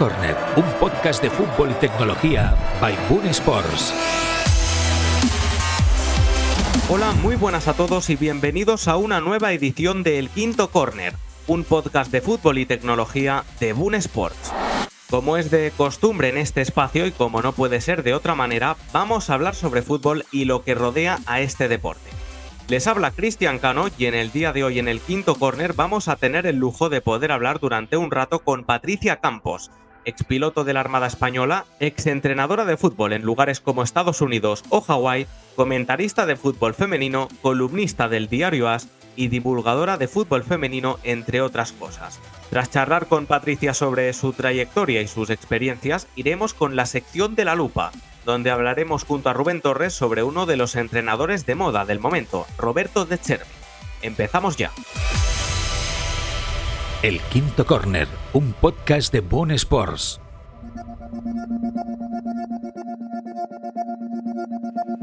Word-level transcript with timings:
Un 0.00 0.64
podcast 0.80 1.22
de 1.22 1.28
fútbol 1.28 1.72
y 1.72 1.74
tecnología 1.74 2.56
by 2.80 2.96
Boon 3.10 3.26
Sports. 3.26 3.92
Hola, 6.88 7.12
muy 7.20 7.36
buenas 7.36 7.68
a 7.68 7.74
todos 7.74 8.08
y 8.08 8.16
bienvenidos 8.16 8.88
a 8.88 8.96
una 8.96 9.20
nueva 9.20 9.52
edición 9.52 10.02
de 10.02 10.18
El 10.18 10.30
Quinto 10.30 10.70
Corner, 10.70 11.12
un 11.46 11.64
podcast 11.64 12.10
de 12.10 12.22
fútbol 12.22 12.56
y 12.56 12.64
tecnología 12.64 13.44
de 13.60 13.74
Boon 13.74 13.94
Sports. 13.96 14.54
Como 15.10 15.36
es 15.36 15.50
de 15.50 15.70
costumbre 15.76 16.30
en 16.30 16.38
este 16.38 16.62
espacio 16.62 17.04
y 17.04 17.10
como 17.10 17.42
no 17.42 17.52
puede 17.52 17.82
ser 17.82 18.02
de 18.02 18.14
otra 18.14 18.34
manera, 18.34 18.76
vamos 18.94 19.28
a 19.28 19.34
hablar 19.34 19.54
sobre 19.54 19.82
fútbol 19.82 20.24
y 20.32 20.46
lo 20.46 20.64
que 20.64 20.74
rodea 20.74 21.18
a 21.26 21.42
este 21.42 21.68
deporte. 21.68 22.08
Les 22.70 22.86
habla 22.86 23.10
Cristian 23.10 23.58
Cano 23.58 23.88
y 23.98 24.06
en 24.06 24.14
el 24.14 24.32
día 24.32 24.54
de 24.54 24.64
hoy 24.64 24.78
en 24.78 24.88
el 24.88 25.00
quinto 25.00 25.34
corner 25.34 25.74
vamos 25.74 26.08
a 26.08 26.16
tener 26.16 26.46
el 26.46 26.56
lujo 26.56 26.88
de 26.88 27.02
poder 27.02 27.32
hablar 27.32 27.60
durante 27.60 27.98
un 27.98 28.10
rato 28.10 28.38
con 28.38 28.64
Patricia 28.64 29.16
Campos, 29.16 29.70
expiloto 30.04 30.64
de 30.64 30.72
la 30.72 30.80
Armada 30.80 31.06
Española, 31.06 31.66
exentrenadora 31.78 32.64
de 32.64 32.76
fútbol 32.76 33.12
en 33.12 33.22
lugares 33.22 33.60
como 33.60 33.82
Estados 33.82 34.20
Unidos 34.20 34.64
o 34.68 34.80
Hawái, 34.80 35.26
comentarista 35.56 36.26
de 36.26 36.36
fútbol 36.36 36.74
femenino, 36.74 37.28
columnista 37.42 38.08
del 38.08 38.28
diario 38.28 38.68
As 38.68 38.88
y 39.16 39.28
divulgadora 39.28 39.96
de 39.96 40.08
fútbol 40.08 40.44
femenino, 40.44 40.98
entre 41.02 41.42
otras 41.42 41.72
cosas. 41.72 42.20
Tras 42.50 42.70
charlar 42.70 43.06
con 43.06 43.26
Patricia 43.26 43.74
sobre 43.74 44.12
su 44.12 44.32
trayectoria 44.32 45.02
y 45.02 45.08
sus 45.08 45.30
experiencias, 45.30 46.08
iremos 46.16 46.54
con 46.54 46.76
la 46.76 46.86
sección 46.86 47.34
de 47.34 47.44
la 47.44 47.54
lupa, 47.54 47.92
donde 48.24 48.50
hablaremos 48.50 49.04
junto 49.04 49.28
a 49.28 49.32
Rubén 49.32 49.60
Torres 49.60 49.92
sobre 49.92 50.22
uno 50.22 50.46
de 50.46 50.56
los 50.56 50.76
entrenadores 50.76 51.46
de 51.46 51.54
moda 51.54 51.84
del 51.84 52.00
momento, 52.00 52.46
Roberto 52.58 53.04
De 53.04 53.18
Chervi. 53.18 53.44
Empezamos 54.02 54.56
ya. 54.56 54.70
El 57.02 57.18
Quinto 57.32 57.64
Corner, 57.64 58.06
un 58.34 58.52
podcast 58.52 59.10
de 59.10 59.20
Boon 59.20 59.52
Sports. 59.52 60.20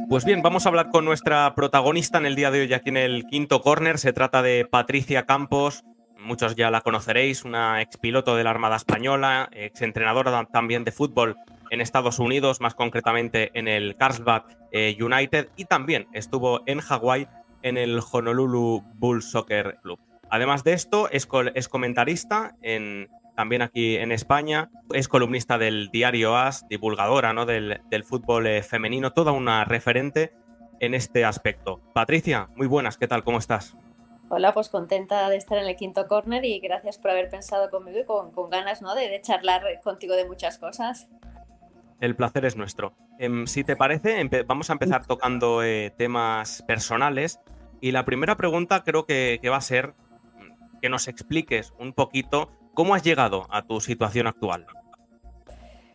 Pues 0.07 0.23
bien, 0.23 0.43
vamos 0.43 0.65
a 0.65 0.69
hablar 0.69 0.89
con 0.89 1.05
nuestra 1.05 1.55
protagonista 1.55 2.19
en 2.19 2.27
el 2.27 2.35
día 2.35 2.51
de 2.51 2.61
hoy 2.61 2.73
aquí 2.73 2.89
en 2.89 2.97
el 2.97 3.25
Quinto 3.25 3.61
Corner. 3.61 3.97
Se 3.97 4.13
trata 4.13 4.43
de 4.43 4.67
Patricia 4.69 5.25
Campos. 5.25 5.85
Muchos 6.19 6.55
ya 6.55 6.69
la 6.69 6.81
conoceréis, 6.81 7.43
una 7.43 7.81
expiloto 7.81 8.35
de 8.35 8.43
la 8.43 8.51
Armada 8.51 8.75
Española, 8.75 9.49
exentrenadora 9.51 10.45
también 10.45 10.83
de 10.83 10.91
fútbol 10.91 11.35
en 11.71 11.81
Estados 11.81 12.19
Unidos, 12.19 12.61
más 12.61 12.75
concretamente 12.75 13.49
en 13.57 13.67
el 13.67 13.95
Carlsbad 13.95 14.43
eh, 14.71 14.95
United, 15.01 15.49
y 15.55 15.65
también 15.65 16.07
estuvo 16.13 16.61
en 16.67 16.79
Hawái 16.79 17.27
en 17.63 17.77
el 17.77 17.99
Honolulu 18.11 18.83
Bulls 18.99 19.31
Soccer 19.31 19.79
Club. 19.81 19.99
Además 20.29 20.63
de 20.63 20.73
esto, 20.73 21.09
es, 21.09 21.27
es 21.55 21.67
comentarista 21.69 22.55
en, 22.61 23.09
también 23.35 23.61
aquí 23.61 23.97
en 23.97 24.11
España, 24.11 24.69
es 24.93 25.07
columnista 25.07 25.57
del 25.57 25.89
diario 25.89 26.35
AS, 26.35 26.67
divulgadora 26.67 27.33
¿no? 27.33 27.45
del, 27.45 27.81
del 27.89 28.03
fútbol 28.03 28.47
eh, 28.47 28.63
femenino, 28.63 29.13
toda 29.13 29.31
una 29.31 29.63
referente 29.63 30.33
en 30.79 30.93
este 30.93 31.25
aspecto. 31.25 31.81
Patricia, 31.93 32.49
muy 32.55 32.67
buenas, 32.67 32.97
¿qué 32.97 33.07
tal? 33.07 33.23
¿Cómo 33.23 33.37
estás? 33.37 33.75
Hola, 34.29 34.53
pues 34.53 34.69
contenta 34.69 35.29
de 35.29 35.37
estar 35.37 35.57
en 35.57 35.67
el 35.67 35.75
quinto 35.77 36.07
corner 36.07 36.43
y 36.43 36.59
gracias 36.59 36.97
por 36.97 37.11
haber 37.11 37.29
pensado 37.29 37.69
conmigo 37.69 37.99
y 37.99 38.05
con, 38.05 38.31
con 38.31 38.49
ganas 38.49 38.81
¿no? 38.81 38.93
de, 38.93 39.07
de 39.07 39.21
charlar 39.21 39.63
contigo 39.83 40.15
de 40.15 40.25
muchas 40.25 40.57
cosas. 40.57 41.07
El 41.99 42.15
placer 42.15 42.45
es 42.45 42.55
nuestro. 42.55 42.93
Em, 43.17 43.47
si 43.47 43.63
te 43.63 43.75
parece, 43.75 44.23
vamos 44.45 44.69
a 44.69 44.73
empezar 44.73 45.05
tocando 45.05 45.63
eh, 45.63 45.91
temas 45.97 46.63
personales. 46.67 47.39
Y 47.81 47.91
la 47.91 48.05
primera 48.05 48.35
pregunta 48.37 48.83
creo 48.83 49.05
que, 49.05 49.39
va 49.49 49.57
a 49.57 49.61
ser 49.61 49.93
que 50.81 50.89
nos 50.89 51.07
expliques 51.07 51.73
un 51.79 51.93
poquito 51.93 52.51
cómo 52.73 52.95
has 52.95 53.03
llegado 53.03 53.47
a 53.49 53.63
tu 53.63 53.79
situación 53.81 54.27
actual. 54.27 54.65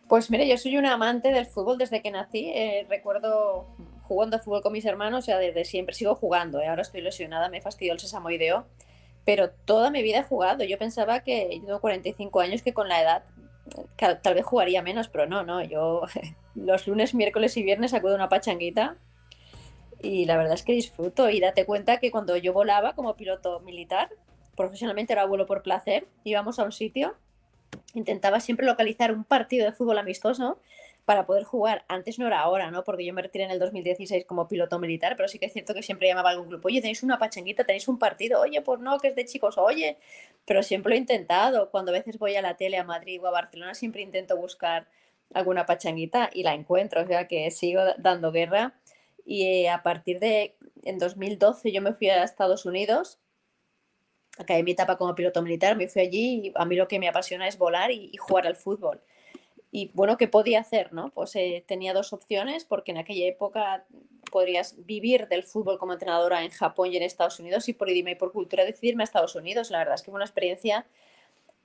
Pues 0.07 0.29
mire, 0.29 0.47
yo 0.47 0.57
soy 0.57 0.77
una 0.77 0.93
amante 0.93 1.31
del 1.31 1.45
fútbol 1.45 1.77
desde 1.77 2.01
que 2.01 2.11
nací. 2.11 2.51
Eh, 2.53 2.85
recuerdo 2.89 3.67
jugando 4.03 4.39
fútbol 4.39 4.61
con 4.61 4.73
mis 4.73 4.85
hermanos, 4.85 5.19
o 5.19 5.25
sea, 5.25 5.37
desde 5.37 5.65
siempre 5.65 5.95
sigo 5.95 6.15
jugando. 6.15 6.59
¿eh? 6.61 6.67
Ahora 6.67 6.81
estoy 6.81 7.01
lesionada, 7.01 7.49
me 7.49 7.61
fastidió 7.61 7.93
el 7.93 7.99
sesamoideo, 7.99 8.67
pero 9.25 9.49
toda 9.49 9.89
mi 9.89 10.03
vida 10.03 10.19
he 10.19 10.23
jugado. 10.23 10.63
Yo 10.63 10.77
pensaba 10.77 11.21
que 11.21 11.57
yo 11.59 11.65
tengo 11.65 11.81
45 11.81 12.39
años, 12.41 12.61
que 12.61 12.73
con 12.73 12.89
la 12.89 13.01
edad 13.01 13.23
tal 14.21 14.33
vez 14.33 14.45
jugaría 14.45 14.81
menos, 14.81 15.07
pero 15.07 15.25
no, 15.25 15.43
no, 15.43 15.63
yo 15.63 16.01
los 16.55 16.87
lunes, 16.87 17.13
miércoles 17.13 17.55
y 17.57 17.63
viernes 17.63 17.93
acudo 17.93 18.13
a 18.13 18.15
una 18.15 18.29
pachanguita 18.29 18.97
y 20.03 20.25
la 20.25 20.35
verdad 20.37 20.53
es 20.53 20.63
que 20.63 20.73
disfruto 20.73 21.29
y 21.29 21.39
date 21.39 21.65
cuenta 21.65 21.97
que 21.97 22.11
cuando 22.11 22.35
yo 22.35 22.51
volaba 22.51 22.93
como 22.93 23.15
piloto 23.15 23.61
militar, 23.61 24.09
profesionalmente 24.55 25.13
era 25.13 25.25
vuelo 25.25 25.45
por 25.45 25.63
placer, 25.63 26.07
íbamos 26.23 26.59
a 26.59 26.63
un 26.63 26.71
sitio, 26.71 27.15
intentaba 27.93 28.39
siempre 28.39 28.65
localizar 28.65 29.11
un 29.11 29.23
partido 29.23 29.65
de 29.65 29.71
fútbol 29.71 29.97
amistoso 29.97 30.59
para 31.05 31.25
poder 31.25 31.43
jugar. 31.43 31.83
Antes 31.87 32.17
no 32.17 32.27
era 32.27 32.39
ahora, 32.39 32.71
¿no? 32.71 32.83
Porque 32.83 33.05
yo 33.05 33.13
me 33.13 33.21
retiré 33.21 33.43
en 33.43 33.51
el 33.51 33.59
2016 33.59 34.25
como 34.25 34.47
piloto 34.47 34.79
militar, 34.79 35.15
pero 35.17 35.27
sí 35.27 35.37
que 35.37 35.47
es 35.47 35.53
cierto 35.53 35.73
que 35.73 35.83
siempre 35.83 36.07
llamaba 36.07 36.29
a 36.29 36.33
algún 36.33 36.47
grupo, 36.47 36.67
oye, 36.67 36.81
tenéis 36.81 37.03
una 37.03 37.19
pachanguita, 37.19 37.65
tenéis 37.65 37.87
un 37.87 37.99
partido, 37.99 38.39
oye, 38.41 38.61
pues 38.61 38.79
no, 38.79 38.97
que 38.99 39.09
es 39.09 39.15
de 39.15 39.25
chicos, 39.25 39.57
oye, 39.57 39.97
pero 40.45 40.63
siempre 40.63 40.91
lo 40.91 40.95
he 40.95 40.99
intentado. 40.99 41.69
Cuando 41.71 41.91
a 41.91 41.93
veces 41.93 42.17
voy 42.17 42.35
a 42.35 42.41
la 42.41 42.55
tele 42.55 42.77
a 42.77 42.83
Madrid 42.83 43.21
o 43.21 43.27
a 43.27 43.31
Barcelona, 43.31 43.73
siempre 43.73 44.01
intento 44.01 44.37
buscar 44.37 44.87
alguna 45.33 45.65
pachanguita 45.65 46.29
y 46.33 46.43
la 46.43 46.53
encuentro, 46.53 47.01
o 47.01 47.07
sea 47.07 47.27
que 47.27 47.49
sigo 47.51 47.81
dando 47.97 48.31
guerra. 48.31 48.73
Y 49.25 49.45
eh, 49.47 49.69
a 49.69 49.83
partir 49.83 50.19
de, 50.19 50.55
en 50.83 50.99
2012 50.99 51.71
yo 51.71 51.81
me 51.81 51.93
fui 51.93 52.09
a 52.09 52.23
Estados 52.23 52.65
Unidos, 52.65 53.19
acabé 54.37 54.63
mi 54.63 54.71
etapa 54.71 54.97
como 54.97 55.15
piloto 55.15 55.41
militar, 55.41 55.75
me 55.75 55.87
fui 55.87 56.01
allí 56.01 56.47
y 56.47 56.51
a 56.55 56.65
mí 56.65 56.75
lo 56.75 56.87
que 56.87 56.99
me 56.99 57.07
apasiona 57.07 57.47
es 57.47 57.57
volar 57.57 57.91
y 57.91 58.15
jugar 58.17 58.47
al 58.47 58.55
fútbol. 58.55 59.01
Y 59.75 59.89
bueno, 59.95 60.17
¿qué 60.17 60.27
podía 60.27 60.59
hacer? 60.59 60.93
No? 60.93 61.09
Pues 61.09 61.35
eh, 61.35 61.65
tenía 61.67 61.95
dos 61.95 62.13
opciones, 62.13 62.63
porque 62.63 62.91
en 62.91 62.99
aquella 62.99 63.25
época 63.25 63.87
podrías 64.31 64.85
vivir 64.85 65.27
del 65.29 65.43
fútbol 65.43 65.79
como 65.79 65.93
entrenadora 65.93 66.43
en 66.43 66.51
Japón 66.51 66.93
y 66.93 66.97
en 66.97 67.01
Estados 67.01 67.39
Unidos, 67.39 67.67
y 67.67 67.73
por 67.73 67.89
idioma 67.89 68.11
y 68.11 68.15
por 68.15 68.31
cultura 68.31 68.65
decidirme 68.65 69.01
a 69.01 69.05
Estados 69.05 69.33
Unidos. 69.33 69.71
La 69.71 69.79
verdad 69.79 69.95
es 69.95 70.03
que 70.03 70.11
fue 70.11 70.17
una 70.17 70.25
experiencia 70.25 70.85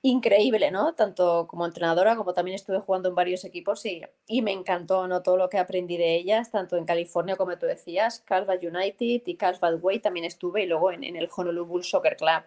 increíble, 0.01 0.71
¿no? 0.71 0.93
Tanto 0.93 1.47
como 1.47 1.65
entrenadora 1.65 2.15
como 2.15 2.33
también 2.33 2.55
estuve 2.55 2.79
jugando 2.79 3.09
en 3.09 3.15
varios 3.15 3.43
equipos 3.43 3.85
y, 3.85 4.01
y 4.27 4.41
me 4.41 4.51
encantó, 4.51 5.07
¿no? 5.07 5.21
Todo 5.21 5.37
lo 5.37 5.49
que 5.49 5.57
aprendí 5.57 5.97
de 5.97 6.15
ellas, 6.15 6.51
tanto 6.51 6.77
en 6.77 6.85
California 6.85 7.35
como 7.35 7.57
tú 7.57 7.65
decías, 7.65 8.21
Carlsbad 8.25 8.63
United 8.63 9.21
y 9.25 9.35
Carlsbad 9.35 9.79
Way 9.81 9.99
también 9.99 10.25
estuve 10.25 10.63
y 10.63 10.67
luego 10.67 10.91
en, 10.91 11.03
en 11.03 11.15
el 11.15 11.29
Honolulu 11.35 11.83
Soccer 11.83 12.15
Club. 12.15 12.43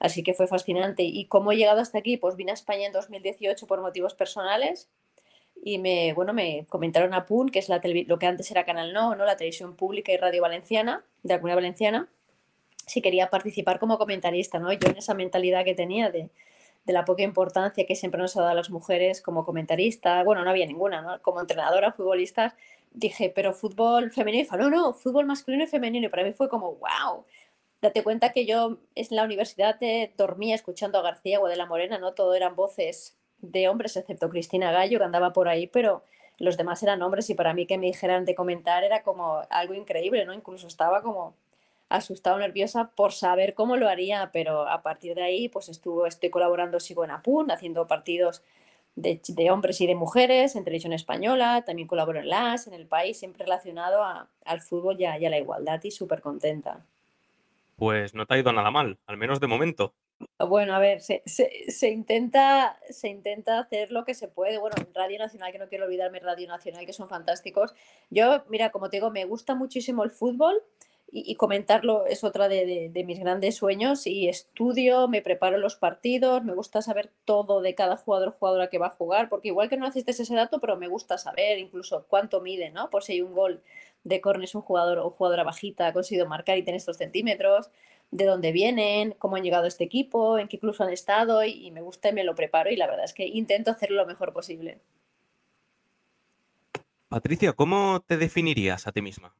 Así 0.00 0.22
que 0.22 0.32
fue 0.32 0.46
fascinante. 0.46 1.02
¿Y 1.02 1.26
cómo 1.26 1.52
he 1.52 1.56
llegado 1.56 1.80
hasta 1.80 1.98
aquí? 1.98 2.16
Pues 2.16 2.36
vine 2.36 2.52
a 2.52 2.54
España 2.54 2.86
en 2.86 2.92
2018 2.92 3.66
por 3.66 3.80
motivos 3.80 4.14
personales 4.14 4.88
y 5.62 5.78
me, 5.78 6.12
bueno, 6.14 6.32
me 6.32 6.66
comentaron 6.68 7.14
a 7.14 7.26
PUN, 7.26 7.48
que 7.48 7.58
es 7.58 7.68
la 7.68 7.80
lo 7.82 8.18
que 8.18 8.26
antes 8.26 8.50
era 8.50 8.64
Canal 8.64 8.92
No, 8.92 9.16
¿no? 9.16 9.24
la 9.24 9.36
televisión 9.36 9.74
pública 9.74 10.12
y 10.12 10.16
radio 10.16 10.42
valenciana, 10.42 11.04
de 11.22 11.34
la 11.34 11.38
comunidad 11.38 11.56
valenciana, 11.56 12.08
si 12.86 13.02
quería 13.02 13.28
participar 13.28 13.78
como 13.78 13.98
comentarista. 13.98 14.58
¿no? 14.58 14.72
Yo 14.72 14.88
en 14.88 14.96
esa 14.96 15.14
mentalidad 15.14 15.64
que 15.64 15.74
tenía 15.74 16.10
de, 16.10 16.30
de 16.88 16.94
la 16.94 17.04
poca 17.04 17.22
importancia 17.22 17.86
que 17.86 17.94
siempre 17.94 18.20
nos 18.20 18.34
ha 18.36 18.40
dado 18.40 18.52
a 18.52 18.54
las 18.54 18.70
mujeres 18.70 19.20
como 19.20 19.44
comentarista, 19.44 20.24
bueno, 20.24 20.42
no 20.42 20.50
había 20.50 20.66
ninguna, 20.66 21.02
¿no? 21.02 21.22
como 21.22 21.40
entrenadora, 21.40 21.92
futbolistas, 21.92 22.54
dije, 22.90 23.30
pero 23.32 23.52
fútbol 23.52 24.10
femenino, 24.10 24.48
no, 24.56 24.70
no, 24.70 24.94
fútbol 24.94 25.26
masculino 25.26 25.64
y 25.64 25.66
femenino, 25.66 26.06
y 26.06 26.08
para 26.08 26.24
mí 26.24 26.32
fue 26.32 26.48
como, 26.48 26.76
wow, 26.76 27.26
date 27.82 28.02
cuenta 28.02 28.32
que 28.32 28.46
yo 28.46 28.78
en 28.94 29.06
la 29.10 29.24
universidad 29.24 29.78
dormía 30.16 30.54
escuchando 30.54 30.98
a 30.98 31.02
García 31.02 31.40
o 31.40 31.46
de 31.46 31.56
la 31.56 31.66
Morena, 31.66 31.98
¿no? 31.98 32.14
Todo 32.14 32.34
eran 32.34 32.56
voces 32.56 33.18
de 33.40 33.68
hombres, 33.68 33.96
excepto 33.96 34.30
Cristina 34.30 34.72
Gallo, 34.72 34.98
que 34.98 35.04
andaba 35.04 35.34
por 35.34 35.48
ahí, 35.48 35.66
pero 35.66 36.02
los 36.38 36.56
demás 36.56 36.82
eran 36.82 37.02
hombres 37.02 37.28
y 37.28 37.34
para 37.34 37.52
mí 37.52 37.66
que 37.66 37.76
me 37.76 37.86
dijeran 37.86 38.24
de 38.24 38.34
comentar 38.34 38.82
era 38.82 39.02
como 39.02 39.42
algo 39.50 39.74
increíble, 39.74 40.24
¿no? 40.24 40.32
Incluso 40.32 40.66
estaba 40.66 41.02
como 41.02 41.34
asustado, 41.88 42.38
nerviosa 42.38 42.90
por 42.94 43.12
saber 43.12 43.54
cómo 43.54 43.76
lo 43.76 43.88
haría, 43.88 44.30
pero 44.32 44.68
a 44.68 44.82
partir 44.82 45.14
de 45.14 45.22
ahí 45.22 45.48
pues 45.48 45.68
estuvo, 45.68 46.06
estoy 46.06 46.30
colaborando, 46.30 46.80
sigo 46.80 47.04
en 47.04 47.10
APUN, 47.10 47.50
haciendo 47.50 47.86
partidos 47.86 48.42
de, 48.96 49.20
de, 49.28 49.50
hombres 49.50 49.80
y 49.80 49.86
de 49.86 49.94
mujeres 49.94 50.56
en 50.56 50.64
televisión 50.64 50.92
española, 50.92 51.62
también 51.64 51.88
colaboro 51.88 52.18
en 52.18 52.28
LAS, 52.28 52.66
en 52.66 52.74
el 52.74 52.86
país, 52.86 53.18
siempre 53.18 53.44
relacionado 53.44 54.02
al 54.44 54.60
fútbol 54.60 55.00
y 55.00 55.04
a, 55.04 55.18
y 55.18 55.26
a 55.26 55.30
la 55.30 55.38
igualdad 55.38 55.80
y 55.84 55.90
súper 55.90 56.20
contenta 56.20 56.84
pues 57.78 58.12
no 58.12 58.26
te 58.26 58.34
ha 58.34 58.38
ido 58.38 58.52
nada 58.52 58.70
mal, 58.72 58.98
al 59.06 59.16
menos 59.16 59.38
de 59.38 59.46
momento. 59.46 59.94
Bueno, 60.40 60.74
a 60.74 60.80
ver, 60.80 61.00
se, 61.00 61.22
intenta, 61.88 62.76
se 62.90 63.08
intenta 63.08 63.60
hacer 63.60 63.92
lo 63.92 64.04
que 64.04 64.14
se 64.14 64.26
puede. 64.26 64.58
Bueno, 64.58 64.74
Radio 64.92 65.16
Nacional, 65.16 65.52
que 65.52 65.60
no 65.60 65.68
quiero 65.68 65.84
olvidarme, 65.84 66.18
Radio 66.18 66.48
Nacional, 66.48 66.84
que 66.84 66.92
son 66.92 67.08
fantásticos. 67.08 67.72
Yo, 68.10 68.42
mira, 68.48 68.70
como 68.70 68.90
te 68.90 68.96
digo, 68.96 69.12
me 69.12 69.24
gusta 69.26 69.54
muchísimo 69.54 70.02
el 70.02 70.10
fútbol 70.10 70.60
y, 71.10 71.34
comentarlo 71.36 72.06
es 72.06 72.22
otra 72.22 72.48
de, 72.48 72.90
mis 73.06 73.18
grandes 73.18 73.56
sueños 73.56 74.06
y 74.06 74.28
estudio, 74.28 75.08
me 75.08 75.22
preparo 75.22 75.56
los 75.56 75.76
partidos, 75.76 76.44
me 76.44 76.54
gusta 76.54 76.82
saber 76.82 77.10
todo 77.24 77.62
de 77.62 77.74
cada 77.74 77.96
jugador 77.96 78.32
jugadora 78.38 78.68
que 78.68 78.78
va 78.78 78.88
a 78.88 78.90
jugar, 78.90 79.28
porque 79.28 79.48
igual 79.48 79.68
que 79.68 79.78
no 79.78 79.86
necesites 79.86 80.20
ese 80.20 80.34
dato, 80.34 80.60
pero 80.60 80.76
me 80.76 80.88
gusta 80.88 81.16
saber 81.16 81.58
incluso 81.58 82.04
cuánto 82.08 82.40
mide, 82.40 82.70
¿no? 82.70 82.90
Por 82.90 83.04
si 83.04 83.12
hay 83.12 83.22
un 83.22 83.34
gol 83.34 83.62
de 84.04 84.20
córner 84.20 84.48
un 84.54 84.62
jugador 84.62 84.98
o 84.98 85.10
jugadora 85.10 85.44
bajita 85.44 85.86
ha 85.86 85.92
conseguido 85.92 86.26
marcar 86.26 86.58
y 86.58 86.62
tiene 86.62 86.76
estos 86.76 86.96
centímetros. 86.98 87.70
de 88.10 88.24
dónde 88.24 88.52
vienen, 88.52 89.14
cómo 89.18 89.36
han 89.36 89.42
llegado 89.42 89.64
a 89.66 89.68
este 89.68 89.84
equipo, 89.84 90.38
en 90.38 90.48
qué 90.48 90.58
clubs 90.58 90.80
han 90.80 90.88
estado 90.88 91.44
y, 91.44 91.70
me 91.72 91.82
gusta 91.82 92.08
y 92.08 92.14
me 92.14 92.24
lo 92.24 92.34
preparo 92.34 92.70
y 92.70 92.76
la 92.76 92.86
verdad 92.86 93.04
es 93.04 93.12
que 93.12 93.26
intento 93.26 93.70
hacerlo 93.70 93.96
lo 93.98 94.06
mejor 94.06 94.32
posible. 94.32 94.80
Patricia, 97.08 97.52
¿cómo 97.52 98.00
te 98.06 98.16
definirías 98.16 98.86
a 98.86 98.92
ti 98.92 99.02
misma? 99.02 99.34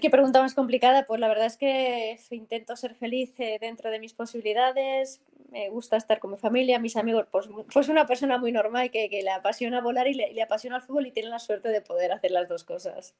Qué 0.00 0.10
pregunta 0.10 0.40
más 0.40 0.54
complicada. 0.54 1.06
Pues 1.06 1.20
la 1.20 1.28
verdad 1.28 1.46
es 1.46 1.56
que 1.56 2.18
intento 2.30 2.76
ser 2.76 2.94
feliz 2.94 3.32
eh, 3.38 3.58
dentro 3.60 3.90
de 3.90 3.98
mis 3.98 4.14
posibilidades. 4.14 5.22
Me 5.50 5.68
gusta 5.68 5.96
estar 5.96 6.20
con 6.20 6.32
mi 6.32 6.38
familia, 6.38 6.78
mis 6.78 6.96
amigos. 6.96 7.26
Pues, 7.30 7.48
pues 7.72 7.88
una 7.88 8.06
persona 8.06 8.38
muy 8.38 8.52
normal 8.52 8.90
que, 8.90 9.08
le 9.10 9.30
apasiona 9.30 9.80
volar 9.80 10.06
y 10.06 10.14
le, 10.14 10.42
apasiona 10.42 10.76
el 10.76 10.82
fútbol 10.82 11.06
y 11.06 11.12
tiene 11.12 11.28
la 11.28 11.38
suerte 11.38 11.68
de 11.68 11.80
poder 11.80 12.12
hacer 12.12 12.30
las 12.30 12.48
dos 12.48 12.64
cosas. 12.64 13.14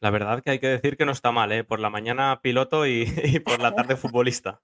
La 0.00 0.10
verdad 0.10 0.42
que 0.42 0.50
hay 0.50 0.58
que 0.58 0.68
decir 0.68 0.96
que 0.96 1.06
no 1.06 1.12
está 1.12 1.32
mal, 1.32 1.52
¿eh? 1.52 1.64
Por 1.64 1.80
la 1.80 1.90
mañana 1.90 2.40
piloto 2.42 2.86
y, 2.86 3.06
por 3.44 3.60
la 3.60 3.74
tarde 3.74 3.96
futbolista. 3.96 4.62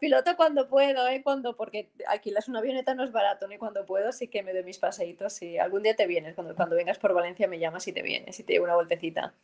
Piloto, 0.00 0.34
cuando 0.36 0.66
puedo, 0.66 1.06
¿eh? 1.08 1.20
Cuando, 1.22 1.54
porque 1.54 1.90
alquilas 2.06 2.48
una 2.48 2.60
avioneta 2.60 2.94
no 2.94 3.04
es 3.04 3.12
barato, 3.12 3.46
ni 3.46 3.58
cuando 3.58 3.84
puedo 3.84 4.12
sí 4.12 4.28
que 4.28 4.42
me 4.42 4.54
doy 4.54 4.64
mis 4.64 4.78
paseitos 4.78 5.42
y 5.42 5.58
algún 5.58 5.82
día 5.82 5.94
te 5.94 6.06
vienes, 6.06 6.34
cuando, 6.34 6.54
cuando 6.54 6.74
vengas 6.74 6.98
por 6.98 7.12
Valencia 7.12 7.46
me 7.48 7.58
llamas 7.58 7.86
y 7.86 7.92
te 7.92 8.00
vienes 8.00 8.40
y 8.40 8.44
te 8.44 8.54
llevo 8.54 8.64
una 8.64 8.76
vueltecita. 8.76 9.34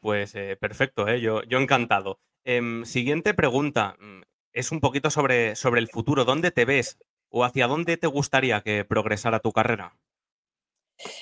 Pues 0.00 0.34
eh, 0.34 0.56
perfecto, 0.56 1.06
¿eh? 1.06 1.20
yo, 1.20 1.44
yo 1.44 1.58
encantado. 1.58 2.18
Em, 2.44 2.84
siguiente 2.84 3.32
pregunta, 3.32 3.94
mm, 4.00 4.22
es 4.52 4.72
un 4.72 4.80
poquito 4.80 5.08
sobre, 5.10 5.54
sobre 5.54 5.80
el 5.80 5.88
futuro. 5.88 6.24
¿Dónde 6.24 6.50
te 6.50 6.64
ves 6.64 6.98
o 7.28 7.44
hacia 7.44 7.68
dónde 7.68 7.96
te 7.96 8.08
gustaría 8.08 8.60
que 8.62 8.84
progresara 8.84 9.38
tu 9.38 9.52
carrera? 9.52 9.94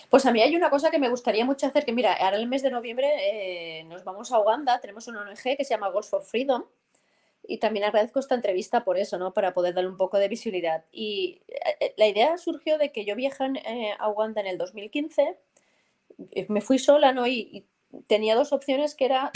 Pues 0.09 0.25
a 0.25 0.33
mí 0.33 0.41
hay 0.41 0.57
una 0.57 0.71
cosa 0.71 0.91
que 0.91 0.99
me 0.99 1.11
gustaría 1.11 1.45
mucho 1.45 1.67
hacer, 1.67 1.85
que 1.85 1.93
mira, 1.93 2.15
ahora 2.15 2.37
el 2.39 2.49
mes 2.49 2.63
de 2.63 2.71
noviembre 2.71 3.09
eh, 3.21 3.85
nos 3.85 4.05
vamos 4.05 4.33
a 4.33 4.39
Uganda, 4.39 4.81
tenemos 4.81 5.07
una 5.07 5.21
ONG 5.21 5.57
que 5.57 5.65
se 5.65 5.75
llama 5.75 5.89
Goals 5.89 6.09
for 6.09 6.23
Freedom 6.23 6.65
y 7.45 7.59
también 7.59 7.85
agradezco 7.85 8.21
esta 8.21 8.35
entrevista 8.35 8.85
por 8.85 8.99
eso, 8.99 9.19
¿no? 9.19 9.33
Para 9.33 9.53
poder 9.53 9.75
darle 9.75 9.91
un 9.91 9.97
poco 9.97 10.19
de 10.19 10.29
visibilidad. 10.29 10.85
Y 10.93 11.43
eh, 11.81 11.95
la 11.97 12.07
idea 12.07 12.39
surgió 12.39 12.79
de 12.79 12.93
que 12.93 13.05
yo 13.05 13.17
viajé 13.17 13.45
eh, 13.65 13.95
a 13.99 14.09
Uganda 14.09 14.41
en 14.41 14.47
el 14.47 14.59
2015, 14.59 15.37
me 16.49 16.61
fui 16.61 16.79
sola, 16.79 17.13
¿no? 17.13 17.27
Y, 17.27 17.67
tenía 18.07 18.35
dos 18.35 18.55
opciones 18.55 18.95
que 18.95 19.05
era, 19.05 19.31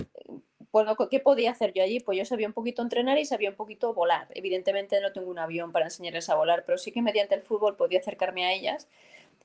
bueno, 0.73 0.97
¿qué 1.11 1.21
podía 1.21 1.51
hacer 1.51 1.75
yo 1.75 1.83
allí? 1.83 2.01
Pues 2.01 2.17
yo 2.17 2.25
sabía 2.25 2.47
un 2.47 2.55
poquito 2.55 2.81
entrenar 2.81 3.19
y 3.19 3.27
sabía 3.27 3.51
un 3.51 3.57
poquito 3.57 3.93
volar. 3.93 4.29
Evidentemente 4.35 4.99
no 5.03 5.13
tengo 5.13 5.31
un 5.31 5.39
avión 5.39 5.73
para 5.73 5.87
enseñarles 5.87 6.31
a 6.31 6.37
volar, 6.37 6.65
pero 6.65 6.79
sí 6.79 6.91
que 6.91 7.03
mediante 7.03 7.35
el 7.35 7.43
fútbol 7.43 7.77
podía 7.77 7.99
acercarme 7.99 8.47
a 8.47 8.55
ellas 8.55 8.89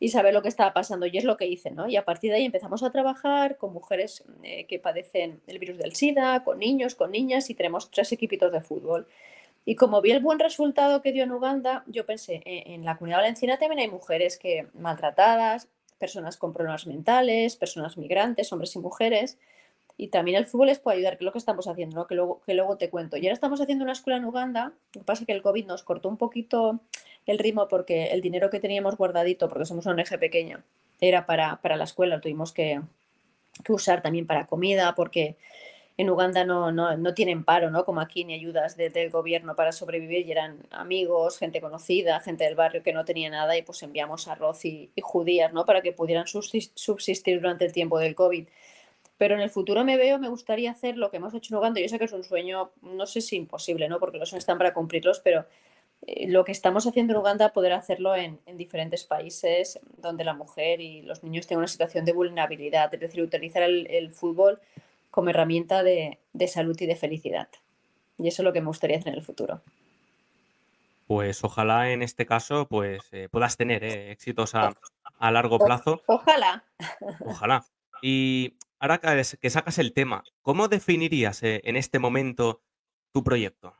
y 0.01 0.09
saber 0.09 0.33
lo 0.33 0.41
que 0.41 0.49
estaba 0.49 0.73
pasando. 0.73 1.05
Y 1.05 1.15
es 1.15 1.23
lo 1.23 1.37
que 1.37 1.45
hice, 1.45 1.69
¿no? 1.69 1.87
Y 1.87 1.95
a 1.95 2.03
partir 2.03 2.31
de 2.31 2.37
ahí 2.37 2.45
empezamos 2.45 2.81
a 2.81 2.89
trabajar 2.89 3.57
con 3.57 3.71
mujeres 3.71 4.23
eh, 4.41 4.65
que 4.65 4.79
padecen 4.79 5.41
el 5.45 5.59
virus 5.59 5.77
del 5.77 5.93
SIDA, 5.93 6.43
con 6.43 6.57
niños, 6.57 6.95
con 6.95 7.11
niñas 7.11 7.51
y 7.51 7.53
tenemos 7.53 7.91
tres 7.91 8.11
equipitos 8.11 8.51
de 8.51 8.61
fútbol. 8.61 9.07
Y 9.63 9.75
como 9.75 10.01
vi 10.01 10.09
el 10.09 10.19
buen 10.19 10.39
resultado 10.39 11.03
que 11.03 11.11
dio 11.11 11.23
en 11.23 11.31
Uganda, 11.31 11.83
yo 11.85 12.03
pensé, 12.07 12.41
eh, 12.45 12.63
en 12.65 12.83
la 12.83 12.97
comunidad 12.97 13.19
valenciana 13.19 13.59
también 13.59 13.77
hay 13.77 13.89
mujeres 13.89 14.39
que 14.39 14.65
maltratadas, 14.73 15.67
personas 15.99 16.35
con 16.35 16.51
problemas 16.51 16.87
mentales, 16.87 17.55
personas 17.55 17.95
migrantes, 17.95 18.51
hombres 18.51 18.75
y 18.75 18.79
mujeres. 18.79 19.37
Y 19.97 20.07
también 20.07 20.37
el 20.37 20.45
fútbol 20.45 20.67
les 20.67 20.79
puede 20.79 20.97
ayudar, 20.97 21.17
que 21.17 21.23
es 21.23 21.25
lo 21.25 21.31
que 21.31 21.37
estamos 21.37 21.67
haciendo, 21.67 21.95
¿no? 21.95 22.07
que, 22.07 22.15
luego, 22.15 22.41
que 22.45 22.53
luego 22.53 22.77
te 22.77 22.89
cuento. 22.89 23.17
Y 23.17 23.21
ahora 23.21 23.33
estamos 23.33 23.61
haciendo 23.61 23.83
una 23.83 23.93
escuela 23.93 24.17
en 24.17 24.25
Uganda, 24.25 24.73
lo 24.93 25.01
que 25.01 25.05
pasa 25.05 25.23
es 25.23 25.27
que 25.27 25.33
el 25.33 25.41
COVID 25.41 25.65
nos 25.65 25.83
cortó 25.83 26.09
un 26.09 26.17
poquito 26.17 26.79
el 27.25 27.39
ritmo 27.39 27.67
porque 27.67 28.05
el 28.07 28.21
dinero 28.21 28.49
que 28.49 28.59
teníamos 28.59 28.97
guardadito, 28.97 29.47
porque 29.49 29.65
somos 29.65 29.85
una 29.85 29.95
ONG 29.95 30.19
pequeña, 30.19 30.63
era 30.99 31.25
para, 31.25 31.59
la 31.63 31.83
escuela, 31.83 32.21
tuvimos 32.21 32.53
que, 32.53 32.81
usar 33.67 34.01
también 34.01 34.25
para 34.25 34.47
comida, 34.47 34.95
porque 34.95 35.35
en 35.97 36.09
Uganda 36.09 36.45
no, 36.45 36.71
no, 36.71 37.13
tienen 37.13 37.43
paro, 37.43 37.69
¿no? 37.69 37.85
Como 37.85 38.01
aquí, 38.01 38.23
ni 38.23 38.33
ayudas 38.33 38.77
del 38.77 39.09
gobierno 39.09 39.55
para 39.55 39.71
sobrevivir, 39.71 40.25
y 40.25 40.31
eran 40.31 40.57
amigos, 40.71 41.37
gente 41.37 41.59
conocida, 41.61 42.19
gente 42.21 42.43
del 42.43 42.55
barrio 42.55 42.81
que 42.81 42.93
no 42.93 43.05
tenía 43.05 43.29
nada, 43.29 43.57
y 43.57 43.61
pues 43.61 43.83
enviamos 43.83 44.27
arroz 44.27 44.63
y, 44.65 44.91
judías, 45.01 45.53
¿no? 45.53 45.65
Para 45.65 45.81
que 45.81 45.91
pudieran 45.91 46.25
subsistir 46.27 47.41
durante 47.41 47.65
el 47.65 47.73
tiempo 47.73 47.99
del 47.99 48.15
COVID. 48.15 48.47
Pero 49.21 49.35
en 49.35 49.41
el 49.41 49.51
futuro 49.51 49.83
me 49.85 49.97
veo, 49.97 50.17
me 50.17 50.29
gustaría 50.29 50.71
hacer 50.71 50.97
lo 50.97 51.11
que 51.11 51.17
hemos 51.17 51.31
hecho 51.35 51.53
en 51.53 51.59
Uganda. 51.59 51.79
Yo 51.79 51.87
sé 51.87 51.99
que 51.99 52.05
es 52.05 52.11
un 52.11 52.23
sueño, 52.23 52.71
no 52.81 53.05
sé 53.05 53.21
si 53.21 53.35
imposible, 53.35 53.87
¿no? 53.87 53.99
Porque 53.99 54.17
los 54.17 54.27
sueños 54.27 54.41
están 54.41 54.57
para 54.57 54.73
cumplirlos, 54.73 55.19
pero 55.19 55.45
eh, 56.07 56.27
lo 56.27 56.43
que 56.43 56.51
estamos 56.51 56.87
haciendo 56.87 57.13
en 57.13 57.19
Uganda, 57.19 57.53
poder 57.53 57.73
hacerlo 57.73 58.15
en, 58.15 58.39
diferentes 58.57 59.03
países 59.03 59.79
donde 59.97 60.23
la 60.23 60.33
mujer 60.33 60.81
y 60.81 61.03
los 61.03 61.21
niños 61.21 61.45
tengan 61.45 61.59
una 61.59 61.67
situación 61.67 62.03
de 62.03 62.13
vulnerabilidad, 62.13 62.91
es 62.91 62.99
decir, 62.99 63.21
utilizar 63.21 63.61
el, 63.61 64.11
fútbol 64.11 64.59
como 65.11 65.29
herramienta 65.29 65.83
de, 65.83 66.17
salud 66.47 66.75
y 66.81 66.87
de 66.87 66.95
felicidad. 66.95 67.47
Y 68.17 68.27
eso 68.27 68.41
es 68.41 68.43
lo 68.43 68.53
que 68.53 68.61
me 68.61 68.69
gustaría 68.69 68.97
hacer 68.97 69.09
en 69.09 69.19
el 69.19 69.23
futuro. 69.23 69.61
Pues 71.05 71.43
ojalá 71.43 71.91
en 71.91 72.01
este 72.01 72.25
caso 72.25 72.65
pues 72.67 73.01
eh, 73.11 73.29
puedas 73.29 73.55
tener 73.55 73.83
eh, 73.83 74.13
éxitos 74.13 74.55
a, 74.55 74.73
largo 75.19 75.59
plazo. 75.59 76.01
ojalá. 76.07 76.63
Ojalá. 77.23 77.63
Y 78.01 78.55
ahora 78.81 78.99
que 78.99 79.49
sacas 79.49 79.77
el 79.77 79.93
tema, 79.93 80.23
¿cómo 80.41 80.67
definirías 80.67 81.39
en 81.43 81.77
este 81.77 81.99
momento 81.99 82.61
tu 83.13 83.23
proyecto? 83.23 83.73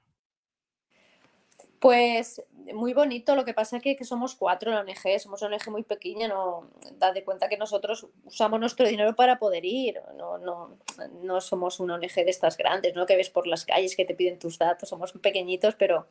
Pues 1.79 2.43
muy 2.75 2.93
bonito, 2.93 3.35
lo 3.35 3.43
que 3.43 3.55
pasa 3.55 3.77
es 3.77 3.81
que, 3.83 4.05
somos 4.05 4.35
cuatro 4.35 4.69
en 4.69 4.75
la 4.75 4.81
ONG, 4.81 5.19
somos 5.19 5.41
una 5.41 5.55
ONG 5.55 5.71
muy 5.71 5.81
pequeña, 5.81 6.27
no 6.27 6.69
da 6.99 7.11
de 7.11 7.23
cuenta 7.23 7.49
que 7.49 7.57
nosotros 7.57 8.05
usamos 8.23 8.59
nuestro 8.59 8.87
dinero 8.87 9.15
para 9.15 9.39
poder 9.39 9.65
ir, 9.65 9.99
no, 10.15 10.37
no, 10.37 10.77
no 11.23 11.41
somos 11.41 11.79
una 11.79 11.95
ONG 11.95 12.13
de 12.13 12.29
estas 12.29 12.55
grandes, 12.55 12.93
¿no? 12.93 13.07
que 13.07 13.15
ves 13.15 13.31
por 13.31 13.47
las 13.47 13.65
calles 13.65 13.95
que 13.95 14.05
te 14.05 14.13
piden 14.13 14.37
tus 14.37 14.59
datos, 14.59 14.89
somos 14.89 15.11
pequeñitos, 15.13 15.73
pero 15.73 16.05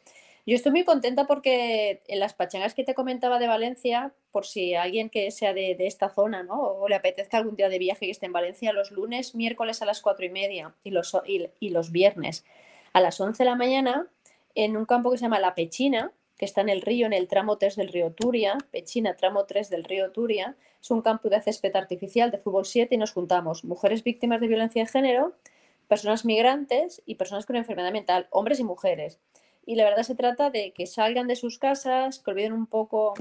yo 0.47 0.57
estoy 0.57 0.73
muy 0.73 0.85
contenta 0.85 1.27
porque 1.27 2.03
en 2.09 2.19
las 2.19 2.35
pachangas 2.35 2.75
que 2.75 2.85
te 2.85 2.95
comentaba 2.95 3.39
de 3.39 3.47
Valencia, 3.47 4.13
por 4.33 4.47
si 4.47 4.75
alguien 4.75 5.11
que 5.11 5.31
sea 5.31 5.53
de, 5.53 5.77
esta 5.81 6.11
zona, 6.11 6.43
¿no? 6.43 6.61
O 6.61 6.89
le 6.89 6.95
apetezca 6.95 7.39
algún 7.39 7.57
día 7.57 7.69
de 7.69 7.79
viaje 7.79 8.07
y 8.07 8.11
esté 8.11 8.27
en 8.27 8.33
Valencia, 8.33 8.73
los 8.73 8.91
lunes, 8.91 9.35
miércoles 9.35 9.83
a 9.83 9.87
las 9.87 10.01
cuatro 10.01 10.25
y 10.25 10.31
media 10.31 10.75
y 10.85 10.91
los, 10.91 11.17
y 11.27 11.71
los 11.71 11.93
viernes 11.93 12.45
a 12.93 13.01
las 13.01 13.21
once 13.21 13.45
de 13.45 13.51
la 13.51 13.57
mañana 13.57 14.09
en 14.55 14.77
un 14.77 14.85
campo 14.85 15.11
que 15.11 15.19
se 15.19 15.23
llama 15.23 15.39
La 15.39 15.55
Pechina, 15.55 16.13
que 16.37 16.45
está 16.45 16.63
en 16.63 16.71
el 16.71 16.81
río, 16.81 17.07
en 17.07 17.13
el 17.13 17.29
tramo 17.29 17.59
3 17.59 17.77
del 17.77 17.89
río 17.89 18.13
Turia, 18.13 18.57
Pechina, 18.71 19.17
tramo 19.17 19.45
3 19.45 19.69
del 19.69 19.85
río 19.85 20.11
Turia. 20.11 20.57
Es 20.81 20.91
un 20.91 21.03
campo 21.03 21.29
de 21.29 21.41
césped 21.43 21.77
artificial 21.77 22.31
de 22.31 22.39
fútbol 22.39 22.65
7 22.65 22.95
y 22.95 22.99
nos 22.99 23.13
juntamos 23.13 23.65
mujeres 23.65 24.03
víctimas 24.03 24.41
de 24.41 24.49
violencia 24.49 24.83
de 24.83 24.89
género, 24.89 25.35
personas 25.87 26.25
migrantes 26.25 27.03
y 27.05 27.17
personas 27.17 27.47
con 27.47 27.57
enfermedad 27.57 27.93
mental, 27.93 28.27
hombres 28.31 28.59
y 28.59 28.65
mujeres. 28.65 29.19
Y 29.67 29.77
la 29.77 29.85
verdad 29.85 30.03
se 30.03 30.15
trata 30.15 30.51
de 30.51 30.73
que 30.73 30.87
salgan 30.87 31.29
de 31.29 31.37
sus 31.37 31.59
casas, 31.59 32.19
que 32.19 32.31
olviden 32.31 32.53
un 32.53 32.67
poco 32.67 33.15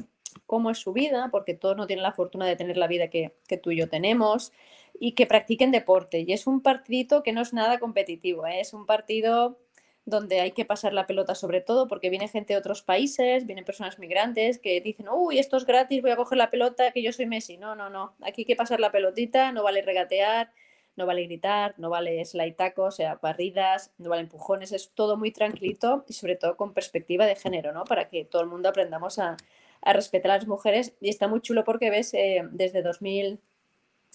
cómo 0.46 0.72
es 0.72 0.78
su 0.78 0.94
vida, 0.94 1.30
porque 1.32 1.54
todos 1.54 1.78
no 1.78 1.88
tienen 1.88 2.04
la 2.04 2.14
fortuna 2.14 2.46
de 2.46 2.56
tener 2.56 2.78
la 2.78 2.88
vida 2.88 3.10
que, 3.10 3.34
tú 3.62 3.72
y 3.72 3.78
yo 3.78 3.90
tenemos, 3.90 4.52
y 5.00 5.14
que 5.14 5.26
practiquen 5.26 5.72
deporte. 5.72 6.22
Y 6.22 6.34
es 6.34 6.48
un 6.48 6.62
partidito 6.62 7.24
que 7.24 7.34
no 7.34 7.42
es 7.42 7.54
nada 7.54 7.80
competitivo, 7.80 8.48
¿eh? 8.48 8.60
es 8.60 8.74
un 8.74 8.86
partido 8.86 9.60
donde 10.06 10.40
hay 10.42 10.52
que 10.52 10.66
pasar 10.66 10.94
la 10.94 11.06
pelota 11.06 11.36
sobre 11.36 11.62
todo, 11.62 11.88
porque 11.88 12.10
viene 12.10 12.28
gente 12.28 12.54
de 12.54 12.60
otros 12.60 12.82
países, 12.82 13.46
vienen 13.46 13.66
personas 13.66 14.00
migrantes 14.00 14.58
que 14.58 14.82
dicen, 14.82 15.08
uy, 15.10 15.40
esto 15.40 15.58
es 15.58 15.66
gratis, 15.66 16.02
voy 16.02 16.12
a 16.12 16.16
coger 16.16 16.38
la 16.38 16.50
pelota, 16.50 16.92
que 16.92 17.04
yo 17.04 17.12
soy 17.12 17.28
Messi. 17.28 17.58
No, 17.58 17.76
no, 17.76 17.90
no, 17.90 18.16
aquí 18.22 18.42
hay 18.42 18.46
que 18.46 18.56
pasar 18.56 18.80
la 18.80 18.92
pelotita, 18.92 19.52
no 19.52 19.64
vale 19.64 19.82
regatear, 19.82 20.52
no 21.00 21.08
vale 21.08 21.24
gritar, 21.24 21.74
no 21.78 21.90
vale 21.90 22.24
slide 22.26 22.54
tacos, 22.54 22.94
o 22.94 22.98
sea, 22.98 23.16
barridas, 23.16 23.92
no 23.98 24.12
vale 24.12 24.22
empujones, 24.22 24.72
es 24.72 24.92
todo 24.92 25.18
muy 25.18 25.32
tranquilito 25.32 26.06
y 26.08 26.14
sobre 26.14 26.36
todo 26.36 26.58
con 26.58 26.74
perspectiva 26.74 27.26
de 27.26 27.36
género, 27.36 27.72
¿no? 27.72 27.86
Para 27.86 28.10
que 28.10 28.26
todo 28.26 28.44
el 28.44 28.50
mundo 28.50 28.70
aprendamos 28.70 29.18
a, 29.18 29.38
respetar 29.82 30.32
a 30.32 30.36
las 30.36 30.48
mujeres 30.48 30.94
y 31.00 31.08
está 31.10 31.30
muy 31.30 31.40
chulo 31.40 31.64
porque 31.64 31.90
ves 31.90 32.14
eh, 32.14 32.44
desde 32.52 32.82
2000 32.82 33.40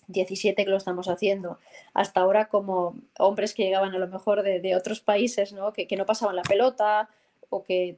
17 0.08 0.64
que 0.64 0.70
lo 0.70 0.76
estamos 0.76 1.08
haciendo, 1.08 1.58
hasta 1.94 2.20
ahora 2.20 2.48
como 2.48 2.94
hombres 3.18 3.54
que 3.54 3.64
llegaban 3.64 3.94
a 3.94 3.98
lo 3.98 4.06
mejor 4.06 4.42
de, 4.42 4.76
otros 4.76 5.00
países, 5.00 5.52
¿no? 5.52 5.72
Que, 5.72 5.88
no 5.96 6.06
pasaban 6.06 6.36
la 6.36 6.42
pelota 6.42 7.08
o 7.48 7.62
que 7.62 7.96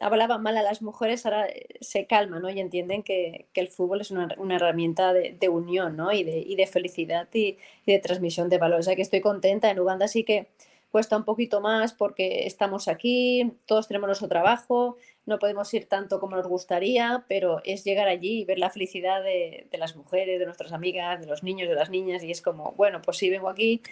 hablaban 0.00 0.42
mal 0.42 0.56
a 0.56 0.62
las 0.62 0.82
mujeres, 0.82 1.24
ahora 1.24 1.46
eh, 1.46 1.66
se 1.80 2.06
calman 2.06 2.42
¿no? 2.42 2.50
y 2.50 2.60
entienden 2.60 3.02
que, 3.02 3.46
el 3.54 3.68
fútbol 3.68 4.00
es 4.00 4.10
una, 4.10 4.28
herramienta 4.54 5.12
de, 5.12 5.48
unión 5.48 5.96
¿no? 5.96 6.12
y, 6.12 6.24
de, 6.24 6.54
de 6.56 6.66
felicidad 6.66 7.28
y, 7.32 7.58
y, 7.86 7.92
de 7.92 7.98
transmisión 7.98 8.48
de 8.48 8.58
valores. 8.58 8.86
O 8.86 8.88
sea 8.88 8.96
que 8.96 9.02
estoy 9.02 9.20
contenta. 9.20 9.70
En 9.70 9.80
Uganda 9.80 10.08
sí 10.08 10.24
que 10.24 10.48
cuesta 10.94 11.16
un 11.16 11.24
poquito 11.24 11.60
más 11.60 11.92
porque 11.92 12.46
estamos 12.46 12.86
aquí, 12.86 13.52
todos 13.66 13.88
tenemos 13.88 14.06
nuestro 14.06 14.28
trabajo, 14.28 14.96
no 15.26 15.40
podemos 15.40 15.74
ir 15.74 15.88
tanto 15.88 16.20
como 16.20 16.36
nos 16.36 16.46
gustaría, 16.46 17.24
pero 17.26 17.60
es 17.64 17.82
llegar 17.82 18.06
allí 18.06 18.42
y 18.42 18.44
ver 18.44 18.60
la 18.60 18.70
felicidad 18.70 19.20
de, 19.20 19.66
las 19.72 19.96
mujeres, 19.96 20.38
de 20.38 20.44
nuestras 20.44 20.72
amigas, 20.72 21.20
de 21.20 21.26
los 21.26 21.42
niños, 21.42 21.68
de 21.68 21.74
las 21.74 21.90
niñas, 21.90 22.22
y 22.22 22.30
es 22.30 22.40
como, 22.40 22.74
bueno, 22.76 23.02
pues 23.02 23.16
sí, 23.16 23.28
vengo 23.28 23.48
aquí, 23.48 23.82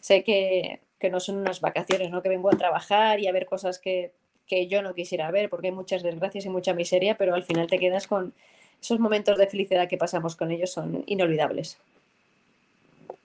sé 0.00 0.24
que, 0.24 0.80
no 1.08 1.20
son 1.20 1.36
unas 1.36 1.60
vacaciones, 1.60 2.10
¿no? 2.10 2.20
que 2.20 2.28
vengo 2.28 2.48
a 2.52 2.58
trabajar 2.58 3.20
y 3.20 3.28
a 3.28 3.32
ver 3.32 3.46
cosas 3.46 3.78
que, 3.78 4.10
que 4.50 4.66
yo 4.66 4.82
no 4.82 4.94
quisiera 4.94 5.30
ver, 5.30 5.48
porque 5.48 5.68
hay 5.68 5.72
muchas 5.72 6.02
desgracias 6.02 6.44
y 6.44 6.48
mucha 6.48 6.74
miseria, 6.74 7.16
pero 7.16 7.34
al 7.34 7.44
final 7.44 7.68
te 7.68 7.78
quedas 7.78 8.08
con 8.08 8.34
esos 8.82 8.98
momentos 8.98 9.38
de 9.38 9.46
felicidad 9.46 9.88
que 9.88 9.96
pasamos 9.96 10.34
con 10.34 10.50
ellos, 10.50 10.72
son 10.72 11.04
inolvidables. 11.06 11.78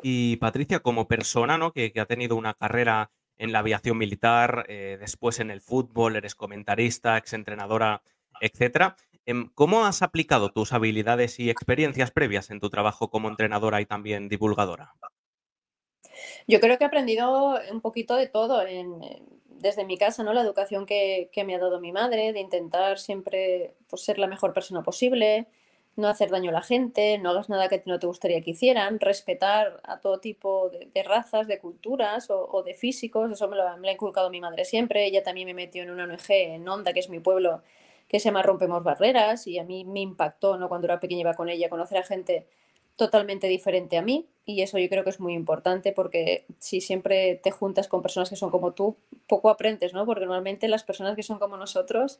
Y 0.03 0.35
Patricia, 0.35 0.81
como 0.81 1.07
persona, 1.07 1.57
¿no? 1.57 1.71
Que, 1.71 1.91
ha 1.99 2.05
tenido 2.05 2.35
una 2.35 2.53
carrera 2.53 3.09
en 3.39 3.51
la 3.51 3.59
aviación 3.59 3.97
militar, 3.97 4.65
eh, 4.69 4.97
después 4.99 5.39
en 5.39 5.49
el 5.49 5.61
fútbol, 5.61 6.15
eres 6.15 6.35
comentarista, 6.35 7.17
exentrenadora, 7.17 8.03
etcétera. 8.39 8.95
Em, 9.25 9.49
¿Cómo 9.55 9.85
has 9.85 10.03
aplicado 10.03 10.51
tus 10.51 10.73
habilidades 10.73 11.39
y 11.39 11.49
experiencias 11.49 12.11
previas 12.11 12.51
en 12.51 12.59
tu 12.59 12.69
trabajo 12.69 13.09
como 13.09 13.29
entrenadora 13.29 13.81
y 13.81 13.87
también 13.87 14.29
divulgadora? 14.29 14.93
Yo 16.47 16.59
creo 16.59 16.77
que 16.77 16.83
he 16.83 16.87
aprendido 16.87 17.59
un 17.71 17.81
poquito 17.81 18.15
de 18.15 18.27
todo 18.27 18.61
desde 19.59 19.85
mi 19.85 19.97
casa, 19.97 20.23
¿no? 20.23 20.33
La 20.33 20.41
educación 20.41 20.85
que, 20.85 21.29
me 21.45 21.55
ha 21.55 21.59
dado 21.59 21.79
mi 21.79 21.91
madre, 21.91 22.33
de 22.33 22.39
intentar 22.39 22.99
siempre 22.99 23.73
pues, 23.89 24.03
ser 24.03 24.19
la 24.19 24.27
mejor 24.27 24.53
persona 24.53 24.83
posible, 24.83 25.47
no 25.95 26.07
hacer 26.07 26.29
daño 26.29 26.49
a 26.49 26.53
la 26.53 26.61
gente, 26.61 27.17
no 27.19 27.29
hagas 27.29 27.49
nada 27.49 27.69
que 27.69 27.81
no 27.85 27.99
te 27.99 28.07
gustaría 28.07 28.41
que 28.41 28.51
hicieran, 28.51 28.99
respetar 28.99 29.79
a 29.83 29.99
todo 29.99 30.19
tipo 30.19 30.69
de, 30.69 31.03
razas, 31.03 31.47
de 31.47 31.59
culturas 31.59 32.27
o, 32.29 32.63
de 32.63 32.73
físicos, 32.73 33.31
eso 33.31 33.47
me 33.47 33.55
lo, 33.55 33.67
ha 33.67 33.91
inculcado 33.91 34.29
mi 34.29 34.41
madre 34.41 34.65
siempre. 34.65 35.05
Ella 35.05 35.23
también 35.23 35.47
me 35.47 35.53
metió 35.53 35.83
en 35.83 35.91
una 35.91 36.03
ONG 36.03 36.25
en 36.29 36.67
Onda, 36.67 36.93
que 36.93 36.99
es 36.99 37.09
mi 37.09 37.19
pueblo, 37.19 37.61
que 38.07 38.19
se 38.19 38.25
llama 38.25 38.43
Rompemos 38.43 38.83
Barreras, 38.83 39.47
y 39.47 39.57
a 39.57 39.63
mí 39.63 39.85
me 39.85 40.01
impactó, 40.01 40.57
¿no? 40.57 40.67
Cuando 40.69 40.87
era 40.87 40.99
pequeña 40.99 41.21
iba 41.21 41.33
con 41.33 41.49
ella, 41.49 41.69
conocer 41.69 41.97
a 41.97 42.03
gente 42.03 42.47
totalmente 42.95 43.47
diferente 43.47 43.97
a 43.97 44.01
mí 44.01 44.27
y 44.45 44.61
eso 44.61 44.77
yo 44.77 44.87
creo 44.89 45.03
que 45.03 45.09
es 45.09 45.19
muy 45.19 45.33
importante 45.33 45.91
porque 45.91 46.45
si 46.59 46.79
siempre 46.79 47.35
te 47.43 47.51
juntas 47.51 47.87
con 47.87 48.01
personas 48.01 48.29
que 48.29 48.35
son 48.35 48.51
como 48.51 48.73
tú, 48.73 48.95
poco 49.27 49.49
aprendes, 49.49 49.93
¿no? 49.93 50.05
Porque 50.05 50.25
normalmente 50.25 50.67
las 50.67 50.83
personas 50.83 51.15
que 51.15 51.23
son 51.23 51.39
como 51.39 51.57
nosotros 51.57 52.19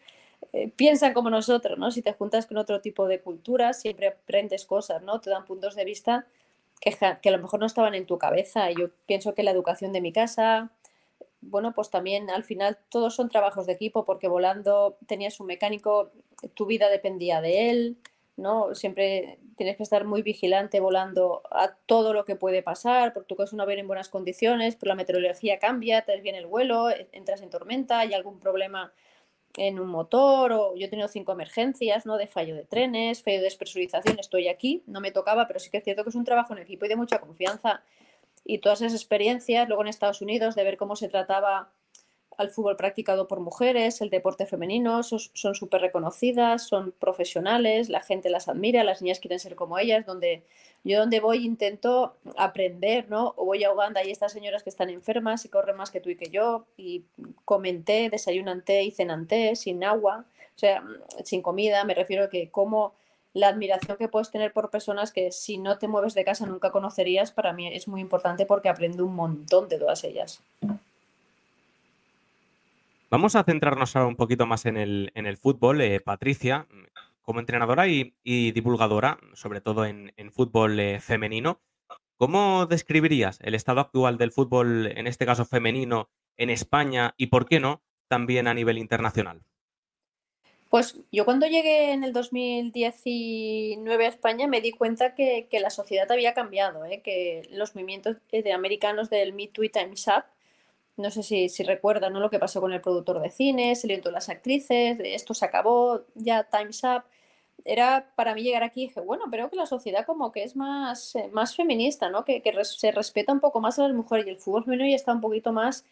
eh, 0.51 0.72
piensan 0.75 1.13
como 1.13 1.29
nosotros, 1.29 1.77
¿no? 1.77 1.91
Si 1.91 2.01
te 2.01 2.13
juntas 2.13 2.48
con 2.48 2.58
otro 2.58 2.82
tipo 2.82 3.08
de 3.08 3.22
culturas, 3.22 3.79
siempre 3.79 4.08
aprendes 4.08 4.65
cosas, 4.65 5.03
¿no? 5.03 5.22
Te 5.22 5.29
dan 5.29 5.46
puntos 5.46 5.75
de 5.75 5.86
vista 5.86 6.25
que, 6.82 6.98
que 7.22 7.29
a 7.29 7.32
lo 7.32 7.39
mejor 7.39 7.60
no 7.60 7.67
estaban 7.67 7.94
en 7.94 8.08
tu 8.08 8.17
cabeza. 8.17 8.72
Yo 8.72 8.89
pienso 9.05 9.36
que 9.36 9.44
la 9.44 9.51
educación 9.51 9.94
de 9.94 10.01
mi 10.01 10.12
casa, 10.12 10.72
bueno, 11.41 11.74
pues 11.74 11.91
también 11.91 12.32
al 12.32 12.44
final 12.44 12.79
todos 12.89 13.15
son 13.15 13.29
trabajos 13.29 13.67
de 13.67 13.74
equipo 13.74 14.03
porque 14.03 14.27
volando 14.27 14.98
tenías 15.05 15.39
un 15.39 15.46
mecánico, 15.46 16.12
tu 16.55 16.65
vida 16.65 16.89
dependía 16.89 17.39
de 17.39 17.70
él. 17.70 17.98
¿no? 18.38 18.75
Siempre 18.75 19.39
tienes 19.56 19.78
que 19.78 19.84
estar 19.84 20.06
muy 20.06 20.22
vigilante 20.22 20.80
volando 20.80 21.42
a 21.52 21.76
todo 21.86 22.14
lo 22.14 22.26
que 22.26 22.36
puede 22.36 22.62
pasar, 22.62 23.14
porque 23.14 23.36
tú 23.36 23.42
es 23.42 23.54
un 23.54 23.62
avión 23.62 23.80
en 23.80 23.88
buenas 23.88 24.10
condiciones, 24.10 24.76
pero 24.76 24.90
la 24.90 24.96
meteorología 24.96 25.60
cambia, 25.60 26.04
te 26.04 26.20
viene 26.22 26.40
el 26.40 26.46
vuelo, 26.46 26.90
e, 26.90 27.08
entras 27.12 27.42
en 27.42 27.50
tormenta, 27.50 28.00
hay 28.00 28.14
algún 28.14 28.40
problema 28.40 28.94
en 29.58 29.80
un 29.80 29.88
motor, 29.88 30.52
o 30.52 30.76
yo 30.76 30.86
he 30.86 30.90
tenido 30.90 31.08
cinco 31.08 31.32
emergencias, 31.32 32.06
¿no? 32.06 32.18
De 32.18 32.28
fallo 32.28 32.56
de 32.56 32.66
trenes, 32.66 33.24
fallo 33.24 33.38
de 33.38 33.44
despresurización, 33.44 34.20
estoy 34.20 34.48
aquí, 34.48 34.84
no 34.86 35.00
me 35.00 35.12
tocaba, 35.12 35.48
pero 35.48 35.60
sí 35.60 35.70
que 35.70 35.78
es 35.78 35.84
cierto 35.84 36.04
que 36.04 36.10
es 36.10 36.16
un 36.16 36.26
trabajo 36.26 36.54
en 36.54 36.60
equipo 36.60 36.86
y 36.86 36.90
de 36.90 36.96
mucha 36.96 37.20
confianza. 37.20 37.82
Y 38.44 38.60
todas 38.60 38.82
esas 38.82 38.94
experiencias, 38.94 39.68
luego 39.68 39.82
en 39.82 39.88
Estados 39.88 40.22
Unidos, 40.22 40.56
de 40.56 40.64
ver 40.64 40.78
cómo 40.78 40.96
se 40.96 41.08
trataba 41.08 41.72
al 42.38 42.50
fútbol 42.50 42.75
practicado 42.75 43.27
por 43.27 43.39
mujeres, 43.39 44.01
el 44.01 44.10
deporte 44.10 44.46
femenino, 44.46 45.04
son 45.04 45.56
súper 45.56 45.82
reconocidas, 45.82 46.68
son 46.68 46.92
profesionales, 46.92 47.89
la 47.89 48.01
gente 48.01 48.30
las 48.30 48.48
admira, 48.48 48.84
las 48.84 49.01
niñas 49.01 49.20
quieren 49.20 49.39
ser 49.39 49.56
como 49.56 49.77
ellas, 49.77 50.06
donde 50.06 50.44
yo 50.84 51.00
donde 51.00 51.20
voy 51.20 51.46
intento 51.46 52.15
aprender, 52.38 53.10
¿no? 53.10 53.34
O 53.38 53.46
voy 53.46 53.63
a 53.63 53.74
Uganda 53.74 54.04
y 54.04 54.12
estas 54.12 54.32
señoras 54.32 54.63
que 54.63 54.70
están 54.70 54.89
enfermas 54.89 55.44
y 55.44 55.50
corren 55.50 55.75
más 55.75 55.92
que 55.92 56.00
tú 56.00 56.10
y 56.10 56.15
que 56.15 56.30
yo, 56.30 56.65
y 56.77 57.04
comenté, 57.44 58.10
desayunan 58.10 58.63
té 58.63 58.84
y 58.84 58.92
cenan 58.92 59.27
té 59.27 59.56
sin 59.56 59.84
agua, 59.84 60.25
o 60.56 60.60
sea, 60.60 60.84
sin 61.24 61.42
comida, 61.42 61.84
me 61.84 61.96
refiero 61.96 62.25
a 62.25 62.30
que 62.30 62.50
como 62.50 62.94
la 63.34 63.50
admiración 63.50 63.98
que 63.98 64.08
puedes 64.08 64.32
tener 64.32 64.54
por 64.54 64.70
personas 64.70 65.12
que 65.12 65.32
si 65.32 65.58
no 65.58 65.77
te 65.77 65.89
mueves 65.89 66.13
de 66.13 66.24
casa 66.24 66.46
nunca 66.46 66.72
conocerías, 66.72 67.32
para 67.32 67.51
mí 67.51 67.68
es 67.68 67.88
muy 67.88 68.00
importante 68.00 68.46
porque 68.46 68.70
aprendo 68.70 69.06
un 69.06 69.13
montón 69.13 69.68
de 69.68 69.77
todas 69.77 70.06
ellas. 70.06 70.42
Vamos 73.10 73.36
a 73.36 73.44
centrarnos 73.44 73.96
ahora 73.96 74.08
un 74.08 74.16
poquito 74.16 74.48
más 74.48 74.66
en 74.66 74.78
el, 74.78 75.12
en 75.14 75.28
el 75.28 75.38
fútbol. 75.38 75.82
Eh, 75.82 76.00
Patricia, 76.00 76.68
como 77.22 77.40
entrenadora 77.40 77.88
y, 77.88 78.14
divulgadora, 78.24 79.20
sobre 79.34 79.62
todo 79.62 79.86
en, 79.86 80.12
fútbol 80.32 80.80
eh, 80.80 81.00
femenino, 81.00 81.62
¿cómo 82.18 82.66
describirías 82.66 83.40
el 83.42 83.56
estado 83.56 83.82
actual 83.82 84.18
del 84.18 84.32
fútbol, 84.32 84.88
en 84.88 85.08
este 85.08 85.26
caso 85.26 85.46
femenino, 85.46 86.10
en 86.38 86.50
España 86.50 87.14
y, 87.18 87.28
por 87.28 87.48
qué 87.48 87.60
no, 87.60 87.84
también 88.08 88.48
a 88.48 88.54
nivel 88.54 88.78
internacional? 88.78 89.42
Pues 90.70 91.00
yo 91.12 91.26
cuando 91.26 91.48
llegué 91.48 91.94
en 91.94 92.04
el 92.04 92.12
2019 92.12 94.06
a 94.06 94.10
España 94.10 94.48
me 94.48 94.62
di 94.62 94.72
cuenta 94.72 95.14
que, 95.14 95.48
la 95.52 95.70
sociedad 95.70 96.12
había 96.12 96.34
cambiado, 96.34 96.86
¿eh? 96.86 97.02
que 97.02 97.48
los 97.52 97.76
movimientos 97.76 98.18
de 98.32 98.52
americanos 98.52 99.10
del 99.10 99.34
Me 99.34 99.48
Too 99.48 99.64
y 99.64 99.70
Time's 99.70 100.08
no 100.98 101.12
sé 101.12 101.24
si, 101.24 101.50
si 101.50 101.64
recuerdan 101.64 102.14
¿no? 102.14 102.20
lo 102.20 102.30
que 102.30 102.40
pasó 102.40 102.62
con 102.62 102.74
el 102.74 102.82
productor 102.82 103.22
de 103.22 103.32
cine, 103.32 103.75
se 103.75 103.88
le 103.88 104.02
las 104.12 104.30
actrices, 104.30 104.98
esto 105.04 105.34
se 105.34 105.46
acabó, 105.46 106.02
ya 106.16 106.44
Time's 106.44 106.84
Up. 106.84 107.04
Era 107.64 108.12
para 108.16 108.36
mí 108.36 108.44
llegar 108.44 108.64
aquí 108.64 108.84
y 108.84 108.88
dije, 108.88 109.02
bueno, 109.02 109.25
pero 109.32 109.50
que 109.50 109.56
la 109.56 109.66
sociedad 109.66 110.06
como 110.06 110.32
que 110.32 110.44
es 110.44 110.56
más, 110.56 111.16
eh, 111.16 111.30
más 111.32 111.56
feminista, 111.56 112.10
¿no? 112.10 112.24
Que, 112.24 112.42
se 112.64 112.92
respeta 112.92 113.34
un 113.34 113.40
poco 113.40 113.60
más 113.60 113.80
a 113.80 113.84
las 113.84 113.94
mujeres 113.96 114.28
y 114.28 114.30
el 114.30 114.38
fútbol 114.38 114.66
femenino 114.66 114.90
ya 114.90 114.96
está 114.96 115.14
un 115.14 115.22
poquito 115.22 115.52
más 115.52 115.86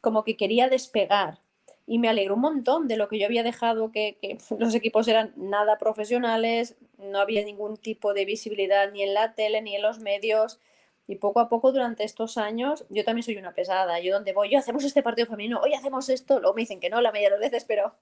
como 0.00 0.24
que 0.24 0.36
quería 0.36 0.68
despegar. 0.68 1.38
Y 1.86 1.98
me 1.98 2.08
alegró 2.08 2.34
un 2.36 2.40
montón 2.40 2.88
de 2.88 2.96
lo 2.96 3.08
que 3.08 3.18
yo 3.18 3.26
había 3.26 3.42
dejado, 3.42 3.90
que, 3.92 4.16
que 4.22 4.38
los 4.58 4.74
equipos 4.74 5.08
eran 5.08 5.32
nada 5.36 5.78
profesionales, 5.78 6.76
no 6.98 7.18
había 7.18 7.44
ningún 7.44 7.76
tipo 7.76 8.14
de 8.14 8.24
visibilidad 8.24 8.90
ni 8.92 9.02
en 9.02 9.14
la 9.14 9.34
tele 9.34 9.60
ni 9.62 9.76
en 9.76 9.82
los 9.82 9.98
medios 9.98 10.60
y 11.06 11.16
poco 11.16 11.40
a 11.40 11.48
poco 11.48 11.72
durante 11.72 12.04
estos 12.04 12.38
años, 12.38 12.84
yo 12.88 13.04
también 13.04 13.24
soy 13.24 13.36
una 13.36 13.54
pesada. 13.54 14.00
Yo 14.00 14.14
donde 14.14 14.32
voy, 14.32 14.50
yo 14.50 14.58
hacemos 14.58 14.84
este 14.84 15.02
partido 15.02 15.26
femenino, 15.26 15.60
hoy 15.60 15.74
hacemos 15.74 16.08
esto, 16.08 16.38
luego 16.40 16.54
me 16.54 16.62
dicen 16.62 16.80
que 16.80 16.90
no 16.90 17.00
la 17.00 17.10
mayoría 17.10 17.36
de 17.36 17.40
las 17.40 17.50
veces, 17.50 17.64
pero, 17.66 17.94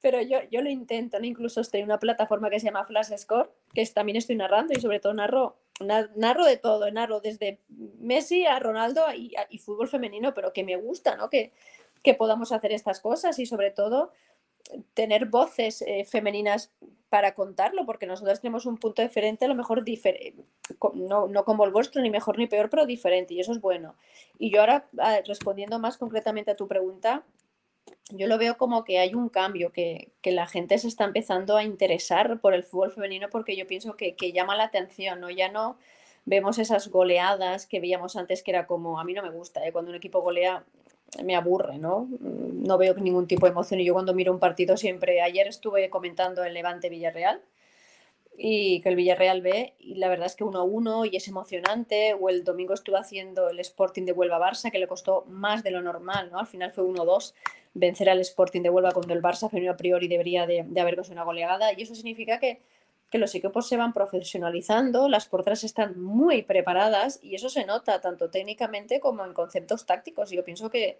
pero 0.00 0.20
yo, 0.22 0.38
yo 0.50 0.62
lo 0.62 0.70
intento. 0.70 1.18
¿no? 1.18 1.26
Incluso 1.26 1.60
estoy 1.60 1.80
en 1.80 1.86
una 1.86 1.98
plataforma 1.98 2.50
que 2.50 2.60
se 2.60 2.66
llama 2.66 2.84
Flash 2.84 3.16
Score, 3.16 3.50
que 3.74 3.84
también 3.86 4.16
estoy 4.16 4.36
narrando 4.36 4.72
y 4.72 4.80
sobre 4.80 5.00
todo 5.00 5.14
narro, 5.14 5.56
narro 6.16 6.44
de 6.44 6.56
todo, 6.56 6.90
narro 6.90 7.20
desde 7.20 7.60
Messi 7.68 8.46
a 8.46 8.58
Ronaldo 8.58 9.04
y, 9.14 9.34
y 9.50 9.58
fútbol 9.58 9.88
femenino, 9.88 10.32
pero 10.32 10.52
que 10.52 10.64
me 10.64 10.76
gusta, 10.76 11.16
¿no? 11.16 11.28
Que, 11.28 11.52
que 12.02 12.14
podamos 12.14 12.52
hacer 12.52 12.72
estas 12.72 13.00
cosas 13.00 13.38
y 13.38 13.46
sobre 13.46 13.70
todo 13.70 14.12
tener 14.94 15.26
voces 15.26 15.82
eh, 15.82 16.04
femeninas 16.04 16.72
para 17.08 17.34
contarlo, 17.34 17.86
porque 17.86 18.06
nosotros 18.06 18.40
tenemos 18.40 18.66
un 18.66 18.76
punto 18.76 19.02
diferente, 19.02 19.44
a 19.44 19.48
lo 19.48 19.54
mejor 19.54 19.84
diferente, 19.84 20.44
no, 20.94 21.26
no, 21.26 21.44
como 21.44 21.64
el 21.64 21.70
vuestro, 21.70 22.02
ni 22.02 22.10
mejor 22.10 22.38
ni 22.38 22.46
peor, 22.46 22.68
pero 22.70 22.86
diferente, 22.86 23.34
y 23.34 23.40
eso 23.40 23.52
es 23.52 23.60
bueno. 23.60 23.94
Y 24.38 24.50
yo 24.50 24.60
ahora, 24.60 24.86
ah, 24.98 25.20
respondiendo 25.26 25.78
más 25.78 25.96
concretamente 25.96 26.50
a 26.50 26.56
tu 26.56 26.68
pregunta, 26.68 27.24
yo 28.10 28.26
lo 28.26 28.38
veo 28.38 28.58
como 28.58 28.84
que 28.84 28.98
hay 28.98 29.14
un 29.14 29.28
cambio, 29.28 29.72
que, 29.72 30.12
que, 30.20 30.32
la 30.32 30.46
gente 30.46 30.78
se 30.78 30.88
está 30.88 31.04
empezando 31.04 31.56
a 31.56 31.64
interesar 31.64 32.40
por 32.40 32.54
el 32.54 32.64
fútbol 32.64 32.92
femenino 32.92 33.28
porque 33.30 33.56
yo 33.56 33.66
pienso 33.66 33.96
que, 33.96 34.14
que 34.14 34.32
llama 34.32 34.56
la 34.56 34.64
atención, 34.64 35.20
¿no? 35.20 35.30
Ya 35.30 35.50
no 35.50 35.78
vemos 36.28 36.58
esas 36.58 36.88
goleadas 36.88 37.66
que 37.66 37.80
veíamos 37.80 38.16
antes 38.16 38.42
que 38.42 38.50
era 38.50 38.66
como, 38.66 39.00
a 39.00 39.04
mí 39.04 39.14
no 39.14 39.22
me 39.22 39.30
gusta, 39.30 39.66
¿eh? 39.66 39.72
cuando 39.72 39.90
un 39.90 39.96
equipo 39.96 40.20
golea 40.20 40.64
me 41.24 41.36
aburre, 41.36 41.78
¿no? 41.78 42.08
No 42.20 42.78
veo 42.78 42.94
ningún 42.94 43.26
tipo 43.26 43.46
de 43.46 43.52
emoción 43.52 43.80
y 43.80 43.84
yo 43.84 43.94
cuando 43.94 44.14
miro 44.14 44.32
un 44.32 44.38
partido 44.38 44.76
siempre, 44.76 45.22
ayer 45.22 45.46
estuve 45.46 45.90
comentando 45.90 46.44
el 46.44 46.54
Levante 46.54 46.88
Villarreal 46.88 47.42
y 48.36 48.80
que 48.82 48.90
el 48.90 48.96
Villarreal 48.96 49.42
ve 49.42 49.74
y 49.78 49.96
la 49.96 50.08
verdad 50.08 50.26
es 50.26 50.36
que 50.36 50.44
1-1 50.44 51.10
y 51.10 51.16
es 51.16 51.26
emocionante 51.26 52.14
o 52.14 52.28
el 52.28 52.44
domingo 52.44 52.72
estuve 52.72 52.98
haciendo 52.98 53.48
el 53.48 53.58
Sporting 53.58 54.04
de 54.04 54.12
Huelva 54.12 54.38
Barça 54.38 54.70
que 54.70 54.78
le 54.78 54.86
costó 54.86 55.24
más 55.28 55.64
de 55.64 55.72
lo 55.72 55.82
normal, 55.82 56.30
¿no? 56.30 56.38
Al 56.38 56.46
final 56.46 56.70
fue 56.72 56.84
1-2 56.84 57.34
vencer 57.74 58.08
al 58.08 58.20
Sporting 58.20 58.62
de 58.62 58.70
Huelva 58.70 58.92
cuando 58.92 59.12
el 59.12 59.22
Barça 59.22 59.48
a 59.68 59.76
priori 59.76 60.08
debería 60.08 60.46
de, 60.46 60.64
de 60.68 60.80
haber 60.80 60.94
conseguido 60.94 61.22
una 61.22 61.26
goleada 61.26 61.72
y 61.72 61.82
eso 61.82 61.94
significa 61.94 62.38
que 62.38 62.60
que 63.10 63.18
los 63.18 63.34
equipos 63.34 63.66
se 63.68 63.76
van 63.76 63.92
profesionalizando, 63.92 65.08
las 65.08 65.28
porteras 65.28 65.64
están 65.64 66.00
muy 66.00 66.42
preparadas 66.42 67.18
y 67.22 67.34
eso 67.34 67.48
se 67.48 67.64
nota 67.64 68.00
tanto 68.00 68.30
técnicamente 68.30 69.00
como 69.00 69.24
en 69.24 69.32
conceptos 69.32 69.86
tácticos. 69.86 70.30
Yo 70.30 70.44
pienso 70.44 70.68
que, 70.68 70.98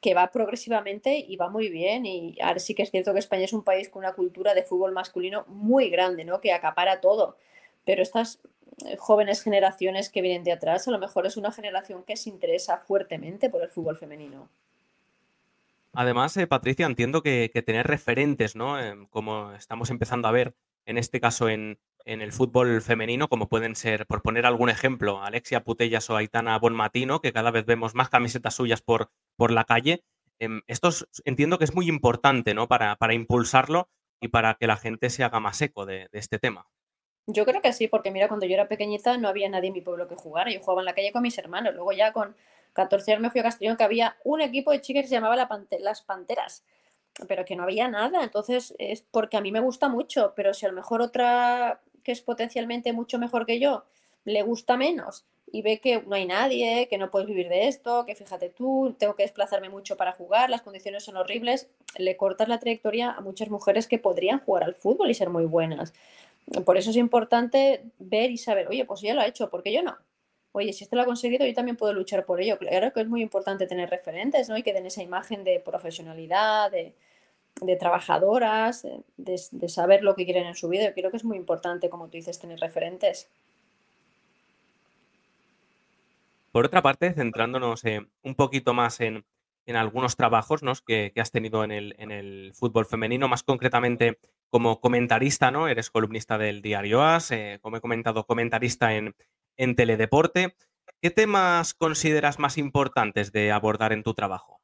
que 0.00 0.14
va 0.14 0.30
progresivamente 0.30 1.18
y 1.18 1.36
va 1.36 1.50
muy 1.50 1.68
bien. 1.68 2.06
Y 2.06 2.38
ahora 2.40 2.60
sí 2.60 2.74
que 2.74 2.82
es 2.82 2.90
cierto 2.90 3.12
que 3.12 3.18
España 3.18 3.44
es 3.44 3.52
un 3.52 3.62
país 3.62 3.90
con 3.90 4.00
una 4.00 4.14
cultura 4.14 4.54
de 4.54 4.62
fútbol 4.62 4.92
masculino 4.92 5.44
muy 5.48 5.90
grande, 5.90 6.24
¿no? 6.24 6.40
Que 6.40 6.52
acapara 6.52 7.00
todo. 7.02 7.36
Pero 7.84 8.00
estas 8.02 8.40
eh, 8.86 8.96
jóvenes 8.96 9.42
generaciones 9.42 10.08
que 10.08 10.22
vienen 10.22 10.44
de 10.44 10.52
atrás, 10.52 10.88
a 10.88 10.90
lo 10.90 10.98
mejor 10.98 11.26
es 11.26 11.36
una 11.36 11.52
generación 11.52 12.04
que 12.04 12.16
se 12.16 12.30
interesa 12.30 12.78
fuertemente 12.78 13.50
por 13.50 13.62
el 13.62 13.68
fútbol 13.68 13.98
femenino. 13.98 14.48
Además, 15.92 16.34
eh, 16.38 16.46
Patricia, 16.46 16.86
entiendo 16.86 17.22
que, 17.22 17.50
que, 17.52 17.62
tener 17.62 17.86
referentes, 17.86 18.54
¿no? 18.54 18.76
como 19.10 19.52
estamos 19.52 19.90
empezando 19.90 20.28
a 20.28 20.30
ver 20.30 20.54
en 20.86 20.98
este 20.98 21.20
caso 21.20 21.48
en, 21.48 21.78
el 22.04 22.32
fútbol 22.32 22.82
femenino, 22.82 23.28
como 23.28 23.48
pueden 23.48 23.76
ser, 23.76 24.06
por 24.06 24.22
poner 24.22 24.44
algún 24.44 24.68
ejemplo, 24.68 25.22
Alexia 25.22 25.62
Putellas 25.62 26.10
o 26.10 26.16
Aitana 26.16 26.58
Bonmatino, 26.58 27.20
que 27.20 27.32
cada 27.32 27.50
vez 27.52 27.64
vemos 27.66 27.94
más 27.94 28.08
camisetas 28.08 28.54
suyas 28.54 28.82
por, 28.82 29.10
la 29.50 29.64
calle. 29.64 30.02
Em, 30.40 30.62
esto 30.66 30.90
entiendo 31.24 31.58
que 31.58 31.64
es 31.64 31.74
muy 31.74 31.88
importante 31.88 32.54
¿no? 32.54 32.66
para, 32.66 32.96
para 32.96 33.14
impulsarlo 33.14 33.88
y 34.20 34.28
para 34.28 34.54
que 34.54 34.66
la 34.66 34.76
gente 34.76 35.10
se 35.10 35.24
haga 35.24 35.40
más 35.40 35.60
eco 35.62 35.86
de, 35.86 36.08
este 36.12 36.38
tema. 36.38 36.66
Yo 37.26 37.44
creo 37.44 37.60
que 37.60 37.72
sí, 37.72 37.88
porque 37.88 38.10
mira, 38.10 38.28
cuando 38.28 38.46
yo 38.46 38.54
era 38.54 38.68
pequeñita 38.68 39.16
no 39.16 39.28
había 39.28 39.48
nadie 39.48 39.68
en 39.68 39.74
mi 39.74 39.80
pueblo 39.80 40.08
que 40.08 40.16
jugara. 40.16 40.50
Yo 40.50 40.60
jugaba 40.60 40.82
en 40.82 40.86
la 40.86 40.94
calle 40.94 41.12
con 41.12 41.22
mis 41.22 41.38
hermanos. 41.38 41.74
Luego 41.74 41.92
ya 41.92 42.12
con 42.12 42.34
14 42.72 43.12
años 43.12 43.22
me 43.22 43.30
fui 43.30 43.40
a 43.40 43.44
Castellón 43.44 43.76
que 43.76 43.84
había 43.84 44.16
un 44.24 44.40
equipo 44.40 44.72
de 44.72 44.80
chicas 44.80 45.02
que 45.02 45.08
se 45.08 45.14
llamaba 45.14 45.36
Las 45.36 46.02
Panteras, 46.02 46.64
pero 47.28 47.44
que 47.44 47.56
no 47.56 47.64
había 47.64 47.88
nada. 47.88 48.22
Entonces 48.22 48.74
es 48.78 49.02
porque 49.02 49.36
a 49.36 49.40
mí 49.40 49.52
me 49.52 49.60
gusta 49.60 49.88
mucho, 49.88 50.32
pero 50.36 50.54
si 50.54 50.66
a 50.66 50.68
lo 50.68 50.74
mejor 50.74 51.02
otra 51.02 51.80
que 52.02 52.12
es 52.12 52.22
potencialmente 52.22 52.92
mucho 52.92 53.18
mejor 53.18 53.46
que 53.46 53.60
yo 53.60 53.84
le 54.24 54.42
gusta 54.42 54.76
menos 54.76 55.26
y 55.52 55.62
ve 55.62 55.80
que 55.80 56.02
no 56.02 56.14
hay 56.14 56.26
nadie, 56.26 56.86
que 56.88 56.98
no 56.98 57.10
puedes 57.10 57.26
vivir 57.26 57.48
de 57.48 57.68
esto, 57.68 58.06
que 58.06 58.14
fíjate 58.14 58.50
tú, 58.50 58.94
tengo 58.98 59.16
que 59.16 59.24
desplazarme 59.24 59.68
mucho 59.68 59.96
para 59.96 60.12
jugar, 60.12 60.48
las 60.48 60.62
condiciones 60.62 61.04
son 61.04 61.16
horribles, 61.16 61.68
le 61.96 62.16
cortas 62.16 62.48
la 62.48 62.60
trayectoria 62.60 63.10
a 63.10 63.20
muchas 63.20 63.50
mujeres 63.50 63.88
que 63.88 63.98
podrían 63.98 64.40
jugar 64.40 64.64
al 64.64 64.76
fútbol 64.76 65.10
y 65.10 65.14
ser 65.14 65.28
muy 65.28 65.44
buenas. 65.46 65.92
Por 66.64 66.76
eso 66.76 66.90
es 66.90 66.96
importante 66.96 67.82
ver 67.98 68.30
y 68.30 68.38
saber, 68.38 68.68
oye, 68.68 68.84
pues 68.84 69.00
ya 69.00 69.14
lo 69.14 69.20
ha 69.20 69.26
hecho, 69.26 69.50
¿por 69.50 69.62
qué 69.62 69.72
yo 69.72 69.82
no? 69.82 69.96
Oye, 70.52 70.72
si 70.72 70.84
esto 70.84 70.96
lo 70.96 71.02
ha 71.02 71.06
conseguido, 71.06 71.46
yo 71.46 71.54
también 71.54 71.76
puedo 71.76 71.92
luchar 71.92 72.24
por 72.24 72.40
ello. 72.40 72.58
Claro 72.58 72.92
que 72.92 73.00
es 73.00 73.08
muy 73.08 73.22
importante 73.22 73.66
tener 73.66 73.88
referentes, 73.88 74.48
¿no? 74.48 74.56
Y 74.56 74.62
que 74.62 74.72
den 74.72 74.86
esa 74.86 75.02
imagen 75.02 75.44
de 75.44 75.60
profesionalidad, 75.60 76.72
de, 76.72 76.94
trabajadoras, 77.76 78.82
de, 78.82 79.40
de, 79.50 79.68
saber 79.68 80.02
lo 80.02 80.14
que 80.16 80.24
quieren 80.24 80.46
en 80.46 80.56
su 80.56 80.68
vida. 80.68 80.86
Yo 80.86 80.94
creo 80.94 81.10
que 81.10 81.18
es 81.18 81.24
muy 81.24 81.36
importante, 81.36 81.88
como 81.88 82.06
tú 82.06 82.16
dices, 82.16 82.38
tener 82.40 82.58
referentes. 82.58 83.28
Por 86.52 86.66
otra 86.66 86.82
parte, 86.82 87.12
centrándonos 87.12 87.84
eh, 87.84 88.00
un 88.24 88.34
poquito 88.34 88.74
más 88.74 89.00
en, 89.00 89.24
algunos 89.66 90.16
trabajos 90.16 90.62
que, 90.84 91.12
has 91.16 91.30
tenido 91.30 91.62
en 91.62 91.70
el, 91.70 92.52
fútbol 92.54 92.86
femenino, 92.86 93.28
más 93.28 93.44
concretamente 93.44 94.18
como 94.48 94.80
comentarista, 94.80 95.52
¿no? 95.52 95.68
Eres 95.68 95.90
columnista 95.90 96.38
del 96.38 96.60
diario 96.60 97.02
AS, 97.02 97.30
eh, 97.30 97.60
como 97.62 97.76
he 97.76 97.80
comentado, 97.80 98.26
comentarista 98.26 98.94
en, 98.96 99.14
en 99.60 99.76
Teledeporte. 99.76 100.56
¿Qué 101.02 101.10
temas 101.10 101.74
consideras 101.74 102.38
más 102.38 102.56
importantes 102.56 103.30
de 103.30 103.52
abordar 103.52 103.92
en 103.92 104.02
tu 104.02 104.14
trabajo? 104.14 104.60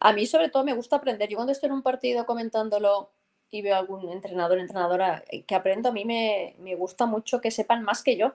A 0.00 0.12
mí 0.12 0.26
sobre 0.26 0.48
todo 0.48 0.64
me 0.64 0.72
gusta 0.72 0.96
aprender. 0.96 1.28
Yo 1.28 1.36
cuando 1.36 1.52
estoy 1.52 1.68
en 1.68 1.74
un 1.74 1.82
partido 1.82 2.24
comentándolo 2.26 3.10
y 3.50 3.60
veo 3.60 3.76
a 3.76 3.78
algún 3.78 4.08
entrenador, 4.10 4.58
entrenadora 4.58 5.22
eh, 5.30 5.42
que 5.44 5.54
aprendo, 5.54 5.90
a 5.90 5.92
mí 5.92 6.06
me, 6.06 6.56
me 6.58 6.74
gusta 6.74 7.04
mucho 7.04 7.40
que 7.40 7.50
sepan 7.50 7.82
más 7.82 8.02
que 8.02 8.16
yo 8.16 8.32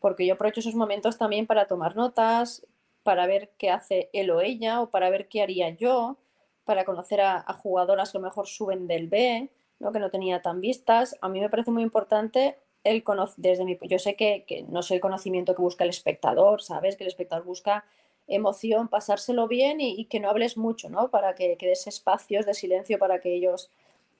porque 0.00 0.26
yo 0.26 0.34
aprovecho 0.34 0.60
esos 0.60 0.74
momentos 0.74 1.18
también 1.18 1.46
para 1.46 1.66
tomar 1.66 1.96
notas, 1.96 2.66
para 3.02 3.26
ver 3.26 3.50
qué 3.58 3.70
hace 3.70 4.10
él 4.12 4.30
o 4.30 4.40
ella, 4.40 4.80
o 4.80 4.90
para 4.90 5.10
ver 5.10 5.28
qué 5.28 5.42
haría 5.42 5.70
yo, 5.70 6.18
para 6.64 6.84
conocer 6.84 7.20
a, 7.20 7.42
jugadoras 7.54 8.12
que 8.12 8.18
a 8.18 8.20
lo 8.20 8.26
mejor 8.26 8.46
suben 8.46 8.86
del 8.86 9.08
B, 9.08 9.50
¿no? 9.78 9.92
que 9.92 9.98
no 9.98 10.10
tenía 10.10 10.42
tan 10.42 10.60
vistas. 10.60 11.16
A 11.20 11.28
mí 11.28 11.40
me 11.40 11.48
parece 11.48 11.70
muy 11.70 11.82
importante 11.82 12.58
el 12.84 13.04
desde 13.36 13.64
mi 13.64 13.78
yo 13.82 13.98
sé 13.98 14.16
que, 14.16 14.44
no 14.68 14.82
soy 14.82 14.96
el 14.96 15.00
conocimiento 15.00 15.54
que 15.54 15.62
busca 15.62 15.84
el 15.84 15.90
espectador, 15.90 16.62
¿sabes? 16.62 16.96
Que 16.96 17.04
el 17.04 17.08
espectador 17.08 17.44
busca 17.44 17.84
emoción, 18.26 18.88
pasárselo 18.88 19.48
bien 19.48 19.80
y, 19.80 20.04
que 20.06 20.20
no 20.20 20.28
hables 20.28 20.56
mucho, 20.56 20.88
¿no? 20.90 21.10
Para 21.10 21.34
que, 21.34 21.56
que 21.56 21.66
des 21.66 21.86
espacios 21.86 22.46
de 22.46 22.54
silencio 22.54 22.98
para 22.98 23.20
que 23.20 23.34
ellos 23.34 23.70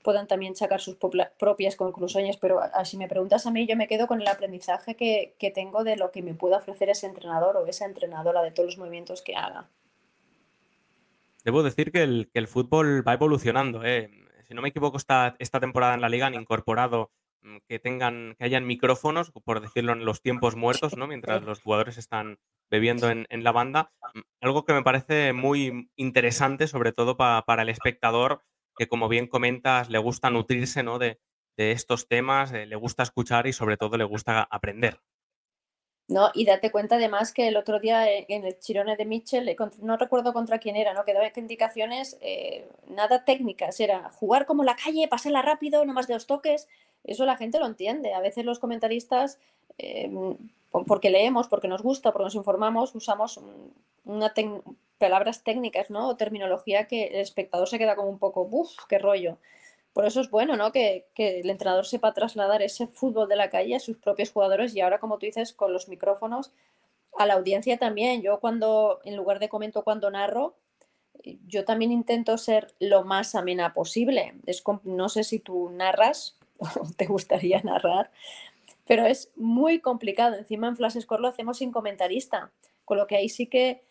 puedan 0.02 0.26
también 0.26 0.54
sacar 0.56 0.80
sus 0.80 0.96
propias 1.38 1.76
conclusiones, 1.76 2.36
pero 2.36 2.60
si 2.84 2.96
me 2.96 3.08
preguntas 3.08 3.46
a 3.46 3.50
mí, 3.50 3.66
yo 3.66 3.76
me 3.76 3.88
quedo 3.88 4.06
con 4.06 4.20
el 4.20 4.28
aprendizaje 4.28 4.94
que, 4.94 5.52
tengo 5.54 5.84
de 5.84 5.96
lo 5.96 6.10
que 6.10 6.22
me 6.22 6.34
puede 6.34 6.56
ofrecer 6.56 6.88
ese 6.88 7.06
entrenador 7.06 7.56
o 7.56 7.66
esa 7.66 7.84
entrenadora 7.84 8.42
de 8.42 8.50
todos 8.50 8.68
los 8.68 8.78
movimientos 8.78 9.22
que 9.22 9.34
haga. 9.34 9.68
Debo 11.44 11.62
decir 11.62 11.92
que 11.92 12.02
el, 12.02 12.30
que 12.32 12.38
el 12.38 12.48
fútbol 12.48 13.06
va 13.06 13.14
evolucionando. 13.14 13.84
¿eh? 13.84 14.10
Si 14.46 14.54
no 14.54 14.62
me 14.62 14.68
equivoco, 14.68 14.96
esta, 14.96 15.36
esta 15.38 15.60
temporada 15.60 15.94
en 15.94 16.00
la 16.00 16.08
liga 16.08 16.26
han 16.26 16.34
incorporado 16.34 17.10
que 17.66 17.78
tengan, 17.78 18.34
que 18.38 18.44
hayan 18.44 18.66
micrófonos, 18.66 19.30
por 19.30 19.60
decirlo 19.60 19.92
en 19.92 20.04
los 20.04 20.22
tiempos 20.22 20.56
muertos, 20.56 20.96
¿no? 20.96 21.06
Mientras 21.06 21.42
los 21.42 21.60
jugadores 21.60 21.98
están 21.98 22.38
bebiendo 22.70 23.10
en, 23.10 23.26
la 23.30 23.52
banda. 23.52 23.92
Mm, 24.14 24.20
algo 24.40 24.64
que 24.64 24.72
me 24.72 24.82
parece 24.82 25.32
muy 25.32 25.90
interesante, 25.96 26.66
sobre 26.66 26.92
todo 26.92 27.16
para 27.16 27.62
el 27.62 27.68
espectador, 27.68 28.42
que 28.78 28.88
como 28.88 29.08
bien 29.08 29.26
comentas, 29.26 29.90
le 29.90 29.98
gusta 29.98 30.30
nutrirse 30.30 30.82
¿no? 30.82 30.98
de, 30.98 31.18
estos 31.56 32.06
temas, 32.06 32.52
eh, 32.52 32.66
le 32.66 32.76
gusta 32.76 33.02
escuchar 33.02 33.48
y 33.48 33.52
sobre 33.52 33.76
todo 33.76 33.96
le 33.96 34.04
gusta 34.04 34.46
aprender. 34.48 35.00
No, 36.06 36.30
y 36.32 36.46
date 36.46 36.70
cuenta 36.70 36.94
además 36.94 37.34
que 37.34 37.48
el 37.48 37.56
otro 37.56 37.80
día 37.80 38.08
eh, 38.10 38.24
en 38.28 38.44
el 38.44 38.60
Chirone 38.60 38.96
de 38.96 39.04
Mitchell, 39.04 39.48
eh, 39.48 39.56
no 39.82 39.96
recuerdo 39.96 40.32
contra 40.32 40.60
quién 40.60 40.76
era, 40.76 40.94
¿no? 40.94 41.04
Que 41.04 41.12
daba 41.14 41.30
indicaciones 41.34 42.16
nada 42.86 43.24
técnicas, 43.24 43.80
era 43.80 44.08
jugar 44.10 44.46
como 44.46 44.62
la 44.62 44.76
calle, 44.76 45.08
pasarla 45.08 45.42
rápido, 45.42 45.84
no 45.84 45.92
más 45.92 46.06
de 46.06 46.14
dos 46.14 46.28
toques. 46.28 46.68
Eso 47.04 47.24
la 47.24 47.36
gente 47.36 47.58
lo 47.58 47.66
entiende. 47.66 48.14
A 48.14 48.20
veces 48.20 48.44
los 48.44 48.58
comentaristas, 48.58 49.38
porque 50.86 51.10
leemos, 51.10 51.48
porque 51.48 51.68
nos 51.68 51.82
gusta, 51.82 52.12
porque 52.12 52.24
nos 52.24 52.34
informamos, 52.34 52.94
usamos 52.94 53.40
una 54.04 54.32
palabras 54.98 55.44
técnicas, 55.44 55.90
¿no? 55.90 56.08
O 56.08 56.16
terminología 56.16 56.86
que 56.86 57.06
el 57.06 57.20
espectador 57.20 57.68
se 57.68 57.78
queda 57.78 57.96
como 57.96 58.08
un 58.08 58.18
poco, 58.18 58.46
uff, 58.50 58.72
qué 58.88 58.98
rollo. 58.98 59.38
Por 59.92 60.04
eso 60.04 60.20
es 60.20 60.30
bueno, 60.30 60.56
¿no? 60.56 60.70
Que, 60.72 61.06
el 61.16 61.48
entrenador 61.48 61.86
sepa 61.86 62.12
trasladar 62.12 62.62
ese 62.62 62.86
fútbol 62.86 63.28
de 63.28 63.36
la 63.36 63.50
calle 63.50 63.76
a 63.76 63.80
sus 63.80 63.96
propios 63.96 64.30
jugadores 64.30 64.74
y 64.74 64.80
ahora, 64.80 64.98
como 64.98 65.18
tú 65.18 65.26
dices, 65.26 65.52
con 65.52 65.72
los 65.72 65.88
micrófonos, 65.88 66.52
a 67.16 67.26
la 67.26 67.34
audiencia 67.34 67.78
también. 67.78 68.22
Yo 68.22 68.40
cuando, 68.40 69.00
en 69.04 69.16
lugar 69.16 69.38
de 69.38 69.48
comento 69.48 69.82
cuando 69.84 70.10
narro, 70.10 70.56
yo 71.46 71.64
también 71.64 71.90
intento 71.90 72.38
ser 72.38 72.74
lo 72.78 73.02
más 73.04 73.34
amena 73.34 73.74
posible. 73.74 74.34
Es, 74.46 74.62
no 74.84 75.08
sé 75.08 75.24
si 75.24 75.38
tú 75.38 75.70
narras 75.70 76.37
te 76.96 77.06
gustaría 77.06 77.60
narrar, 77.62 78.10
pero 78.86 79.06
es 79.06 79.30
muy 79.36 79.80
complicado. 79.80 80.36
Encima 80.36 80.68
en 80.68 80.76
Flash 80.76 81.00
Score 81.00 81.20
lo 81.20 81.28
hacemos 81.28 81.58
sin 81.58 81.72
comentarista, 81.72 82.50
con 82.84 82.98
lo 82.98 83.06
que 83.06 83.16
ahí 83.16 83.28
sí 83.28 83.46
que 83.46 83.82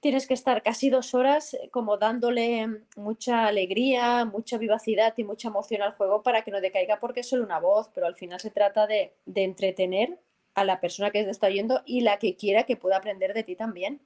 tienes 0.00 0.26
que 0.26 0.34
estar 0.34 0.62
casi 0.62 0.90
dos 0.90 1.14
horas 1.14 1.54
eh, 1.54 1.68
como 1.70 1.98
dándole 1.98 2.66
mucha 2.96 3.46
alegría, 3.46 4.24
mucha 4.24 4.58
vivacidad 4.58 5.14
y 5.16 5.24
mucha 5.24 5.48
emoción 5.48 5.82
al 5.82 5.92
juego 5.92 6.22
para 6.22 6.42
que 6.42 6.50
no 6.50 6.60
decaiga 6.60 6.98
porque 6.98 7.20
es 7.20 7.28
solo 7.28 7.44
una 7.44 7.60
voz, 7.60 7.90
pero 7.94 8.06
al 8.06 8.16
final 8.16 8.40
se 8.40 8.50
trata 8.50 8.86
de, 8.86 9.14
entretener 9.34 10.18
a 10.54 10.64
la 10.64 10.80
persona 10.80 11.10
que 11.10 11.22
te 11.22 11.30
está 11.30 11.46
oyendo 11.46 11.82
y 11.86 12.00
la 12.00 12.18
que 12.18 12.36
quiera 12.36 12.64
que 12.64 12.76
pueda 12.76 12.96
aprender 12.96 13.34
de 13.34 13.44
ti 13.44 13.56
también. 13.56 14.00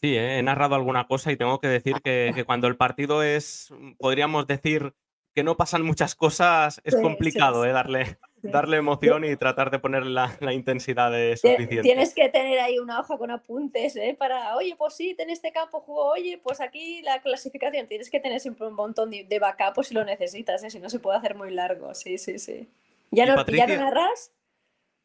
Sí, 0.00 0.16
he 0.16 0.42
narrado 0.42 0.74
alguna 0.74 1.06
cosa 1.06 1.32
y 1.32 1.36
tengo 1.36 1.60
que 1.60 1.68
decir 1.68 2.00
que 2.02 2.44
cuando 2.46 2.66
el 2.66 2.76
partido 2.76 3.22
es, 3.22 3.72
podríamos 3.98 4.46
decir, 4.46 4.94
que 5.34 5.42
no 5.42 5.56
pasan 5.56 5.82
muchas 5.82 6.14
cosas, 6.14 6.80
es 6.84 6.94
complicado 6.94 7.64
¿eh? 7.64 7.72
darle, 7.72 8.18
darle 8.42 8.76
emoción 8.76 9.24
y 9.24 9.34
tratar 9.36 9.70
de 9.70 9.80
poner 9.80 10.06
la, 10.06 10.30
intensidad 10.52 11.10
de 11.10 11.36
suficiente. 11.36 11.82
Tienes 11.82 12.14
que 12.14 12.28
tener 12.28 12.60
ahí 12.60 12.78
una 12.78 13.00
hoja 13.00 13.18
con 13.18 13.32
apuntes 13.32 13.96
¿eh? 13.96 14.14
para, 14.16 14.56
oye, 14.56 14.76
pues 14.78 14.94
sí, 14.94 15.16
en 15.18 15.30
este 15.30 15.52
campo 15.52 15.80
jugó, 15.80 16.12
oye, 16.12 16.38
pues 16.42 16.60
aquí 16.60 17.02
la 17.02 17.20
clasificación. 17.20 17.88
Tienes 17.88 18.10
que 18.10 18.20
tener 18.20 18.38
siempre 18.40 18.68
un 18.68 18.74
montón 18.74 19.10
de, 19.10 19.24
de 19.24 19.38
backup 19.40 19.82
si 19.82 19.92
lo 19.92 20.04
necesitas, 20.04 20.62
¿eh? 20.62 20.70
si 20.70 20.78
no 20.78 20.88
se 20.88 21.00
puede 21.00 21.18
hacer 21.18 21.34
muy 21.34 21.50
largo. 21.50 21.94
Sí, 21.94 22.16
sí, 22.16 22.38
sí. 22.38 22.68
¿Ya, 23.10 23.26
no, 23.26 23.44
¿ya 23.46 23.66
narras? 23.66 24.32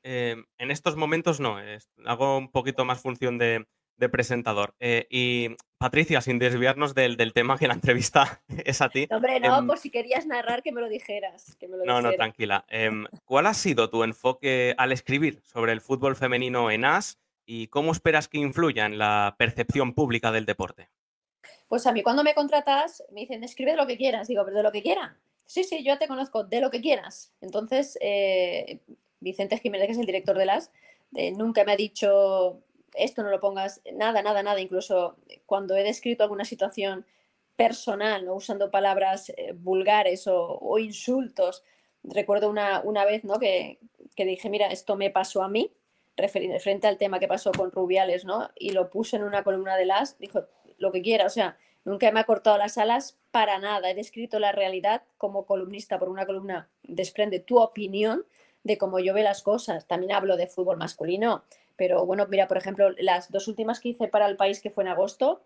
Eh, 0.03 0.35
en 0.57 0.71
estos 0.71 0.95
momentos 0.95 1.39
no, 1.39 1.57
hago 2.05 2.37
un 2.37 2.51
poquito 2.51 2.85
más 2.85 3.01
función 3.01 3.37
de, 3.37 3.65
de 3.99 4.09
presentador. 4.09 4.73
Eh, 4.79 5.07
y 5.09 5.55
Patricia, 5.77 6.21
sin 6.21 6.39
desviarnos 6.39 6.95
del, 6.95 7.17
tema 7.33 7.57
que 7.57 7.67
la 7.67 7.73
entrevista 7.73 8.41
es 8.65 8.81
a 8.81 8.89
ti. 8.89 9.07
hombre, 9.11 9.39
no, 9.39 9.59
em, 9.59 9.67
por 9.67 9.77
si 9.77 9.91
querías 9.91 10.25
narrar 10.25 10.63
que 10.63 10.71
me 10.71 10.81
lo 10.81 10.89
dijeras. 10.89 11.57
no, 11.85 12.01
no, 12.01 12.11
tranquila. 12.13 12.65
Em, 12.69 13.05
¿Cuál 13.25 13.45
ha 13.45 13.53
sido 13.53 13.89
tu 13.89 14.03
enfoque 14.03 14.73
al 14.77 14.91
escribir 14.91 15.41
sobre 15.43 15.73
el 15.73 15.81
fútbol 15.81 16.15
femenino 16.15 16.71
en 16.71 16.85
AS 16.85 17.19
y 17.45 17.67
cómo 17.67 17.91
esperas 17.91 18.27
que 18.27 18.37
influya 18.37 18.85
en 18.85 18.97
la 18.97 19.35
percepción 19.37 19.93
pública 19.93 20.31
del 20.31 20.45
deporte? 20.45 20.89
Pues 21.67 21.85
a 21.85 21.91
mí 21.91 22.01
cuando 22.01 22.23
me 22.23 22.33
contratas 22.33 23.03
me 23.11 23.21
dicen, 23.21 23.43
escribe 23.43 23.71
de 23.71 23.77
lo 23.77 23.85
que 23.85 23.97
quieras. 23.97 24.27
Digo, 24.27 24.43
pero 24.45 24.57
de 24.57 24.63
lo 24.63 24.71
que 24.71 24.81
quiera. 24.81 25.17
Sí, 25.45 25.63
sí, 25.63 25.83
yo 25.83 25.97
te 25.97 26.07
conozco, 26.07 26.43
de 26.43 26.61
lo 26.61 26.69
que 26.69 26.79
quieras. 26.79 27.33
Entonces, 27.41 27.97
eh, 28.01 28.79
Vicente 29.19 29.57
Jiménez, 29.57 29.87
que 29.87 29.93
es 29.93 29.97
el 29.97 30.05
director 30.05 30.37
de 30.37 30.45
las, 30.45 30.71
eh, 31.15 31.31
nunca 31.31 31.63
me 31.63 31.71
ha 31.71 31.75
dicho 31.75 32.61
esto 32.93 33.23
no 33.23 33.29
lo 33.29 33.39
pongas, 33.39 33.81
nada, 33.93 34.21
nada, 34.21 34.43
nada, 34.43 34.59
incluso 34.59 35.17
cuando 35.45 35.75
he 35.75 35.83
descrito 35.83 36.23
alguna 36.23 36.45
situación 36.45 37.05
personal, 37.55 38.25
no 38.25 38.35
usando 38.35 38.71
palabras 38.71 39.29
eh, 39.35 39.53
vulgares 39.53 40.25
o, 40.27 40.77
insultos. 40.79 41.63
Recuerdo 42.03 42.49
una, 42.49 42.81
una 42.81 43.03
vez 43.05 43.25
¿no? 43.25 43.37
que, 43.39 43.79
que, 44.15 44.25
dije, 44.25 44.49
mira, 44.49 44.67
esto 44.67 44.95
me 44.95 45.09
pasó 45.09 45.43
a 45.43 45.49
mí, 45.49 45.71
frente 46.59 46.87
al 46.87 46.97
tema 46.97 47.19
que 47.19 47.27
pasó 47.27 47.51
con 47.51 47.71
Rubiales, 47.71 48.25
¿no? 48.25 48.49
y 48.55 48.71
lo 48.71 48.89
puse 48.89 49.17
en 49.17 49.23
una 49.23 49.43
columna 49.43 49.75
de 49.75 49.85
las, 49.85 50.17
dijo, 50.19 50.45
lo 50.77 50.91
que 50.91 51.01
quiera, 51.01 51.25
o 51.25 51.29
sea, 51.29 51.57
nunca 51.83 52.09
me 52.11 52.21
ha 52.21 52.25
cortado 52.25 52.57
las 52.57 52.77
alas 52.77 53.17
para 53.31 53.59
nada, 53.59 53.89
he 53.89 53.95
descrito 53.95 54.39
la 54.39 54.51
realidad 54.51 55.03
como 55.17 55.45
columnista 55.45 55.99
por 55.99 56.09
una 56.09 56.25
columna, 56.25 56.69
desprende 56.83 57.39
tu 57.39 57.59
opinión 57.59 58.25
de 58.63 58.77
cómo 58.77 58.99
yo 58.99 59.13
veo 59.13 59.23
las 59.23 59.43
cosas. 59.43 59.87
También 59.87 60.11
hablo 60.11 60.37
de 60.37 60.47
fútbol 60.47 60.77
masculino, 60.77 61.43
pero 61.79 62.05
bueno, 62.05 62.27
mira, 62.29 62.49
por 62.49 62.57
ejemplo, 62.57 62.89
las 62.99 63.31
dos 63.31 63.47
últimas 63.47 63.79
que 63.79 63.89
hice 63.89 64.09
para 64.09 64.27
el 64.27 64.35
país, 64.35 64.61
que 64.61 64.69
fue 64.69 64.83
en 64.83 64.89
agosto, 64.89 65.41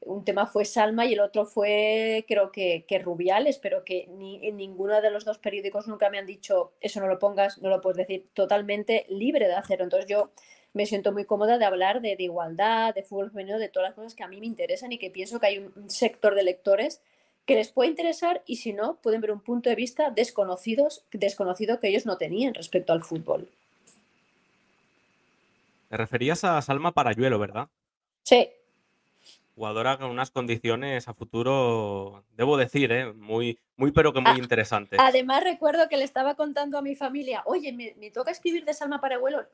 un 0.00 0.24
tema 0.24 0.46
fue 0.46 0.64
Salma 0.64 1.04
y 1.04 1.12
el 1.12 1.20
otro 1.20 1.44
fue, 1.44 2.24
creo 2.26 2.50
que, 2.50 2.86
Rubiales, 3.02 3.58
pero 3.58 3.84
que 3.84 4.06
ni, 4.08 4.40
en 4.46 4.56
ninguno 4.56 5.00
de 5.02 5.10
los 5.10 5.26
dos 5.26 5.38
periódicos 5.38 5.86
nunca 5.86 6.08
me 6.08 6.18
han 6.18 6.26
dicho 6.26 6.72
eso 6.80 7.00
no 7.00 7.06
lo 7.06 7.18
pongas, 7.18 7.60
no 7.60 7.68
lo 7.68 7.82
puedes 7.82 7.98
decir, 7.98 8.26
totalmente 8.32 9.04
libre 9.10 9.46
de 9.46 9.54
hacerlo. 9.54 9.84
Entonces 9.84 10.08
yo 10.08 10.30
me 10.72 10.86
siento 10.86 11.12
muy 11.12 11.26
cómoda 11.26 11.58
de 11.58 11.66
hablar 11.66 12.00
de, 12.00 12.16
igualdad, 12.18 12.94
de 12.94 13.02
fútbol 13.02 13.30
femenino, 13.30 13.58
de 13.58 13.68
todas 13.68 13.90
las 13.90 13.94
cosas 13.94 14.14
que 14.14 14.24
a 14.24 14.28
mí 14.28 14.40
me 14.40 14.46
interesan 14.46 14.90
y 14.90 14.98
que 14.98 15.10
pienso 15.10 15.38
que 15.38 15.46
hay 15.48 15.58
un, 15.58 15.90
sector 15.90 16.34
de 16.34 16.44
lectores 16.44 17.02
que 17.44 17.56
les 17.56 17.70
puede 17.70 17.90
interesar 17.90 18.42
y 18.46 18.56
si 18.56 18.72
no, 18.72 18.96
pueden 19.02 19.20
ver 19.20 19.32
un 19.32 19.40
punto 19.40 19.68
de 19.68 19.76
vista 19.76 20.10
desconocidos, 20.10 21.04
desconocido 21.12 21.78
que 21.78 21.88
ellos 21.88 22.06
no 22.06 22.16
tenían 22.16 22.54
respecto 22.54 22.94
al 22.94 23.02
fútbol. 23.02 23.50
Te 25.94 25.98
referías 25.98 26.42
a 26.42 26.60
Salma 26.60 26.90
Parayuelo, 26.90 27.38
¿verdad? 27.38 27.68
Sí, 28.24 28.48
jugadora 29.54 29.96
con 29.96 30.10
unas 30.10 30.32
condiciones 30.32 31.06
a 31.06 31.14
futuro, 31.14 32.24
debo 32.36 32.56
decir, 32.56 32.90
¿eh? 32.90 33.12
muy, 33.12 33.60
muy 33.76 33.92
pero 33.92 34.12
que 34.12 34.18
muy 34.18 34.32
ah, 34.32 34.38
interesantes. 34.38 34.98
Además 35.00 35.44
recuerdo 35.44 35.88
que 35.88 35.96
le 35.96 36.02
estaba 36.02 36.34
contando 36.34 36.78
a 36.78 36.82
mi 36.82 36.96
familia, 36.96 37.44
oye, 37.46 37.72
me, 37.72 38.10
toca 38.10 38.32
escribir 38.32 38.64
de 38.64 38.74
Salma 38.74 39.00
Parayuelo, 39.00 39.46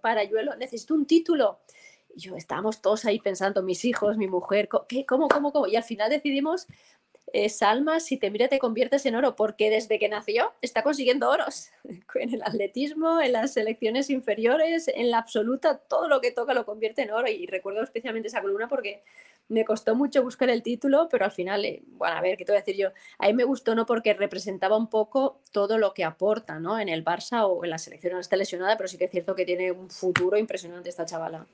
Parayuelo, 0.00 0.54
necesito 0.54 0.94
un 0.94 1.04
título. 1.04 1.58
Y 2.14 2.20
yo 2.20 2.36
estábamos 2.36 2.80
todos 2.80 3.04
ahí 3.04 3.18
pensando, 3.18 3.64
mis 3.64 3.84
hijos, 3.84 4.16
mi 4.16 4.28
mujer, 4.28 4.68
¿qué, 4.86 5.04
¿cómo, 5.04 5.26
cómo, 5.26 5.50
cómo? 5.50 5.66
Y 5.66 5.74
al 5.74 5.82
final 5.82 6.10
decidimos 6.10 6.68
eh, 7.32 7.48
Salma, 7.48 8.00
si 8.00 8.16
te 8.16 8.30
mira 8.30 8.48
te 8.48 8.58
conviertes 8.58 9.06
en 9.06 9.14
oro, 9.14 9.36
porque 9.36 9.70
desde 9.70 9.98
que 9.98 10.08
nació 10.08 10.52
está 10.60 10.82
consiguiendo 10.82 11.30
oros 11.30 11.70
en 12.14 12.34
el 12.34 12.42
atletismo, 12.42 13.20
en 13.20 13.32
las 13.32 13.54
selecciones 13.54 14.10
inferiores, 14.10 14.88
en 14.88 15.10
la 15.10 15.18
absoluta, 15.18 15.78
todo 15.78 16.08
lo 16.08 16.20
que 16.20 16.30
toca 16.30 16.54
lo 16.54 16.64
convierte 16.64 17.02
en 17.02 17.10
oro. 17.10 17.28
Y 17.28 17.46
recuerdo 17.46 17.82
especialmente 17.82 18.28
esa 18.28 18.42
columna 18.42 18.68
porque 18.68 19.02
me 19.48 19.64
costó 19.64 19.94
mucho 19.94 20.22
buscar 20.22 20.50
el 20.50 20.62
título, 20.62 21.08
pero 21.10 21.24
al 21.24 21.32
final, 21.32 21.64
eh, 21.64 21.82
bueno, 21.86 22.16
a 22.16 22.20
ver, 22.20 22.36
¿qué 22.36 22.44
te 22.44 22.52
voy 22.52 22.58
a 22.58 22.60
decir 22.60 22.76
yo? 22.76 22.88
A 23.18 23.26
mí 23.26 23.34
me 23.34 23.44
gustó, 23.44 23.74
¿no? 23.74 23.86
Porque 23.86 24.14
representaba 24.14 24.76
un 24.76 24.88
poco 24.88 25.40
todo 25.52 25.78
lo 25.78 25.94
que 25.94 26.04
aporta, 26.04 26.58
¿no? 26.58 26.78
En 26.78 26.88
el 26.88 27.04
Barça 27.04 27.44
o 27.46 27.64
en 27.64 27.70
la 27.70 27.78
selección, 27.78 28.14
no 28.14 28.20
está 28.20 28.36
lesionada, 28.36 28.76
pero 28.76 28.88
sí 28.88 28.98
que 28.98 29.04
es 29.04 29.10
cierto 29.10 29.34
que 29.34 29.44
tiene 29.44 29.72
un 29.72 29.90
futuro 29.90 30.36
impresionante 30.36 30.88
esta 30.88 31.06
chavala. 31.06 31.46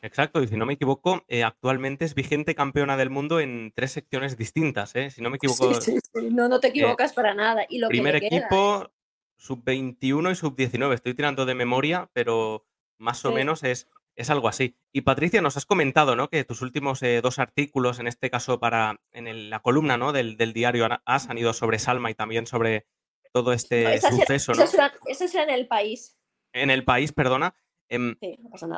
Exacto, 0.00 0.42
y 0.42 0.48
si 0.48 0.56
no 0.56 0.64
me 0.64 0.74
equivoco, 0.74 1.24
eh, 1.26 1.42
actualmente 1.42 2.04
es 2.04 2.14
vigente 2.14 2.54
campeona 2.54 2.96
del 2.96 3.10
mundo 3.10 3.40
en 3.40 3.72
tres 3.74 3.92
secciones 3.92 4.36
distintas, 4.36 4.94
¿eh? 4.94 5.10
Si 5.10 5.20
no 5.22 5.30
me 5.30 5.36
equivoco. 5.42 5.74
Sí, 5.74 5.92
sí, 5.92 5.98
sí. 6.00 6.28
No, 6.30 6.48
no 6.48 6.60
te 6.60 6.68
equivocas 6.68 7.12
para 7.12 7.34
nada. 7.34 7.66
Y 7.68 7.78
lo 7.78 7.88
primer 7.88 8.16
equipo, 8.16 8.92
sub-21 9.36 10.32
y 10.32 10.34
sub-19. 10.34 10.94
Estoy 10.94 11.14
tirando 11.14 11.46
de 11.46 11.54
memoria, 11.54 12.10
pero 12.12 12.66
más 12.98 13.24
o 13.24 13.32
menos 13.32 13.64
es, 13.64 13.88
es 14.14 14.30
algo 14.30 14.48
así. 14.48 14.76
Y 14.92 15.02
Patricia, 15.02 15.40
nos 15.40 15.56
has 15.56 15.66
comentado, 15.66 16.16
¿no? 16.16 16.28
Que 16.28 16.44
tus 16.44 16.62
últimos 16.62 17.02
eh, 17.02 17.20
dos 17.20 17.38
artículos, 17.38 17.98
en 17.98 18.06
este 18.06 18.30
caso 18.30 18.60
para 18.60 19.00
en 19.12 19.50
la 19.50 19.60
columna, 19.60 19.96
¿no? 19.96 20.12
Del, 20.12 20.36
diario 20.52 20.88
AS 21.04 21.28
han 21.28 21.38
ido 21.38 21.52
sobre 21.52 21.78
Salma 21.78 22.10
y 22.10 22.14
también 22.14 22.46
sobre 22.46 22.86
todo 23.32 23.52
este 23.52 24.00
suceso, 24.00 24.52
¿no? 24.54 24.64
Eso 25.06 25.28
será 25.28 25.44
en 25.44 25.50
el 25.50 25.66
país. 25.66 26.18
En 26.52 26.70
el 26.70 26.84
país, 26.84 27.12
perdona. 27.12 27.54
Em, 27.90 28.16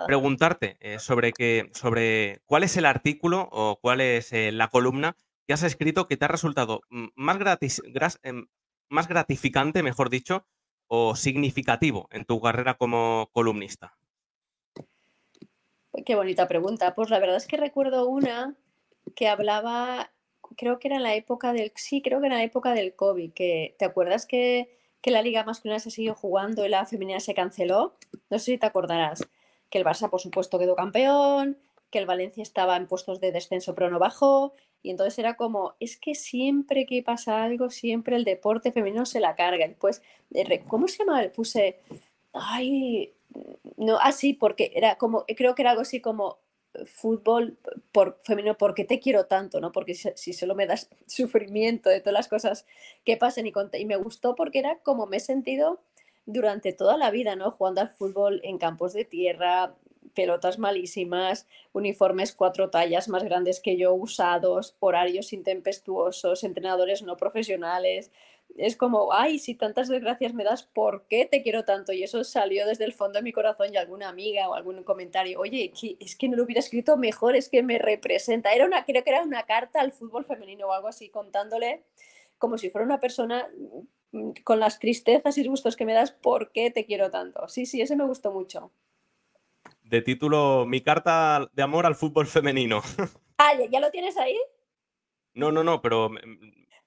preguntarte 0.07 0.77
eh, 0.81 1.01
sobre, 1.01 1.33
que, 1.33 1.69
sobre 1.73 2.43
cuál 2.47 2.63
es 2.63 2.77
el 2.77 2.87
artículo 2.87 3.49
o 3.51 3.81
cuál 3.81 4.01
es 4.01 4.33
eh, 4.33 4.53
la 4.53 4.69
columna 4.69 5.17
que 5.47 5.55
has 5.55 5.65
escrito 5.65 6.07
que 6.07 6.17
te 6.17 6.27
ha 6.27 6.29
resultado 6.29 6.83
más, 7.17 7.39
gratis, 7.39 7.83
em, 8.23 8.47
más 8.89 9.09
gratificante, 9.09 9.83
mejor 9.83 10.11
dicho, 10.11 10.47
o 10.87 11.17
significativo 11.17 12.09
en 12.13 12.25
tu 12.25 12.41
carrera 12.41 12.75
como 12.75 13.31
columnista. 13.33 13.97
Qué 16.07 16.15
bonita 16.15 16.47
pregunta. 16.47 16.95
Pues 16.95 17.11
la 17.11 17.19
verdad 17.19 17.37
es 17.37 17.49
que 17.49 17.57
recuerdo 17.57 18.09
una 18.09 18.57
que 19.17 19.29
hablaba, 19.29 20.13
creo 20.57 20.79
que 20.79 20.87
era 20.87 20.99
en 20.99 21.03
la 21.03 21.15
época 21.15 21.53
del, 21.53 21.73
sí, 21.75 22.01
creo 22.01 22.21
que 22.21 22.27
era 22.27 22.37
en 22.37 22.43
la 22.43 22.45
época 22.45 22.75
del 22.75 22.95
COVID, 22.95 23.33
que 23.33 23.75
te 23.77 23.85
acuerdas 23.85 24.27
que 24.27 24.80
que 25.01 25.11
la 25.11 25.23
liga 25.23 25.45
masculina 25.45 25.79
se 25.79 25.91
siguió 25.91 26.15
jugando 26.15 26.65
y 26.65 26.69
la 26.69 26.87
femenina 26.87 27.21
se 27.21 27.35
canceló. 27.35 27.95
No 28.29 28.39
sé 28.39 28.53
si 28.53 28.59
te 28.59 28.67
acordarás 28.67 29.27
que 29.71 29.79
el 29.79 29.85
Barça, 29.85 30.11
por 30.11 30.21
supuesto, 30.21 30.59
quedó 30.59 30.75
campeón, 30.77 31.59
que 31.91 31.99
el 31.99 32.07
Valencia 32.07 32.43
estaba 32.43 32.77
en 32.77 32.87
puestos 32.87 33.21
de 33.21 33.33
descenso 33.33 33.75
pero 33.75 33.91
no 33.91 33.99
bajó. 33.99 34.53
Y 34.83 34.91
entonces 34.91 35.19
era 35.19 35.35
como, 35.35 35.75
es 35.79 35.99
que 35.99 36.15
siempre 36.15 36.87
que 36.87 37.03
pasa 37.03 37.43
algo, 37.43 37.71
siempre 37.71 38.17
el 38.17 38.25
deporte 38.25 38.73
femenino 38.73 39.05
se 39.05 39.21
la 39.21 39.37
carga. 39.37 39.69
Después, 39.69 40.03
¿cómo 40.69 40.89
se 40.89 40.99
llama? 40.99 41.23
Puse, 41.35 41.81
ay, 42.33 43.13
no, 43.77 43.99
así, 43.99 44.33
ah, 44.35 44.37
porque 44.41 44.73
era 44.75 44.97
como, 44.97 45.25
creo 45.27 45.55
que 45.55 45.63
era 45.63 45.73
algo 45.73 45.83
así 45.83 46.01
como 46.01 46.39
fútbol 46.87 47.59
por, 47.93 48.21
femenino 48.23 48.57
porque 48.57 48.85
te 48.85 49.01
quiero 49.01 49.27
tanto, 49.27 49.61
¿no? 49.61 49.73
Porque 49.73 49.95
si, 49.95 50.33
solo 50.33 50.55
me 50.55 50.67
das 50.67 50.89
sufrimiento 51.07 51.91
de 51.91 52.01
todas 52.01 52.15
las 52.15 52.29
cosas 52.29 52.67
que 53.05 53.17
pasen 53.17 53.47
y, 53.47 53.53
y 53.79 53.85
me 53.85 53.97
gustó 53.97 54.35
porque 54.35 54.59
era 54.59 54.79
como 54.79 55.07
me 55.07 55.19
he 55.19 55.21
sentido 55.21 55.81
durante 56.27 56.73
toda 56.73 56.97
la 56.97 57.11
vida, 57.11 57.37
¿no? 57.37 57.51
Jugando 57.51 57.81
al 57.81 57.91
fútbol 57.91 58.41
en 58.45 58.59
campos 58.59 58.93
de 58.93 59.05
tierra, 59.05 59.75
pelotas 60.15 60.59
malísimas, 60.59 61.47
uniformes 61.73 62.35
cuatro 62.35 62.71
tallas 62.71 63.09
más 63.09 63.25
grandes 63.25 63.61
que 63.61 63.77
yo 63.77 63.95
usados, 63.95 64.77
horarios 64.81 65.33
intempestuosos, 65.33 66.45
entrenadores 66.45 67.03
no 67.03 67.17
profesionales, 67.17 68.11
es 68.57 68.77
como, 68.77 69.13
ay, 69.13 69.39
si 69.39 69.55
tantas 69.55 69.89
desgracias 69.89 70.35
me 70.35 70.45
das, 70.45 70.63
¿por 70.63 71.07
qué 71.09 71.27
te 71.27 71.43
quiero 71.43 71.65
tanto? 71.65 71.93
Y 71.93 72.03
eso 72.03 72.25
salió 72.25 72.67
desde 72.67 72.85
el 72.85 72.93
fondo 72.93 73.19
de 73.19 73.23
mi 73.23 73.33
corazón 73.33 73.73
y 73.73 73.77
alguna 73.77 74.09
amiga 74.09 74.49
o 74.49 74.55
algún 74.55 74.83
comentario, 74.85 75.41
oye, 75.41 75.73
es 75.99 76.17
que 76.17 76.29
no 76.29 76.37
lo 76.37 76.45
hubiera 76.45 76.61
escrito 76.61 76.97
mejor, 76.97 77.37
es 77.37 77.49
que 77.49 77.63
me 77.63 77.79
representa. 77.79 78.53
Era 78.53 78.67
una, 78.67 78.85
creo 78.85 79.03
que 79.05 79.11
era 79.11 79.23
una 79.23 79.45
carta 79.45 79.81
al 79.81 79.93
fútbol 79.93 80.25
femenino 80.25 80.69
o 80.69 80.73
algo 80.73 80.89
así, 80.89 81.09
contándole 81.09 81.85
como 82.39 82.59
si 82.59 82.71
fuera 82.71 82.87
una 82.87 83.01
persona 83.01 83.49
mm, 84.13 84.31
con 84.45 84.61
las 84.61 84.79
tristezas 84.79 85.39
y 85.39 85.47
gustos 85.47 85.77
que 85.77 85.85
me 85.85 85.93
das, 85.93 86.11
¿por 86.11 86.53
qué 86.53 86.71
te 86.71 86.87
quiero 86.87 87.11
tanto? 87.11 87.47
Sí, 87.49 87.67
sí, 87.67 87.81
ese 87.81 87.97
me 87.97 88.07
gustó 88.07 88.33
mucho. 88.33 88.73
De 89.83 90.03
título, 90.03 90.67
mi 90.67 90.81
carta 90.81 91.49
de 91.53 91.63
amor 91.63 91.87
al 91.87 91.95
fútbol 91.95 92.27
femenino. 92.27 92.83
Ah, 93.43 93.55
¿ya 93.71 93.81
lo 93.81 93.91
tienes 93.91 94.19
ahí? 94.19 94.39
No, 95.33 95.51
no, 95.51 95.65
no, 95.65 95.81
pero 95.81 96.11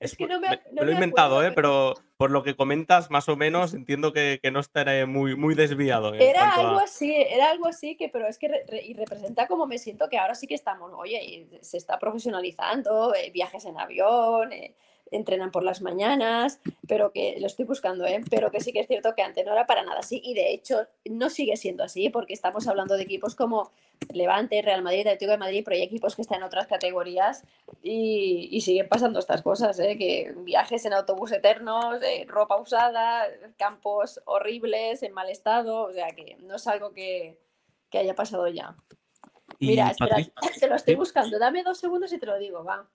es 0.03 0.15
que 0.15 0.27
no 0.27 0.39
me, 0.39 0.61
lo 0.71 0.89
he 0.89 0.93
inventado, 0.93 1.43
¿eh? 1.43 1.51
pero 1.51 1.95
por 2.17 2.31
lo 2.31 2.43
que 2.43 2.55
comentas, 2.55 3.09
más 3.09 3.27
o 3.29 3.35
menos, 3.35 3.73
entiendo 3.73 4.13
que, 4.13 4.39
no 4.51 4.59
estaré 4.59 5.05
muy, 5.05 5.35
muy 5.35 5.55
desviado. 5.55 6.13
Era 6.13 6.51
algo 6.55 6.79
así, 6.79 7.13
era 7.15 7.49
algo 7.49 7.67
así, 7.67 7.95
que, 7.95 8.09
pero 8.09 8.27
es 8.27 8.37
que 8.37 8.65
y 8.83 8.93
representa 8.93 9.47
como 9.47 9.65
me 9.65 9.77
siento 9.77 10.09
que 10.09 10.17
ahora 10.17 10.35
sí 10.35 10.47
que 10.47 10.55
estamos, 10.55 10.91
oye, 10.95 11.47
se 11.61 11.77
está 11.77 11.99
profesionalizando, 11.99 13.13
eh, 13.15 13.31
viajes 13.31 13.65
en 13.65 13.79
avión, 13.79 14.51
eh, 14.53 14.75
entrenan 15.13 15.51
por 15.51 15.63
las 15.63 15.81
mañanas, 15.81 16.59
pero 16.87 17.11
que 17.11 17.37
lo 17.39 17.47
estoy 17.47 17.65
buscando, 17.65 18.05
¿eh? 18.05 18.21
pero 18.29 18.51
que 18.51 18.59
sí 18.59 18.73
que 18.73 18.79
es 18.79 18.87
cierto 18.87 19.13
que 19.15 19.21
antes 19.21 19.45
no 19.45 19.53
era 19.53 19.65
para 19.65 19.83
nada 19.83 19.99
así 19.99 20.21
y 20.23 20.33
de 20.33 20.51
hecho 20.51 20.87
no 21.05 21.29
sigue 21.29 21.55
siendo 21.57 21.83
así 21.83 22.09
porque 22.09 22.33
estamos 22.33 22.67
hablando 22.67 22.97
de 22.97 23.03
equipos 23.03 23.35
como 23.35 23.71
Levante, 24.11 24.61
Real 24.61 24.81
Madrid, 24.81 25.01
Atlético 25.01 25.31
de 25.31 25.37
Madrid, 25.37 25.61
pero 25.63 25.75
hay 25.75 25.83
equipos 25.83 26.15
que 26.15 26.21
están 26.21 26.39
en 26.39 26.43
otras 26.43 26.67
categorías 26.67 27.43
y, 27.81 28.59
siguen 28.61 28.87
pasando 28.87 29.19
estas 29.19 29.41
cosas, 29.41 29.77
¿eh? 29.79 29.97
que 29.97 30.33
viajes 30.37 30.85
en 30.85 30.93
autobús 30.93 31.31
eternos, 31.31 32.01
eh, 32.01 32.25
ropa 32.27 32.55
usada, 32.57 33.27
campos 33.57 34.21
horribles, 34.25 35.03
en 35.03 35.13
mal 35.13 35.29
estado, 35.29 35.83
o 35.83 35.91
sea 35.91 36.11
que 36.11 36.37
no 36.41 36.55
es 36.55 36.67
algo 36.67 36.93
que, 36.93 37.37
que 37.89 37.97
haya 37.97 38.15
pasado 38.15 38.47
ya. 38.47 38.75
Mira, 39.59 39.91
espera, 39.91 40.17
te 40.59 40.67
lo 40.67 40.75
estoy 40.75 40.95
buscando, 40.95 41.37
dame 41.39 41.63
dos 41.63 41.77
segundos 41.77 42.11
y 42.13 42.17
te 42.17 42.25
lo 42.25 42.37
digo, 42.37 42.63
va. 42.63 42.87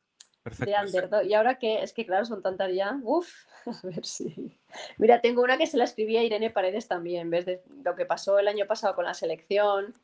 Perfecto. 0.56 1.22
Y 1.22 1.34
ahora 1.34 1.58
que 1.58 1.82
es 1.82 1.92
que, 1.92 2.06
claro, 2.06 2.24
son 2.24 2.42
tantas 2.42 2.72
ya. 2.72 2.98
Uf, 3.02 3.28
a 3.66 3.86
ver 3.86 4.04
si. 4.04 4.58
Mira, 4.96 5.20
tengo 5.20 5.42
una 5.42 5.58
que 5.58 5.66
se 5.66 5.76
la 5.76 5.84
escribí 5.84 6.16
a 6.16 6.22
Irene 6.22 6.50
Paredes 6.50 6.88
también, 6.88 7.30
¿ves? 7.30 7.46
De 7.46 7.62
lo 7.84 7.94
que 7.94 8.06
pasó 8.06 8.38
el 8.38 8.48
año 8.48 8.66
pasado 8.66 8.94
con 8.94 9.04
la 9.04 9.14
selección. 9.14 9.94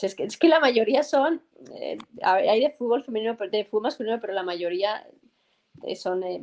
es, 0.00 0.14
que, 0.14 0.24
es 0.24 0.38
que 0.38 0.48
la 0.48 0.60
mayoría 0.60 1.02
son. 1.02 1.42
Eh, 1.74 1.98
hay 2.22 2.60
de 2.60 2.70
fútbol 2.70 3.02
femenino, 3.02 3.34
de 3.34 3.64
fútbol 3.64 3.84
masculino, 3.84 4.20
pero 4.20 4.32
la 4.32 4.42
mayoría 4.42 5.06
eh, 5.82 5.96
son 5.96 6.22
eh, 6.22 6.40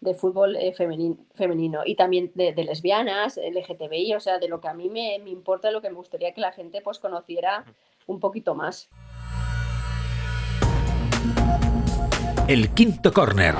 de, 0.00 0.14
fútbol 0.14 0.58
femenino, 0.76 1.16
femenino, 1.34 1.80
y 1.84 1.94
también 1.94 2.30
de, 2.34 2.52
lesbianas, 2.52 3.38
LGTBI, 3.38 4.14
o 4.14 4.20
sea, 4.20 4.38
de 4.38 4.48
lo 4.48 4.60
que 4.60 4.68
a 4.68 4.74
mí 4.74 4.90
me, 4.90 5.18
me 5.18 5.30
importa, 5.30 5.70
lo 5.70 5.80
que 5.80 5.88
me 5.88 5.96
gustaría 5.96 6.34
que 6.34 6.40
la 6.40 6.52
gente 6.52 6.82
pues 6.82 6.98
conociera 6.98 7.64
un 8.06 8.20
poquito 8.20 8.54
más. 8.54 8.90
El 12.46 12.68
quinto 12.74 13.10
corner. 13.10 13.54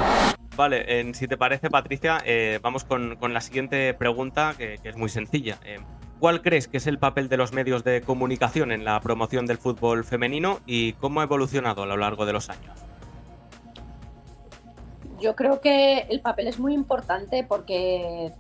Vale, 0.57 1.15
si 1.15 1.27
te 1.27 1.39
parece, 1.39 1.71
Patricia, 1.71 2.19
eh, 2.27 2.59
vamos 2.61 2.85
con, 2.85 3.17
la 3.33 3.41
siguiente 3.41 3.95
pregunta, 3.95 4.55
que, 4.59 4.79
es 4.85 4.97
muy 4.97 5.09
sencilla. 5.09 5.59
Eh, 5.65 5.79
¿Cuál 6.21 6.43
crees 6.43 6.69
que 6.69 6.77
es 6.77 6.87
el 6.87 6.99
papel 6.99 7.31
de 7.31 7.39
los 7.39 7.55
medios 7.55 7.83
de 7.83 8.03
comunicación 8.03 8.73
en 8.73 8.85
la 8.85 9.01
promoción 9.01 9.47
del 9.47 9.57
fútbol 9.57 10.05
femenino 10.05 10.61
y 10.67 10.93
cómo 10.95 11.21
ha 11.21 11.25
evolucionado 11.25 11.85
a 11.85 11.87
lo 11.87 11.97
largo 11.97 12.27
de 12.27 12.35
los 12.35 12.51
años? 12.51 12.79
Yo 15.19 15.35
creo 15.35 15.63
que 15.63 16.01
el 16.11 16.21
papel 16.21 16.47
es 16.47 16.59
muy 16.59 16.75
importante 16.75 17.43
porque 17.43 18.33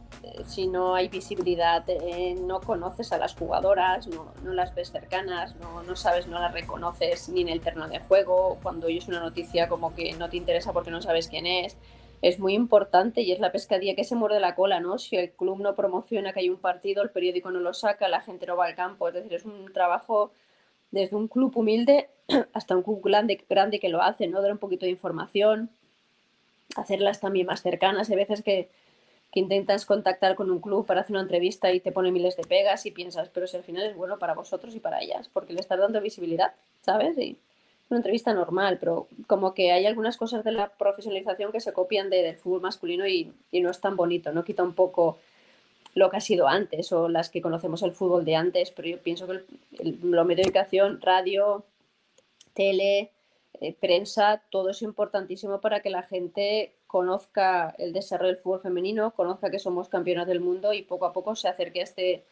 si 0.46 0.66
no 0.66 0.94
hay 0.94 1.08
visibilidad, 1.08 1.84
eh, 1.88 2.34
no 2.40 2.60
conoces 2.60 3.12
a 3.12 3.18
las 3.18 3.34
jugadoras, 3.34 4.08
no, 4.08 4.32
las 4.42 4.74
ves 4.74 4.90
cercanas, 4.90 5.54
no, 5.56 5.82
no, 5.82 5.96
sabes, 5.96 6.26
no 6.26 6.38
las 6.38 6.52
reconoces 6.52 7.28
ni 7.28 7.42
en 7.42 7.48
el 7.48 7.60
terreno 7.60 7.88
de 7.88 8.00
juego, 8.00 8.58
cuando 8.62 8.86
oyes 8.86 9.08
una 9.08 9.20
noticia 9.20 9.68
como 9.68 9.94
que 9.94 10.12
no 10.14 10.28
te 10.28 10.36
interesa 10.36 10.72
porque 10.72 10.90
no 10.90 11.02
sabes 11.02 11.28
quién 11.28 11.46
es. 11.46 11.76
Es 12.22 12.38
muy 12.38 12.54
importante 12.54 13.20
y 13.20 13.32
es 13.32 13.40
la 13.40 13.52
pescadilla 13.52 13.94
que 13.94 14.04
se 14.04 14.14
muerde 14.14 14.40
la 14.40 14.54
cola, 14.54 14.80
¿no? 14.80 14.98
Si 14.98 15.16
el 15.16 15.32
club 15.32 15.60
no 15.60 15.74
promociona 15.74 16.32
que 16.32 16.40
hay 16.40 16.48
un 16.48 16.56
partido, 16.58 17.02
el 17.02 17.10
periódico 17.10 17.50
no 17.50 17.60
lo 17.60 17.74
saca, 17.74 18.08
la 18.08 18.22
gente 18.22 18.46
no 18.46 18.56
va 18.56 18.66
al 18.66 18.74
campo. 18.74 19.08
Es 19.08 19.14
decir, 19.14 19.34
es 19.34 19.44
un 19.44 19.70
trabajo 19.74 20.32
desde 20.90 21.16
un 21.16 21.28
club 21.28 21.54
humilde 21.54 22.08
hasta 22.54 22.76
un 22.76 22.82
club 22.82 23.02
grande, 23.02 23.44
grande 23.48 23.78
que 23.78 23.90
lo 23.90 24.00
hace, 24.00 24.26
¿no? 24.26 24.40
Dar 24.40 24.52
un 24.52 24.58
poquito 24.58 24.86
de 24.86 24.92
información, 24.92 25.70
hacerlas 26.76 27.20
también 27.20 27.46
más 27.46 27.62
cercanas. 27.62 28.08
Hay 28.08 28.16
veces 28.16 28.42
que, 28.42 28.70
que 29.34 29.40
intentas 29.40 29.84
contactar 29.84 30.36
con 30.36 30.48
un 30.48 30.60
club 30.60 30.86
para 30.86 31.00
hacer 31.00 31.10
una 31.10 31.22
entrevista 31.22 31.72
y 31.72 31.80
te 31.80 31.90
pone 31.90 32.12
miles 32.12 32.36
de 32.36 32.44
pegas 32.44 32.86
y 32.86 32.92
piensas, 32.92 33.30
pero 33.30 33.48
si 33.48 33.56
al 33.56 33.64
final 33.64 33.82
es 33.84 33.96
bueno 33.96 34.16
para 34.16 34.32
vosotros 34.32 34.76
y 34.76 34.78
para 34.78 35.02
ellas, 35.02 35.28
porque 35.32 35.52
le 35.52 35.58
estás 35.58 35.80
dando 35.80 36.00
visibilidad, 36.00 36.52
¿sabes? 36.82 37.18
Y 37.18 37.36
una 37.90 37.98
entrevista 37.98 38.32
normal, 38.32 38.78
pero 38.78 39.08
como 39.26 39.52
que 39.52 39.72
hay 39.72 39.86
algunas 39.86 40.16
cosas 40.16 40.44
de 40.44 40.52
la 40.52 40.68
profesionalización 40.68 41.50
que 41.50 41.58
se 41.58 41.72
copian 41.72 42.10
de, 42.10 42.22
del 42.22 42.36
fútbol 42.36 42.60
masculino 42.60 43.08
y, 43.08 43.32
y, 43.50 43.60
no 43.60 43.72
es 43.72 43.80
tan 43.80 43.96
bonito, 43.96 44.30
no 44.30 44.44
quita 44.44 44.62
un 44.62 44.72
poco 44.72 45.18
lo 45.94 46.10
que 46.10 46.18
ha 46.18 46.20
sido 46.20 46.46
antes 46.46 46.92
o 46.92 47.08
las 47.08 47.28
que 47.28 47.42
conocemos 47.42 47.82
el 47.82 47.90
fútbol 47.90 48.24
de 48.24 48.36
antes, 48.36 48.70
pero 48.70 48.86
yo 48.86 48.98
pienso 48.98 49.26
que 49.26 49.32
el, 49.32 49.46
el, 49.80 49.98
lo 50.12 50.24
medio 50.24 50.44
de 50.44 50.50
educación, 50.50 51.00
radio, 51.02 51.64
tele, 52.52 53.10
eh, 53.60 53.74
prensa, 53.80 54.42
todo 54.50 54.70
es 54.70 54.80
importantísimo 54.82 55.60
para 55.60 55.80
que 55.80 55.90
la 55.90 56.02
gente 56.02 56.72
conozca 56.94 57.74
el 57.78 57.92
desarrollo 57.92 58.28
del 58.28 58.40
fútbol 58.40 58.60
femenino, 58.60 59.10
conozca 59.16 59.50
que 59.50 59.58
somos 59.58 59.88
campeonas 59.88 60.28
del 60.28 60.38
mundo 60.38 60.72
y 60.72 60.82
poco 60.82 61.06
a 61.06 61.12
poco 61.12 61.34
se 61.34 61.48
acerque 61.48 61.80
a 61.80 61.82
este, 61.82 62.22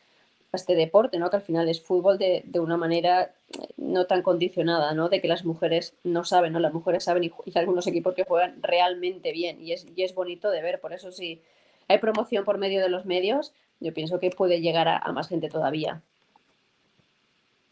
a 0.52 0.56
este 0.56 0.76
deporte, 0.76 1.18
¿no? 1.18 1.30
que 1.30 1.34
al 1.34 1.42
final 1.42 1.68
es 1.68 1.82
fútbol 1.82 2.16
de, 2.16 2.44
de, 2.46 2.60
una 2.60 2.76
manera 2.76 3.34
eh, 3.58 3.66
no 3.76 4.06
tan 4.06 4.22
condicionada, 4.22 4.94
¿no? 4.94 5.08
de 5.08 5.20
que 5.20 5.26
las 5.26 5.44
mujeres 5.44 5.96
no 6.04 6.22
saben, 6.22 6.52
¿no? 6.52 6.60
las 6.60 6.72
mujeres 6.72 7.02
saben 7.02 7.24
y, 7.24 7.58
algunos 7.58 7.88
equipos 7.88 8.14
que 8.14 8.22
juegan 8.22 8.62
realmente 8.62 9.32
bien 9.32 9.60
y 9.60 9.72
es, 9.72 9.84
y 9.96 10.04
es 10.04 10.14
bonito 10.14 10.48
de 10.52 10.62
ver, 10.62 10.80
por 10.80 10.92
eso 10.92 11.10
si 11.10 11.42
hay 11.88 11.98
promoción 11.98 12.44
por 12.44 12.58
medio 12.58 12.82
de 12.82 12.88
los 12.88 13.04
medios, 13.04 13.52
yo 13.80 13.92
pienso 13.92 14.20
que 14.20 14.30
puede 14.30 14.60
llegar 14.60 14.86
a, 14.86 14.96
a 14.96 15.10
más 15.10 15.26
gente 15.26 15.48
todavía. 15.48 16.02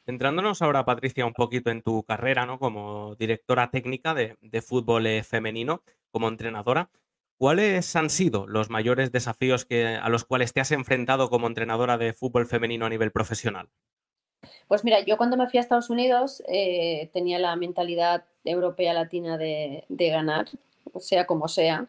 Centrándonos 0.04 0.62
ahora, 0.62 0.84
Patricia, 0.84 1.26
un 1.26 1.34
poquito 1.34 1.70
en 1.70 1.82
tu 1.82 2.02
carrera, 2.04 2.46
¿no? 2.46 2.58
Como 2.58 3.14
directora 3.16 3.70
técnica 3.70 4.14
de, 4.14 4.62
fútbol 4.62 5.06
eh, 5.06 5.22
femenino, 5.22 5.82
como 6.10 6.28
entrenadora, 6.28 6.90
¿cuáles 7.38 7.94
han 7.96 8.10
sido 8.10 8.46
los 8.46 8.70
mayores 8.70 9.12
desafíos 9.12 9.64
que, 9.64 9.86
a 9.86 10.08
los 10.08 10.24
cuales 10.24 10.52
te 10.52 10.60
has 10.60 10.72
enfrentado 10.72 11.30
como 11.30 11.46
entrenadora 11.46 11.98
de 11.98 12.12
fútbol 12.12 12.46
femenino 12.46 12.86
a 12.86 12.90
nivel 12.90 13.12
profesional? 13.12 13.68
Pues 14.68 14.84
mira, 14.84 15.00
yo 15.04 15.16
cuando 15.16 15.36
me 15.36 15.48
fui 15.48 15.58
a 15.58 15.60
Estados 15.60 15.90
Unidos 15.90 16.42
eh, 16.48 17.10
tenía 17.12 17.38
la 17.38 17.54
mentalidad 17.56 18.24
europea 18.44 18.94
latina 18.94 19.36
de, 19.36 19.84
de 19.88 20.08
ganar, 20.08 20.46
sea 20.98 21.26
como 21.26 21.46
sea 21.46 21.88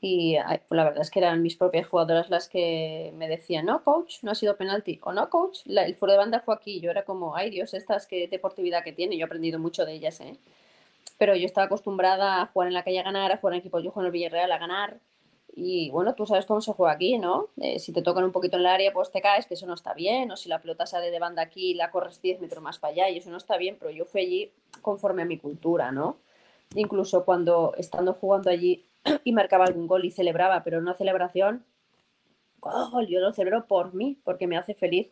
y 0.00 0.36
pues 0.68 0.76
la 0.76 0.84
verdad 0.84 1.00
es 1.00 1.10
que 1.10 1.20
eran 1.20 1.42
mis 1.42 1.56
propias 1.56 1.86
jugadoras 1.86 2.28
las 2.28 2.48
que 2.48 3.12
me 3.16 3.28
decían, 3.28 3.66
no, 3.66 3.82
coach, 3.82 4.22
no 4.22 4.30
ha 4.30 4.34
sido 4.34 4.56
penalti, 4.56 5.00
o 5.02 5.12
no, 5.12 5.30
coach, 5.30 5.60
el 5.66 5.96
foro 5.96 6.12
de 6.12 6.18
banda 6.18 6.40
fue 6.40 6.54
aquí. 6.54 6.80
Yo 6.80 6.90
era 6.90 7.04
como, 7.04 7.34
ay 7.34 7.50
Dios, 7.50 7.72
estas 7.74 8.06
qué 8.06 8.28
deportividad 8.28 8.84
que 8.84 8.92
tiene. 8.92 9.16
Yo 9.16 9.24
he 9.24 9.26
aprendido 9.26 9.58
mucho 9.58 9.86
de 9.86 9.94
ellas, 9.94 10.20
¿eh? 10.20 10.36
Pero 11.18 11.34
yo 11.34 11.46
estaba 11.46 11.66
acostumbrada 11.66 12.42
a 12.42 12.46
jugar 12.46 12.68
en 12.68 12.74
la 12.74 12.84
calle 12.84 13.00
a 13.00 13.02
ganar, 13.02 13.32
a 13.32 13.38
jugar 13.38 13.54
en 13.54 13.60
equipos, 13.60 13.82
yo 13.82 13.90
juego 13.90 14.02
en 14.02 14.06
el 14.06 14.12
Villarreal 14.12 14.52
a 14.52 14.58
ganar. 14.58 15.00
Y 15.54 15.88
bueno, 15.90 16.14
tú 16.14 16.26
sabes 16.26 16.44
cómo 16.44 16.60
se 16.60 16.74
juega 16.74 16.92
aquí, 16.92 17.16
¿no? 17.16 17.48
Eh, 17.58 17.78
si 17.78 17.90
te 17.92 18.02
tocan 18.02 18.24
un 18.24 18.32
poquito 18.32 18.56
en 18.58 18.60
el 18.60 18.66
área, 18.66 18.92
pues 18.92 19.10
te 19.10 19.22
caes, 19.22 19.46
que 19.46 19.54
eso 19.54 19.66
no 19.66 19.72
está 19.72 19.94
bien. 19.94 20.30
O 20.30 20.36
si 20.36 20.50
la 20.50 20.60
pelota 20.60 20.84
sale 20.84 21.10
de 21.10 21.18
banda 21.18 21.40
aquí, 21.40 21.72
la 21.72 21.90
corres 21.90 22.20
10 22.20 22.40
metros 22.42 22.62
más 22.62 22.78
para 22.78 22.92
allá, 22.92 23.08
y 23.08 23.16
eso 23.16 23.30
no 23.30 23.38
está 23.38 23.56
bien. 23.56 23.78
Pero 23.80 23.90
yo 23.90 24.04
fui 24.04 24.20
allí 24.20 24.52
conforme 24.82 25.22
a 25.22 25.24
mi 25.24 25.38
cultura, 25.38 25.90
¿no? 25.90 26.18
Incluso 26.74 27.24
cuando 27.24 27.72
estando 27.78 28.12
jugando 28.12 28.50
allí 28.50 28.84
y 29.24 29.32
marcaba 29.32 29.64
algún 29.64 29.86
gol 29.86 30.04
y 30.04 30.10
celebraba, 30.10 30.62
pero 30.64 30.78
una 30.78 30.94
celebración, 30.94 31.64
gol, 32.60 33.06
yo 33.06 33.20
lo 33.20 33.32
celebro 33.32 33.66
por 33.66 33.94
mí, 33.94 34.18
porque 34.24 34.46
me 34.46 34.56
hace 34.56 34.74
feliz. 34.74 35.08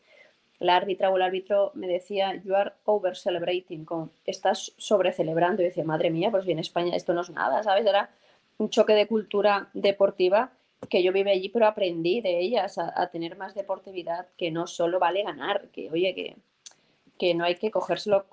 La 0.61 0.77
árbitra 0.77 1.11
o 1.11 1.17
el 1.17 1.23
árbitro 1.23 1.73
me 1.75 1.89
decía, 1.89 2.35
you 2.45 2.55
are 2.55 2.73
over 2.85 3.17
celebrating, 3.17 3.85
como 3.85 4.11
estás 4.25 4.73
sobre 4.77 5.13
celebrando. 5.13 5.63
Y 5.63 5.67
decía, 5.67 5.85
madre 5.85 6.11
mía, 6.11 6.31
pues 6.31 6.45
bien, 6.45 6.59
en 6.59 6.61
España 6.61 6.95
esto 6.95 7.13
no 7.13 7.23
es 7.23 7.31
nada, 7.31 7.63
¿sabes? 7.63 7.87
Era 7.87 8.11
un 8.59 8.71
choque 8.71 8.95
de 8.95 9.07
cultura 9.09 9.69
deportiva 9.75 10.53
que 10.89 11.03
yo 11.03 11.13
viví 11.13 11.31
allí, 11.31 11.49
pero 11.49 11.67
aprendí 11.67 12.21
de 12.21 12.39
ellas 12.39 12.79
a, 12.79 12.93
a, 13.01 13.11
tener 13.11 13.37
más 13.37 13.55
deportividad, 13.55 14.29
que 14.37 14.51
no 14.51 14.67
solo 14.67 14.99
vale 14.99 15.23
ganar, 15.23 15.69
que 15.73 15.91
oye, 15.91 16.15
que, 16.15 16.37
que 17.19 17.35
no 17.35 17.45
hay 17.45 17.57
que 17.57 17.71
cogérselo. 17.71 18.27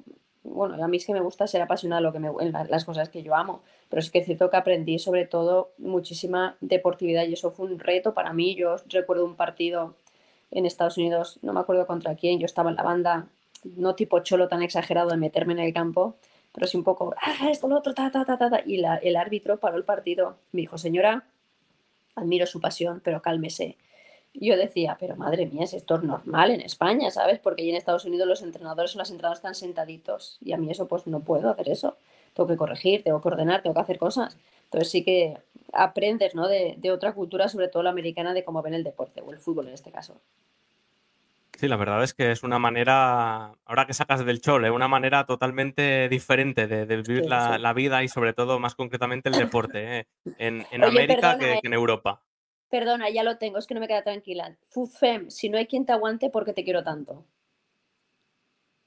Bueno, 0.43 0.84
a 0.84 0.88
mí 0.88 0.97
es 0.97 1.06
que 1.06 1.13
me 1.13 1.21
gusta 1.21 1.45
ser 1.47 1.62
apasionada 1.62 2.01
lo 2.01 2.12
que 2.12 2.19
me, 2.19 2.30
en 2.39 2.51
las 2.51 2.84
cosas 2.84 3.10
que 3.10 3.21
yo 3.21 3.36
amo, 3.36 3.62
pero 3.89 4.01
sí 4.01 4.10
que 4.10 4.19
es 4.19 4.25
cierto 4.25 4.49
que 4.49 4.58
aprendí 4.58 4.97
sobre 4.97 5.27
todo 5.27 5.71
muchísima 5.77 6.58
deportividad 6.62 7.25
y 7.25 7.34
eso 7.34 7.51
fue 7.51 7.67
un 7.67 7.80
reto 7.80 8.13
para 8.13 8.34
mí. 8.34 8.56
Yo 8.56 8.77
recuerdo 8.89 9.25
un 9.25 9.36
partido 9.36 9.95
en 10.49 10.65
Estados 10.65 10.97
Unidos, 10.97 11.39
no 11.41 11.54
me 11.54 11.60
acuerdo 11.60 11.86
contra 11.86 12.15
quién, 12.15 12.39
yo 12.39 12.45
estaba 12.45 12.71
en 12.71 12.75
la 12.75 12.84
banda, 12.84 13.27
no 13.63 13.95
tipo 13.95 14.19
cholo 14.19 14.47
tan 14.47 14.62
exagerado 14.63 15.12
de 15.12 15.17
meterme 15.17 15.54
en 15.54 15.60
el 15.60 15.73
campo, 15.73 16.15
pero 16.54 16.67
sí 16.67 16.75
un 16.75 16.84
poco, 16.84 17.13
ah, 17.21 17.49
esto, 17.49 17.67
lo 17.67 17.77
otro, 17.77 17.93
ta, 17.93 18.12
ta, 18.12 18.25
ta, 18.25 18.38
ta. 18.38 18.62
y 18.65 18.77
la, 18.77 18.97
el 18.97 19.15
árbitro 19.15 19.60
paró 19.60 19.77
el 19.77 19.86
partido. 19.86 20.38
Me 20.51 20.62
dijo, 20.62 20.77
señora, 20.77 21.25
admiro 22.15 22.45
su 22.45 22.60
pasión, 22.60 23.01
pero 23.04 23.21
cálmese. 23.21 23.77
Yo 24.34 24.56
decía, 24.56 24.98
pero 25.00 25.15
madre 25.15 25.46
mía, 25.46 25.65
es 25.65 25.74
esto 25.74 25.96
es 25.96 26.04
normal 26.04 26.52
en 26.52 26.62
España, 26.62 27.12
¿sabes? 27.12 27.39
Porque 27.39 27.63
allí 27.63 27.72
en 27.72 27.76
Estados 27.76 28.06
Unidos 28.06 28.28
los 28.28 28.41
entrenadores 28.41 28.96
o 28.96 28.98
las 28.98 29.12
entrenadoras 29.12 29.39
están 29.39 29.56
sentaditos 29.56 30.38
y 30.41 30.54
a 30.54 30.58
mí 30.58 30.72
eso 30.72 30.88
pues 30.88 31.06
no 31.06 31.20
puedo 31.20 31.50
hacer 31.50 31.70
eso 31.70 31.98
tengo 32.34 32.48
que 32.48 32.58
corregir, 32.58 33.04
tengo 33.04 33.22
que 33.22 33.28
ordenar, 33.28 33.62
tengo 33.62 33.74
que 33.74 33.82
hacer 33.82 33.98
cosas. 33.98 34.38
Entonces 34.65 34.89
sí 34.89 35.04
que 35.04 35.38
aprendes 35.74 36.36
¿no? 36.36 36.48
de, 36.48 36.76
de 36.78 36.91
otra 36.91 37.13
cultura, 37.13 37.50
sobre 37.50 37.67
todo 37.67 37.84
la 37.84 37.89
americana, 37.89 38.34
de 38.34 38.44
cómo 38.44 38.62
ven 38.62 38.74
el 38.74 38.84
deporte 38.84 39.22
o 39.22 39.32
el 39.32 39.38
fútbol 39.38 39.67
en 39.67 39.74
este 39.74 39.91
caso. 39.91 40.20
Sí, 41.58 41.67
la 41.67 41.76
verdad 41.76 42.04
es 42.04 42.15
que 42.15 42.32
es 42.32 42.41
una 42.41 42.58
manera, 42.58 43.52
ahora 43.65 43.86
que 43.86 43.94
sacas 43.94 44.26
del 44.26 44.41
chole, 44.41 44.72
una 44.72 44.88
manera 44.88 45.26
totalmente 45.28 46.10
diferente 46.10 46.65
de, 46.65 46.88
de 46.88 46.98
vivir 46.98 47.24
sí, 47.24 47.30
la, 47.30 47.56
sí. 47.56 47.62
la, 47.62 47.74
vida 47.74 48.04
y 48.04 48.08
sobre 48.08 48.34
todo, 48.34 48.58
más 48.58 48.74
concretamente, 48.74 49.30
el 49.30 49.36
deporte 49.36 50.00
¿eh? 50.00 50.08
en, 50.39 50.65
en 50.72 50.84
Oye, 50.84 50.89
América 50.89 51.38
perdona, 51.38 51.54
que, 51.56 51.62
que, 51.62 51.67
en 51.67 51.74
Europa. 51.74 52.22
Perdona, 52.72 53.10
ya 53.10 53.24
lo 53.24 53.38
tengo, 53.38 53.58
es 53.58 53.68
que 53.68 53.74
no 53.74 53.82
me 53.82 53.88
queda 53.88 54.02
tranquila. 54.02 54.56
Fem, 54.98 55.30
si 55.30 55.50
no 55.50 55.58
hay 55.58 55.68
quien 55.68 55.86
te 55.86 55.92
aguante, 55.92 56.30
¿por 56.30 56.46
qué 56.46 56.54
te 56.54 56.64
quiero 56.64 56.86
tanto? 56.86 57.26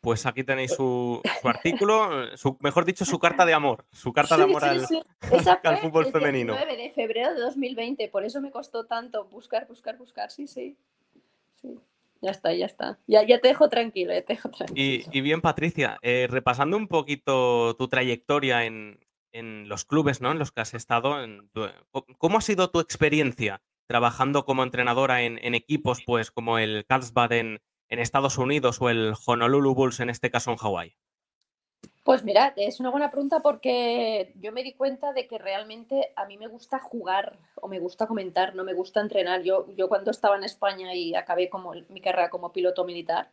Pues 0.01 0.25
aquí 0.25 0.43
tenéis 0.43 0.73
su, 0.73 1.21
su 1.43 1.49
artículo, 1.49 2.35
su, 2.35 2.57
mejor 2.61 2.87
dicho, 2.87 3.05
su 3.05 3.19
carta 3.19 3.45
de 3.45 3.53
amor, 3.53 3.85
su 3.93 4.11
carta 4.15 4.37
sí, 4.37 4.41
de 4.41 4.45
amor 4.45 4.63
sí, 4.63 4.69
al, 4.69 4.87
sí. 4.87 5.03
al, 5.65 5.77
fútbol 5.79 6.07
femenino. 6.07 6.55
El 6.55 6.65
9 6.67 6.83
de 6.83 6.91
febrero 6.93 7.35
de 7.35 7.41
2020, 7.41 8.09
por 8.09 8.25
eso 8.25 8.41
me 8.41 8.51
costó 8.51 8.87
tanto 8.87 9.27
buscar, 9.27 9.69
buscar, 9.69 9.99
buscar, 9.99 10.31
sí, 10.31 10.47
sí. 10.47 10.79
sí. 11.61 11.79
Ya 12.23 12.31
está, 12.31 12.55
ya 12.55 12.65
está. 12.65 12.99
Ya, 13.07 13.23
ya 13.23 13.39
te 13.39 13.49
dejo 13.49 13.69
tranquilo, 13.69 14.15
ya 14.15 14.23
te 14.23 14.33
dejo 14.33 14.49
tranquilo. 14.49 14.81
Y, 14.81 15.05
y 15.13 15.21
bien, 15.21 15.43
Patricia, 15.43 15.99
eh, 16.01 16.27
repasando 16.31 16.79
un 16.79 16.89
poquito 16.89 17.77
tu 17.77 17.89
trayectoria 17.89 18.65
en, 18.65 18.99
en, 19.33 19.69
los 19.69 19.85
clubes 19.85 20.23
¿no? 20.23 20.33
en 20.33 20.39
los 20.39 20.53
que 20.53 20.63
has 20.63 20.73
estado, 20.73 21.17
tu, 21.53 21.67
¿cómo 22.17 22.39
ha 22.39 22.41
sido 22.41 22.71
tu 22.71 22.81
experiencia 22.81 23.61
trabajando 23.87 24.45
como 24.45 24.63
entrenadora 24.63 25.23
en, 25.23 25.39
en 25.43 25.55
equipos 25.55 26.03
pues 26.05 26.31
como 26.31 26.59
el 26.59 26.85
Carlsbad 26.87 27.33
en, 27.33 27.61
en 27.89 27.99
Estados 27.99 28.39
Unidos 28.39 28.81
o 28.81 28.91
el 28.91 29.15
Honolulu 29.27 29.75
Bulls 29.75 30.01
en 30.01 30.11
este 30.11 30.31
caso 30.31 30.51
en 30.51 30.57
Hawái? 30.57 30.97
Pues 32.03 32.23
mira, 32.23 32.53
es 32.57 32.81
una 32.81 32.91
buena 32.91 33.11
pregunta 33.11 33.41
porque 33.41 34.35
yo 34.37 34.53
me 34.53 34.63
di 34.63 34.75
cuenta 34.75 35.15
de 35.15 35.27
que 35.27 35.39
realmente 35.39 36.13
a 36.17 36.27
mí 36.27 36.37
me 36.37 36.49
gusta 36.49 36.79
jugar 36.79 37.39
o 37.55 37.67
me 37.67 37.79
gusta 37.79 38.07
comentar, 38.07 38.55
no 38.55 38.63
me 38.63 38.75
gusta 38.75 39.01
entrenar. 39.01 39.43
Yo, 39.43 39.67
yo 39.75 39.89
cuando 39.89 40.11
estaba 40.11 40.37
en 40.37 40.45
España 40.45 40.95
y 40.95 41.15
acabé 41.15 41.49
como 41.49 41.73
mi 41.89 42.03
carrera 42.03 42.29
como 42.29 42.53
piloto 42.53 42.85
militar, 42.85 43.31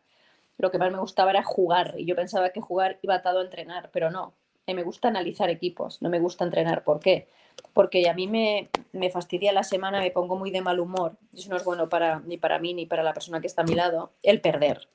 lo 0.56 0.70
que 0.70 0.78
más 0.78 0.90
me 0.90 0.98
gustaba 0.98 1.30
era 1.32 1.42
jugar 1.42 1.96
y 1.98 2.06
yo 2.06 2.16
pensaba 2.16 2.50
que 2.50 2.62
jugar 2.62 2.98
iba 3.02 3.16
atado 3.16 3.40
a 3.40 3.44
entrenar, 3.44 3.90
pero 3.92 4.10
no. 4.10 4.34
Me 4.66 4.82
gusta 4.82 5.08
analizar 5.08 5.50
equipos, 5.50 6.00
no 6.02 6.08
me 6.08 6.20
gusta 6.20 6.44
entrenar. 6.44 6.84
¿Por 6.84 7.00
qué? 7.00 7.28
Porque 7.72 8.08
a 8.08 8.14
mí 8.14 8.28
me, 8.28 8.70
me 8.92 9.10
fastidia 9.10 9.52
la 9.52 9.64
semana, 9.64 10.00
me 10.00 10.10
pongo 10.10 10.36
muy 10.36 10.50
de 10.50 10.62
mal 10.62 10.80
humor. 10.80 11.16
Eso 11.34 11.50
no 11.50 11.56
es 11.56 11.64
bueno 11.64 11.88
para, 11.88 12.20
ni 12.20 12.38
para 12.38 12.58
mí 12.58 12.72
ni 12.72 12.86
para 12.86 13.02
la 13.02 13.12
persona 13.12 13.40
que 13.40 13.48
está 13.48 13.62
a 13.62 13.66
mi 13.66 13.74
lado, 13.74 14.12
el 14.22 14.40
perder 14.40 14.88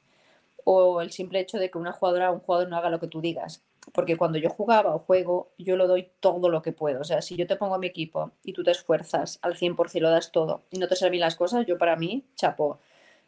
o 0.70 1.00
el 1.00 1.12
simple 1.12 1.40
hecho 1.40 1.60
de 1.60 1.72
que 1.72 1.78
una 1.78 1.94
jugadora 1.94 2.30
o 2.30 2.34
un 2.34 2.42
jugador 2.42 2.68
no 2.68 2.76
haga 2.76 2.90
lo 2.90 3.00
que 3.00 3.08
tú 3.08 3.22
digas. 3.22 3.64
Porque 3.94 4.18
cuando 4.18 4.38
yo 4.38 4.50
jugaba 4.50 4.94
o 4.94 5.00
juego, 5.00 5.54
yo 5.58 5.78
lo 5.78 5.88
doy 5.88 6.10
todo 6.20 6.50
lo 6.50 6.62
que 6.62 6.74
puedo. 6.74 7.00
O 7.00 7.04
sea, 7.06 7.22
si 7.22 7.38
yo 7.38 7.48
te 7.48 7.56
pongo 7.56 7.76
a 7.76 7.80
mi 7.80 7.88
equipo 7.88 8.32
y 8.44 8.52
tú 8.52 8.64
te 8.64 8.72
esfuerzas 8.72 9.40
al 9.44 9.56
100% 9.56 10.02
lo 10.02 10.10
das 10.10 10.34
todo 10.34 10.64
y 10.70 10.80
no 10.80 10.90
te 10.90 10.98
salen 10.98 11.22
las 11.22 11.38
cosas, 11.38 11.66
yo 11.66 11.78
para 11.78 11.96
mí, 11.96 12.26
chapo. 12.36 12.80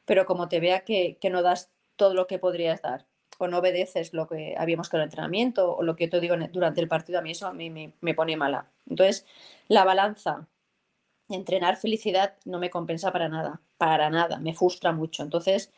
Pero 0.04 0.26
como 0.26 0.50
te 0.50 0.60
vea 0.60 0.82
que, 0.82 1.18
que 1.22 1.30
no 1.30 1.42
das 1.42 1.70
todo 1.96 2.14
lo 2.14 2.28
que 2.28 2.40
podrías 2.40 2.82
dar 2.82 3.06
o 3.40 3.48
no 3.48 3.60
obedeces 3.60 4.14
lo 4.14 4.28
que 4.28 4.56
habíamos 4.58 4.90
con 4.90 5.00
el 5.00 5.06
entrenamiento 5.06 5.76
o 5.76 5.82
lo 5.82 5.96
que 5.96 6.06
yo 6.06 6.12
te 6.12 6.20
digo 6.20 6.36
durante 6.52 6.82
el 6.82 6.88
partido, 6.88 7.20
a 7.20 7.22
mí 7.22 7.32
eso 7.32 7.48
a 7.48 7.54
mí 7.54 7.70
me, 7.70 8.14
pone 8.14 8.38
mala. 8.38 8.68
Entonces, 8.88 9.26
la 9.68 9.86
balanza 9.86 10.48
entrenar 11.30 11.78
felicidad 11.78 12.36
no 12.46 12.60
me 12.60 12.70
compensa 12.70 13.12
para 13.12 13.30
nada, 13.30 13.62
para 13.78 14.10
nada, 14.10 14.40
me 14.40 14.54
frustra 14.54 14.92
mucho. 14.92 15.24
Entonces 15.24 15.72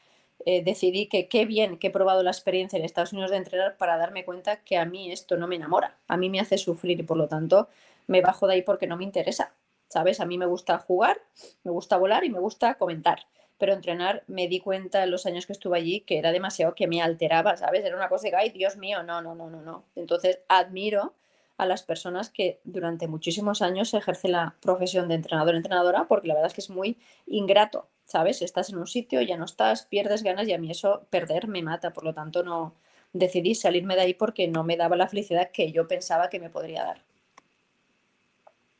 eh, 0.46 0.64
decidí 0.64 1.08
que 1.08 1.28
qué 1.28 1.46
bien 1.46 1.78
que 1.78 1.88
he 1.88 1.92
probado 1.92 2.24
la 2.24 2.32
experiencia 2.32 2.80
en 2.80 2.86
Estados 2.86 3.14
Unidos 3.14 3.32
de 3.32 3.38
entrenar 3.38 3.78
para 3.78 3.98
darme 3.98 4.26
cuenta 4.26 4.64
que 4.64 4.78
a 4.78 4.86
mí 4.86 5.12
esto 5.12 5.38
no 5.38 5.48
me 5.48 5.58
enamora, 5.58 5.98
a 6.08 6.18
mí 6.18 6.30
me 6.30 6.40
hace 6.40 6.58
sufrir 6.58 7.00
y 7.00 7.04
por 7.04 7.18
lo 7.18 7.28
tanto 7.28 7.70
me 8.08 8.22
bajo 8.22 8.48
de 8.48 8.56
ahí 8.56 8.62
porque 8.64 8.88
no 8.88 8.98
me 8.98 9.04
interesa. 9.04 9.54
¿Sabes? 9.88 10.22
A 10.22 10.26
mí 10.26 10.38
me 10.38 10.46
gusta 10.46 10.78
jugar, 10.78 11.20
me 11.64 11.72
gusta 11.72 11.98
volar 11.98 12.24
y 12.24 12.30
me 12.30 12.40
gusta 12.40 12.76
comentar. 12.76 13.28
Pero 13.62 13.74
entrenar 13.74 14.24
me 14.26 14.48
di 14.48 14.60
cuenta 14.60 15.04
en 15.04 15.12
los 15.12 15.28
años 15.28 15.46
que 15.46 15.54
estuve 15.54 15.78
allí 15.78 16.00
que 16.02 16.18
era 16.18 16.32
demasiado 16.32 16.74
que 16.74 16.88
me 16.88 17.00
alteraba, 17.00 17.56
¿sabes? 17.58 17.86
Era 17.86 17.96
una 17.96 18.10
cosa 18.10 18.28
de, 18.28 18.50
Dios 18.50 18.76
mío, 18.76 19.04
no, 19.04 19.22
no, 19.22 19.36
no, 19.36 19.52
no, 19.52 19.62
no. 19.62 19.86
Entonces 19.96 20.40
admiro 20.48 21.14
a 21.58 21.68
las 21.68 21.84
personas 21.84 22.32
que 22.32 22.60
durante 22.64 23.08
muchísimos 23.08 23.62
años 23.62 23.94
ejercen 23.94 24.32
la 24.32 24.56
profesión 24.62 25.08
de 25.08 25.14
entrenador-entrenadora 25.14 26.08
porque 26.08 26.28
la 26.28 26.34
verdad 26.34 26.48
es 26.48 26.56
que 26.56 26.62
es 26.62 26.72
muy 26.72 26.98
ingrato, 27.28 27.88
¿sabes? 28.06 28.42
Estás 28.42 28.72
en 28.72 28.80
un 28.80 28.88
sitio, 28.88 29.22
ya 29.22 29.38
no 29.38 29.46
estás, 29.46 29.86
pierdes 29.86 30.24
ganas 30.24 30.48
y 30.48 30.54
a 30.54 30.58
mí 30.58 30.72
eso 30.72 31.06
perder 31.12 31.48
me 31.48 31.62
mata, 31.62 31.94
por 31.94 32.04
lo 32.04 32.16
tanto 32.16 32.42
no 32.42 32.74
decidí 33.14 33.54
salirme 33.54 33.94
de 33.94 34.02
ahí 34.02 34.14
porque 34.16 34.48
no 34.48 34.64
me 34.64 34.76
daba 34.76 34.96
la 34.96 35.08
felicidad 35.08 35.52
que 35.52 35.72
yo 35.72 35.88
pensaba 35.88 36.30
que 36.30 36.40
me 36.40 36.50
podría 36.50 36.84
dar. 36.84 37.11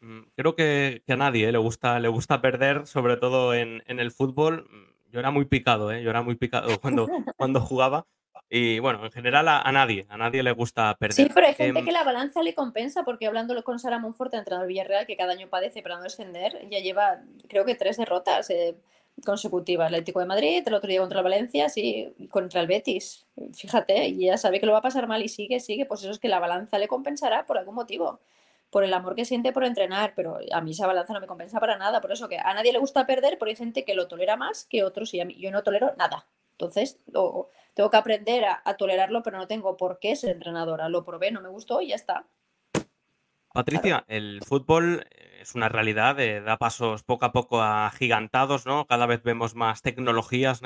Mm, 0.02 0.22
creo 0.36 0.56
que, 0.56 1.04
a 1.08 1.16
nadie 1.16 1.48
¿eh? 1.48 1.52
le, 1.52 1.60
gusta, 1.60 2.00
le 2.00 2.08
gusta 2.08 2.42
perder, 2.42 2.88
sobre 2.88 3.18
todo 3.18 3.54
en, 3.54 3.84
el 3.88 4.12
fútbol. 4.12 4.68
Yo 5.12 5.20
era 5.20 5.32
muy 5.32 5.46
picado, 5.46 5.92
¿eh? 5.92 6.04
yo 6.04 6.10
era 6.10 6.22
muy 6.22 6.36
picado 6.36 6.68
cuando, 6.82 7.08
cuando 7.38 7.62
jugaba. 7.62 8.06
Y 8.54 8.80
bueno, 8.80 9.06
en 9.06 9.12
general 9.12 9.48
a, 9.48 9.72
nadie, 9.72 10.06
a 10.10 10.18
nadie 10.18 10.44
le 10.44 10.52
gusta 10.52 10.94
perder. 11.00 11.16
Sí, 11.16 11.32
pero 11.34 11.48
hay 11.48 11.54
gente 11.54 11.80
em, 11.80 11.86
que 11.86 11.92
la 11.94 12.04
balanza 12.04 12.44
le 12.44 12.54
compensa, 12.54 13.06
porque 13.06 13.26
hablándolo 13.26 13.64
con 13.64 13.80
Sara 13.80 13.98
Monfort, 13.98 14.34
entrenador 14.34 14.68
Villarreal, 14.68 15.06
que 15.06 15.16
cada 15.16 15.32
año 15.32 15.48
padece 15.48 15.82
para 15.82 15.96
no 15.96 16.04
descender, 16.04 16.68
ya 16.70 16.80
lleva, 16.80 17.22
creo 17.48 17.64
que 17.64 17.76
tres 17.76 17.96
derrotas 17.96 18.50
eh, 18.50 18.76
consecutivas. 19.24 19.86
Atlético 19.86 20.20
de 20.20 20.26
Madrid, 20.26 20.64
el 20.66 20.74
otro 20.74 20.90
día 20.90 21.00
contra 21.00 21.20
el 21.20 21.24
Valencia, 21.24 21.70
sí, 21.70 22.14
contra 22.30 22.60
el 22.60 22.68
Betis. 22.68 23.26
Fíjate, 23.54 24.08
y 24.10 24.26
ya 24.26 24.38
sabe 24.38 24.60
que 24.60 24.66
lo 24.66 24.74
va 24.74 24.80
a 24.80 24.84
pasar 24.84 25.08
mal 25.08 25.24
y 25.24 25.30
sigue, 25.30 25.62
sigue, 25.62 25.86
pues 25.86 26.02
eso 26.02 26.12
es 26.12 26.20
que 26.20 26.28
la 26.28 26.40
balanza 26.40 26.78
le 26.78 26.90
compensará 26.90 27.46
por 27.46 27.58
algún 27.58 27.76
motivo 27.76 28.20
por 28.72 28.86
el 28.86 28.94
amor 28.94 29.16
que 29.16 29.26
siente 29.26 29.52
por 29.52 29.66
entrenar, 29.66 30.14
pero 30.16 30.40
a 30.52 30.62
mí 30.62 30.72
esa 30.72 30.88
balanza 30.88 31.14
no 31.14 31.20
me 31.20 31.28
compensa 31.28 31.60
para 31.60 31.78
nada, 31.78 32.02
por 32.02 32.12
eso 32.12 32.30
que 32.30 32.40
a 32.40 32.54
nadie 32.54 32.72
le 32.72 32.80
gusta 32.80 33.06
perder, 33.06 33.38
pero 33.38 33.50
hay 33.50 33.56
gente 33.58 33.84
que 33.84 33.94
lo 33.94 34.08
tolera 34.08 34.38
más 34.38 34.66
que 34.66 34.84
otros 34.84 35.14
y 35.14 35.20
a 35.20 35.26
mí 35.26 35.36
yo 35.38 35.52
no 35.52 35.62
tolero 35.62 35.94
nada. 35.98 36.26
Entonces, 36.54 37.00
tengo 37.74 37.90
que 37.90 37.98
aprender 37.98 38.46
a, 38.46 38.78
tolerarlo, 38.78 39.24
pero 39.24 39.38
no 39.38 39.48
tengo 39.48 39.78
por 39.78 40.00
qué 40.00 40.16
ser 40.16 40.32
entrenadora. 40.32 40.90
Lo 40.90 41.04
probé, 41.04 41.32
no 41.32 41.42
me 41.42 41.50
gustó 41.50 41.82
y 41.82 41.88
ya 41.88 41.96
está. 41.96 42.28
Patricia, 43.54 44.06
el 44.08 44.42
fútbol 44.46 45.06
es 45.42 45.56
una 45.56 45.68
realidad, 45.68 46.18
eh, 46.20 46.40
da 46.40 46.58
pasos 46.58 47.04
poco 47.04 47.26
a 47.26 47.34
poco 47.34 47.62
agigantados, 47.62 48.66
¿no? 48.66 48.86
Cada 48.86 49.08
vez 49.08 49.24
vemos 49.24 49.56
más 49.56 49.82
tecnologías 49.82 50.62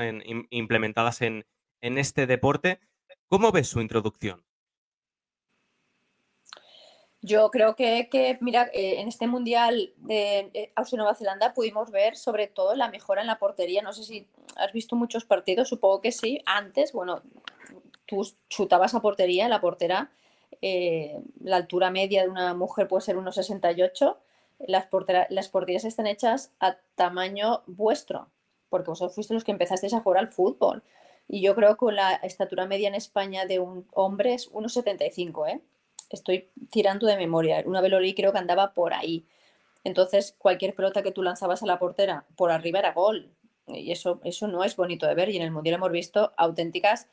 implementadas 0.52 1.22
en, 1.22 1.48
en 1.82 1.98
este 1.98 2.28
deporte. 2.28 2.80
¿Cómo 3.28 3.52
ves 3.52 3.70
su 3.70 3.82
introducción? 3.82 4.45
Yo 7.26 7.50
creo 7.50 7.76
que, 7.76 8.38
mira, 8.40 8.70
eh, 8.72 9.00
en 9.00 9.08
este 9.08 9.26
Mundial 9.26 9.94
de 9.98 10.52
eh, 10.54 10.72
Australia-Nueva 10.76 11.16
Zelanda 11.16 11.56
pudimos 11.56 11.90
ver 11.90 12.18
sobre 12.18 12.46
todo 12.46 12.76
la 12.76 12.88
mejora 12.92 13.22
en 13.22 13.28
la 13.28 13.40
portería. 13.40 13.82
No 13.82 13.94
sé 13.94 14.04
si 14.04 14.28
has 14.56 14.72
visto 14.72 14.96
muchos 14.96 15.26
partidos, 15.26 15.70
supongo 15.70 16.02
que 16.02 16.12
sí. 16.12 16.44
Antes, 16.46 16.94
bueno, 16.94 17.24
tú 18.06 18.32
chutabas 18.48 18.94
a 18.94 19.02
portería, 19.02 19.50
la 19.50 19.60
portera, 19.60 20.12
eh, 20.62 21.20
la 21.42 21.56
altura 21.56 21.90
media 21.90 22.22
de 22.22 22.30
una 22.30 22.54
mujer 22.54 22.88
puede 22.88 23.02
ser 23.02 23.18
unos 23.18 23.34
68. 23.34 24.20
Las, 24.68 24.88
las 25.30 25.50
porterías 25.50 25.84
están 25.84 26.06
hechas 26.06 26.52
a 26.60 26.78
tamaño 26.94 27.64
vuestro, 27.66 28.30
porque 28.70 28.92
vosotros 28.92 29.16
fuiste 29.16 29.34
los 29.34 29.44
que 29.44 29.52
empezasteis 29.52 29.96
a 29.96 30.02
jugar 30.02 30.20
al 30.20 30.30
fútbol. 30.30 30.84
Y 31.28 31.42
yo 31.42 31.56
creo 31.56 31.76
que 31.76 31.92
la 31.92 32.14
estatura 32.14 32.68
media 32.68 32.88
en 32.88 32.94
España 32.94 33.48
de 33.48 33.58
un 33.58 33.88
hombre 33.94 34.36
es 34.36 34.52
1,75, 34.52 35.50
¿eh? 35.50 35.62
Estoy 36.16 36.50
tirando 36.72 37.08
de 37.08 37.18
memoria, 37.18 37.64
una 37.66 37.82
Velori 37.82 38.16
creo 38.16 38.32
que 38.32 38.40
andaba 38.40 38.74
por 38.74 38.94
ahí. 38.94 39.26
Entonces, 39.84 40.36
cualquier 40.38 40.74
pelota 40.74 41.04
que 41.04 41.12
tú 41.12 41.22
lanzabas 41.22 41.62
a 41.62 41.68
la 41.68 41.78
portera 41.78 42.26
por 42.36 42.52
arriba 42.52 42.80
era 42.80 42.94
gol. 42.94 43.30
Y 43.68 43.92
eso, 43.92 44.20
eso 44.24 44.48
no 44.48 44.64
es 44.64 44.76
bonito 44.76 45.06
de 45.06 45.14
ver. 45.14 45.30
Y 45.30 45.38
en 45.38 45.44
el 45.44 45.52
Mundial 45.52 45.76
hemos 45.76 45.92
visto 45.92 46.32
auténticas 46.38 47.08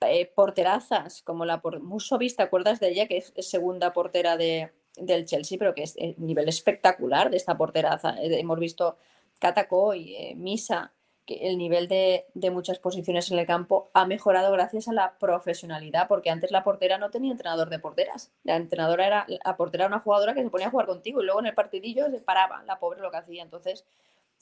eh, 0.00 0.26
porterazas, 0.34 1.22
como 1.22 1.44
la 1.44 1.60
por 1.60 1.80
Musovic, 1.80 2.36
¿te 2.36 2.42
acuerdas 2.42 2.80
de 2.80 2.90
ella? 2.90 3.06
Que 3.06 3.18
es, 3.18 3.32
segunda 3.38 3.92
portera 3.92 4.36
de, 4.36 4.72
del 4.96 5.26
Chelsea, 5.26 5.58
pero 5.58 5.74
que 5.74 5.82
es 5.82 5.94
el 5.96 6.14
nivel 6.18 6.48
espectacular 6.48 7.30
de 7.30 7.36
esta 7.36 7.56
porteraza. 7.56 8.16
Eh, 8.20 8.40
hemos 8.40 8.58
visto 8.58 8.96
Katako 9.38 9.94
y 9.94 10.14
eh, 10.16 10.34
Misa 10.34 10.92
que 11.26 11.48
el 11.48 11.56
nivel 11.56 11.88
de, 11.88 12.26
muchas 12.50 12.78
posiciones 12.78 13.30
en 13.30 13.38
el 13.38 13.46
campo 13.46 13.90
ha 13.92 14.06
mejorado 14.06 14.50
gracias 14.52 14.88
a 14.88 14.92
la 14.92 15.14
profesionalidad, 15.18 16.08
porque 16.08 16.30
antes 16.30 16.50
la 16.50 16.64
portera 16.64 16.98
no 16.98 17.10
tenía 17.10 17.32
entrenador 17.32 17.70
de 17.70 17.78
porteras. 17.78 18.32
La 18.44 18.56
entrenadora 18.56 19.06
era, 19.06 19.26
la 19.28 19.56
portera 19.56 19.84
era 19.84 19.94
una 19.94 20.02
jugadora 20.02 20.34
que 20.34 20.42
se 20.42 20.50
ponía 20.50 20.66
a 20.66 20.70
jugar 20.70 20.86
contigo 20.86 21.22
y 21.22 21.24
luego 21.24 21.40
en 21.40 21.46
el 21.46 21.54
partidillo 21.54 22.10
se 22.10 22.20
paraba, 22.20 22.62
la 22.64 22.78
pobre 22.78 23.00
lo 23.00 23.10
que 23.10 23.18
hacía. 23.18 23.42
Entonces, 23.42 23.84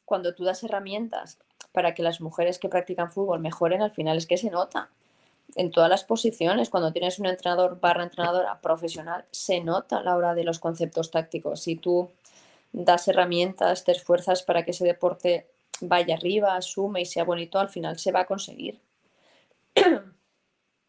cuando 0.05 0.35
tú 0.35 0.45
das 0.45 0.62
herramientas 0.64 1.38
para 1.73 1.95
que 1.95 2.03
las 2.03 2.21
mujeres 2.21 2.59
que 2.59 2.69
practican 2.69 3.11
fútbol 3.11 3.40
mejoren, 3.40 3.83
al 3.83 3.93
final 3.93 4.16
es 4.16 4.27
que 4.27 4.38
se 4.38 4.51
nota. 4.51 4.90
En 5.57 5.71
todas 5.71 5.90
las 5.90 6.05
posiciones, 6.05 6.71
cuando 6.71 6.93
tienes 6.93 7.19
un 7.19 7.27
entrenador 7.27 7.81
barra 7.81 8.05
entrenadora 8.05 8.61
profesional, 8.61 9.25
se 9.31 9.61
nota 9.61 9.99
a 9.99 10.03
la 10.03 10.16
hora 10.16 10.35
de 10.35 10.45
los 10.45 10.61
conceptos 10.61 11.11
tácticos. 11.11 11.61
Si 11.61 11.77
tú 11.77 12.11
das 12.73 13.09
herramientas, 13.09 13.85
te 13.85 13.93
esfuerzas 13.93 14.43
para 14.43 14.64
que 14.64 14.71
ese 14.71 14.85
deporte 14.85 15.47
vaya 15.83 16.14
arriba, 16.14 16.57
asume 16.57 17.03
y 17.03 17.07
sea 17.07 17.25
bonito, 17.25 17.59
al 17.59 17.69
final 17.69 17.99
se 17.99 18.12
va 18.12 18.21
a 18.21 18.27
conseguir. 18.27 18.81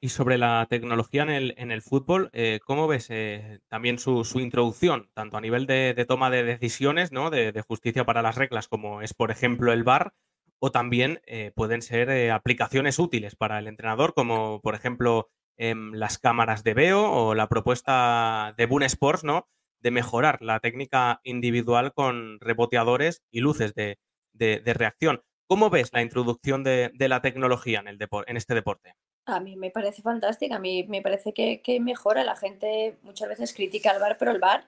Y 0.04 0.10
sobre 0.10 0.40
la 0.40 0.66
tecnología 0.68 1.22
en 1.22 1.30
el, 1.30 1.54
en 1.58 1.70
el 1.70 1.84
fútbol, 1.84 2.32
eh, 2.34 2.60
¿cómo 2.66 2.88
ves 2.88 3.12
eh, 3.12 3.60
también 3.68 4.00
su, 4.00 4.26
introducción, 4.40 5.12
tanto 5.14 5.38
a 5.38 5.42
nivel 5.42 5.68
de, 5.68 5.94
toma 6.08 6.32
de 6.32 6.44
decisiones, 6.44 7.12
¿no? 7.12 7.30
De, 7.30 7.54
justicia 7.62 8.04
para 8.04 8.24
las 8.24 8.36
reglas, 8.36 8.68
como 8.68 9.04
es, 9.04 9.14
por 9.14 9.30
ejemplo, 9.30 9.72
el 9.72 9.84
VAR, 9.84 10.16
o 10.58 10.72
también 10.72 11.22
eh, 11.28 11.52
pueden 11.56 11.84
ser 11.84 12.32
aplicaciones 12.32 12.98
útiles 12.98 13.36
para 13.36 13.60
el 13.60 13.68
entrenador, 13.68 14.16
como 14.16 14.60
por 14.62 14.74
ejemplo 14.74 15.30
em, 15.58 15.94
las 15.94 16.18
cámaras 16.18 16.64
de 16.64 16.74
veo 16.74 17.12
o 17.12 17.36
la 17.36 17.48
propuesta 17.48 18.56
de 18.58 18.66
Boon 18.66 18.82
Sports, 18.84 19.24
¿no? 19.24 19.48
De 19.82 19.92
mejorar 19.92 20.42
la 20.42 20.60
técnica 20.62 21.22
individual 21.24 21.94
con 21.94 22.40
reboteadores 22.40 23.22
y 23.30 23.42
luces 23.42 23.76
de, 23.76 24.00
de, 24.34 24.62
reacción. 24.66 25.22
¿Cómo 25.48 25.70
ves 25.70 25.92
la 25.94 26.02
introducción 26.02 26.64
de, 26.64 26.92
la 26.98 27.22
tecnología 27.22 27.80
en, 27.80 27.88
el 27.88 28.00
en 28.28 28.38
este 28.38 28.54
deporte? 28.54 28.96
A 29.26 29.40
mí 29.40 29.56
me 29.56 29.70
parece 29.70 30.02
fantástica, 30.02 30.56
a 30.56 30.60
mí 30.60 30.84
me 30.88 31.02
parece 31.02 31.34
que, 31.34 31.80
mejora. 31.80 32.24
La 32.24 32.36
gente 32.36 32.98
muchas 33.04 33.30
veces 33.30 33.54
critica 33.54 33.92
al 33.92 34.00
bar, 34.00 34.18
pero 34.18 34.32
el 34.32 34.40
bar, 34.40 34.66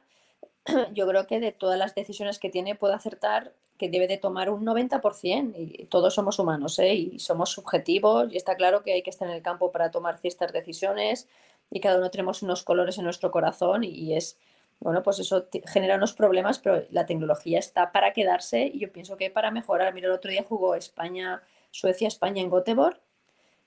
yo 0.93 1.07
creo 1.07 1.27
que 1.27 1.39
de 1.39 1.51
todas 1.51 1.79
las 1.79 1.95
decisiones 1.95 2.39
que 2.39 2.49
tiene 2.49 2.75
puede 2.75 2.93
acertar 2.93 3.53
que 3.77 3.89
debe 3.89 4.07
de 4.07 4.17
tomar 4.17 4.49
un 4.49 4.65
90% 4.65 5.53
y 5.57 5.85
todos 5.85 6.13
somos 6.13 6.37
humanos 6.37 6.77
¿eh? 6.79 6.93
y 6.93 7.19
somos 7.19 7.51
subjetivos 7.51 8.31
y 8.31 8.37
está 8.37 8.55
claro 8.55 8.83
que 8.83 8.93
hay 8.93 9.01
que 9.01 9.09
estar 9.09 9.27
en 9.27 9.33
el 9.33 9.41
campo 9.41 9.71
para 9.71 9.89
tomar 9.89 10.19
ciertas 10.19 10.53
decisiones 10.53 11.27
y 11.71 11.79
cada 11.79 11.97
uno 11.97 12.11
tenemos 12.11 12.43
unos 12.43 12.63
colores 12.63 12.97
en 12.99 13.03
nuestro 13.03 13.31
corazón 13.31 13.83
y 13.83 14.15
es, 14.15 14.37
bueno, 14.79 15.01
pues 15.03 15.19
eso 15.19 15.47
genera 15.65 15.95
unos 15.95 16.13
problemas, 16.13 16.59
pero 16.59 16.85
la 16.91 17.05
tecnología 17.05 17.59
está 17.59 17.91
para 17.91 18.13
quedarse 18.13 18.69
y 18.73 18.79
yo 18.79 18.91
pienso 18.91 19.17
que 19.17 19.29
para 19.29 19.51
mejorar. 19.51 19.93
Mira, 19.93 20.07
el 20.07 20.13
otro 20.13 20.31
día 20.31 20.43
jugó 20.47 20.75
España, 20.75 21.41
Suecia, 21.71 22.07
España 22.07 22.41
en 22.41 22.49
Göteborg, 22.49 22.99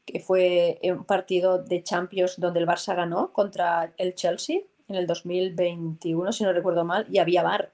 que 0.05 0.21
fue 0.21 0.79
un 0.85 1.05
partido 1.05 1.59
de 1.59 1.83
Champions 1.83 2.39
donde 2.39 2.61
el 2.61 2.67
Barça 2.67 2.95
ganó 2.95 3.33
contra 3.33 3.93
el 3.97 4.15
Chelsea 4.15 4.61
en 4.89 4.95
el 4.95 5.07
2021, 5.07 6.33
si 6.33 6.45
no 6.45 6.53
recuerdo 6.53 6.85
mal, 6.85 7.07
y 7.11 7.19
había 7.19 7.43
bar. 7.43 7.73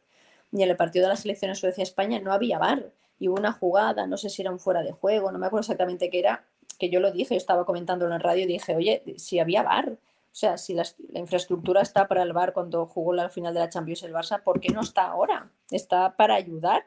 Y 0.51 0.63
en 0.63 0.71
el 0.71 0.77
partido 0.77 1.05
de 1.05 1.11
la 1.11 1.17
selección 1.17 1.51
en 1.51 1.57
Suecia-España 1.57 2.21
no 2.21 2.33
había 2.33 2.59
bar. 2.59 2.93
Y 3.19 3.29
hubo 3.29 3.39
una 3.39 3.53
jugada, 3.53 4.07
no 4.07 4.17
sé 4.17 4.31
si 4.31 4.43
era 4.43 4.51
un 4.51 4.59
fuera 4.59 4.83
de 4.83 4.93
juego, 4.93 5.31
no 5.31 5.39
me 5.39 5.47
acuerdo 5.47 5.61
exactamente 5.61 6.11
qué 6.11 6.21
era, 6.21 6.45
que 6.79 6.91
yo 6.91 7.01
lo 7.01 7.13
dije, 7.13 7.37
estaba 7.37 7.65
comentándolo 7.65 8.15
en 8.15 8.21
radio 8.21 8.47
dije, 8.47 8.75
oye, 8.75 9.03
si 9.17 9.39
había 9.39 9.63
bar 9.63 9.99
o 10.33 10.35
sea, 10.35 10.57
si 10.57 10.73
la, 10.73 10.85
infraestructura 11.13 11.83
está 11.83 12.09
para 12.09 12.23
el 12.23 12.33
Bar 12.33 12.55
cuando 12.55 12.87
jugó 12.87 13.13
la 13.13 13.29
final 13.29 13.53
de 13.53 13.61
la 13.61 13.69
Champions 13.69 14.03
el 14.03 14.15
Barça, 14.15 14.43
¿por 14.43 14.61
qué 14.61 14.71
no 14.71 14.81
está 14.81 15.09
ahora? 15.09 15.51
Está 15.71 16.17
para 16.17 16.35
ayudar. 16.35 16.87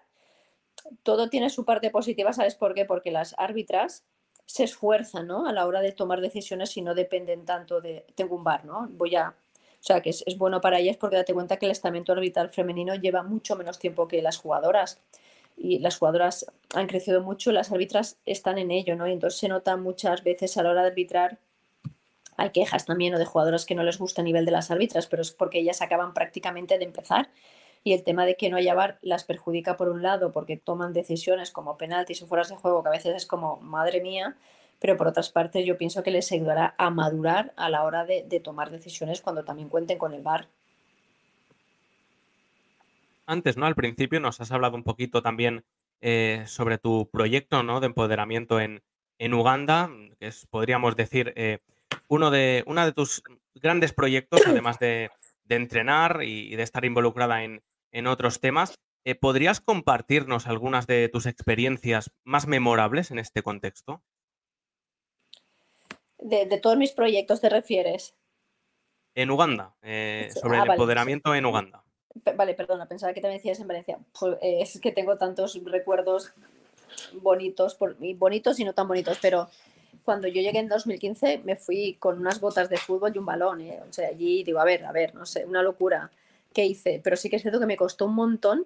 Todo 1.04 1.30
tiene 1.30 1.52
su 1.52 1.64
parte 1.64 1.92
positiva, 1.92 2.34
¿sabes 2.34 2.56
por 2.56 2.74
qué? 2.74 2.86
Porque 2.86 3.12
las 3.12 3.36
árbitras 3.38 4.04
se 4.48 4.64
esfuerzan, 4.64 5.28
¿no? 5.28 5.46
A 5.46 5.54
la 5.54 5.68
hora 5.68 5.82
de 5.82 5.92
tomar 5.92 6.22
decisiones 6.22 6.76
y 6.76 6.82
no 6.82 6.96
dependen 6.96 7.46
tanto 7.46 7.82
de, 7.82 8.08
tengo 8.16 8.36
un 8.36 8.44
bar, 8.44 8.66
¿no? 8.66 8.88
Voy 8.90 9.16
a, 9.16 9.30
o 9.30 9.84
sea, 9.84 10.02
que 10.02 10.10
es, 10.10 10.24
es, 10.26 10.40
bueno 10.40 10.60
para 10.60 10.80
ellas 10.80 10.98
porque 10.98 11.18
date 11.18 11.34
cuenta 11.36 11.58
que 11.58 11.68
el 11.68 11.72
estamento 11.72 12.14
arbitral 12.14 12.50
femenino 12.50 12.96
lleva 12.96 13.22
mucho 13.22 13.56
menos 13.56 13.78
tiempo 13.78 14.08
que 14.08 14.24
las 14.24 14.38
jugadoras. 14.38 15.00
Y 15.56 15.80
las 15.80 16.00
jugadoras 16.00 16.48
han 16.74 16.88
crecido 16.88 17.22
mucho, 17.22 17.52
las 17.52 17.72
árbitras 17.72 18.18
están 18.26 18.58
en 18.58 18.72
ello, 18.72 18.96
¿no? 18.96 19.08
Y 19.08 19.14
entonces 19.14 19.40
se 19.40 19.50
nota 19.50 19.78
muchas 19.78 20.24
veces 20.24 20.58
a 20.58 20.64
la 20.64 20.72
hora 20.72 20.82
de 20.82 20.88
arbitrar 20.88 21.38
hay 22.38 22.52
quejas 22.52 22.86
también 22.86 23.14
o 23.16 23.20
de 23.20 23.26
jugadoras 23.26 23.66
que 23.66 23.76
no 23.76 23.84
les 23.84 23.98
gusta 23.98 24.22
a 24.22 24.26
nivel 24.26 24.46
de 24.46 24.52
las 24.52 24.72
árbitras, 24.72 25.08
pero 25.08 25.22
es 25.22 25.32
porque 25.32 25.60
ellas 25.60 25.82
acaban 25.82 26.14
prácticamente 26.14 26.78
de 26.78 26.86
empezar 26.86 27.30
y 27.86 27.94
el 27.94 28.04
tema 28.04 28.26
de 28.26 28.36
que 28.36 28.50
no 28.50 28.58
haya 28.58 28.74
VAR 28.74 28.98
las 29.04 29.24
perjudica 29.24 29.78
por 29.78 29.90
un 29.90 30.02
lado 30.02 30.32
porque 30.32 30.58
toman 30.58 30.92
decisiones 30.92 31.52
como 31.52 31.78
penaltis 31.78 32.22
o 32.24 32.28
fueras 32.28 32.50
de 32.50 32.56
juego 32.56 32.82
que 32.82 32.90
a 32.90 32.92
veces 32.92 33.16
es 33.16 33.26
como 33.28 33.58
madre 33.58 34.02
mía, 34.02 34.36
pero 34.80 34.98
por 34.98 35.08
otras 35.08 35.30
partes 35.30 35.66
yo 35.66 35.78
pienso 35.78 36.02
que 36.02 36.10
les 36.10 36.32
ayudará 36.32 36.74
a 36.80 36.90
madurar 36.90 37.54
a 37.56 37.70
la 37.70 37.84
hora 37.84 38.04
de, 38.04 38.24
tomar 38.44 38.72
decisiones 38.72 39.22
cuando 39.22 39.46
también 39.46 39.70
cuenten 39.70 40.00
con 40.00 40.14
el 40.14 40.24
VAR. 40.24 40.48
Antes, 43.28 43.56
¿no? 43.56 43.68
Al 43.68 43.76
principio 43.76 44.20
nos 44.20 44.42
has 44.42 44.52
hablado 44.52 44.76
un 44.76 44.84
poquito 44.84 45.22
también 45.22 45.64
eh, 46.02 46.44
sobre 46.48 46.80
tu 46.80 47.08
proyecto 47.12 47.62
¿no? 47.62 47.80
de 47.82 47.88
empoderamiento 47.88 48.60
en, 48.60 48.82
Uganda, 49.32 49.92
que 50.20 50.28
es, 50.28 50.48
podríamos 50.48 50.96
decir, 50.96 51.34
eh, 51.36 51.60
uno, 52.08 52.32
de, 52.32 52.64
uno 52.68 52.86
de 52.86 52.94
tus 52.94 53.24
grandes 53.54 53.94
proyectos, 53.94 54.42
además 54.46 54.80
de, 54.80 55.10
entrenar 55.50 56.22
y, 56.24 56.56
de 56.56 56.64
estar 56.64 56.86
involucrada 56.86 57.44
en, 57.44 57.64
en 57.92 58.08
otros 58.08 58.40
temas. 58.40 58.80
Eh, 59.06 59.14
¿Podrías 59.14 59.62
compartirnos 59.62 60.48
algunas 60.48 60.88
de 60.88 61.10
tus 61.10 61.28
experiencias 61.28 62.12
más 62.24 62.48
memorables 62.48 63.12
en 63.12 63.20
este 63.20 63.44
contexto? 63.44 64.02
De, 66.18 66.46
todos 66.60 66.76
mis 66.76 66.92
proyectos 66.92 67.40
te 67.40 67.50
refieres. 67.50 68.16
En 69.14 69.30
Uganda, 69.30 69.76
eh, 69.84 70.30
sobre 70.34 70.58
ah, 70.58 70.64
el 70.64 70.72
empoderamiento 70.72 71.36
en 71.36 71.46
Uganda. 71.46 71.84
Vale, 72.36 72.56
perdona, 72.56 72.88
pensaba 72.88 73.14
que 73.14 73.22
te 73.22 73.28
decías 73.28 73.60
en 73.60 73.68
Valencia. 73.68 74.00
Pues, 74.20 74.38
eh, 74.42 74.62
es 74.62 74.80
que 74.82 74.92
tengo 74.92 75.18
tantos 75.18 75.62
recuerdos 75.64 76.34
bonitos, 77.22 77.76
por, 77.76 77.96
bonitos 78.16 78.60
y 78.60 78.64
no 78.64 78.74
tan 78.74 78.88
bonitos, 78.88 79.20
pero 79.22 79.50
cuando 80.06 80.28
yo 80.28 80.42
llegué 80.42 80.60
en 80.60 80.70
2015 80.70 81.42
me 81.44 81.56
fui 81.56 81.98
con 82.00 82.20
unas 82.20 82.40
botas 82.40 82.70
de 82.70 82.78
fútbol 82.78 83.12
y 83.14 83.18
un 83.18 83.26
balón. 83.26 83.62
O 83.90 83.92
sea, 83.92 84.10
allí 84.10 84.44
digo, 84.44 84.60
a 84.60 84.66
ver, 84.66 84.86
a 84.86 84.92
ver, 84.92 85.16
no 85.16 85.26
sé, 85.26 85.46
una 85.46 85.62
locura 85.64 86.12
que 86.54 86.66
hice, 86.66 87.02
pero 87.04 87.18
sí 87.18 87.30
que 87.30 87.36
es 87.36 87.42
cierto 87.42 87.60
que 87.60 87.66
me 87.66 87.76
costó 87.76 88.06
un 88.06 88.16
montón 88.16 88.66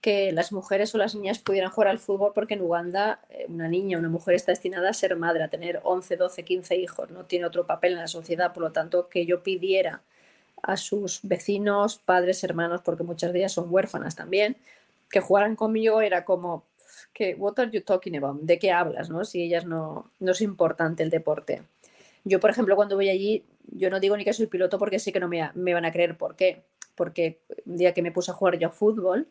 que 0.00 0.32
las 0.32 0.50
mujeres 0.52 0.94
o 0.94 0.98
las 0.98 1.14
niñas 1.14 1.38
pudieran 1.38 1.70
jugar 1.70 1.88
al 1.88 2.00
fútbol 2.00 2.32
porque 2.34 2.54
en 2.54 2.62
Uganda 2.62 3.20
eh, 3.30 3.46
una 3.48 3.68
niña, 3.68 3.98
una 3.98 4.08
mujer 4.08 4.34
está 4.34 4.50
destinada 4.50 4.90
a 4.90 4.94
ser 4.94 5.14
madre, 5.16 5.44
a 5.44 5.48
tener 5.48 5.80
11, 5.84 6.16
12, 6.16 6.44
15 6.44 6.76
hijos, 6.76 7.10
no 7.10 7.24
tiene 7.24 7.46
otro 7.46 7.66
papel 7.66 7.92
en 7.92 7.98
la 7.98 8.08
sociedad, 8.08 8.52
por 8.52 8.64
lo 8.64 8.72
tanto 8.72 9.08
que 9.08 9.26
yo 9.26 9.42
pidiera 9.42 10.02
a 10.62 10.76
sus 10.76 11.20
vecinos, 11.22 11.98
padres, 11.98 12.42
hermanos, 12.44 12.82
porque 12.84 13.04
muchas 13.04 13.32
de 13.32 13.40
ellas 13.40 13.52
son 13.52 13.66
huérfanas 13.68 14.16
también, 14.16 14.56
que 15.08 15.20
jugaran 15.20 15.54
conmigo 15.54 16.00
era 16.00 16.24
como, 16.24 16.64
que, 17.12 17.34
what 17.34 17.58
are 17.58 17.70
you 17.70 17.82
talking 17.82 18.16
about? 18.16 18.40
¿De 18.40 18.58
qué 18.58 18.70
hablas? 18.70 19.10
No? 19.10 19.24
Si 19.24 19.42
ellas 19.42 19.64
no, 19.64 20.10
no 20.20 20.32
es 20.32 20.40
importante 20.40 21.02
el 21.02 21.10
deporte. 21.10 21.62
Yo, 22.24 22.40
por 22.40 22.50
ejemplo, 22.50 22.76
cuando 22.76 22.96
voy 22.96 23.08
allí, 23.08 23.44
yo 23.66 23.90
no 23.90 24.00
digo 24.00 24.16
ni 24.16 24.24
que 24.24 24.32
soy 24.32 24.46
piloto 24.46 24.78
porque 24.78 24.98
sé 24.98 25.12
que 25.12 25.20
no 25.20 25.28
me, 25.28 25.50
me 25.54 25.74
van 25.74 25.84
a 25.84 25.92
creer 25.92 26.16
por 26.16 26.36
qué 26.36 26.64
porque 26.94 27.40
un 27.66 27.76
día 27.76 27.94
que 27.94 28.02
me 28.02 28.12
puse 28.12 28.30
a 28.30 28.34
jugar 28.34 28.58
yo 28.58 28.68
a 28.68 28.70
fútbol, 28.70 29.28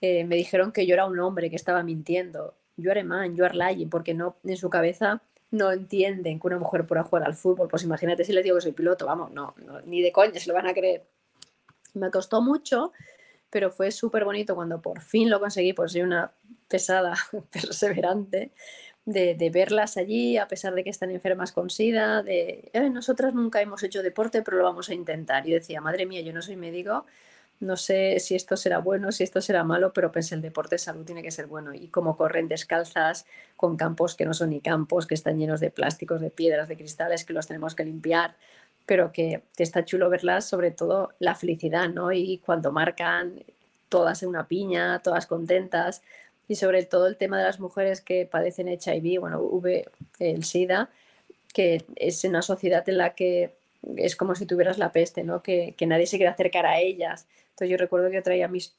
eh, 0.00 0.24
me 0.24 0.36
dijeron 0.36 0.72
que 0.72 0.86
yo 0.86 0.94
era 0.94 1.06
un 1.06 1.18
hombre 1.18 1.50
que 1.50 1.56
estaba 1.56 1.82
mintiendo. 1.82 2.54
Yo 2.76 2.92
man, 3.04 3.36
yo 3.36 3.44
era 3.44 3.70
lying, 3.70 3.90
porque 3.90 4.14
no, 4.14 4.36
en 4.44 4.56
su 4.56 4.70
cabeza 4.70 5.22
no 5.50 5.72
entienden 5.72 6.38
que 6.38 6.46
una 6.46 6.58
mujer 6.58 6.86
pueda 6.86 7.02
jugar 7.02 7.24
al 7.24 7.34
fútbol. 7.34 7.68
Pues 7.68 7.82
imagínate 7.82 8.24
si 8.24 8.32
les 8.32 8.44
digo 8.44 8.56
que 8.56 8.62
soy 8.62 8.72
piloto, 8.72 9.06
vamos, 9.06 9.32
no, 9.32 9.54
ni 9.84 10.02
de 10.02 10.12
coña 10.12 10.38
se 10.38 10.48
lo 10.48 10.54
van 10.54 10.66
a 10.66 10.74
creer. 10.74 11.04
Me 11.94 12.10
costó 12.10 12.40
mucho, 12.40 12.92
pero 13.50 13.70
fue 13.70 13.90
súper 13.90 14.24
bonito 14.24 14.54
cuando 14.54 14.80
por 14.80 15.00
fin 15.00 15.30
lo 15.30 15.40
conseguí, 15.40 15.72
pues 15.72 15.92
soy 15.92 16.02
una 16.02 16.32
pesada 16.68 17.14
perseverante 17.50 18.52
de, 19.08 19.50
verlas 19.50 19.96
allí, 19.96 20.36
a 20.36 20.48
pesar 20.48 20.74
de 20.74 20.84
que 20.84 20.90
están 20.90 21.10
enfermas 21.10 21.52
con 21.52 21.70
SIDA, 21.70 22.22
de 22.22 22.70
eh, 22.72 22.90
nosotras 22.90 23.32
nunca 23.34 23.62
hemos 23.62 23.82
hecho 23.82 24.02
deporte, 24.02 24.42
pero 24.42 24.58
lo 24.58 24.64
vamos 24.64 24.90
a 24.90 24.94
intentar. 24.94 25.48
Y 25.48 25.52
decía, 25.52 25.80
madre 25.80 26.04
mía, 26.04 26.20
yo 26.20 26.32
no 26.34 26.42
soy 26.42 26.56
médico, 26.56 27.06
no 27.60 27.76
sé 27.76 28.20
si 28.20 28.34
esto 28.34 28.56
será 28.56 28.78
bueno, 28.78 29.10
si 29.10 29.24
esto 29.24 29.40
será 29.40 29.64
malo, 29.64 29.92
pero 29.92 30.12
pensé, 30.12 30.34
el 30.34 30.42
deporte 30.42 30.74
de 30.74 30.78
salud 30.78 31.04
tiene 31.04 31.22
que 31.22 31.30
ser 31.30 31.46
bueno. 31.46 31.72
Y 31.72 31.88
como 31.88 32.16
corren 32.16 32.48
descalzas, 32.48 33.26
con 33.56 33.76
campos 33.76 34.14
que 34.14 34.26
no 34.26 34.34
son 34.34 34.50
ni 34.50 34.60
campos, 34.60 35.06
que 35.06 35.14
están 35.14 35.38
llenos 35.38 35.60
de 35.60 35.70
plásticos, 35.70 36.20
de 36.20 36.30
piedras, 36.30 36.68
de 36.68 36.76
cristales, 36.76 37.24
que 37.24 37.32
los 37.32 37.46
tenemos 37.46 37.74
que 37.74 37.84
limpiar, 37.84 38.36
pero 38.88 39.12
que, 39.12 39.42
que 39.54 39.62
está 39.62 39.84
chulo 39.84 40.08
verlas, 40.08 40.48
sobre 40.48 40.70
todo 40.70 41.12
la 41.18 41.34
felicidad, 41.34 41.90
¿no? 41.90 42.10
Y 42.10 42.38
cuando 42.38 42.72
marcan 42.72 43.44
todas 43.90 44.22
en 44.22 44.30
una 44.30 44.48
piña, 44.48 45.00
todas 45.02 45.26
contentas, 45.26 46.02
y 46.48 46.54
sobre 46.54 46.84
todo 46.84 47.06
el 47.06 47.18
tema 47.18 47.38
de 47.38 47.44
las 47.44 47.60
mujeres 47.60 48.00
que 48.00 48.24
padecen 48.24 48.68
HIV, 48.68 49.20
bueno, 49.20 49.40
V, 49.40 49.84
el 50.18 50.44
SIDA, 50.44 50.88
que 51.52 51.84
es 51.96 52.24
una 52.24 52.40
sociedad 52.40 52.88
en 52.88 52.96
la 52.96 53.14
que 53.14 53.54
es 53.96 54.16
como 54.16 54.34
si 54.34 54.46
tuvieras 54.46 54.78
la 54.78 54.90
peste, 54.90 55.22
¿no? 55.22 55.42
Que, 55.42 55.74
nadie 55.86 56.06
se 56.06 56.16
quiere 56.16 56.32
acercar 56.32 56.64
a 56.64 56.80
ellas. 56.80 57.26
Entonces 57.50 57.70
yo 57.70 57.76
recuerdo 57.76 58.10
que 58.10 58.22
traía 58.22 58.48
mis 58.48 58.74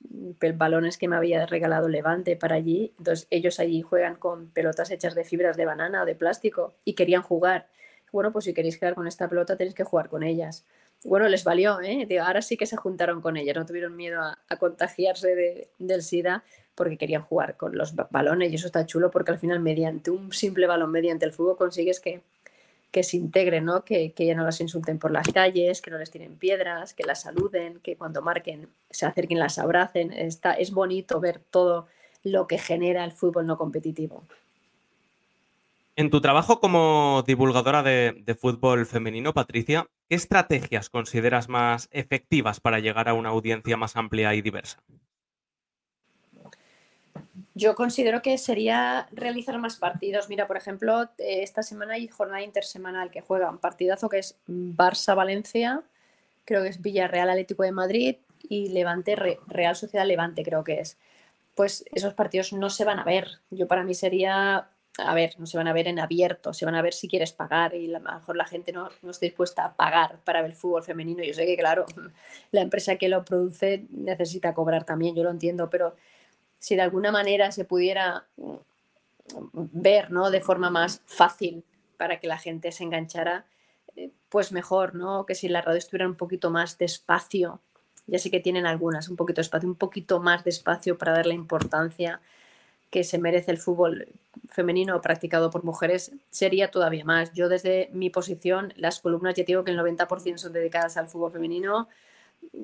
balones 0.56 0.98
que 0.98 1.08
me 1.08 1.16
había 1.16 1.46
regalado 1.46 1.88
Levante 1.88 2.36
para 2.36 2.56
allí. 2.56 2.94
Entonces 2.98 3.28
ellos 3.30 3.60
allí 3.60 3.84
juegan 3.84 4.16
con 4.16 4.48
pelotas 4.50 4.90
hechas 4.90 5.14
de 5.14 5.24
fibras 5.24 5.56
de 5.56 5.66
banana 5.66 6.02
o 6.02 6.06
de 6.06 6.16
plástico 6.16 6.74
y 6.86 6.94
querían 6.94 7.22
jugar. 7.22 7.68
Bueno, 8.12 8.32
pues 8.32 8.46
si 8.46 8.54
queréis 8.54 8.78
quedar 8.78 8.96
con 8.96 9.08
esta 9.08 9.28
pelota 9.28 9.56
tenéis 9.56 9.76
que 9.76 9.84
jugar 9.84 10.10
con 10.10 10.24
ellas. 10.24 10.66
Bueno, 11.04 11.28
les 11.30 11.44
valió, 11.44 11.80
¿eh? 11.82 12.08
ahora 12.20 12.42
sí 12.42 12.58
que 12.58 12.66
se 12.66 12.76
juntaron 12.76 13.22
con 13.22 13.38
ellas, 13.38 13.56
no 13.56 13.66
tuvieron 13.66 13.96
miedo 13.96 14.22
a, 14.22 14.58
contagiarse 14.58 15.34
de, 15.34 15.70
del 15.80 16.02
SIDA 16.02 16.44
porque 16.76 16.98
querían 16.98 17.22
jugar 17.22 17.56
con 17.56 17.78
los 17.78 17.94
balones 18.10 18.52
y 18.52 18.56
eso 18.56 18.68
está 18.68 18.86
chulo 18.86 19.10
porque 19.10 19.32
al 19.32 19.40
final 19.40 19.60
mediante 19.60 20.12
un 20.12 20.34
simple 20.34 20.68
balón, 20.68 20.92
mediante 20.92 21.26
el 21.26 21.32
fútbol 21.32 21.58
consigues 21.58 22.00
que, 22.00 22.22
que 22.92 23.04
se 23.04 23.18
integren, 23.18 23.66
¿no? 23.66 23.86
Que, 23.86 24.12
que 24.14 24.26
ya 24.26 24.36
no 24.36 24.44
las 24.44 24.60
insulten 24.62 25.00
por 25.00 25.12
las 25.12 25.28
calles, 25.28 25.82
que 25.82 25.92
no 25.92 25.98
les 25.98 26.12
tiren 26.12 26.38
piedras, 26.38 26.94
que 26.94 27.04
las 27.04 27.22
saluden, 27.22 27.80
que 27.80 27.96
cuando 27.96 28.22
marquen 28.22 28.70
se 28.90 29.06
acerquen, 29.06 29.40
las 29.40 29.60
abracen. 29.60 30.12
Está, 30.12 30.54
es 30.54 30.72
bonito 30.72 31.20
ver 31.20 31.40
todo 31.40 31.88
lo 32.24 32.48
que 32.48 32.58
genera 32.58 33.04
el 33.06 33.12
fútbol 33.12 33.46
no 33.46 33.58
competitivo. 33.58 34.24
En 36.00 36.10
tu 36.10 36.22
trabajo 36.22 36.62
como 36.62 37.26
divulgadora 37.28 37.84
de, 37.84 38.38
fútbol 38.40 38.86
femenino, 38.86 39.34
Patricia, 39.34 39.86
¿qué 40.08 40.16
estrategias 40.16 40.90
consideras 40.90 41.50
más 41.50 41.90
efectivas 41.92 42.62
para 42.62 42.80
llegar 42.80 43.10
a 43.10 43.14
una 43.14 43.32
audiencia 43.32 43.76
más 43.76 43.98
amplia 43.98 44.34
y 44.34 44.42
diversa? 44.42 44.82
Yo 47.54 47.76
considero 47.76 48.22
que 48.22 48.38
sería 48.38 49.10
realizar 49.12 49.60
más 49.60 49.76
partidos. 49.76 50.30
Mira, 50.30 50.48
por 50.48 50.56
ejemplo, 50.56 51.04
eh, 51.18 51.44
esta 51.44 51.64
semana 51.64 51.96
hay 51.96 52.08
jornada 52.08 52.44
intersemanal 52.44 53.12
que 53.12 53.20
juega 53.20 53.52
un 53.52 53.58
partidazo 53.58 54.08
que 54.08 54.20
es 54.20 54.40
Barça-Valencia, 54.48 55.84
creo 56.46 56.64
que 56.64 56.70
es 56.70 56.82
Villarreal 56.82 57.30
Atlético 57.30 57.64
de 57.64 57.74
Madrid 57.74 58.16
y 58.48 58.70
Levante 58.70 59.18
Real 59.18 59.76
Sociedad 59.76 60.08
Levante, 60.08 60.44
creo 60.44 60.64
que 60.64 60.80
es. 60.80 60.98
Pues 61.56 61.84
esos 61.92 62.14
partidos 62.14 62.54
no 62.54 62.70
se 62.70 62.86
van 62.86 63.00
a 63.00 63.04
ver. 63.04 63.42
Yo 63.50 63.68
para 63.68 63.84
mí 63.84 63.94
sería, 63.94 64.70
a 65.00 65.14
ver, 65.14 65.36
no 65.40 65.46
se 65.46 65.58
van 65.58 65.68
a 65.68 65.74
ver 65.74 65.88
en 65.88 66.00
abierto, 66.00 66.54
se 66.54 66.66
van 66.66 66.76
a 66.76 66.82
ver 66.82 66.94
si 66.94 67.08
quieres 67.08 67.34
pagar 67.34 67.74
y 67.76 67.94
a 67.94 68.00
lo 68.00 68.12
mejor 68.12 68.36
la 68.36 68.46
gente 68.46 68.72
no, 68.72 68.90
no 69.02 69.12
está 69.12 69.26
dispuesta 69.26 69.66
a 69.66 69.76
pagar 69.76 70.20
para 70.24 70.42
ver 70.42 70.52
el 70.52 70.56
fútbol 70.56 70.84
femenino. 70.84 71.24
Yo 71.24 71.34
sé 71.34 71.46
que, 71.46 71.58
claro, 71.58 71.86
la 72.52 72.62
empresa 72.62 72.96
que 72.98 73.10
lo 73.10 73.26
produce 73.26 73.86
necesita 73.90 74.54
cobrar 74.54 74.84
también, 74.84 75.16
yo 75.16 75.24
lo 75.24 75.32
entiendo, 75.32 75.70
pero 75.70 75.96
si 76.60 76.76
de 76.76 76.82
alguna 76.82 77.12
manera 77.12 77.52
se 77.52 77.66
pudiera 77.66 78.26
mm, 78.38 78.56
ver 79.54 80.12
¿no? 80.12 80.30
de 80.30 80.42
forma 80.42 80.70
más 80.70 81.02
fácil 81.06 81.64
para 81.98 82.20
que 82.20 82.28
la 82.28 82.38
gente 82.38 82.72
se 82.72 82.84
enganchara, 82.84 83.46
eh, 83.96 84.12
pues 84.30 84.52
mejor, 84.52 84.96
¿no? 84.96 85.26
Que 85.26 85.36
si 85.36 85.50
la 85.50 85.62
radio 85.62 85.78
estuviera 85.78 86.08
un 86.08 86.16
poquito 86.16 86.50
más 86.52 86.78
despacio, 86.78 87.60
ya 88.08 88.20
sé 88.20 88.32
que 88.32 88.40
tienen 88.40 88.66
algunas, 88.66 89.10
un 89.10 89.16
poquito 89.16 89.38
de 89.38 89.44
espacio, 89.44 89.68
un 89.70 89.76
poquito 89.76 90.20
más 90.20 90.44
despacio 90.44 90.98
para 90.98 91.14
dar 91.14 91.26
la 91.26 91.34
importancia 91.34 92.22
que 92.90 93.04
se 93.04 93.20
merece 93.20 93.52
el 93.52 93.58
fútbol 93.58 94.08
femenino 94.50 95.00
practicado 95.02 95.50
por 95.52 95.64
mujeres, 95.64 96.12
sería 96.30 96.72
todavía 96.72 97.06
más. 97.06 97.34
Yo 97.34 97.50
desde 97.50 97.90
mi 97.94 98.10
posición, 98.10 98.74
las 98.78 99.00
columnas 99.00 99.36
ya 99.36 99.44
digo 99.44 99.64
que 99.64 99.72
el 99.72 99.80
90% 99.80 100.38
son 100.38 100.54
dedicadas 100.54 100.98
al 100.98 101.08
fútbol 101.08 101.32
femenino, 101.32 101.88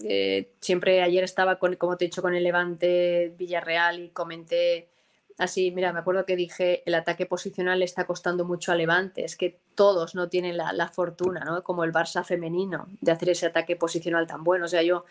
eh, 0.04 0.52
siempre 0.62 1.02
ayer 1.02 1.24
estaba, 1.24 1.60
con, 1.60 1.76
como 1.76 1.98
te 1.98 2.06
he 2.06 2.08
dicho, 2.08 2.22
con 2.22 2.34
el 2.34 2.44
Levante 2.44 3.34
Villarreal 3.38 4.00
y 4.00 4.10
comenté 4.10 4.90
así, 5.38 5.72
mira, 5.72 5.92
me 5.92 6.00
acuerdo 6.00 6.26
que 6.26 6.36
dije, 6.36 6.82
el 6.86 6.96
ataque 6.96 7.26
posicional 7.26 7.80
le 7.80 7.86
está 7.86 8.06
costando 8.06 8.46
mucho 8.46 8.72
a 8.72 8.76
Levante, 8.76 9.26
es 9.26 9.36
que 9.36 9.60
todos 9.76 10.16
no 10.16 10.30
tienen 10.30 10.58
la, 10.58 10.88
fortuna, 10.88 11.42
¿no? 11.44 11.62
Como 11.62 11.84
el 11.84 11.92
Barça 11.92 12.24
femenino, 12.24 12.88
de 13.02 13.12
hacer 13.12 13.30
ese 13.30 13.48
ataque 13.48 13.76
posicional 13.76 14.28
tan 14.28 14.44
bueno. 14.44 14.66
O 14.66 14.68
sea, 14.70 14.82
yo, 14.82 15.06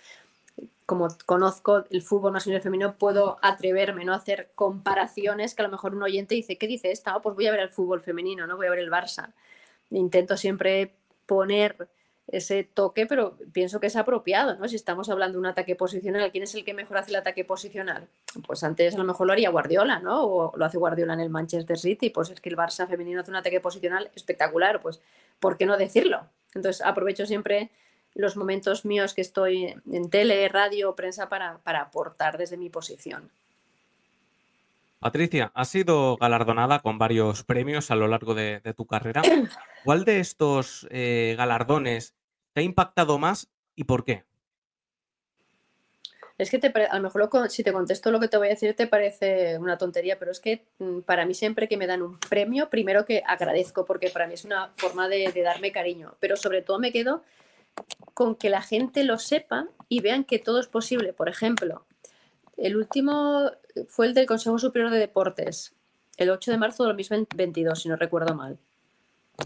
como 0.87 1.09
conozco 1.25 1.85
el 1.91 2.03
fútbol 2.03 2.33
masculino 2.33 2.63
femenino, 2.63 2.97
puedo 2.97 3.39
atreverme, 3.43 4.05
¿no? 4.05 4.13
A 4.13 4.17
hacer 4.17 4.51
comparaciones 4.55 5.55
que 5.55 5.63
a 5.63 5.67
lo 5.67 5.71
mejor 5.71 5.95
un 5.95 6.03
oyente 6.03 6.35
dice, 6.35 6.59
¿qué 6.59 6.67
dice 6.67 6.91
esta? 6.91 7.17
Oh, 7.17 7.23
pues 7.23 7.35
voy 7.35 7.47
a 7.47 7.53
ver 7.53 7.61
el 7.61 7.71
fútbol 7.71 8.03
femenino, 8.03 8.47
¿no? 8.47 8.57
Voy 8.57 8.67
a 8.67 8.71
ver 8.71 8.81
el 8.81 8.91
Barça. 8.91 9.33
Intento 9.91 10.37
siempre 10.37 10.95
poner 11.27 11.89
ese 12.29 12.65
toque, 12.65 13.07
pero 13.07 13.37
pienso 13.53 13.81
que 13.81 13.87
es 13.87 13.97
apropiado, 13.97 14.57
¿no? 14.57 14.69
Si 14.69 14.77
estamos 14.77 15.09
hablando 15.11 15.37
de 15.37 15.41
un 15.41 15.47
ataque 15.47 15.77
posicional, 15.77 16.31
¿quién 16.31 16.45
es 16.45 16.55
el 16.55 16.65
que 16.65 16.73
mejor 16.75 16.97
hace 16.97 17.11
el 17.11 17.17
ataque 17.17 17.45
posicional? 17.45 18.09
Pues 18.47 18.63
antes 18.65 18.95
a 18.95 18.99
lo 18.99 19.05
mejor 19.05 19.27
lo 19.27 19.33
haría 19.33 19.51
Guardiola, 19.51 20.01
¿no? 20.01 20.25
O 20.25 20.57
lo 20.57 20.65
hace 20.65 20.79
Guardiola 20.79 21.15
en 21.15 21.21
el 21.21 21.31
Manchester 21.31 21.79
City, 21.79 22.11
pues 22.11 22.31
es 22.31 22.41
que 22.41 22.49
el 22.49 22.57
Barça 22.57 22.89
femenino 22.89 23.21
hace 23.21 23.31
un 23.31 23.37
ataque 23.37 23.61
posicional 23.61 24.11
espectacular, 24.15 24.81
pues 24.81 25.01
¿por 25.39 25.57
qué 25.59 25.67
no 25.67 25.77
decirlo? 25.77 26.27
Entonces 26.55 26.83
aprovecho 26.83 27.27
siempre 27.27 27.71
los 28.15 28.37
momentos 28.37 28.85
míos 28.85 29.15
que 29.15 29.21
estoy 29.21 29.75
en 29.91 30.11
tele, 30.11 30.49
radio 30.49 30.91
o 30.91 30.97
prensa 30.97 31.29
para, 31.29 31.59
para 31.59 31.83
aportar 31.83 32.39
desde 32.39 32.57
mi 32.57 32.71
posición. 32.71 33.31
Patricia, 35.05 35.53
has 35.55 35.69
sido 35.69 36.17
galardonada 36.17 36.79
con 36.81 36.97
varios 36.97 37.43
premios 37.43 37.91
a 37.91 37.95
lo 37.95 38.09
largo 38.09 38.35
de, 38.35 38.61
tu 38.75 38.87
carrera. 38.87 39.21
¿Cuál 39.85 40.07
de 40.07 40.19
estos 40.19 40.87
eh, 40.91 41.35
galardones 41.37 42.15
te 42.55 42.61
ha 42.61 42.65
impactado 42.65 43.19
más 43.19 43.49
y 43.77 43.85
por 43.85 44.05
qué? 44.05 44.25
Es 46.37 46.51
que 46.51 46.59
te, 46.59 46.73
a 46.87 46.97
lo 46.97 47.03
mejor 47.03 47.29
si 47.51 47.63
te 47.63 47.73
contesto 47.73 48.11
lo 48.11 48.19
que 48.19 48.29
te 48.29 48.37
voy 48.37 48.49
a 48.49 48.51
decir 48.51 48.75
te 48.75 48.87
parece 48.87 49.57
una 49.59 49.79
tontería, 49.79 50.19
pero 50.19 50.33
es 50.33 50.41
que 50.41 50.65
mm, 50.79 51.01
para 51.01 51.27
mí 51.27 51.35
siempre 51.35 51.69
que 51.69 51.77
me 51.77 51.87
dan 51.87 52.03
un 52.03 52.19
premio, 52.19 52.71
primero 52.71 53.05
que 53.05 53.23
agradezco, 53.27 53.85
porque 53.85 54.11
para 54.11 54.27
mí 54.27 54.35
es 54.35 54.45
una 54.45 54.73
forma 54.77 55.09
de, 55.09 55.31
darme 55.45 55.71
cariño, 55.71 56.15
pero 56.19 56.37
sobre 56.37 56.63
todo 56.63 56.81
me 56.81 56.93
quedo 56.93 57.23
con 58.15 58.37
que 58.37 58.51
la 58.51 58.63
gente 58.63 59.05
lo 59.05 59.19
sepa 59.19 59.67
y 59.89 60.01
vean 60.01 60.25
que 60.25 60.39
todo 60.39 60.61
es 60.61 60.69
posible. 60.69 61.13
Por 61.13 61.29
ejemplo, 61.29 61.85
el 62.57 62.77
último 62.77 63.51
fue 63.89 64.07
el 64.07 64.15
del 64.15 64.27
Consejo 64.27 64.59
Superior 64.59 64.91
de 64.91 64.99
Deportes, 64.99 65.75
el 66.17 66.31
8 66.31 66.53
de 66.53 66.59
marzo 66.59 66.85
de 66.85 66.91
2022, 66.91 67.83
si 67.83 67.89
no 67.89 67.97
recuerdo 67.97 68.35
mal. 68.35 68.59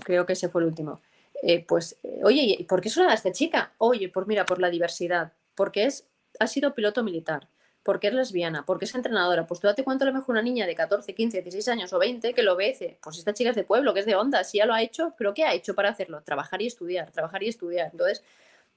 Creo 0.05 0.27
que 0.27 0.35
ese 0.35 0.49
fue 0.49 0.63
el 0.63 0.69
último. 0.69 1.01
Eh, 1.43 1.65
pues, 1.67 1.97
eh, 2.03 2.21
oye, 2.25 2.67
¿por 2.69 2.81
qué 2.81 2.91
suena 2.91 3.15
esta 3.15 3.33
chica? 3.33 3.73
Oye, 3.79 4.09
pues 4.09 4.27
mira, 4.27 4.45
por 4.45 4.61
la 4.61 4.71
diversidad, 4.71 5.33
porque 5.55 5.85
es 5.85 6.07
ha 6.41 6.47
sido 6.47 6.75
piloto 6.75 7.03
militar, 7.03 7.49
porque 7.89 8.09
es 8.09 8.13
lesbiana, 8.13 8.67
porque 8.67 8.85
es 8.85 8.95
entrenadora. 8.95 9.47
Pues 9.47 9.61
tú 9.61 9.67
date 9.67 9.83
cuenta 9.83 10.05
a 10.05 10.09
lo 10.09 10.13
mejor 10.13 10.35
una 10.35 10.43
niña 10.43 10.67
de 10.67 10.75
14, 10.75 11.15
15, 11.15 11.41
16 11.41 11.69
años 11.69 11.91
o 11.95 11.99
20 11.99 12.35
que 12.35 12.43
lo 12.43 12.55
ve 12.55 12.67
dice, 12.67 12.99
pues 13.03 13.17
esta 13.17 13.33
chica 13.33 13.49
es 13.49 13.57
de 13.57 13.65
pueblo, 13.65 13.95
que 13.95 14.01
es 14.01 14.05
de 14.05 14.15
onda, 14.15 14.45
si 14.45 14.59
ya 14.59 14.67
lo 14.67 14.75
ha 14.75 14.83
hecho, 14.83 15.15
pero 15.17 15.33
¿qué 15.33 15.45
ha 15.45 15.55
hecho 15.55 15.75
para 15.75 15.89
hacerlo? 15.89 16.21
Trabajar 16.21 16.61
y 16.61 16.67
estudiar, 16.67 17.11
trabajar 17.13 17.43
y 17.43 17.49
estudiar. 17.49 17.89
Entonces, 17.91 18.23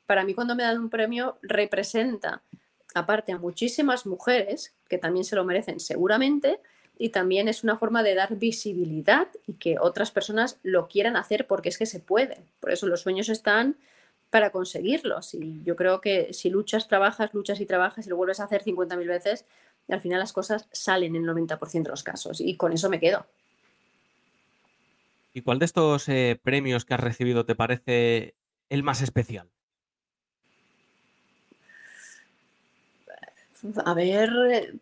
para 0.05 0.23
mí 0.23 0.33
cuando 0.33 0.55
me 0.55 0.63
dan 0.63 0.79
un 0.79 0.89
premio 0.89 1.37
representa, 1.41 2.41
aparte 2.95 3.33
a 3.33 3.37
muchísimas 3.37 4.05
mujeres, 4.05 4.73
que 4.87 4.97
también 4.97 5.25
se 5.25 5.35
lo 5.35 5.43
merecen 5.43 5.81
seguramente, 5.81 6.61
y 6.97 7.09
también 7.09 7.49
es 7.49 7.65
una 7.65 7.75
forma 7.75 8.03
de 8.03 8.15
dar 8.15 8.37
visibilidad 8.37 9.27
y 9.45 9.55
que 9.55 9.75
otras 9.77 10.11
personas 10.11 10.57
lo 10.63 10.87
quieran 10.87 11.17
hacer 11.17 11.47
porque 11.47 11.67
es 11.67 11.77
que 11.77 11.85
se 11.85 11.99
puede. 11.99 12.45
Por 12.61 12.71
eso 12.71 12.87
los 12.87 13.01
sueños 13.01 13.27
están 13.27 13.75
para 14.31 14.49
conseguirlos. 14.49 15.35
Y 15.35 15.61
yo 15.63 15.75
creo 15.75 16.01
que 16.01 16.33
si 16.33 16.49
luchas, 16.49 16.87
trabajas, 16.87 17.33
luchas 17.33 17.59
y 17.59 17.67
trabajas 17.67 18.07
y 18.07 18.09
lo 18.09 18.15
vuelves 18.15 18.39
a 18.39 18.45
hacer 18.45 18.63
50.000 18.63 19.07
veces, 19.07 19.45
al 19.89 20.01
final 20.01 20.19
las 20.19 20.33
cosas 20.33 20.67
salen 20.71 21.15
en 21.15 21.23
el 21.23 21.35
90% 21.35 21.83
de 21.83 21.89
los 21.89 22.01
casos. 22.01 22.41
Y 22.41 22.55
con 22.55 22.71
eso 22.73 22.89
me 22.89 22.99
quedo. 22.99 23.27
¿Y 25.33 25.41
cuál 25.41 25.59
de 25.59 25.65
estos 25.65 26.09
eh, 26.09 26.39
premios 26.41 26.85
que 26.85 26.93
has 26.93 26.99
recibido 26.99 27.45
te 27.45 27.55
parece 27.55 28.35
el 28.69 28.83
más 28.83 29.01
especial? 29.01 29.49
A 33.85 33.93
ver, 33.93 34.29
eh, 34.51 34.73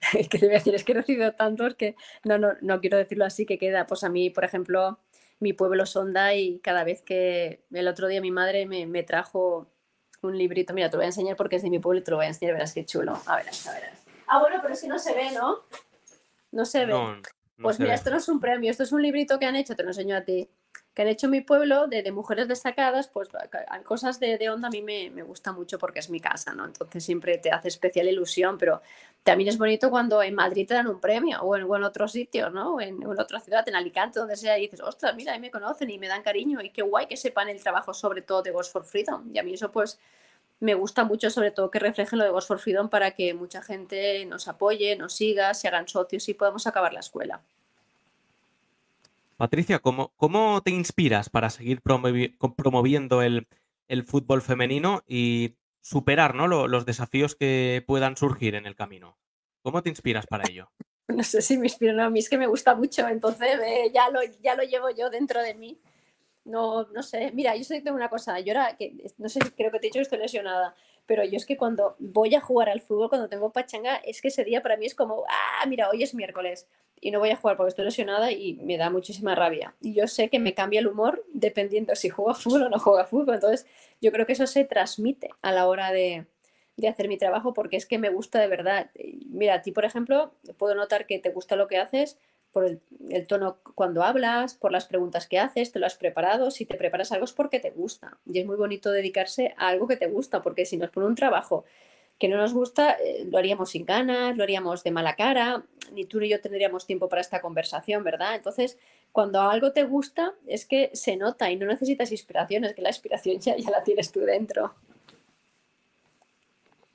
¿qué 0.30 0.38
te 0.38 0.46
voy 0.46 0.54
a 0.54 0.58
decir? 0.58 0.74
Es 0.74 0.84
que 0.84 0.92
he 0.92 0.94
recibido 0.94 1.32
tantos 1.32 1.74
que 1.74 1.96
no, 2.24 2.38
no, 2.38 2.52
no 2.60 2.80
quiero 2.80 2.98
decirlo 2.98 3.24
así, 3.24 3.46
que 3.46 3.58
queda. 3.58 3.86
Pues 3.86 4.04
a 4.04 4.08
mí, 4.08 4.30
por 4.30 4.44
ejemplo, 4.44 4.98
mi 5.40 5.52
pueblo 5.52 5.86
Sonda 5.86 6.34
y 6.34 6.60
cada 6.60 6.84
vez 6.84 7.02
que 7.02 7.64
el 7.72 7.88
otro 7.88 8.08
día 8.08 8.20
mi 8.20 8.30
madre 8.30 8.66
me, 8.66 9.02
trajo 9.02 9.66
un 10.22 10.38
librito, 10.38 10.74
mira, 10.74 10.90
te 10.90 10.96
lo 10.96 10.98
voy 10.98 11.06
a 11.06 11.08
enseñar 11.08 11.36
porque 11.36 11.56
es 11.56 11.62
de 11.62 11.70
mi 11.70 11.78
pueblo 11.78 12.00
y 12.00 12.04
te 12.04 12.10
lo 12.10 12.18
voy 12.18 12.26
a 12.26 12.28
enseñar, 12.28 12.54
verás 12.54 12.74
qué 12.74 12.84
chulo. 12.84 13.20
A 13.26 13.36
ver, 13.36 13.46
a 13.68 13.72
ver. 13.72 13.90
Ah, 14.26 14.38
bueno, 14.40 14.58
pero 14.62 14.74
es 14.74 14.80
que 14.80 14.88
no 14.88 14.98
se 14.98 15.14
ve, 15.14 15.32
¿no? 15.32 15.64
No 16.52 16.64
se 16.64 16.84
ve. 16.84 16.94
pues 17.60 17.80
mira, 17.80 17.94
esto 17.94 18.10
no 18.10 18.18
es 18.18 18.28
un 18.28 18.38
premio, 18.38 18.70
esto 18.70 18.82
es 18.82 18.92
un 18.92 19.02
librito 19.02 19.38
que 19.38 19.46
han 19.46 19.56
hecho, 19.56 19.74
te 19.74 19.82
lo 19.82 19.90
enseño 19.90 20.16
a 20.16 20.22
ti 20.22 20.48
que 20.94 21.02
han 21.02 21.08
hecho 21.08 21.28
mi 21.28 21.40
pueblo 21.40 21.86
de, 21.86 22.10
mujeres 22.10 22.48
destacadas, 22.48 23.08
pues 23.08 23.28
cosas 23.84 24.18
de, 24.18 24.38
de 24.38 24.50
onda 24.50 24.68
a 24.68 24.70
mí 24.70 24.82
me, 24.82 25.10
me, 25.10 25.22
gusta 25.22 25.52
mucho 25.52 25.78
porque 25.78 26.00
es 26.00 26.10
mi 26.10 26.20
casa, 26.20 26.52
¿no? 26.52 26.64
Entonces 26.64 27.04
siempre 27.04 27.38
te 27.38 27.50
hace 27.50 27.68
especial 27.68 28.08
ilusión, 28.08 28.58
pero 28.58 28.82
también 29.22 29.48
es 29.48 29.58
bonito 29.58 29.90
cuando 29.90 30.22
en 30.22 30.34
Madrid 30.34 30.66
te 30.66 30.74
dan 30.74 30.88
un 30.88 31.00
premio 31.00 31.40
o 31.42 31.56
en, 31.56 31.62
o 31.64 31.86
otro 31.86 32.08
sitio, 32.08 32.50
¿no? 32.50 32.80
En, 32.80 33.02
en, 33.02 33.06
otra 33.06 33.38
ciudad, 33.40 33.68
en 33.68 33.76
Alicante, 33.76 34.18
donde 34.18 34.36
sea, 34.36 34.58
y 34.58 34.62
dices, 34.62 34.80
ostras, 34.80 35.14
mira, 35.14 35.32
ahí 35.32 35.40
me 35.40 35.50
conocen 35.50 35.90
y 35.90 35.98
me 35.98 36.08
dan 36.08 36.22
cariño 36.22 36.60
y 36.60 36.70
qué 36.70 36.82
guay 36.82 37.06
que 37.06 37.16
sepan 37.16 37.48
el 37.48 37.62
trabajo 37.62 37.94
sobre 37.94 38.22
todo 38.22 38.42
de 38.42 38.50
Ghost 38.50 38.72
for 38.72 38.84
Freedom. 38.84 39.30
Y 39.32 39.38
a 39.38 39.44
mí 39.44 39.54
eso 39.54 39.70
pues 39.70 39.98
me 40.58 40.74
gusta 40.74 41.04
mucho, 41.04 41.30
sobre 41.30 41.52
todo 41.52 41.70
que 41.70 41.78
reflejen 41.78 42.18
lo 42.18 42.24
de 42.24 42.30
Ghost 42.30 42.48
for 42.48 42.58
Freedom 42.58 42.88
para 42.88 43.12
que 43.12 43.32
mucha 43.34 43.62
gente 43.62 44.26
nos 44.26 44.48
apoye, 44.48 44.96
nos 44.96 45.14
siga, 45.14 45.54
se 45.54 45.68
hagan 45.68 45.88
socios 45.88 46.28
y 46.28 46.34
podamos 46.34 46.66
acabar 46.66 46.92
la 46.92 47.00
escuela. 47.00 47.40
Patricia, 49.40 49.78
¿cómo, 49.78 50.62
te 50.62 50.70
inspiras 50.70 51.30
para 51.30 51.48
seguir 51.48 51.80
promoviendo 51.80 53.22
el, 53.22 53.46
fútbol 54.04 54.42
femenino 54.42 55.02
y 55.08 55.56
superar 55.80 56.34
los 56.34 56.84
desafíos 56.84 57.36
que 57.36 57.82
puedan 57.86 58.18
surgir 58.18 58.54
en 58.54 58.66
el 58.66 58.76
camino? 58.76 59.16
¿Cómo 59.62 59.82
te 59.82 59.88
inspiras 59.88 60.26
para 60.26 60.44
ello? 60.46 60.70
No 61.08 61.24
sé 61.24 61.40
si 61.42 61.56
me 61.56 61.66
inspiro, 61.66 61.94
no, 61.94 62.04
a 62.04 62.10
mí 62.10 62.20
es 62.20 62.28
que 62.28 62.38
me 62.38 62.46
gusta 62.46 62.74
mucho, 62.76 63.08
entonces 63.08 63.58
eh, 63.66 63.90
ya, 63.92 64.10
lo, 64.10 64.20
llevo 64.62 64.90
yo 64.90 65.10
dentro 65.10 65.42
de 65.42 65.54
mí. 65.54 65.80
No, 66.44 66.86
sé, 67.02 67.32
mira, 67.32 67.56
yo 67.56 67.64
sé 67.64 67.80
tengo 67.80 67.96
una 67.96 68.08
cosa, 68.08 68.38
yo 68.38 68.52
ahora, 68.52 68.76
que, 68.76 68.94
no 69.18 69.28
sé, 69.28 69.40
creo 69.56 69.72
que 69.72 69.80
te 69.80 69.86
he 69.86 69.88
dicho 69.88 69.98
que 69.98 70.02
estoy 70.02 70.18
lesionada, 70.18 70.74
pero 71.06 71.24
yo 71.24 71.36
es 71.36 71.46
que 71.46 71.56
cuando 71.56 71.96
voy 71.98 72.34
a 72.36 72.40
jugar 72.40 72.68
al 72.68 72.80
fútbol, 72.80 73.08
cuando 73.08 73.28
tengo 73.28 73.50
pachanga, 73.50 73.96
es 73.96 74.20
que 74.20 74.28
ese 74.28 74.44
día 74.44 74.62
para 74.62 74.76
mí 74.76 74.86
es 74.86 74.94
como, 74.94 75.24
ah, 75.28 75.66
mira, 75.66 75.88
hoy 75.90 76.04
es 76.04 76.14
miércoles 76.14 76.68
y 77.00 77.10
no 77.10 77.18
voy 77.18 77.30
a 77.30 77.36
jugar 77.36 77.56
porque 77.56 77.70
estoy 77.70 77.84
lesionada 77.84 78.30
y 78.30 78.54
me 78.54 78.76
da 78.76 78.90
muchísima 78.90 79.34
rabia. 79.34 79.74
Y 79.80 79.94
yo 79.94 80.06
sé 80.06 80.28
que 80.28 80.38
me 80.38 80.54
cambia 80.54 80.80
el 80.80 80.86
humor 80.86 81.24
dependiendo 81.32 81.94
si 81.96 82.10
juego 82.10 82.30
a 82.30 82.34
fútbol 82.34 82.64
o 82.64 82.68
no 82.68 82.78
juego 82.78 82.98
a 82.98 83.06
fútbol. 83.06 83.34
Entonces, 83.34 83.66
yo 84.00 84.12
creo 84.12 84.26
que 84.26 84.34
eso 84.34 84.46
se 84.46 84.64
transmite 84.64 85.30
a 85.40 85.52
la 85.52 85.66
hora 85.66 85.92
de, 85.92 86.26
de 86.76 86.88
hacer 86.88 87.08
mi 87.08 87.16
trabajo 87.16 87.54
porque 87.54 87.76
es 87.76 87.86
que 87.86 87.98
me 87.98 88.10
gusta 88.10 88.38
de 88.38 88.48
verdad. 88.48 88.90
Mira, 89.30 89.54
a 89.54 89.62
ti, 89.62 89.72
por 89.72 89.84
ejemplo, 89.84 90.34
puedo 90.58 90.74
notar 90.74 91.06
que 91.06 91.18
te 91.18 91.30
gusta 91.30 91.56
lo 91.56 91.68
que 91.68 91.78
haces 91.78 92.18
por 92.52 92.64
el, 92.64 92.80
el, 93.10 93.26
tono 93.26 93.58
cuando 93.76 94.02
hablas, 94.02 94.54
por 94.54 94.72
las 94.72 94.86
preguntas 94.86 95.28
que 95.28 95.38
haces, 95.38 95.70
te 95.72 95.78
lo 95.78 95.86
has 95.86 95.96
preparado. 95.96 96.50
Si 96.50 96.66
te 96.66 96.74
preparas 96.74 97.12
algo 97.12 97.24
es 97.24 97.32
porque 97.32 97.60
te 97.60 97.70
gusta. 97.70 98.18
Y 98.26 98.40
es 98.40 98.46
muy 98.46 98.56
bonito 98.56 98.90
dedicarse 98.90 99.54
a 99.56 99.68
algo 99.68 99.86
que 99.86 99.96
te 99.96 100.08
gusta, 100.08 100.42
porque 100.42 100.66
si 100.66 100.76
nos 100.76 100.90
pone 100.90 101.06
un 101.06 101.14
trabajo 101.14 101.64
que 102.20 102.28
no 102.28 102.36
nos 102.36 102.52
gusta, 102.52 102.92
eh, 102.92 103.26
lo 103.30 103.38
haríamos 103.38 103.70
sin 103.70 103.86
ganas, 103.86 104.36
lo 104.36 104.42
haríamos 104.42 104.84
de 104.84 104.90
mala 104.90 105.16
cara, 105.16 105.64
ni 105.92 106.04
tú 106.04 106.20
ni 106.20 106.28
yo 106.28 106.38
tendríamos 106.38 106.86
tiempo 106.86 107.08
para 107.08 107.22
esta 107.22 107.40
conversación, 107.40 108.04
¿verdad? 108.04 108.34
Entonces, 108.34 108.78
cuando 109.10 109.40
algo 109.40 109.72
te 109.72 109.84
gusta, 109.84 110.34
es 110.46 110.66
que 110.66 110.90
se 110.92 111.16
nota 111.16 111.50
y 111.50 111.56
no 111.56 111.64
necesitas 111.64 112.12
inspiración, 112.12 112.64
es 112.64 112.74
que 112.74 112.82
la 112.82 112.90
inspiración 112.90 113.40
ya, 113.40 113.56
ya 113.56 113.70
la 113.70 113.82
tienes 113.82 114.12
tú 114.12 114.20
dentro. 114.20 114.74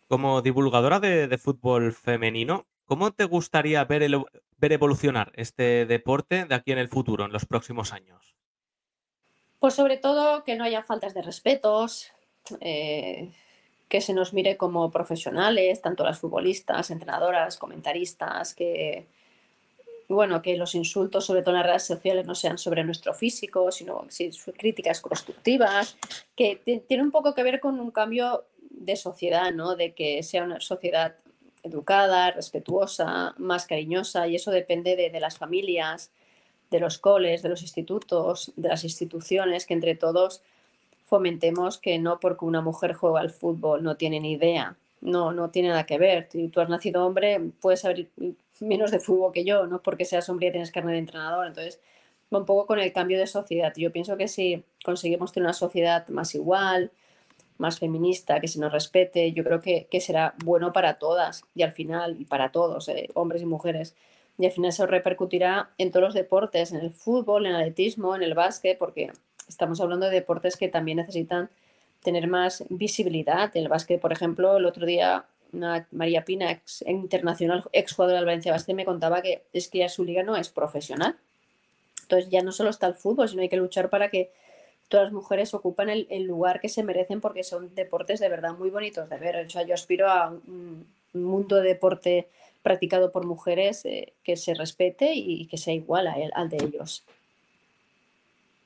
Como 0.08 0.44
divulgadora 0.44 1.00
de, 1.00 1.38
fútbol 1.40 1.92
femenino, 1.92 2.68
¿cómo 2.86 3.12
te 3.12 3.24
gustaría 3.24 3.84
ver, 3.84 4.08
ver 4.58 4.72
evolucionar 4.74 5.32
este 5.36 5.88
deporte 5.88 6.46
de 6.46 6.54
aquí 6.54 6.72
en 6.72 6.78
el 6.78 6.88
futuro, 6.88 7.26
en 7.26 7.32
los 7.32 7.48
próximos 7.48 7.94
años? 7.94 8.36
Pues 9.58 9.74
sobre 9.74 9.98
todo 9.98 10.44
que 10.44 10.56
no 10.56 10.66
haya 10.66 10.84
faltas 10.84 11.16
de 11.16 11.24
respetos, 11.24 12.12
eh, 12.62 13.34
que 13.88 14.02
se 14.02 14.14
nos 14.14 14.34
mire 14.34 14.58
como 14.58 14.92
profesionales, 14.92 15.82
tanto 15.82 16.04
las 16.04 16.20
futbolistas, 16.20 16.90
entrenadoras, 16.90 17.58
comentaristas, 17.58 18.54
que 18.56 19.06
bueno, 20.08 20.42
que 20.42 20.56
los 20.56 20.76
insultos, 20.76 21.26
sobre 21.26 21.42
todo 21.42 21.52
en 21.52 21.62
las 21.62 21.68
redes 21.68 21.84
sociales, 21.84 22.28
no 22.28 22.36
sean 22.36 22.58
sobre 22.58 22.84
nuestro 22.84 23.14
físico, 23.14 23.72
sino 23.72 24.06
críticas 24.58 25.02
constructivas, 25.02 25.98
que 26.36 26.62
tiene 26.88 27.04
un 27.04 27.12
poco 27.12 27.34
que 27.34 27.44
ver 27.44 27.60
con 27.60 27.80
un 27.80 27.92
cambio 27.92 28.46
de 28.70 28.96
sociedad, 28.96 29.52
¿no? 29.52 29.76
De 29.76 29.94
que 29.94 30.22
sea 30.22 30.44
una 30.44 30.60
sociedad 30.60 31.16
educada, 31.64 32.30
respetuosa, 32.32 33.34
más 33.38 33.66
cariñosa, 33.66 34.28
y 34.28 34.36
eso 34.36 34.52
depende 34.52 34.96
de, 34.96 35.10
de 35.10 35.20
las 35.20 35.40
familias, 35.40 36.12
de 36.70 36.80
los 36.80 37.00
coles, 37.00 37.42
de 37.42 37.50
los 37.50 37.64
institutos, 37.64 38.52
de 38.56 38.70
las 38.70 38.84
instituciones, 38.84 39.66
que 39.66 39.74
entre 39.74 39.96
todos 39.96 40.44
fomentemos 41.06 41.78
que 41.78 41.98
no 42.00 42.20
porque 42.20 42.46
una 42.46 42.62
mujer 42.62 42.94
juega 42.94 43.22
al 43.22 43.30
fútbol 43.30 43.84
no 43.84 43.96
tiene 43.96 44.20
ni 44.20 44.34
idea, 44.34 44.76
no, 45.02 45.32
no 45.32 45.52
tiene 45.52 45.70
nada 45.70 45.86
que 45.86 45.98
ver. 45.98 46.28
Si 46.32 46.50
tú 46.50 46.60
has 46.60 46.70
nacido 46.70 47.06
hombre, 47.06 47.40
puedes 47.62 47.82
saber 47.82 48.10
menos 48.60 48.92
de 48.92 49.00
fútbol 49.00 49.32
que 49.32 49.46
yo, 49.46 49.68
no 49.68 49.82
porque 49.82 50.04
seas 50.06 50.28
hombre 50.30 50.48
y 50.48 50.52
tienes 50.52 50.72
carne 50.72 50.94
de 50.94 50.98
entrenador. 51.00 51.48
Entonces, 51.48 51.80
va 52.34 52.40
un 52.40 52.46
poco 52.46 52.66
con 52.66 52.80
el 52.80 52.92
cambio 52.92 53.20
de 53.20 53.28
sociedad. 53.28 53.72
Yo 53.76 53.92
pienso 53.92 54.18
que 54.18 54.28
si 54.28 54.64
conseguimos 54.84 55.32
tener 55.32 55.46
una 55.46 55.54
sociedad 55.54 56.08
más 56.10 56.34
igual, 56.34 56.92
más 57.58 57.80
feminista, 57.80 58.40
que 58.42 58.48
se 58.48 58.60
nos 58.60 58.72
respete, 58.72 59.32
yo 59.32 59.44
creo 59.44 59.62
que, 59.62 59.88
será 60.02 60.34
bueno 60.44 60.74
para 60.74 60.98
todas 61.00 61.44
y 61.54 61.62
al 61.64 61.72
final, 61.72 62.20
y 62.20 62.26
para 62.26 62.52
todos, 62.52 62.90
eh, 62.90 63.10
hombres 63.14 63.44
y 63.44 63.46
mujeres. 63.46 63.96
Y 64.38 64.46
al 64.46 64.52
final 64.52 64.70
eso 64.70 64.86
repercutirá 64.88 65.70
en 65.78 65.92
todos 65.92 66.04
los 66.04 66.14
deportes, 66.14 66.72
en 66.72 66.80
el 66.80 66.92
fútbol, 66.92 67.46
en 67.46 67.54
el 67.54 67.62
atletismo, 67.62 68.16
en 68.16 68.24
el 68.24 68.34
básquet, 68.34 68.78
porque 68.78 69.12
estamos 69.48 69.82
hablando 69.82 70.08
de 70.08 70.14
deportes 70.14 70.58
que 70.58 70.68
también 70.68 70.98
necesitan 70.98 71.50
tener 72.04 72.28
más 72.28 72.64
visibilidad. 72.70 73.56
El 73.56 73.68
básquet, 73.68 74.00
por 74.00 74.12
ejemplo, 74.12 74.58
el 74.58 74.66
otro 74.66 74.86
día 74.86 75.26
María 75.92 76.26
Pina, 76.26 76.52
ex 76.52 76.84
internacional, 76.88 77.64
ex 77.72 77.94
jugadora 77.94 78.18
del 78.18 78.26
Valencia 78.26 78.52
Básquet, 78.52 78.76
me 78.76 78.86
contaba 78.86 79.22
que 79.22 79.44
es 79.54 79.70
que 79.70 79.80
ya 79.80 79.90
su 79.90 80.04
liga 80.04 80.24
no 80.24 80.36
es 80.36 80.50
profesional. 80.50 81.16
Entonces 82.04 82.30
ya 82.30 82.42
no 82.42 82.52
solo 82.52 82.70
está 82.70 82.88
el 82.88 82.96
fútbol, 82.96 83.30
sino 83.30 83.42
hay 83.42 83.50
que 83.50 83.58
luchar 83.58 83.90
para 83.90 84.10
que 84.10 84.32
todas 84.90 85.06
las 85.06 85.14
mujeres 85.14 85.54
ocupan 85.54 85.90
el, 85.90 86.24
lugar 86.24 86.60
que 86.60 86.70
se 86.70 86.84
merecen 86.84 87.22
porque 87.22 87.44
son 87.44 87.74
deportes 87.74 88.20
de 88.20 88.30
verdad 88.30 88.54
muy 88.58 88.70
bonitos 88.70 89.10
de 89.10 89.18
ver. 89.18 89.46
O 89.46 89.50
sea, 89.50 89.64
yo 89.64 89.74
aspiro 89.74 90.10
a 90.10 90.30
un, 90.30 90.86
mundo 91.14 91.56
de 91.56 91.70
deporte 91.70 92.28
practicado 92.62 93.14
por 93.14 93.26
mujeres 93.26 93.86
eh, 93.86 94.12
que 94.22 94.36
se 94.36 94.54
respete 94.54 95.14
y 95.16 95.46
que 95.46 95.58
sea 95.58 95.74
igual 95.74 96.08
al 96.08 96.50
de 96.50 96.58
ellos. 96.58 97.06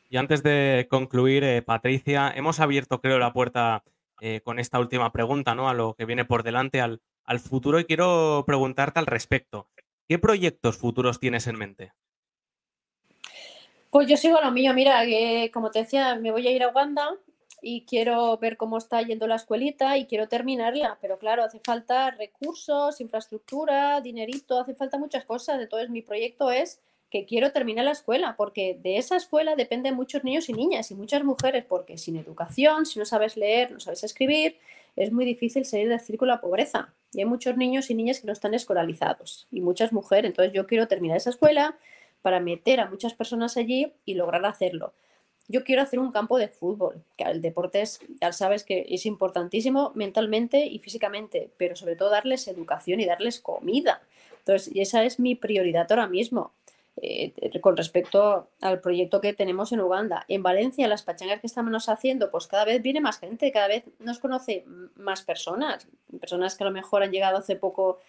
Y 0.09 0.17
antes 0.17 0.41
de 0.41 0.87
concluir, 0.89 1.43
eh, 1.43 1.61
Patricia, 1.61 2.33
hemos 2.35 2.59
abierto, 2.59 2.99
creo, 2.99 3.19
la 3.19 3.31
puerta 3.31 3.83
eh, 4.21 4.41
con 4.43 4.57
esta 4.57 4.79
última 4.79 5.11
pregunta, 5.11 5.53
¿no? 5.53 5.69
A 5.69 5.75
lo 5.75 5.93
que 5.93 6.05
viene 6.05 6.25
por 6.25 6.41
delante, 6.41 6.81
al, 6.81 6.99
futuro, 7.39 7.79
y 7.79 7.85
quiero 7.85 8.43
preguntarte 8.47 8.97
al 8.97 9.05
respecto. 9.05 9.69
¿Qué 10.07 10.17
proyectos 10.17 10.77
futuros 10.77 11.19
tienes 11.19 11.45
en 11.45 11.59
mente? 11.59 11.93
Pues 13.91 14.07
yo 14.07 14.17
sigo 14.17 14.41
lo 14.41 14.51
mío, 14.51 14.73
mira, 14.73 15.05
que 15.05 15.51
como 15.53 15.69
te 15.69 15.79
decía, 15.79 16.15
me 16.15 16.31
voy 16.31 16.47
a 16.47 16.51
ir 16.51 16.63
a 16.63 16.69
Uganda 16.69 17.11
y 17.61 17.85
quiero 17.85 18.35
ver 18.37 18.57
cómo 18.57 18.79
está 18.79 19.03
yendo 19.03 19.27
la 19.27 19.35
escuelita 19.35 19.97
y 19.97 20.07
quiero 20.07 20.27
terminarla, 20.27 20.97
pero 21.01 21.19
claro, 21.19 21.43
hace 21.43 21.59
falta 21.59 22.09
recursos, 22.09 22.99
infraestructura, 22.99 24.01
dinerito, 24.01 24.59
hace 24.59 24.73
falta 24.73 24.97
muchas 24.97 25.23
cosas. 25.25 25.61
Entonces 25.61 25.91
mi 25.91 26.01
proyecto 26.01 26.49
es 26.49 26.81
que 27.09 27.25
quiero 27.25 27.51
terminar 27.51 27.85
la 27.85 27.91
escuela, 27.91 28.35
porque 28.37 28.77
de 28.81 28.97
esa 28.97 29.15
escuela 29.15 29.55
dependen 29.55 29.95
muchos 29.95 30.23
niños 30.23 30.49
y 30.49 30.53
niñas 30.53 30.91
y 30.91 30.95
muchas 30.95 31.23
mujeres, 31.23 31.65
porque 31.67 31.97
sin 31.97 32.15
educación, 32.17 32.85
si 32.85 32.99
no 32.99 33.05
sabes 33.05 33.35
leer, 33.35 33.71
no 33.71 33.79
sabes 33.79 34.03
escribir, 34.03 34.57
es 34.95 35.11
muy 35.11 35.25
difícil 35.25 35.65
salir 35.65 35.89
del 35.89 35.99
círculo 35.99 36.31
de 36.31 36.37
la 36.37 36.41
pobreza. 36.41 36.93
Y 37.13 37.19
hay 37.19 37.25
muchos 37.25 37.57
niños 37.57 37.89
y 37.89 37.95
niñas 37.95 38.19
que 38.19 38.27
no 38.27 38.33
están 38.33 38.53
escolarizados 38.53 39.47
y 39.51 39.61
muchas 39.61 39.91
mujeres. 39.91 40.29
Entonces 40.29 40.53
yo 40.53 40.67
quiero 40.67 40.87
terminar 40.87 41.17
esa 41.17 41.31
escuela 41.31 41.75
para 42.21 42.39
meter 42.39 42.79
a 42.79 42.89
muchas 42.89 43.13
personas 43.13 43.57
allí 43.57 43.91
y 44.05 44.13
lograr 44.13 44.45
hacerlo. 44.45 44.93
Yo 45.47 45.63
quiero 45.63 45.81
hacer 45.81 45.97
un 45.97 46.11
campo 46.11 46.37
de 46.37 46.47
fútbol, 46.47 47.03
que 47.17 47.23
el 47.23 47.41
deporte 47.41 47.81
es, 47.81 47.99
ya 48.21 48.31
sabes 48.33 48.63
que 48.63 48.85
es 48.87 49.07
importantísimo 49.07 49.91
mentalmente 49.95 50.67
y 50.67 50.77
físicamente, 50.77 51.49
pero 51.57 51.75
sobre 51.75 51.95
todo 51.95 52.11
darles 52.11 52.47
educación 52.47 52.99
y 52.99 53.05
darles 53.05 53.39
comida. 53.39 54.03
Entonces, 54.37 54.71
esa 54.75 55.03
es 55.05 55.19
mi 55.19 55.33
prioridad 55.33 55.91
ahora 55.91 56.05
mismo. 56.05 56.51
Eh, 57.01 57.33
con 57.61 57.77
respecto 57.77 58.49
al 58.59 58.81
proyecto 58.81 59.21
que 59.21 59.33
tenemos 59.33 59.71
en 59.71 59.79
Uganda. 59.79 60.25
En 60.27 60.43
Valencia, 60.43 60.87
las 60.87 61.03
pachangas 61.03 61.39
que 61.39 61.47
estamos 61.47 61.87
haciendo, 61.87 62.29
pues 62.29 62.47
cada 62.47 62.65
vez 62.65 62.81
viene 62.81 62.99
más 62.99 63.19
gente, 63.19 63.53
cada 63.53 63.69
vez 63.69 63.85
nos 63.99 64.19
conoce 64.19 64.65
más 64.95 65.21
personas, 65.21 65.87
personas 66.19 66.57
que 66.57 66.63
a 66.65 66.67
lo 66.67 66.73
mejor 66.73 67.03
han 67.03 67.11
llegado 67.11 67.37
hace 67.37 67.55
poco 67.55 67.99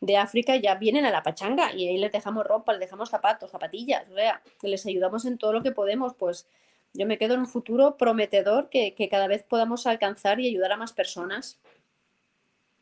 de 0.00 0.16
África 0.16 0.56
ya 0.56 0.74
vienen 0.76 1.04
a 1.04 1.10
la 1.10 1.22
pachanga 1.22 1.72
y 1.74 1.88
ahí 1.88 1.98
les 1.98 2.12
dejamos 2.12 2.46
ropa, 2.46 2.72
les 2.72 2.80
dejamos 2.80 3.10
zapatos, 3.10 3.50
zapatillas, 3.50 4.08
o 4.10 4.14
sea, 4.14 4.42
les 4.62 4.86
ayudamos 4.86 5.24
en 5.26 5.38
todo 5.38 5.52
lo 5.52 5.62
que 5.62 5.72
podemos, 5.72 6.14
pues 6.14 6.48
yo 6.92 7.06
me 7.06 7.18
quedo 7.18 7.34
en 7.34 7.40
un 7.40 7.46
futuro 7.46 7.96
prometedor 7.96 8.68
que, 8.68 8.94
que 8.94 9.08
cada 9.08 9.26
vez 9.26 9.42
podamos 9.42 9.86
alcanzar 9.86 10.40
y 10.40 10.48
ayudar 10.48 10.72
a 10.72 10.76
más 10.76 10.92
personas. 10.92 11.58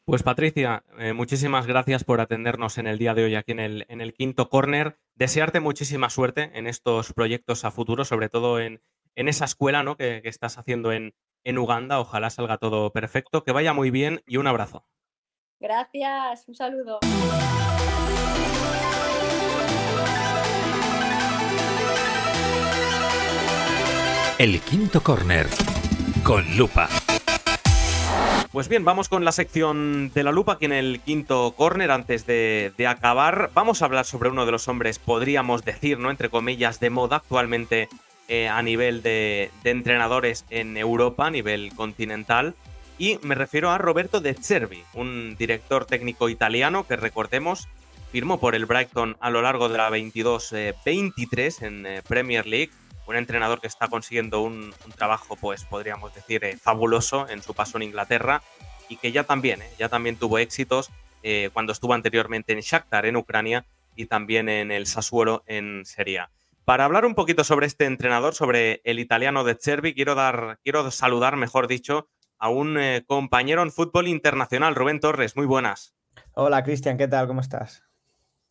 Pues 0.08 0.22
Patricia, 0.22 0.84
eh, 0.98 1.12
muchísimas 1.12 1.66
gracias 1.66 2.02
por 2.02 2.22
atendernos 2.22 2.78
en 2.78 2.86
el 2.86 2.96
día 2.96 3.12
de 3.12 3.24
hoy 3.24 3.34
aquí 3.34 3.52
en 3.52 3.60
el, 3.60 3.84
en 3.90 4.00
el 4.00 4.14
quinto 4.14 4.48
corner. 4.48 4.96
Desearte 5.16 5.60
muchísima 5.60 6.08
suerte 6.08 6.50
en 6.54 6.66
estos 6.66 7.12
proyectos 7.12 7.66
a 7.66 7.70
futuro, 7.70 8.06
sobre 8.06 8.30
todo 8.30 8.58
en, 8.58 8.80
en 9.16 9.28
esa 9.28 9.44
escuela 9.44 9.82
¿no? 9.82 9.98
que, 9.98 10.22
que, 10.22 10.30
estás 10.30 10.56
haciendo 10.56 10.92
en, 10.92 11.14
en 11.44 11.58
Uganda. 11.58 12.00
Ojalá 12.00 12.30
salga 12.30 12.56
todo 12.56 12.90
perfecto, 12.90 13.44
que 13.44 13.52
vaya 13.52 13.74
muy 13.74 13.90
bien 13.90 14.22
y 14.26 14.38
un 14.38 14.46
abrazo. 14.46 14.86
Gracias, 15.60 16.48
un 16.48 16.54
saludo. 16.54 17.00
El 24.38 24.58
quinto 24.62 25.02
corner 25.02 25.48
con 26.24 26.56
lupa. 26.56 26.88
Pues 28.52 28.68
bien, 28.68 28.82
vamos 28.82 29.10
con 29.10 29.26
la 29.26 29.32
sección 29.32 30.10
de 30.14 30.22
la 30.22 30.32
lupa 30.32 30.54
aquí 30.54 30.64
en 30.64 30.72
el 30.72 31.00
quinto 31.00 31.52
corner. 31.54 31.90
Antes 31.90 32.24
de, 32.24 32.72
acabar, 32.88 33.50
vamos 33.52 33.82
a 33.82 33.84
hablar 33.84 34.06
sobre 34.06 34.30
uno 34.30 34.46
de 34.46 34.52
los 34.52 34.68
hombres, 34.68 34.98
podríamos 34.98 35.66
decir, 35.66 35.98
¿no? 35.98 36.10
Entre 36.10 36.30
comillas, 36.30 36.80
de 36.80 36.88
moda 36.88 37.16
actualmente 37.16 37.90
eh, 38.26 38.48
a 38.48 38.62
nivel 38.62 39.02
de, 39.02 39.50
entrenadores 39.64 40.46
en 40.48 40.78
Europa, 40.78 41.26
a 41.26 41.30
nivel 41.30 41.74
continental. 41.76 42.54
Y 42.96 43.18
me 43.22 43.34
refiero 43.34 43.70
a 43.70 43.76
Roberto 43.76 44.20
De 44.20 44.32
Cervi, 44.32 44.82
un 44.94 45.36
director 45.38 45.84
técnico 45.84 46.30
italiano 46.30 46.86
que 46.86 46.96
recordemos 46.96 47.68
firmó 48.10 48.40
por 48.40 48.54
el 48.54 48.64
Brighton 48.64 49.18
a 49.20 49.28
lo 49.28 49.42
largo 49.42 49.68
de 49.68 49.76
la 49.76 49.90
22-23 49.90 51.62
en 51.62 51.86
eh, 51.86 52.02
Premier 52.02 52.46
League 52.46 52.70
un 53.08 53.16
entrenador 53.16 53.60
que 53.60 53.66
está 53.66 53.88
consiguiendo 53.88 54.42
un, 54.42 54.74
trabajo, 54.96 55.36
pues 55.36 55.64
podríamos 55.64 56.14
decir, 56.14 56.44
eh, 56.44 56.56
fabuloso 56.56 57.28
en 57.28 57.42
su 57.42 57.54
paso 57.54 57.78
en 57.78 57.84
Inglaterra 57.84 58.42
y 58.88 58.96
que 58.96 59.12
ya 59.12 59.24
también, 59.24 59.62
eh, 59.62 59.70
ya 59.78 59.88
también 59.88 60.16
tuvo 60.16 60.38
éxitos 60.38 60.90
eh, 61.22 61.50
cuando 61.52 61.72
estuvo 61.72 61.94
anteriormente 61.94 62.52
en 62.52 62.60
Shakhtar, 62.60 63.06
en 63.06 63.16
Ucrania, 63.16 63.64
y 63.96 64.06
también 64.06 64.48
en 64.48 64.70
el 64.70 64.86
Sassuolo, 64.86 65.42
en 65.46 65.84
Serie 65.84 66.24
Para 66.64 66.84
hablar 66.84 67.04
un 67.04 67.16
poquito 67.16 67.42
sobre 67.42 67.66
este 67.66 67.84
entrenador, 67.86 68.34
sobre 68.34 68.80
el 68.84 69.00
italiano 69.00 69.42
de 69.42 69.56
Cervi, 69.60 69.92
quiero, 69.92 70.14
dar, 70.14 70.60
quiero 70.62 70.88
saludar, 70.92 71.34
mejor 71.34 71.66
dicho, 71.66 72.08
a 72.38 72.48
un 72.48 72.78
compañero 73.08 73.62
en 73.62 73.72
fútbol 73.72 74.06
internacional, 74.06 74.76
Rubén 74.76 75.00
Torres. 75.00 75.34
Muy 75.34 75.46
buenas. 75.46 75.96
Hola, 76.34 76.62
Cristian, 76.62 76.96
¿qué 76.96 77.08
tal? 77.08 77.26
¿Cómo 77.26 77.40
estás? 77.40 77.82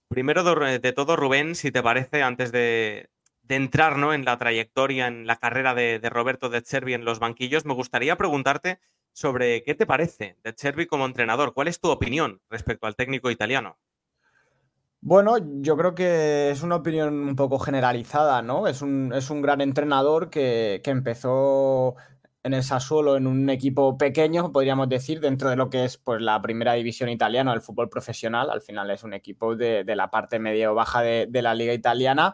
Primero 0.09 0.43
de 0.43 0.91
todo, 0.91 1.15
Rubén, 1.15 1.55
si 1.55 1.71
te 1.71 1.81
parece, 1.81 2.23
antes 2.23 2.51
de, 2.51 3.09
de 3.47 3.55
entrar 3.55 3.97
¿no? 3.97 4.13
en 4.13 4.25
la 4.25 4.37
trayectoria, 4.37 5.07
en 5.07 5.25
la 5.25 5.37
carrera 5.37 5.73
de, 5.73 5.99
Roberto 6.09 6.49
de 6.49 6.61
Cervi 6.61 6.93
en 6.93 7.05
los 7.05 7.19
banquillos, 7.19 7.65
me 7.65 7.73
gustaría 7.73 8.17
preguntarte 8.17 8.79
sobre 9.13 9.63
qué 9.63 9.73
te 9.73 9.85
parece 9.85 10.37
de 10.43 10.53
Cervi 10.55 10.85
como 10.85 11.05
entrenador. 11.05 11.53
¿Cuál 11.53 11.69
es 11.69 11.79
tu 11.79 11.89
opinión 11.89 12.41
respecto 12.49 12.87
al 12.87 12.95
técnico 12.95 13.31
italiano? 13.31 13.77
Bueno, 14.99 15.37
yo 15.61 15.77
creo 15.77 15.95
que 15.95 16.51
es 16.51 16.61
una 16.61 16.75
opinión 16.75 17.13
un 17.13 17.35
poco 17.35 17.57
generalizada, 17.59 18.41
¿no? 18.41 18.67
Es 18.67 18.81
un, 18.81 19.13
es 19.13 19.29
un 19.29 19.41
gran 19.41 19.61
entrenador 19.61 20.29
que, 20.29 20.81
empezó 20.83 21.95
en 22.43 22.53
el 22.53 22.63
Sassuolo 22.63 23.15
en 23.15 23.27
un 23.27 23.49
equipo 23.49 23.97
pequeño, 23.97 24.51
podríamos 24.51 24.89
decir, 24.89 25.19
dentro 25.21 25.49
de 25.49 25.55
lo 25.55 25.69
que 25.69 25.85
es 25.85 25.97
pues, 25.97 26.21
la 26.21 26.41
primera 26.41 26.73
división 26.73 27.09
italiana 27.09 27.51
del 27.51 27.61
fútbol 27.61 27.89
profesional. 27.89 28.49
Al 28.49 28.61
final 28.61 28.91
es 28.91 29.03
un 29.03 29.13
equipo 29.13 29.55
de, 29.55 29.83
la 29.95 30.09
parte 30.09 30.39
media 30.39 30.71
o 30.71 30.75
baja 30.75 31.01
de, 31.01 31.27
de 31.29 31.41
la 31.41 31.53
liga 31.53 31.73
italiana 31.73 32.33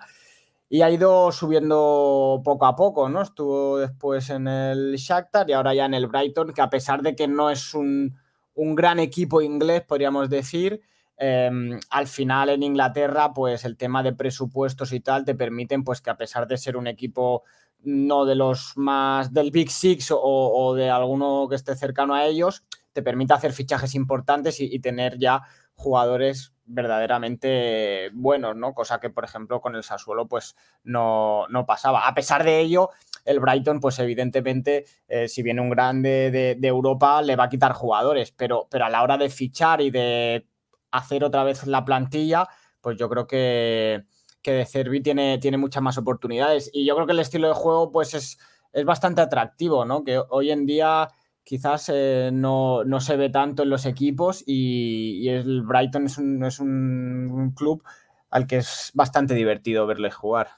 y 0.69 0.81
ha 0.81 0.89
ido 0.89 1.31
subiendo 1.31 2.41
poco 2.43 2.65
a 2.65 2.75
poco, 2.75 3.09
¿no? 3.09 3.21
Estuvo 3.21 3.77
después 3.77 4.29
en 4.29 4.47
el 4.47 4.95
Shakhtar 4.95 5.49
y 5.49 5.53
ahora 5.53 5.73
ya 5.73 5.85
en 5.85 5.93
el 5.93 6.07
Brighton, 6.07 6.53
que 6.53 6.61
a 6.61 6.69
pesar 6.69 7.01
de 7.01 7.15
que 7.15 7.27
no 7.27 7.49
es 7.49 7.73
un, 7.73 8.17
gran 8.55 8.99
equipo 8.99 9.41
inglés, 9.41 9.83
podríamos 9.83 10.29
decir, 10.29 10.81
em, 11.17 11.79
al 11.89 12.07
final 12.07 12.49
en 12.49 12.63
Inglaterra, 12.63 13.33
pues 13.33 13.65
el 13.65 13.77
tema 13.77 14.03
de 14.03 14.13
presupuestos 14.13 14.93
y 14.93 14.99
tal 14.99 15.25
te 15.25 15.35
permiten, 15.35 15.83
pues 15.83 16.01
que 16.01 16.09
a 16.09 16.17
pesar 16.17 16.47
de 16.47 16.57
ser 16.57 16.77
un 16.77 16.87
equipo 16.87 17.43
no 17.83 18.25
de 18.25 18.35
los 18.35 18.73
más 18.75 19.33
del 19.33 19.51
Big 19.51 19.69
Six 19.69 20.09
o, 20.11 20.73
de 20.75 20.89
alguno 20.89 21.47
que 21.49 21.55
esté 21.55 21.75
cercano 21.75 22.15
a 22.15 22.25
ellos, 22.25 22.63
te 22.93 23.03
permite 23.03 23.33
hacer 23.33 23.53
fichajes 23.53 23.95
importantes 23.95 24.59
y 24.59 24.79
tener 24.79 25.17
ya 25.19 25.43
jugadores 25.75 26.52
verdaderamente 26.65 28.09
buenos, 28.13 28.55
¿no? 28.55 28.73
Cosa 28.73 28.99
que, 28.99 29.09
por 29.09 29.23
ejemplo, 29.23 29.61
con 29.61 29.75
el 29.75 29.83
Sassuolo, 29.83 30.27
pues 30.27 30.55
no, 30.83 31.47
pasaba. 31.67 32.07
A 32.07 32.13
pesar 32.13 32.43
de 32.43 32.59
ello, 32.59 32.89
el 33.25 33.39
Brighton, 33.39 33.79
pues 33.79 33.99
evidentemente, 33.99 34.85
eh, 35.07 35.27
si 35.27 35.43
viene 35.43 35.61
un 35.61 35.69
grande 35.69 36.31
de, 36.31 36.67
Europa, 36.67 37.21
le 37.21 37.35
va 37.35 37.45
a 37.45 37.49
quitar 37.49 37.73
jugadores, 37.73 38.31
pero, 38.31 38.67
pero 38.69 38.85
a 38.85 38.89
la 38.89 39.03
hora 39.03 39.17
de 39.17 39.29
fichar 39.29 39.81
y 39.81 39.91
de 39.91 40.47
hacer 40.91 41.23
otra 41.23 41.43
vez 41.43 41.65
la 41.67 41.83
plantilla, 41.85 42.47
pues 42.81 42.97
yo 42.97 43.09
creo 43.09 43.27
que, 43.27 44.05
que 44.41 44.51
de 44.51 44.65
Cervi 44.65 45.01
tiene, 45.01 45.37
tiene 45.39 45.57
muchas 45.57 45.83
más 45.83 45.97
oportunidades. 45.97 46.69
Y 46.73 46.85
yo 46.85 46.95
creo 46.95 47.07
que 47.07 47.13
el 47.13 47.19
estilo 47.19 47.47
de 47.47 47.53
juego, 47.53 47.91
pues 47.91 48.13
es, 48.13 48.37
es 48.71 48.85
bastante 48.85 49.21
atractivo, 49.21 49.85
¿no? 49.85 50.03
Que 50.03 50.21
hoy 50.29 50.51
en 50.51 50.65
día 50.65 51.09
quizás 51.43 51.89
eh, 51.93 52.29
no, 52.33 52.83
se 52.99 53.17
ve 53.17 53.29
tanto 53.29 53.63
en 53.63 53.69
los 53.69 53.85
equipos 53.85 54.43
y, 54.45 55.27
el 55.29 55.61
Brighton 55.63 56.05
es, 56.05 56.17
un, 56.17 56.43
es 56.43 56.59
un, 56.59 57.53
club 57.55 57.83
al 58.29 58.47
que 58.47 58.57
es 58.57 58.91
bastante 58.93 59.33
divertido 59.33 59.85
verle 59.85 60.11
jugar. 60.11 60.49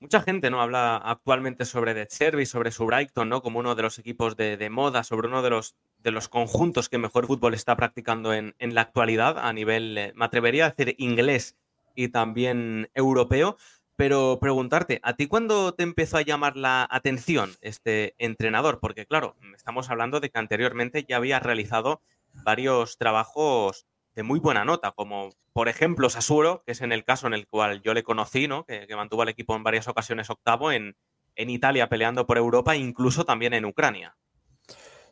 Mucha 0.00 0.20
gente 0.20 0.50
no 0.50 0.60
habla 0.60 0.96
actualmente 0.96 1.64
sobre 1.64 1.94
The 1.94 2.06
Cherry, 2.06 2.44
sobre 2.44 2.70
su 2.70 2.84
Brighton, 2.84 3.28
¿no? 3.28 3.40
Como 3.40 3.58
uno 3.58 3.74
de 3.74 3.82
los 3.82 3.98
equipos 3.98 4.36
de, 4.36 4.68
moda, 4.70 5.02
sobre 5.02 5.28
uno 5.28 5.40
de 5.40 5.50
los, 5.50 5.76
de 5.98 6.10
los 6.10 6.28
conjuntos 6.28 6.90
que 6.90 6.98
mejor 6.98 7.26
fútbol 7.26 7.54
está 7.54 7.74
practicando 7.74 8.34
en, 8.34 8.54
en 8.58 8.74
la 8.74 8.82
actualidad 8.82 9.38
a 9.38 9.52
nivel, 9.54 9.96
eh, 9.96 10.12
me 10.14 10.26
atrevería 10.26 10.66
a 10.66 10.70
decir, 10.70 10.94
inglés 10.98 11.56
y 11.94 12.08
también 12.08 12.90
europeo. 12.94 13.56
Pero 13.96 14.38
preguntarte, 14.40 14.98
¿a 15.04 15.14
ti 15.14 15.28
cuándo 15.28 15.72
te 15.74 15.84
empezó 15.84 16.16
a 16.16 16.22
llamar 16.22 16.56
la 16.56 16.86
atención 16.90 17.52
este 17.60 18.14
entrenador? 18.18 18.80
Porque 18.80 19.06
claro, 19.06 19.36
estamos 19.54 19.88
hablando 19.88 20.18
de 20.18 20.30
que 20.30 20.38
anteriormente 20.38 21.04
ya 21.08 21.16
había 21.16 21.38
realizado 21.38 22.02
varios 22.42 22.98
trabajos 22.98 23.86
de 24.16 24.24
muy 24.24 24.40
buena 24.40 24.64
nota, 24.64 24.92
como 24.92 25.30
por 25.52 25.68
ejemplo 25.68 26.10
Sasuro, 26.10 26.64
que 26.66 26.72
es 26.72 26.80
en 26.80 26.90
el 26.90 27.04
caso 27.04 27.28
en 27.28 27.34
el 27.34 27.46
cual 27.46 27.82
yo 27.82 27.94
le 27.94 28.02
conocí, 28.02 28.48
¿no? 28.48 28.64
que, 28.64 28.86
mantuvo 28.96 29.22
al 29.22 29.28
equipo 29.28 29.54
en 29.54 29.62
varias 29.62 29.86
ocasiones 29.86 30.28
octavo 30.28 30.72
en, 30.72 30.96
en 31.36 31.50
Italia 31.50 31.88
peleando 31.88 32.26
por 32.26 32.36
Europa 32.36 32.74
incluso 32.74 33.24
también 33.24 33.54
en 33.54 33.64
Ucrania. 33.64 34.16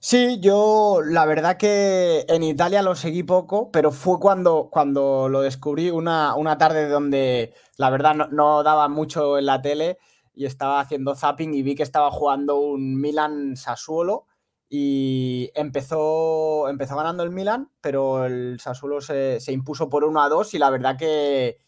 Sí, 0.05 0.41
yo 0.41 1.01
la 1.05 1.25
verdad 1.27 1.57
que 1.57 2.25
en 2.29 2.43
Italia 2.43 2.83
lo 2.83 2.97
seguí 2.97 3.23
poco, 3.23 3.71
pero 3.71 3.93
fue 3.93 4.19
cuando, 4.19 4.69
cuando 4.69 5.29
lo 5.29 5.43
descubrí 5.43 5.91
una, 5.91 6.35
una 6.35 6.59
tarde 6.59 6.89
donde 6.89 7.55
la 7.77 7.89
verdad 7.89 8.17
no, 8.17 8.65
daba 8.65 8.89
mucho 8.89 9.39
en 9.39 9.47
la 9.47 9.63
tele 9.63 9.99
y 10.35 10.47
estaba 10.47 10.81
haciendo 10.81 11.15
zapping 11.15 11.55
y 11.55 11.63
vi 11.63 11.77
que 11.77 11.85
estaba 11.85 12.11
jugando 12.11 12.59
un 12.59 13.01
Milan 13.01 13.57
Sassuolo 13.57 14.27
y 14.69 15.53
empezó, 15.55 16.69
empezó 16.69 16.97
ganando 16.97 17.23
el 17.23 17.31
Milan, 17.31 17.71
pero 17.81 18.25
el 18.27 18.59
Sassuolo 18.59 19.01
se, 19.01 19.39
impuso 19.53 19.89
por 19.89 20.03
1 20.03 20.21
a 20.21 20.29
2 20.29 20.55
y 20.55 20.59
la 20.59 20.71
verdad 20.71 20.99
que, 20.99 21.59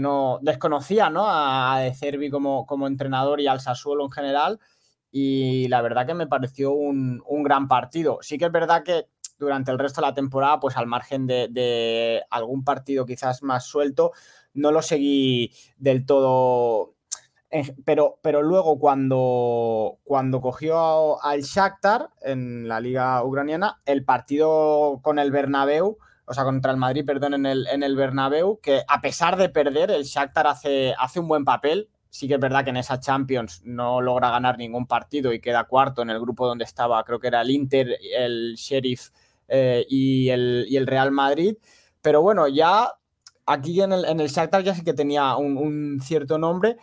no 0.00 0.38
desconocía 0.40 1.10
¿no? 1.10 1.26
a, 1.28 1.80
De 1.80 1.92
Cervi 1.94 2.30
como, 2.30 2.64
como 2.64 2.86
entrenador 2.86 3.42
y 3.42 3.46
al 3.46 3.60
Sassuolo 3.60 4.06
en 4.06 4.10
general 4.10 4.58
y 5.16 5.68
la 5.68 5.80
verdad 5.80 6.08
que 6.08 6.14
me 6.14 6.26
pareció 6.26 6.72
un, 6.72 7.22
gran 7.44 7.68
partido. 7.68 8.18
Sí 8.20 8.36
que 8.36 8.46
es 8.46 8.50
verdad 8.50 8.82
que 8.82 9.06
durante 9.38 9.70
el 9.70 9.78
resto 9.78 10.00
de 10.00 10.08
la 10.08 10.14
temporada, 10.14 10.58
pues 10.58 10.76
al 10.76 10.88
margen 10.88 11.28
de, 11.28 12.24
algún 12.30 12.64
partido 12.64 13.06
quizás 13.06 13.40
más 13.44 13.64
suelto, 13.64 14.10
no 14.54 14.72
lo 14.72 14.82
seguí 14.82 15.52
del 15.76 16.04
todo. 16.04 16.96
Pero, 17.84 18.18
pero 18.22 18.42
luego 18.42 18.80
cuando, 18.80 20.00
cuando 20.02 20.40
cogió 20.40 21.22
al 21.22 21.42
Shakhtar 21.42 22.10
en 22.22 22.66
la 22.66 22.80
liga 22.80 23.22
ucraniana, 23.22 23.80
el 23.86 24.04
partido 24.04 24.98
con 25.00 25.20
el 25.20 25.30
Bernabéu, 25.30 25.96
o 26.26 26.34
sea, 26.34 26.42
contra 26.42 26.72
el 26.72 26.76
Madrid, 26.76 27.04
perdón, 27.06 27.34
en 27.34 27.46
el, 27.46 27.68
en 27.68 27.84
el 27.84 27.94
Bernabéu, 27.94 28.58
que 28.60 28.82
a 28.88 29.00
pesar 29.00 29.36
de 29.36 29.48
perder, 29.48 29.92
el 29.92 30.02
Shakhtar 30.02 30.48
hace, 30.48 30.92
hace 30.98 31.20
un 31.20 31.28
buen 31.28 31.44
papel, 31.44 31.88
Sí 32.14 32.28
que 32.28 32.34
es 32.34 32.40
verdad 32.40 32.62
que 32.62 32.70
en 32.70 32.76
esa 32.76 33.00
Champions 33.00 33.60
no 33.64 34.00
logra 34.00 34.30
ganar 34.30 34.56
ningún 34.56 34.86
partido 34.86 35.32
y 35.32 35.40
queda 35.40 35.64
cuarto 35.64 36.00
en 36.00 36.10
el 36.10 36.20
grupo 36.20 36.46
donde 36.46 36.62
estaba, 36.62 37.02
creo 37.02 37.18
que 37.18 37.26
era 37.26 37.40
el 37.40 37.50
Inter, 37.50 37.98
el 38.16 38.54
Sheriff 38.54 39.08
eh, 39.48 39.84
y, 39.88 40.28
el, 40.28 40.86
Real 40.86 41.10
Madrid. 41.10 41.56
Pero 42.00 42.22
bueno, 42.22 42.46
ya 42.46 42.88
aquí 43.46 43.82
en 43.82 43.92
el, 43.92 44.04
en 44.04 44.20
el 44.20 44.28
ya 44.28 44.74
sí 44.76 44.84
que 44.84 44.94
tenía 44.94 45.34
un 45.34 45.98
cierto 46.00 46.38
nombre 46.38 46.76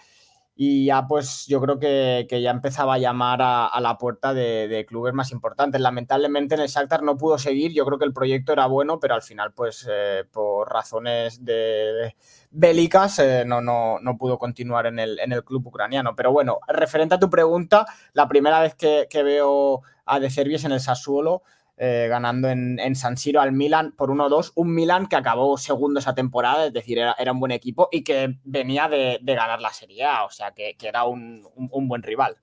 y 0.63 0.85
ya 0.85 1.07
pues 1.07 1.47
yo 1.47 1.59
creo 1.59 1.79
que, 1.79 2.27
ya 2.29 2.51
empezaba 2.51 2.93
a 2.93 2.97
llamar 2.99 3.39
a, 3.41 3.79
la 3.81 3.97
puerta 3.97 4.31
de, 4.31 4.85
clubes 4.87 5.11
más 5.11 5.31
importantes. 5.31 5.81
Lamentablemente 5.81 6.53
en 6.53 6.61
el 6.61 6.67
Shakhtar 6.67 7.01
no 7.01 7.17
pudo 7.17 7.39
seguir, 7.39 7.73
yo 7.73 7.83
creo 7.83 7.97
que 7.97 8.05
el 8.05 8.13
proyecto 8.13 8.53
era 8.53 8.67
bueno, 8.67 8.99
pero 8.99 9.15
al 9.15 9.23
final 9.23 9.53
pues 9.53 9.89
eh, 9.89 10.23
por 10.31 10.71
razones 10.71 11.41
bélicas 12.51 13.17
eh, 13.17 13.43
no, 13.43 13.59
no, 13.59 13.97
no, 14.01 14.19
pudo 14.19 14.37
continuar 14.37 14.85
en 14.85 14.99
el, 14.99 15.17
en 15.17 15.31
el 15.31 15.43
club 15.43 15.65
ucraniano. 15.65 16.15
Pero 16.15 16.31
bueno, 16.31 16.59
referente 16.67 17.15
a 17.15 17.19
tu 17.19 17.31
pregunta, 17.31 17.87
la 18.13 18.27
primera 18.27 18.61
vez 18.61 18.75
que, 18.75 19.07
que 19.09 19.23
veo 19.23 19.81
a 20.05 20.19
De 20.19 20.29
Cervies 20.29 20.63
en 20.63 20.73
el 20.73 20.79
Sassuolo 20.79 21.41
eh, 21.83 22.05
ganando 22.07 22.47
en, 22.47 22.95
San 22.95 23.17
Siro 23.17 23.41
al 23.41 23.53
Milan 23.53 23.95
por 23.97 24.11
1-2. 24.11 24.51
Un 24.53 24.71
Milan 24.71 25.07
que 25.07 25.15
acabó 25.15 25.57
segundo 25.57 25.99
esa 25.99 26.13
temporada, 26.13 26.67
es 26.67 26.73
decir, 26.73 26.99
era, 26.99 27.31
un 27.31 27.39
buen 27.39 27.51
equipo 27.51 27.89
y 27.91 28.03
que 28.03 28.37
venía 28.43 28.87
de, 28.87 29.19
ganar 29.23 29.59
la 29.61 29.73
Serie 29.73 30.03
A, 30.05 30.25
o 30.25 30.29
sea 30.29 30.51
que, 30.51 30.75
era 30.79 31.05
un, 31.05 31.41
buen 31.57 32.03
rival. 32.03 32.37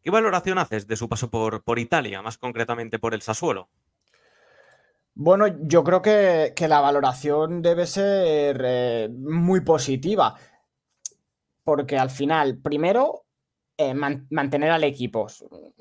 ¿Qué 0.00 0.10
valoración 0.10 0.56
haces 0.56 0.86
de 0.86 0.96
su 0.96 1.06
paso 1.06 1.28
por, 1.28 1.62
por 1.62 1.78
Italia, 1.78 2.22
más 2.22 2.38
concretamente 2.38 2.98
por 2.98 3.12
el 3.12 3.20
Sassuolo? 3.20 3.68
Bueno, 5.12 5.48
yo 5.66 5.84
creo 5.84 6.00
que, 6.00 6.54
la 6.66 6.80
valoración 6.80 7.60
debe 7.60 7.86
ser 7.86 8.58
eh, 8.64 9.10
muy 9.12 9.60
positiva, 9.60 10.34
porque 11.62 11.98
al 11.98 12.08
final, 12.08 12.56
primero, 12.56 13.26
eh, 13.76 13.92
mantener 13.92 14.70
al 14.70 14.84
equipo 14.84 15.26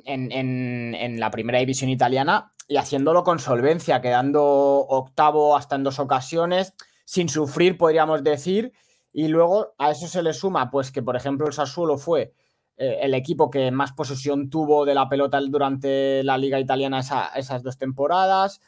en, 0.04 0.30
en, 0.34 1.20
la 1.22 1.32
primera 1.32 1.60
división 1.60 1.89
italiana 1.89 2.52
y 2.72 2.78
haciéndolo 2.78 3.26
con 3.26 3.38
solvencia, 3.39 3.99
quedando 3.99 4.41
octavo 4.41 5.57
hasta 5.57 5.76
en 5.76 5.84
dos 5.84 5.99
ocasiones, 5.99 6.74
sin 7.03 7.28
sufrir, 7.28 7.78
podríamos 7.78 8.24
decir. 8.24 8.72
Y 9.11 9.28
luego 9.28 9.74
a 9.78 9.91
eso 9.91 10.07
se 10.07 10.24
le 10.24 10.32
suma, 10.32 10.72
pues 10.72 10.89
que 10.89 11.03
por 11.03 11.17
ejemplo 11.17 11.45
el 11.47 11.51
Sassuolo 11.51 11.97
fue 11.97 12.34
eh, 12.78 12.99
el 13.01 13.13
equipo 13.13 13.49
que 13.49 13.72
más 13.72 13.91
posesión 13.91 14.49
tuvo 14.49 14.86
de 14.86 14.95
la 14.95 15.09
pelota 15.09 15.41
durante 15.41 16.24
la 16.24 16.38
liga 16.38 16.61
italiana 16.61 17.01
esas 17.36 17.61
dos 17.61 17.78
temporadas, 17.78 18.61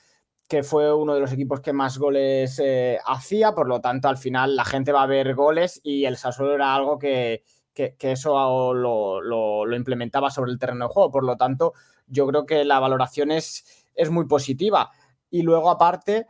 que 0.50 0.64
fue 0.64 0.94
uno 0.94 1.14
de 1.14 1.22
los 1.22 1.32
equipos 1.32 1.62
que 1.62 1.72
más 1.72 1.98
goles 1.98 2.60
eh, 2.62 3.00
hacía, 3.08 3.56
por 3.56 3.70
lo 3.70 3.80
tanto 3.80 4.10
al 4.10 4.18
final 4.18 4.58
la 4.58 4.66
gente 4.66 4.92
va 4.92 5.04
a 5.04 5.08
ver 5.08 5.34
goles 5.34 5.80
y 5.82 6.04
el 6.04 6.18
Sassuolo 6.18 6.56
era 6.56 6.76
algo 6.76 7.00
que, 7.00 7.46
que, 7.74 7.96
eso 8.02 8.74
lo, 8.74 9.22
lo, 9.22 9.76
implementaba 9.78 10.30
sobre 10.30 10.52
el 10.52 10.60
terreno 10.60 10.90
de 10.90 10.94
juego, 10.94 11.10
por 11.10 11.24
lo 11.24 11.38
tanto 11.38 11.72
yo 12.06 12.28
creo 12.28 12.46
que 12.46 12.66
la 12.66 12.82
valoración 12.82 13.32
es 13.32 13.83
es 13.96 14.10
muy 14.10 14.26
positiva. 14.26 14.92
Y 15.30 15.42
luego, 15.42 15.70
aparte, 15.70 16.28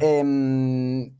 em, 0.00 1.12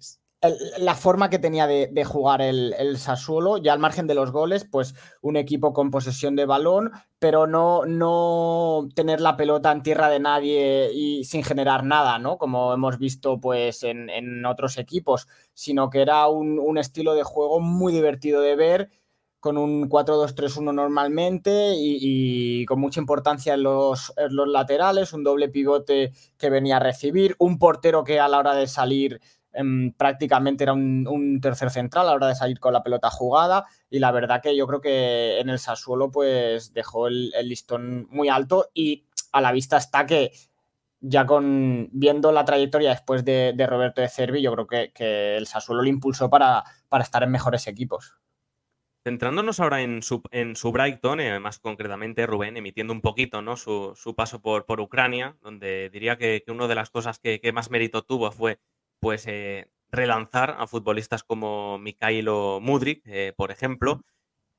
la 0.79 0.95
forma 0.95 1.31
que 1.31 1.41
tenía 1.41 1.67
de, 1.67 2.05
jugar 2.05 2.41
el, 2.43 2.73
el, 2.79 2.99
Sassuolo, 2.99 3.59
ya 3.59 3.73
al 3.73 3.81
margen 3.81 4.07
de 4.07 4.15
los 4.15 4.31
goles, 4.31 4.65
pues 4.65 4.95
un 5.21 5.37
equipo 5.37 5.73
con 5.73 5.91
posesión 5.91 6.37
de 6.37 6.47
balón, 6.47 6.93
pero 7.19 7.49
no, 7.49 7.85
no 7.87 8.89
tener 8.95 9.21
la 9.21 9.37
pelota 9.37 9.73
en 9.73 9.83
tierra 9.83 10.09
de 10.09 10.21
nadie 10.21 10.93
y 10.93 11.25
sin 11.25 11.43
generar 11.43 11.83
nada, 11.83 12.21
¿no? 12.21 12.39
Como 12.39 12.73
hemos 12.73 12.99
visto 12.99 13.41
pues 13.41 13.83
en, 13.83 14.45
otros 14.47 14.79
equipos, 14.79 15.27
sino 15.55 15.91
que 15.91 16.03
era 16.03 16.29
un, 16.29 16.61
un 16.61 16.79
estilo 16.79 17.15
de 17.15 17.25
juego 17.25 17.59
muy 17.59 17.93
divertido 17.93 18.41
de 18.41 18.55
ver 18.55 18.91
con 19.41 19.57
un 19.57 19.89
4-2-3-1 19.89 20.75
normalmente 20.75 21.75
y, 21.77 22.65
con 22.67 22.81
mucha 22.81 23.01
importancia 23.01 23.55
en 23.55 23.63
los, 23.63 24.13
los, 24.31 24.49
laterales, 24.49 25.13
un 25.13 25.25
doble 25.25 25.49
pivote 25.49 26.13
que 26.37 26.51
venía 26.51 26.77
a 26.77 26.81
recibir, 26.81 27.37
un 27.39 27.59
portero 27.59 28.05
que 28.05 28.21
a 28.21 28.29
la 28.29 28.39
hora 28.39 28.55
de 28.55 28.67
salir 28.67 29.21
em, 29.53 29.93
prácticamente 29.93 30.65
era 30.65 30.73
un, 30.73 31.39
tercer 31.41 31.71
central 31.71 32.07
a 32.07 32.11
la 32.11 32.17
hora 32.17 32.29
de 32.29 32.35
salir 32.35 32.59
con 32.59 32.73
la 32.73 32.83
pelota 32.83 33.11
jugada 33.11 33.67
y 33.91 34.01
la 34.01 34.11
verdad 34.11 34.43
que 34.43 34.57
yo 34.57 34.67
creo 34.67 34.81
que 34.81 35.39
en 35.41 35.51
el 35.51 35.59
Sassuolo 35.59 36.11
pues 36.11 36.73
dejó 36.73 37.07
el, 37.07 37.33
listón 37.45 38.09
muy 38.11 38.29
alto 38.29 38.71
y 38.75 39.05
a 39.33 39.41
la 39.41 39.53
vista 39.53 39.77
está 39.77 40.07
que 40.07 40.33
ya 41.01 41.27
con 41.27 41.91
viendo 41.93 42.33
la 42.33 42.45
trayectoria 42.45 42.91
después 42.91 43.25
de, 43.25 43.55
Roberto 43.69 44.01
de 44.01 44.09
Cervi, 44.09 44.43
yo 44.43 44.53
creo 44.53 44.67
que, 44.67 45.37
el 45.37 45.47
Sassuolo 45.47 45.83
lo 45.83 45.89
impulsó 45.89 46.29
para, 46.29 46.65
para 46.89 47.05
estar 47.05 47.23
en 47.23 47.31
mejores 47.31 47.69
equipos. 47.69 48.18
Centrándonos 49.05 49.61
ahora 49.61 49.83
en 49.83 50.03
su, 50.03 50.23
en 50.33 50.57
su 50.57 50.73
Brighton, 50.73 51.21
más 51.41 51.59
concretamente 51.59 52.27
Rubén, 52.27 52.57
emitiendo 52.57 52.93
un 52.93 53.01
poquito 53.01 53.43
¿no? 53.43 53.57
su, 53.57 53.95
paso 54.17 54.43
por, 54.43 54.67
por, 54.67 54.81
Ucrania, 54.81 55.37
donde 55.41 55.89
diría 55.91 56.19
que, 56.19 56.43
una 56.49 56.67
de 56.67 56.75
las 56.75 56.91
cosas 56.91 57.19
que, 57.19 57.41
más 57.53 57.71
mérito 57.71 58.03
tuvo 58.03 58.31
fue 58.33 58.59
pues, 59.01 59.27
eh, 59.27 59.71
relanzar 59.91 60.57
a 60.59 60.67
futbolistas 60.67 61.23
como 61.23 61.79
Mikhailo 61.79 62.59
Mudrik, 62.61 63.03
eh, 63.07 63.33
por 63.37 63.51
ejemplo. 63.51 64.03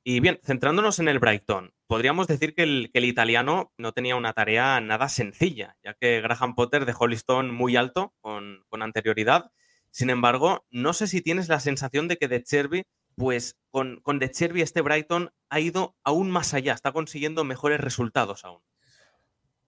Y 0.04 0.22
bien, 0.22 0.40
centrándonos 0.44 1.00
en 1.00 1.10
el 1.10 1.20
Brighton, 1.20 1.74
podríamos 1.86 2.28
decir 2.28 2.56
que 2.56 2.64
el, 2.64 2.90
que 2.92 3.00
el, 3.00 3.06
italiano 3.06 3.74
no 3.78 3.92
tenía 3.92 4.16
una 4.16 4.34
tarea 4.34 4.80
nada 4.80 5.10
sencilla, 5.10 5.76
ya 5.84 5.94
que 5.94 6.22
Graham 6.22 6.56
Potter 6.56 6.86
dejó 6.86 7.08
listón 7.08 7.54
muy 7.54 7.76
alto 7.76 8.14
con, 8.22 8.64
con 8.70 8.82
anterioridad. 8.82 9.52
Sin 9.92 10.10
embargo, 10.10 10.66
no 10.70 10.94
sé 10.94 11.08
si 11.08 11.22
tienes 11.22 11.50
la 11.50 11.60
sensación 11.60 12.08
de 12.08 12.18
que 12.18 12.28
De 12.28 12.42
Cherby 12.44 12.84
pues 13.20 13.58
con, 13.70 14.00
con 14.02 14.18
De 14.18 14.32
este 14.34 14.82
Brighton 14.82 15.32
ha 15.50 15.60
ido 15.60 15.96
aún 16.04 16.32
más 16.32 16.54
allá, 16.54 16.74
está 16.74 16.94
consiguiendo 16.94 17.44
mejores 17.44 17.80
resultados 17.80 18.46
aún. 18.46 18.62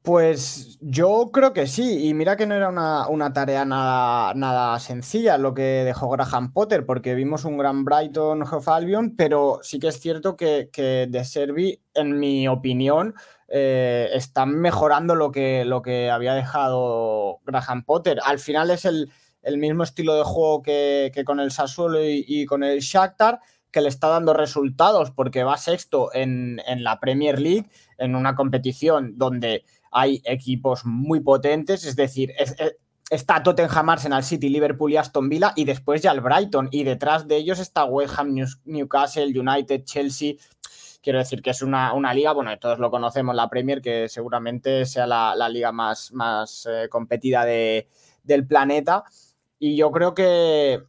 Pues 0.01 0.79
yo 0.81 1.29
creo 1.31 1.53
que 1.53 1.67
sí, 1.67 2.07
y 2.07 2.15
mira 2.15 2.35
que 2.35 2.47
no 2.47 2.55
era 2.55 2.69
una, 2.69 3.33
tarea 3.33 3.65
nada, 3.65 4.33
nada, 4.33 4.79
sencilla 4.79 5.37
lo 5.37 5.53
que 5.53 5.83
dejó 5.83 6.09
Graham 6.09 6.53
Potter, 6.53 6.87
porque 6.87 7.13
vimos 7.13 7.45
un 7.45 7.57
gran 7.57 7.85
Brighton 7.85 8.41
Hove 8.41 8.71
Albion, 8.71 9.15
pero 9.15 9.59
sí 9.61 9.77
que 9.77 9.89
es 9.89 9.99
cierto 9.99 10.35
que, 10.35 10.69
que 10.73 11.07
De 11.07 11.79
en 11.93 12.19
mi 12.19 12.47
opinión, 12.47 13.13
eh, 13.47 14.09
están 14.13 14.55
mejorando 14.59 15.13
lo 15.13 15.31
que, 15.31 15.65
lo 15.65 15.83
que 15.83 16.09
había 16.09 16.33
dejado 16.33 17.41
Graham 17.45 17.83
Potter. 17.83 18.19
Al 18.23 18.39
final 18.39 18.71
es 18.71 18.85
el, 18.85 19.11
el 19.41 19.57
mismo 19.57 19.83
estilo 19.83 20.15
de 20.15 20.23
juego 20.23 20.61
que, 20.61 21.11
con 21.25 21.39
el 21.39 21.51
Sassuolo 21.51 21.99
y, 22.03 22.45
con 22.45 22.63
el 22.63 22.79
Shakhtar, 22.79 23.39
que 23.71 23.81
le 23.81 23.89
está 23.89 24.07
dando 24.07 24.33
resultados 24.33 25.11
porque 25.11 25.43
va 25.43 25.57
sexto 25.57 26.09
en, 26.13 26.61
la 26.77 26.99
Premier 26.99 27.39
League, 27.39 27.69
en 27.97 28.15
una 28.15 28.35
competición 28.35 29.17
donde 29.17 29.63
hay 29.91 30.21
equipos 30.25 30.85
muy 30.85 31.19
potentes, 31.19 31.85
es 31.85 31.95
decir, 31.95 32.33
está 33.09 33.43
Tottenham, 33.43 33.89
Arsenal 33.89 34.23
City, 34.23 34.49
Liverpool 34.49 34.91
y 34.91 34.97
Aston 34.97 35.27
Villa, 35.27 35.53
y 35.55 35.65
después 35.65 36.01
ya 36.01 36.11
el 36.11 36.21
Brighton, 36.21 36.69
y 36.71 36.83
detrás 36.83 37.27
de 37.27 37.37
ellos 37.37 37.59
está 37.59 37.85
West 37.85 38.17
Ham, 38.17 38.35
Newcastle, 38.65 39.37
United, 39.37 39.83
Chelsea. 39.83 40.35
Quiero 41.01 41.19
decir 41.19 41.41
que 41.41 41.49
es 41.49 41.61
una, 41.61 42.13
liga, 42.13 42.31
bueno, 42.31 42.57
todos 42.59 42.79
lo 42.79 42.91
conocemos, 42.91 43.35
la 43.35 43.49
Premier, 43.49 43.81
que 43.81 44.07
seguramente 44.07 44.85
sea 44.85 45.07
la, 45.07 45.49
liga 45.49 45.71
más, 45.71 46.13
más 46.13 46.67
eh, 46.71 46.87
competida 46.89 47.43
de, 47.43 47.89
del 48.23 48.45
planeta. 48.45 49.03
Y 49.63 49.75
yo 49.75 49.91
creo 49.91 50.15
que, 50.15 50.81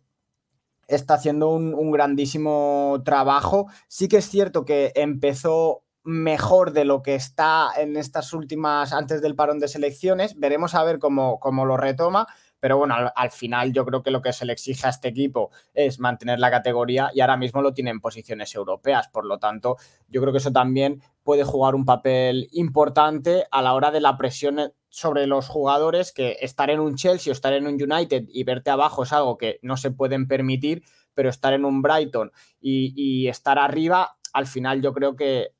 está 0.88 1.14
haciendo 1.14 1.50
un, 1.50 1.90
grandísimo 1.90 3.02
trabajo. 3.04 3.66
Sí 3.86 4.08
que 4.08 4.16
es 4.16 4.24
cierto 4.24 4.64
que 4.64 4.92
empezó 4.94 5.84
mejor 6.04 6.72
de 6.72 6.86
lo 6.86 7.02
que 7.02 7.14
está 7.14 7.68
en 7.76 7.98
estas 7.98 8.32
últimas, 8.32 8.94
antes 8.94 9.20
del 9.20 9.36
parón 9.36 9.58
de 9.58 9.68
selecciones. 9.68 10.38
Veremos 10.38 10.74
a 10.74 10.84
ver 10.84 10.98
cómo, 10.98 11.38
cómo 11.38 11.66
lo 11.66 11.76
retoma. 11.76 12.26
Pero 12.60 12.78
bueno, 12.78 12.94
al, 13.14 13.30
final 13.30 13.74
yo 13.74 13.84
creo 13.84 14.02
que 14.02 14.10
lo 14.10 14.22
que 14.22 14.32
se 14.32 14.46
le 14.46 14.54
exige 14.54 14.86
a 14.86 14.90
este 14.90 15.08
equipo 15.08 15.50
es 15.74 15.98
mantener 15.98 16.38
la 16.38 16.50
categoría 16.50 17.10
y 17.12 17.20
ahora 17.20 17.36
mismo 17.36 17.60
lo 17.60 17.74
tiene 17.74 17.90
en 17.90 18.00
posiciones 18.00 18.54
europeas. 18.54 19.08
Por 19.08 19.26
lo 19.26 19.38
tanto, 19.38 19.76
yo 20.08 20.22
creo 20.22 20.32
que 20.32 20.38
eso 20.38 20.52
también 20.52 21.02
puede 21.22 21.44
jugar 21.44 21.74
un 21.74 21.84
papel 21.84 22.48
importante 22.52 23.46
a 23.50 23.62
la 23.62 23.74
hora 23.74 23.90
de 23.90 24.00
la 24.00 24.16
presión 24.16 24.72
sobre 24.88 25.26
los 25.26 25.48
jugadores, 25.48 26.12
que 26.12 26.36
estar 26.40 26.70
en 26.70 26.80
un 26.80 26.96
Chelsea 26.96 27.30
o 27.30 27.34
estar 27.34 27.52
en 27.52 27.66
un 27.66 27.74
United 27.74 28.24
y 28.28 28.44
verte 28.44 28.70
abajo 28.70 29.04
es 29.04 29.12
algo 29.12 29.38
que 29.38 29.58
no 29.62 29.76
se 29.76 29.90
pueden 29.90 30.28
permitir, 30.28 30.82
pero 31.14 31.30
estar 31.30 31.52
en 31.52 31.64
un 31.64 31.82
Brighton 31.82 32.32
y, 32.60 33.28
estar 33.28 33.58
arriba, 33.58 34.16
al 34.32 34.46
final 34.46 34.82
yo 34.82 34.92
creo 34.92 35.16
que 35.16 35.54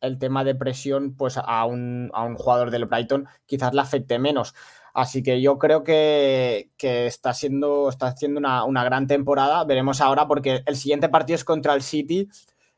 el 0.00 0.18
tema 0.18 0.44
de 0.44 0.54
presión, 0.54 1.16
pues 1.16 1.38
a 1.38 1.64
un, 1.64 2.10
a 2.12 2.24
un 2.24 2.34
jugador 2.34 2.70
del 2.70 2.84
Brighton 2.84 3.26
quizás 3.46 3.72
le 3.72 3.80
afecte 3.80 4.18
menos. 4.18 4.54
Así 4.94 5.24
que 5.24 5.42
yo 5.42 5.58
creo 5.58 5.82
que, 5.82 6.70
está 6.78 7.34
siendo, 7.34 7.88
está 7.88 8.06
haciendo 8.06 8.38
una, 8.38 8.84
gran 8.84 9.08
temporada. 9.08 9.64
Veremos 9.64 10.00
ahora, 10.00 10.28
porque 10.28 10.62
el 10.66 10.76
siguiente 10.76 11.08
partido 11.08 11.34
es 11.34 11.44
contra 11.44 11.74
el 11.74 11.82
City. 11.82 12.28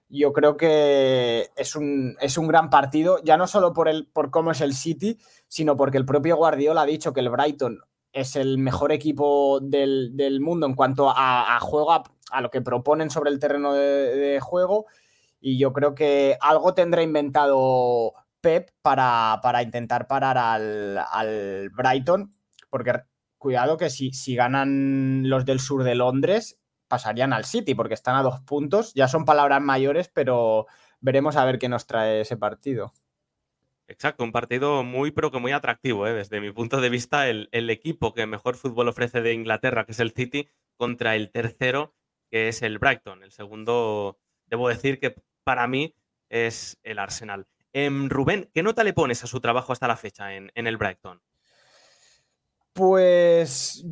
Yo 0.09 0.33
creo 0.33 0.57
que 0.57 1.51
es 1.57 1.75
un, 1.75 2.17
es 2.21 2.39
un 2.39 2.47
gran 2.47 2.71
partido, 2.71 3.21
ya 3.25 3.37
no 3.37 3.47
solo 3.47 3.73
por, 3.73 3.89
el, 3.89 4.07
por 4.07 4.31
cómo 4.31 4.53
es 4.53 4.61
el 4.61 4.75
City, 4.75 5.19
sino 5.49 5.77
porque 5.77 5.99
el 5.99 6.07
propio 6.07 6.37
Guardiola 6.37 6.83
ha 6.83 6.87
dicho 6.87 7.13
que 7.13 7.21
el 7.21 7.31
Brighton 7.31 7.81
es 8.13 8.37
el 8.37 8.59
mejor 8.59 8.93
equipo 8.93 9.61
del, 9.61 10.39
mundo 10.41 10.67
en 10.67 10.75
cuanto 10.75 11.13
a, 11.15 11.59
juego, 11.61 11.93
a, 11.93 12.41
lo 12.41 12.51
que 12.51 12.63
proponen 12.63 13.11
sobre 13.11 13.31
el 13.31 13.39
terreno 13.39 13.75
de 13.75 14.39
juego. 14.41 14.87
Y 15.41 15.59
yo 15.59 15.73
creo 15.73 15.95
que 15.95 16.37
algo 16.41 16.75
tendrá 16.75 17.03
inventado 17.03 18.15
Pep 18.41 18.71
para, 18.83 19.63
intentar 19.63 20.07
parar 20.07 20.39
al, 20.39 21.71
Brighton, 21.71 22.35
porque 22.71 22.93
cuidado 23.39 23.77
que 23.77 23.91
si, 23.91 24.13
si 24.13 24.35
ganan 24.35 25.29
los 25.29 25.45
del 25.45 25.61
sur 25.61 25.85
de 25.85 25.95
Londres, 25.95 26.59
pasarían 26.89 27.33
al 27.33 27.45
City, 27.45 27.75
porque 27.75 27.95
están 27.95 28.17
a 28.17 28.23
dos 28.23 28.41
puntos. 28.41 28.93
Ya 28.95 29.09
son 29.09 29.25
palabras 29.25 29.63
mayores, 29.63 30.09
pero 30.09 30.67
veremos 31.01 31.37
a 31.37 31.45
ver 31.45 31.59
qué 31.59 31.69
nos 31.69 31.87
trae 31.87 32.21
ese 32.21 32.37
partido. 32.37 32.93
Exacto, 33.89 34.25
un 34.25 34.33
partido 34.33 34.83
muy, 34.83 35.13
pero 35.13 35.31
que 35.31 35.39
muy 35.39 35.53
atractivo, 35.53 36.07
¿eh? 36.09 36.13
desde 36.13 36.41
mi 36.41 36.51
punto 36.51 36.81
de 36.81 36.89
vista, 36.89 37.29
el, 37.29 37.49
el, 37.53 37.71
equipo 37.71 38.15
que 38.15 38.27
mejor 38.27 38.57
fútbol 38.57 38.89
ofrece 38.89 39.21
de 39.21 39.33
Inglaterra, 39.33 39.85
que 39.85 39.93
es 39.93 40.01
el 40.01 40.11
City, 40.11 40.49
contra 40.77 41.15
el 41.15 41.31
tercero, 41.31 41.95
que 42.31 42.49
es 42.49 42.63
el 42.63 42.79
Brighton. 42.79 43.23
El 43.23 43.31
segundo, 43.31 44.19
debo 44.47 44.69
decir 44.69 44.99
que 44.99 45.15
para 45.45 45.69
mí 45.69 45.95
es 46.29 46.79
el 46.83 46.99
Arsenal. 46.99 47.47
Em, 47.73 48.09
Rubén, 48.09 48.51
¿qué 48.55 48.63
nota 48.63 48.85
le 48.85 48.93
pones 48.93 49.23
a 49.23 49.27
su 49.27 49.41
trabajo 49.41 49.73
hasta 49.73 49.89
la 49.89 49.97
fecha 49.97 50.35
en, 50.35 50.51
el 50.55 50.77
Brighton? 50.77 51.21
Pues 52.73 53.85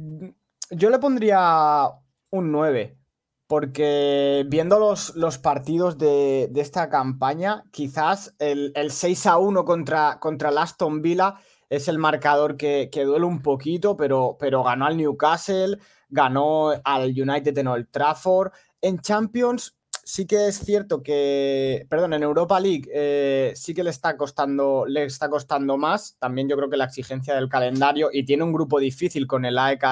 yo 0.71 0.91
le 0.91 0.99
pondría 0.99 1.91
un 2.35 2.53
9, 2.53 2.99
porque 3.47 4.45
viendo 4.49 4.79
los, 4.79 5.15
los 5.17 5.39
partidos 5.39 5.99
de, 5.99 6.51
esta 6.55 6.89
campaña, 6.89 7.65
quizás 7.71 8.35
el, 8.39 8.73
6 8.89 9.27
a 9.27 9.39
1 9.39 9.65
contra, 9.65 10.19
contra 10.21 10.51
el 10.51 10.59
Aston 10.59 11.03
Villa 11.03 11.37
es 11.71 11.89
el 11.89 11.99
marcador 11.99 12.57
que, 12.57 12.89
duele 12.93 13.25
un 13.25 13.43
poquito, 13.43 13.97
pero, 13.97 14.37
pero 14.39 14.63
ganó 14.63 14.87
al 14.87 14.97
Newcastle, 14.97 15.79
ganó 16.09 16.73
al 16.85 17.11
United 17.11 17.57
en 17.57 17.69
Old 17.69 17.89
Trafford. 17.91 18.53
En 18.81 18.99
Champions 19.01 19.77
sí 20.05 20.27
que 20.27 20.49
es 20.49 20.59
cierto 20.59 21.03
que, 21.03 21.87
perdón, 21.89 22.13
en 22.13 22.23
Europa 22.23 22.61
League 22.61 22.89
eh, 22.93 23.53
sí 23.57 23.75
que 23.75 23.83
le 23.83 23.91
está 23.91 24.17
costando, 24.17 24.85
le 24.87 25.05
está 25.05 25.29
costando 25.29 25.77
más. 25.77 26.17
También 26.19 26.49
yo 26.49 26.57
creo 26.57 26.71
que 26.71 26.77
la 26.77 26.85
exigencia 26.85 27.35
del 27.35 27.49
calendario 27.49 28.11
y 28.13 28.25
tiene 28.25 28.45
un 28.45 28.53
grupo 28.53 28.79
difícil 28.79 29.27
con 29.27 29.45
el 29.45 29.59
AEK 29.59 29.83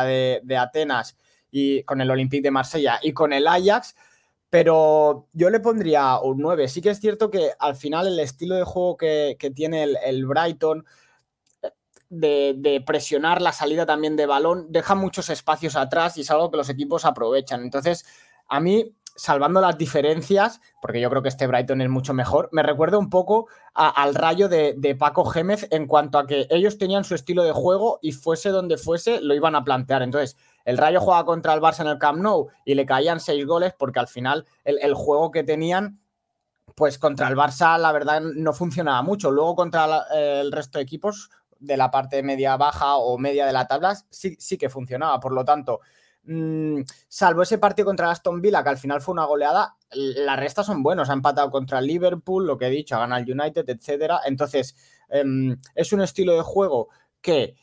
de, 0.45 0.57
Atenas 0.57 1.17
y 1.53 1.85
con 1.85 2.01
el 2.01 2.11
Olympique 2.11 2.43
de 2.43 2.51
Marsella 2.51 2.99
y 3.01 3.13
con 3.13 3.33
el 3.33 3.47
Ajax. 3.47 3.95
Pero 4.51 5.29
yo 5.33 5.49
le 5.51 5.61
pondría 5.61 6.19
un 6.19 6.39
9. 6.39 6.67
Sí 6.67 6.83
que 6.83 6.91
es 6.91 6.99
cierto 6.99 7.31
que 7.31 7.53
al 7.59 7.77
final 7.77 8.09
el 8.09 8.19
estilo 8.19 8.57
de 8.57 8.65
juego 8.65 8.97
que, 8.97 9.37
tiene 9.55 9.85
el, 10.05 10.27
Brighton, 10.27 10.85
de, 12.11 12.55
de, 12.59 12.81
presionar 12.81 13.41
la 13.41 13.53
salida 13.53 13.87
también 13.87 14.17
de 14.17 14.27
balón, 14.27 14.67
deja 14.71 14.95
muchos 14.95 15.31
espacios 15.31 15.77
atrás 15.77 16.19
y 16.19 16.23
es 16.23 16.31
algo 16.31 16.51
que 16.51 16.59
los 16.59 16.69
equipos 16.69 17.05
aprovechan. 17.05 17.63
Entonces, 17.63 18.05
a 18.49 18.61
mí 18.61 18.95
salvando 19.17 19.61
las 19.61 19.79
diferencias, 19.79 20.61
porque 20.81 21.01
yo 21.01 21.11
creo 21.11 21.23
que 21.23 21.29
este 21.29 21.47
Brighton 21.47 21.81
es 21.81 21.89
mucho 21.89 22.15
mejor, 22.15 22.49
me 22.53 22.63
recuerda 22.63 22.99
un 22.99 23.11
poco 23.11 23.49
al 23.75 24.15
rayo 24.15 24.49
de, 24.49 24.97
Paco 24.99 25.25
Gémez 25.25 25.67
en 25.71 25.87
cuanto 25.87 26.19
a 26.19 26.27
que 26.27 26.47
ellos 26.51 26.79
tenían 26.79 27.05
su 27.05 27.15
estilo 27.15 27.43
de 27.43 27.53
juego 27.53 27.99
y 28.03 28.13
fuese 28.13 28.51
donde 28.51 28.79
fuese, 28.79 29.21
lo 29.21 29.35
iban 29.35 29.55
a 29.55 29.65
plantear. 29.65 30.03
Entonces, 30.03 30.37
el 30.65 30.79
Rayo 30.79 31.01
juega 31.01 31.25
contra 31.25 31.55
el 31.55 31.61
Barça 31.61 31.81
en 31.81 31.89
el 31.89 31.99
Camp 31.99 32.21
Nou 32.21 32.49
y 32.65 32.75
le 32.75 32.87
caían 32.87 33.21
seis 33.21 33.47
goles 33.47 33.75
porque 33.79 34.01
al 34.01 34.09
final 34.09 34.47
el, 34.65 34.95
juego 34.95 35.31
que 35.31 35.45
tenían, 35.45 36.01
pues 36.75 36.99
contra 36.99 37.29
el 37.29 37.37
Barça, 37.37 37.79
la 37.79 37.93
verdad, 37.93 38.21
no 38.21 38.53
funcionaba 38.53 39.03
mucho. 39.03 39.31
Luego 39.31 39.57
contra 39.57 40.05
el 40.15 40.53
resto 40.53 40.79
de 40.79 40.85
equipos 40.85 41.31
de 41.59 41.77
la 41.77 41.91
parte 41.91 42.23
media 42.23 42.57
baja 42.57 42.97
o 42.97 43.19
media 43.19 43.47
de 43.47 43.53
la 43.53 43.67
tabla, 43.67 43.97
sí, 44.11 44.37
sí 44.39 44.59
que 44.59 44.69
funcionaba. 44.69 45.21
Por 45.21 45.33
lo 45.33 45.45
tanto, 45.45 45.81
Mm, 46.25 46.83
salvo 47.09 47.43
ese 47.43 47.59
partido 47.59 47.87
contra 47.87 48.11
Aston 48.11 48.41
Villa, 48.41 48.63
que 48.63 48.69
al 48.69 48.79
final 48.79 49.01
fue 49.01 49.13
una 49.13 49.25
goleada, 49.25 49.77
las 49.91 50.39
restas 50.39 50.67
son 50.67 50.83
buenos. 50.83 51.11
Ha 51.11 51.15
empatado 51.15 51.51
contra 51.51 51.81
el 51.81 51.87
Liverpool, 51.87 52.47
lo 52.47 52.57
que 52.57 52.67
he 52.67 52.71
dicho, 52.71 52.95
ha 52.97 53.01
ganado 53.01 53.23
el 53.23 53.41
United, 53.41 53.69
etcétera. 53.69 54.21
Entonces, 54.25 54.77
em, 55.09 55.57
es 55.75 55.93
un 55.93 56.01
estilo 56.01 56.35
de 56.35 56.43
juego 56.43 56.89
que 57.21 57.57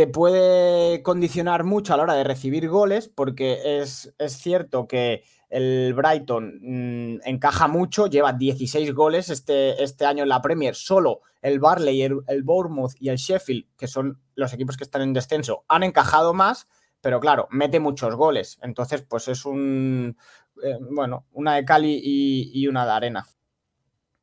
te 0.00 0.06
puede 0.06 1.02
condicionar 1.02 1.62
mucho 1.62 1.92
a 1.92 1.98
la 1.98 2.04
hora 2.04 2.14
de 2.14 2.24
recibir 2.24 2.70
goles, 2.70 3.10
porque 3.14 3.82
es, 3.82 4.14
cierto 4.28 4.88
que 4.88 5.24
el 5.50 5.92
Brighton 5.92 6.58
mm, 6.62 7.20
encaja 7.26 7.68
mucho, 7.68 8.06
lleva 8.06 8.32
16 8.32 8.94
goles 8.94 9.28
este, 9.28 9.84
este, 9.84 10.06
año 10.06 10.22
en 10.22 10.30
la 10.30 10.40
Premier. 10.40 10.74
Solo 10.74 11.20
el 11.42 11.60
Barley, 11.60 12.00
el, 12.00 12.20
el 12.28 12.42
Bournemouth 12.44 12.94
y 12.98 13.10
el 13.10 13.18
Sheffield, 13.18 13.66
que 13.76 13.88
son 13.88 14.18
los 14.36 14.54
equipos 14.54 14.78
que 14.78 14.84
están 14.84 15.02
en 15.02 15.12
descenso, 15.12 15.66
han 15.68 15.82
encajado 15.82 16.32
más 16.32 16.66
pero 17.02 17.20
claro, 17.20 17.46
mete 17.50 17.78
muchos 17.78 18.14
goles. 18.14 18.58
Entonces, 18.62 19.02
pues 19.02 19.28
es 19.28 19.44
un, 19.44 20.16
eh, 20.62 20.78
bueno, 20.80 21.26
una 21.32 21.56
de 21.56 21.66
Cali 21.66 22.00
y, 22.02 22.66
una 22.68 22.86
de 22.86 22.92
arena. 22.92 23.26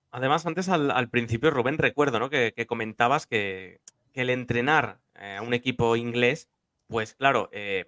Además, 0.10 0.44
antes 0.48 0.70
al, 0.70 1.10
principio, 1.10 1.52
Rubén, 1.52 1.78
recuerdo 1.78 2.20
¿no? 2.20 2.32
que, 2.32 2.66
comentabas 2.68 3.28
que, 3.28 3.80
el 4.18 4.30
entrenar 4.30 5.02
eh, 5.16 5.38
a 5.38 5.42
un 5.42 5.54
equipo 5.54 5.96
inglés, 5.96 6.50
pues 6.88 7.16
claro, 7.16 7.50
eh, 7.52 7.86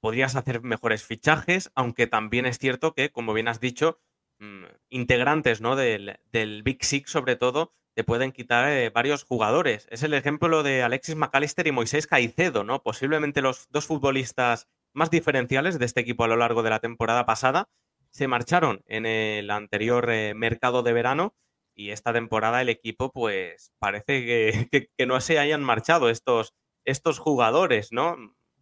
podrías 0.00 0.36
hacer 0.36 0.62
mejores 0.62 1.04
fichajes, 1.04 1.70
aunque 1.74 2.06
también 2.06 2.46
es 2.46 2.58
cierto 2.58 2.94
que, 2.94 3.10
como 3.10 3.34
bien 3.34 3.48
has 3.48 3.60
dicho, 3.60 4.00
mm, 4.38 4.64
integrantes 4.90 5.60
¿no? 5.60 5.76
del, 5.76 6.18
del 6.32 6.62
Big 6.62 6.84
Six, 6.84 7.10
sobre 7.10 7.36
todo, 7.36 7.74
te 7.94 8.04
pueden 8.04 8.32
quitar 8.32 8.68
eh, 8.68 8.90
varios 8.90 9.24
jugadores. 9.24 9.88
Es 9.90 10.02
el 10.02 10.14
ejemplo 10.14 10.62
de 10.62 10.82
Alexis 10.82 11.16
McAllister 11.16 11.66
y 11.66 11.72
Moisés 11.72 12.06
Caicedo, 12.06 12.62
¿no? 12.62 12.82
Posiblemente 12.82 13.42
los 13.42 13.66
dos 13.70 13.86
futbolistas 13.86 14.68
más 14.92 15.10
diferenciales 15.10 15.78
de 15.78 15.84
este 15.84 16.00
equipo 16.00 16.24
a 16.24 16.28
lo 16.28 16.36
largo 16.36 16.62
de 16.62 16.70
la 16.70 16.78
temporada 16.78 17.26
pasada. 17.26 17.68
Se 18.10 18.28
marcharon 18.28 18.82
en 18.86 19.04
el 19.04 19.50
anterior 19.50 20.08
mercado 20.34 20.82
de 20.82 20.92
verano 20.92 21.34
y 21.78 21.92
esta 21.92 22.12
temporada 22.12 22.60
el 22.60 22.70
equipo, 22.70 23.12
pues 23.12 23.72
parece 23.78 24.66
que, 24.96 25.06
no 25.06 25.20
se 25.20 25.38
hayan 25.38 25.62
marchado 25.62 26.10
estos, 26.10 26.52
estos 26.84 27.20
jugadores, 27.20 27.92
¿no? 27.92 28.16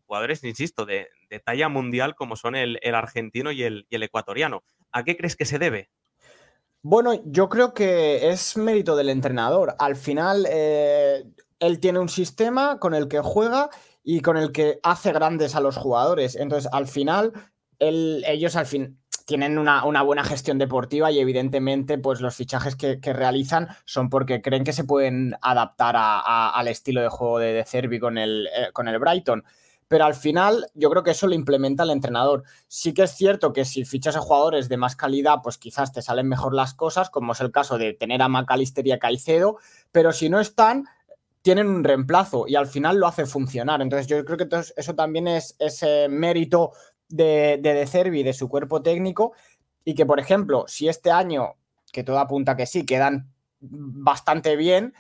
Jugadores, 0.04 0.44
insisto, 0.44 0.84
de, 0.84 1.08
talla 1.44 1.70
mundial 1.70 2.14
como 2.14 2.36
son 2.36 2.54
el, 2.54 2.78
argentino 2.94 3.52
y 3.52 3.62
el, 3.62 3.86
el 3.88 4.02
ecuatoriano. 4.02 4.64
¿A 4.92 5.02
qué 5.02 5.16
crees 5.16 5.34
que 5.34 5.46
se 5.46 5.58
debe? 5.58 5.88
Bueno, 6.82 7.22
yo 7.24 7.48
creo 7.48 7.72
que 7.72 8.28
es 8.28 8.58
mérito 8.58 8.94
del 8.96 9.08
entrenador. 9.08 9.74
Al 9.78 9.96
final, 9.96 10.46
eh, 10.50 11.24
él 11.58 11.80
tiene 11.80 11.98
un 11.98 12.10
sistema 12.10 12.78
con 12.78 12.94
el 12.94 13.08
que 13.08 13.20
juega 13.20 13.70
y 14.04 14.20
con 14.20 14.36
el 14.36 14.52
que 14.52 14.78
hace 14.82 15.12
grandes 15.12 15.56
a 15.56 15.60
los 15.60 15.78
jugadores. 15.78 16.36
Entonces, 16.36 16.70
al 16.70 16.86
final, 16.86 17.32
ellos 17.78 18.56
al 18.56 18.66
fin 18.66 18.98
tienen 19.26 19.58
una, 19.58 19.82
buena 20.02 20.24
gestión 20.24 20.56
deportiva 20.56 21.10
y 21.10 21.18
evidentemente 21.18 21.98
pues 21.98 22.22
los 22.22 22.34
fichajes 22.34 22.76
que, 22.76 22.98
realizan 23.12 23.68
son 23.84 24.08
porque 24.08 24.40
creen 24.40 24.64
que 24.64 24.72
se 24.72 24.84
pueden 24.84 25.36
adaptar 25.42 25.96
al 25.98 26.68
estilo 26.68 27.02
de 27.02 27.08
juego 27.08 27.38
de, 27.38 27.52
de 27.52 27.64
Cervi 27.64 27.98
con 27.98 28.16
el, 28.16 28.46
eh, 28.46 28.70
con 28.72 28.88
el 28.88 28.98
Brighton 28.98 29.44
pero 29.88 30.04
al 30.04 30.14
final 30.14 30.66
yo 30.74 30.90
creo 30.90 31.02
que 31.02 31.12
eso 31.12 31.26
lo 31.26 31.34
implementa 31.34 31.84
el 31.84 31.90
entrenador. 31.90 32.44
Sí 32.68 32.92
que 32.92 33.04
es 33.04 33.12
cierto 33.12 33.52
que 33.52 33.64
si 33.64 33.84
fichas 33.84 34.16
a 34.16 34.20
jugadores 34.20 34.68
de 34.68 34.76
más 34.76 34.96
calidad, 34.96 35.38
pues 35.42 35.58
quizás 35.58 35.92
te 35.92 36.02
salen 36.02 36.28
mejor 36.28 36.54
las 36.54 36.74
cosas, 36.74 37.10
como 37.10 37.32
es 37.32 37.40
el 37.40 37.52
caso 37.52 37.78
de 37.78 37.94
tener 37.94 38.22
a 38.22 38.28
McAllister 38.28 38.86
y 38.86 38.92
a 38.92 38.98
Caicedo, 38.98 39.58
pero 39.92 40.12
si 40.12 40.28
no 40.28 40.40
están, 40.40 40.86
tienen 41.42 41.68
un 41.68 41.84
reemplazo 41.84 42.46
y 42.48 42.56
al 42.56 42.66
final 42.66 42.98
lo 42.98 43.06
hace 43.06 43.26
funcionar. 43.26 43.80
Entonces 43.80 44.08
yo 44.08 44.24
creo 44.24 44.36
que 44.36 44.48
eso 44.76 44.94
también 44.96 45.28
es 45.28 45.54
ese 45.60 46.08
mérito 46.08 46.72
de, 47.09 47.59
de 47.61 47.86
Cervi, 47.86 48.22
de 48.22 48.32
su 48.32 48.48
cuerpo 48.48 48.82
técnico, 48.82 49.32
y 49.84 49.94
que, 49.94 50.07
por 50.07 50.18
ejemplo, 50.20 50.64
si 50.66 50.88
este 50.88 51.11
año, 51.11 51.54
que 51.92 52.04
todo 52.04 52.18
apunta 52.18 52.57
que 52.57 52.66
sí, 52.66 52.84
quedan 52.84 53.32
bastante 53.61 54.57
bien, 54.57 54.94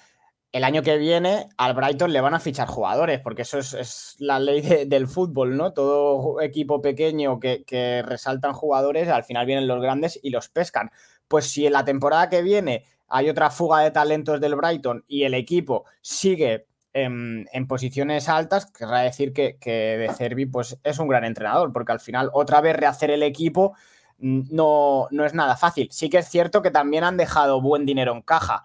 el 0.52 0.64
año 0.64 0.82
que 0.82 0.96
viene 0.96 1.48
al 1.58 1.74
Brighton 1.74 2.12
le 2.12 2.20
van 2.20 2.34
a 2.34 2.40
fichar 2.40 2.68
jugadores, 2.68 3.20
porque 3.20 3.42
eso 3.42 3.58
es, 3.58 4.16
la 4.18 4.38
ley 4.38 4.62
del 4.86 5.06
fútbol, 5.06 5.56
¿no? 5.56 5.72
Todo 5.72 6.40
equipo 6.40 6.80
pequeño 6.80 7.40
que, 7.40 7.64
que, 7.64 8.02
resaltan 8.02 8.52
jugadores, 8.52 9.08
al 9.08 9.24
final 9.24 9.44
vienen 9.44 9.66
los 9.66 9.82
grandes 9.82 10.18
y 10.22 10.30
los 10.30 10.48
pescan. 10.48 10.90
Pues 11.28 11.46
si 11.46 11.66
en 11.66 11.72
la 11.72 11.84
temporada 11.84 12.28
que 12.28 12.42
viene 12.42 12.84
hay 13.08 13.28
otra 13.28 13.50
fuga 13.50 13.80
de 13.80 13.90
talentos 13.90 14.40
del 14.40 14.54
Brighton 14.54 15.04
y 15.06 15.24
el 15.24 15.34
equipo 15.34 15.84
sigue 16.00 16.65
en, 17.04 17.48
en 17.52 17.66
posiciones 17.66 18.28
altas, 18.28 18.66
querrá 18.66 19.00
decir 19.00 19.32
que, 19.32 19.56
que, 19.58 19.96
De 19.96 20.12
Cervi 20.12 20.46
pues, 20.46 20.78
es 20.82 20.98
un 20.98 21.08
gran 21.08 21.24
entrenador, 21.24 21.72
porque 21.72 21.92
al 21.92 22.00
final 22.00 22.30
otra 22.32 22.60
vez 22.60 22.76
rehacer 22.76 23.10
el 23.10 23.22
equipo 23.22 23.74
mm, 24.18 24.42
no, 24.50 25.08
no 25.10 25.24
es 25.24 25.34
nada 25.34 25.56
fácil. 25.56 25.88
Sí 25.90 26.10
que 26.10 26.18
es 26.18 26.28
cierto 26.28 26.62
que 26.62 26.70
también 26.70 27.04
han 27.04 27.16
dejado 27.16 27.60
buen 27.60 27.86
dinero 27.86 28.12
en 28.12 28.22
caja 28.22 28.64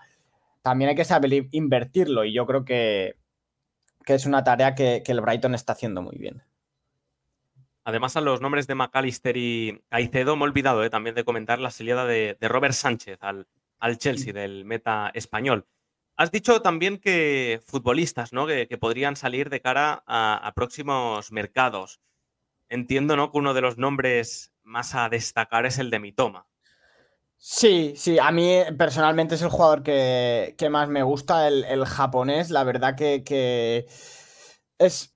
también 0.61 0.89
hay 0.89 0.95
que 0.95 1.05
saber 1.05 1.47
invertirlo 1.51 2.23
y 2.23 2.33
yo 2.33 2.45
creo 2.45 2.65
que, 2.65 3.17
que 4.05 4.13
es 4.13 4.25
una 4.25 4.43
tarea 4.43 4.75
que, 4.75 5.01
que, 5.03 5.11
el 5.11 5.21
Brighton 5.21 5.55
está 5.55 5.73
haciendo 5.73 6.01
muy 6.01 6.17
bien. 6.17 6.43
Además, 7.83 8.15
a 8.15 8.21
los 8.21 8.41
nombres 8.41 8.67
de 8.67 8.75
McAllister 8.75 9.37
y 9.37 9.81
Caicedo 9.89 10.35
me 10.35 10.43
he 10.43 10.49
olvidado 10.49 10.83
eh, 10.83 10.89
también 10.89 11.15
de 11.15 11.23
comentar 11.23 11.59
la 11.59 11.71
salida 11.71 12.05
de, 12.05 12.37
de 12.39 12.47
Robert 12.47 12.75
Sánchez 12.75 13.17
al, 13.21 13.47
al, 13.79 13.97
Chelsea, 13.97 14.33
del 14.33 14.65
meta 14.65 15.09
español. 15.15 15.65
Has 16.17 16.31
dicho 16.31 16.61
también 16.61 16.97
que 16.99 17.61
futbolistas, 17.65 18.33
¿no? 18.33 18.45
Que, 18.45 18.67
podrían 18.79 19.15
salir 19.15 19.49
de 19.49 19.61
cara 19.61 20.03
a, 20.05 20.51
próximos 20.55 21.31
mercados. 21.31 21.99
Entiendo, 22.69 23.15
¿no? 23.15 23.31
Que 23.31 23.39
uno 23.39 23.53
de 23.53 23.61
los 23.61 23.77
nombres 23.77 24.53
más 24.63 24.95
a 24.95 25.09
destacar 25.09 25.65
es 25.65 25.79
el 25.79 25.89
de 25.89 25.99
Mitoma. 25.99 26.47
Sí, 27.37 27.93
sí, 27.95 28.19
a 28.19 28.31
mí 28.31 28.59
personalmente 28.77 29.33
es 29.33 29.41
el 29.41 29.49
jugador 29.49 29.81
que, 29.81 30.55
más 30.69 30.89
me 30.89 31.01
gusta, 31.01 31.47
el, 31.47 31.85
japonés. 31.85 32.51
La 32.51 32.63
verdad 32.63 32.95
que, 32.95 33.87
es 34.77 35.15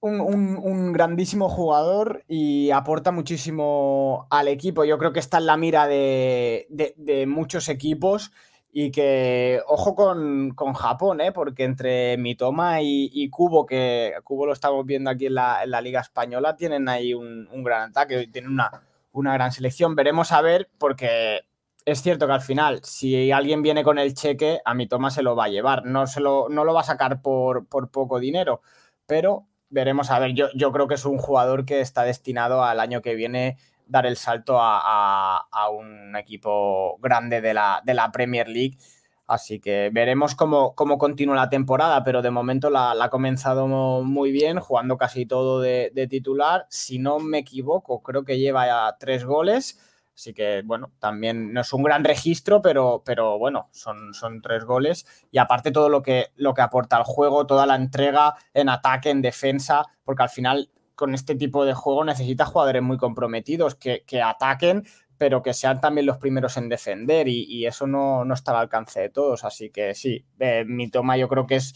un, 0.00 0.92
grandísimo 0.92 1.50
jugador 1.50 2.24
y 2.28 2.70
aporta 2.70 3.10
muchísimo 3.10 4.26
al 4.30 4.48
equipo. 4.48 4.84
Yo 4.84 4.96
creo 4.96 5.12
que 5.12 5.20
está 5.20 5.36
en 5.38 5.46
la 5.46 5.58
mira 5.58 5.86
de 5.86 7.24
muchos 7.28 7.68
equipos 7.68 8.32
y 8.78 8.90
que 8.90 9.62
ojo 9.68 9.94
con, 9.94 10.50
con 10.50 10.74
Japón, 10.74 11.22
¿eh? 11.22 11.32
porque 11.32 11.64
entre 11.64 12.18
Mitoma 12.18 12.82
y, 12.82 13.08
y, 13.10 13.30
Cubo, 13.30 13.64
que 13.64 14.12
Cubo 14.22 14.44
lo 14.44 14.52
estamos 14.52 14.84
viendo 14.84 15.08
aquí 15.08 15.24
en 15.24 15.34
la, 15.36 15.64
en 15.64 15.70
la 15.70 15.80
Liga 15.80 16.02
Española, 16.02 16.56
tienen 16.56 16.86
ahí 16.86 17.14
un, 17.14 17.48
gran 17.64 17.88
ataque, 17.88 18.28
tienen 18.30 18.50
una, 18.50 18.82
una 19.12 19.32
gran 19.32 19.50
selección. 19.50 19.94
Veremos 19.94 20.30
a 20.30 20.42
ver, 20.42 20.68
porque 20.76 21.46
es 21.86 22.02
cierto 22.02 22.26
que 22.26 22.34
al 22.34 22.42
final, 22.42 22.84
si 22.84 23.32
alguien 23.32 23.62
viene 23.62 23.82
con 23.82 23.98
el 23.98 24.12
cheque, 24.12 24.60
a 24.62 24.74
mi 24.74 24.86
toma 24.86 25.10
se 25.10 25.22
lo 25.22 25.34
va 25.34 25.46
a 25.46 25.48
llevar. 25.48 25.86
No, 25.86 26.06
se 26.06 26.20
lo, 26.20 26.50
no 26.50 26.62
lo 26.62 26.74
va 26.74 26.82
a 26.82 26.84
sacar 26.84 27.22
por, 27.22 27.66
por 27.68 27.90
poco 27.90 28.20
dinero, 28.20 28.60
pero 29.06 29.46
veremos 29.70 30.10
a 30.10 30.18
ver. 30.18 30.34
Yo, 30.34 30.48
yo, 30.54 30.70
creo 30.70 30.86
que 30.86 30.96
es 30.96 31.06
un 31.06 31.16
jugador 31.16 31.64
que 31.64 31.80
está 31.80 32.02
destinado 32.02 32.62
al 32.62 32.78
año 32.80 33.00
que 33.00 33.14
viene 33.14 33.56
dar 33.86 34.06
el 34.06 34.16
salto 34.16 34.58
a, 34.58 35.68
un 35.72 36.16
equipo 36.16 36.98
grande 36.98 37.40
de 37.40 37.54
la, 37.54 38.10
Premier 38.12 38.48
League. 38.48 38.78
Así 39.26 39.58
que 39.58 39.90
veremos 39.92 40.36
cómo, 40.36 40.74
continúa 40.74 41.34
la 41.34 41.48
temporada, 41.48 42.04
pero 42.04 42.22
de 42.22 42.30
momento 42.30 42.70
la, 42.70 42.92
ha 42.92 43.10
comenzado 43.10 43.66
muy 43.66 44.30
bien, 44.30 44.60
jugando 44.60 44.96
casi 44.96 45.26
todo 45.26 45.60
de, 45.60 46.06
titular. 46.08 46.66
Si 46.70 46.98
no 46.98 47.18
me 47.18 47.38
equivoco, 47.38 48.02
creo 48.02 48.24
que 48.24 48.38
lleva 48.38 48.66
ya 48.66 48.96
tres 48.98 49.24
goles 49.24 49.80
Así 50.16 50.32
que, 50.32 50.62
bueno, 50.64 50.92
también 50.98 51.52
no 51.52 51.60
es 51.60 51.70
un 51.74 51.82
gran 51.82 52.02
registro, 52.02 52.62
pero, 52.62 53.02
pero 53.04 53.38
bueno, 53.38 53.68
son, 53.72 54.14
son 54.14 54.40
tres 54.40 54.64
goles. 54.64 55.06
Y 55.30 55.36
aparte 55.36 55.72
todo 55.72 55.90
lo 55.90 56.00
que, 56.00 56.28
lo 56.36 56.54
que 56.54 56.62
aporta 56.62 56.96
al 56.96 57.04
juego, 57.04 57.46
toda 57.46 57.66
la 57.66 57.74
entrega 57.74 58.34
en 58.54 58.70
ataque, 58.70 59.10
en 59.10 59.20
defensa, 59.20 59.84
porque 60.04 60.22
al 60.22 60.30
final 60.30 60.70
con 60.96 61.14
este 61.14 61.36
tipo 61.36 61.64
de 61.64 61.74
juego 61.74 62.04
necesita 62.04 62.46
jugadores 62.46 62.82
muy 62.82 62.96
comprometidos 62.96 63.76
que, 63.76 64.02
que 64.06 64.22
ataquen, 64.22 64.84
pero 65.18 65.42
que 65.42 65.54
sean 65.54 65.80
también 65.80 66.06
los 66.06 66.18
primeros 66.18 66.56
en 66.56 66.68
defender 66.68 67.28
y, 67.28 67.66
eso 67.66 67.86
no, 67.86 68.24
no, 68.24 68.34
está 68.34 68.52
al 68.52 68.58
alcance 68.58 69.00
de 69.00 69.10
todos. 69.10 69.44
Así 69.44 69.70
que 69.70 69.94
sí, 69.94 70.24
eh, 70.40 70.64
mi 70.66 70.90
toma 70.90 71.16
yo 71.16 71.28
creo 71.28 71.46
que 71.46 71.56
es 71.56 71.74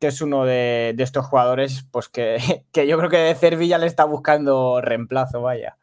que 0.00 0.08
es 0.08 0.20
uno 0.20 0.44
de, 0.44 0.94
estos 0.98 1.26
jugadores 1.26 1.86
pues 1.90 2.08
que, 2.08 2.64
que, 2.72 2.86
yo 2.86 2.98
creo 2.98 3.10
que 3.10 3.16
de 3.18 3.34
Cervilla 3.34 3.78
le 3.78 3.86
está 3.86 4.04
buscando 4.04 4.80
reemplazo, 4.80 5.40
vaya. 5.42 5.78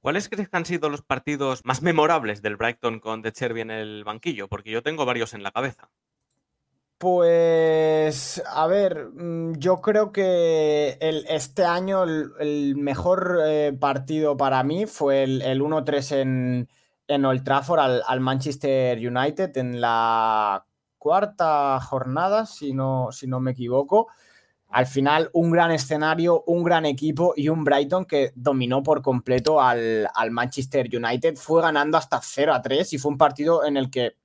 ¿Cuáles 0.00 0.28
crees 0.28 0.48
que 0.48 0.56
han 0.56 0.66
sido 0.66 0.88
los 0.88 1.02
partidos 1.02 1.62
más 1.64 1.82
memorables 1.82 2.40
del 2.40 2.56
Brighton 2.56 3.00
con 3.00 3.22
De 3.22 3.32
Cherby 3.32 3.62
en 3.62 3.72
el 3.72 4.04
banquillo? 4.04 4.46
Porque 4.46 4.70
yo 4.70 4.84
tengo 4.84 5.04
varios 5.04 5.34
en 5.34 5.42
la 5.42 5.50
cabeza. 5.50 5.90
Pues, 6.98 8.42
a 8.46 8.66
ver, 8.66 9.10
mm, 9.12 9.58
yo 9.58 9.82
creo 9.82 10.12
que 10.12 10.96
el, 11.00 11.26
este 11.28 11.64
año 11.64 12.04
el, 12.04 12.74
mejor 12.76 13.38
eh, 13.44 13.76
partido 13.78 14.36
para 14.38 14.62
mí 14.62 14.86
fue 14.86 15.24
el, 15.24 15.42
el 15.42 15.60
1-3 15.60 16.12
en, 16.12 16.68
en, 17.06 17.24
Old 17.26 17.44
Trafford 17.44 17.80
al, 17.80 18.02
al, 18.06 18.20
Manchester 18.20 18.96
United 18.98 19.54
en 19.58 19.78
la 19.80 20.64
cuarta 20.96 21.78
jornada, 21.82 22.46
si 22.46 22.72
no, 22.72 23.08
si 23.12 23.26
no 23.26 23.40
me 23.40 23.50
equivoco 23.50 24.08
al 24.68 24.86
final 24.86 25.30
un 25.32 25.50
gran 25.50 25.70
escenario, 25.70 26.42
un 26.46 26.62
gran 26.64 26.86
equipo 26.86 27.34
y 27.36 27.48
un 27.48 27.64
Brighton 27.64 28.04
que 28.04 28.32
dominó 28.34 28.82
por 28.82 29.00
completo 29.00 29.60
al, 29.60 30.08
al, 30.14 30.30
Manchester 30.30 30.88
United. 30.92 31.36
Fue 31.36 31.62
ganando 31.62 31.96
hasta 31.96 32.20
0 32.22 32.52
a 32.52 32.62
3 32.62 32.92
y 32.92 32.98
fue 32.98 33.12
un 33.12 33.18
partido 33.18 33.64
en 33.64 33.76
el 33.76 33.90
que 33.90 34.16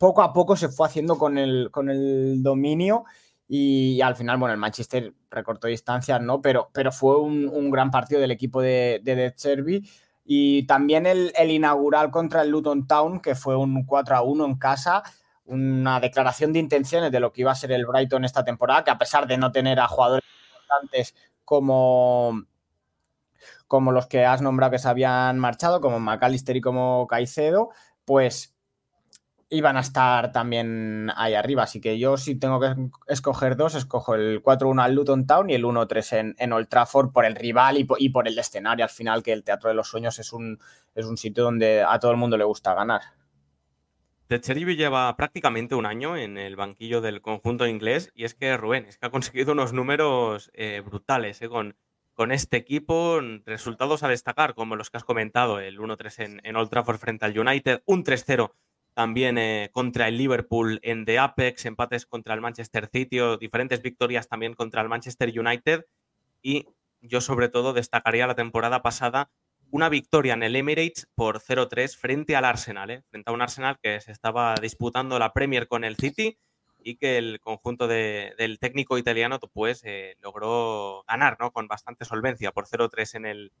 poco 0.00 0.22
a 0.22 0.32
poco 0.32 0.56
se 0.56 0.70
fue 0.70 0.86
haciendo 0.86 1.18
con 1.18 1.36
el, 1.36 1.70
con 1.70 1.90
el 1.90 2.42
dominio 2.42 3.04
y, 3.46 4.00
al 4.00 4.16
final, 4.16 4.38
bueno, 4.38 4.54
el 4.54 4.58
Manchester 4.58 5.12
recortó 5.30 5.68
distancias, 5.68 6.22
¿no? 6.22 6.40
Pero, 6.40 6.70
pero 6.72 6.90
fue 6.90 7.20
un, 7.20 7.46
un, 7.48 7.70
gran 7.70 7.90
partido 7.90 8.18
del 8.18 8.30
equipo 8.30 8.62
de, 8.62 9.00
de 9.02 9.14
De 9.14 9.34
Cherby. 9.34 9.86
Y 10.24 10.66
también 10.66 11.04
el, 11.04 11.32
el, 11.36 11.50
inaugural 11.50 12.10
contra 12.10 12.40
el 12.40 12.48
Luton 12.48 12.86
Town, 12.86 13.20
que 13.20 13.34
fue 13.34 13.56
un 13.56 13.84
4 13.84 14.16
a 14.16 14.22
1 14.22 14.46
en 14.46 14.54
casa, 14.56 15.02
una 15.44 16.00
declaración 16.00 16.54
de 16.54 16.60
intenciones 16.60 17.12
de 17.12 17.20
lo 17.20 17.30
que 17.30 17.42
iba 17.42 17.52
a 17.52 17.54
ser 17.54 17.72
el 17.72 17.84
Brighton 17.84 18.24
esta 18.24 18.42
temporada, 18.42 18.84
que 18.84 18.92
a 18.92 18.98
pesar 18.98 19.26
de 19.26 19.36
no 19.36 19.52
tener 19.52 19.80
a 19.80 19.88
jugadores 19.88 20.24
importantes 20.54 21.14
como, 21.44 22.44
como 23.66 23.92
los 23.92 24.06
que 24.06 24.24
has 24.24 24.40
nombrado 24.40 24.70
que 24.72 24.78
se 24.78 24.88
habían 24.88 25.38
marchado, 25.38 25.82
como 25.82 26.00
McAllister 26.00 26.56
y 26.56 26.62
como 26.62 27.06
Caicedo, 27.06 27.68
pues 28.06 28.54
iban 29.50 29.76
a 29.76 29.80
estar 29.80 30.32
también 30.32 31.10
ahí 31.16 31.34
arriba. 31.34 31.64
Así 31.64 31.80
que 31.80 31.98
yo 31.98 32.16
si 32.16 32.36
tengo 32.36 32.60
que 32.60 32.74
escoger 33.08 33.56
dos, 33.56 33.74
escojo 33.74 34.14
el 34.14 34.42
4-1 34.42 34.82
al 34.82 34.94
Luton 34.94 35.26
Town 35.26 35.50
y 35.50 35.54
el 35.54 35.64
1-3 35.64 36.18
en, 36.18 36.36
en, 36.38 36.52
Old 36.52 36.68
Trafford 36.68 37.12
por 37.12 37.24
el 37.24 37.34
rival 37.34 37.76
y 37.78 38.08
por, 38.08 38.28
el 38.28 38.38
escenario 38.38 38.84
al 38.84 38.90
final, 38.90 39.22
que 39.22 39.32
el 39.32 39.44
Teatro 39.44 39.68
de 39.68 39.74
los 39.74 39.88
Sueños 39.88 40.18
es 40.20 40.32
un, 40.32 40.58
es 40.94 41.04
un 41.04 41.16
sitio 41.16 41.44
donde 41.44 41.82
a 41.82 41.98
todo 41.98 42.12
el 42.12 42.16
mundo 42.16 42.36
le 42.38 42.44
gusta 42.44 42.74
ganar. 42.74 43.02
De 44.28 44.40
Cherry 44.40 44.76
lleva 44.76 45.16
prácticamente 45.16 45.74
un 45.74 45.86
año 45.86 46.16
en 46.16 46.38
el 46.38 46.54
banquillo 46.54 47.00
del 47.00 47.20
conjunto 47.20 47.66
inglés 47.66 48.12
y 48.14 48.22
es 48.22 48.34
que 48.36 48.56
Rubén 48.56 48.86
es 48.86 48.96
que 48.96 49.06
ha 49.06 49.10
conseguido 49.10 49.52
unos 49.52 49.72
números 49.72 50.52
eh, 50.54 50.80
brutales 50.86 51.42
eh, 51.42 51.48
con, 51.48 51.74
con 52.14 52.30
este 52.30 52.56
equipo, 52.56 53.20
resultados 53.44 54.04
a 54.04 54.08
destacar 54.08 54.54
como 54.54 54.76
los 54.76 54.88
que 54.88 54.98
has 54.98 55.04
comentado, 55.04 55.58
el 55.58 55.80
1-3 55.80 56.24
en, 56.24 56.40
en, 56.44 56.54
Old 56.54 56.70
Trafford 56.70 56.98
frente 56.98 57.24
al 57.24 57.36
United, 57.36 57.82
un 57.86 58.04
3-0 58.04 58.52
también 58.94 59.38
eh, 59.38 59.70
contra 59.72 60.08
el 60.08 60.18
Liverpool 60.18 60.80
en 60.82 61.04
The 61.04 61.18
Apex, 61.18 61.64
empates 61.66 62.06
contra 62.06 62.34
el 62.34 62.40
Manchester 62.40 62.88
City 62.92 63.20
o 63.20 63.36
diferentes 63.36 63.82
victorias 63.82 64.28
también 64.28 64.54
contra 64.54 64.82
el 64.82 64.88
Manchester 64.88 65.32
United 65.38 65.86
y 66.42 66.66
yo 67.00 67.20
sobre 67.20 67.48
todo 67.48 67.72
destacaría 67.72 68.26
la 68.26 68.34
temporada 68.34 68.82
pasada 68.82 69.30
una 69.70 69.88
victoria 69.88 70.34
en 70.34 70.42
el 70.42 70.56
Emirates 70.56 71.08
por 71.14 71.40
0-3 71.40 71.96
frente 71.96 72.34
al 72.34 72.44
Arsenal, 72.44 72.90
¿eh? 72.90 73.02
frente 73.10 73.30
a 73.30 73.34
un 73.34 73.42
Arsenal 73.42 73.78
que 73.80 74.00
se 74.00 74.12
estaba 74.12 74.54
disputando 74.56 75.18
la 75.18 75.32
Premier 75.32 75.68
con 75.68 75.84
el 75.84 75.96
City 75.96 76.38
y 76.82 76.96
que 76.96 77.18
el 77.18 77.40
conjunto 77.40 77.86
de, 77.86 78.34
del 78.36 78.58
técnico 78.58 78.98
italiano 78.98 79.38
pues 79.52 79.82
eh, 79.84 80.16
logró 80.20 81.04
ganar 81.06 81.36
¿no? 81.38 81.52
con 81.52 81.68
bastante 81.68 82.04
solvencia 82.04 82.52
por 82.52 82.66
0-3 82.66 83.14
en 83.16 83.26
el, 83.26 83.52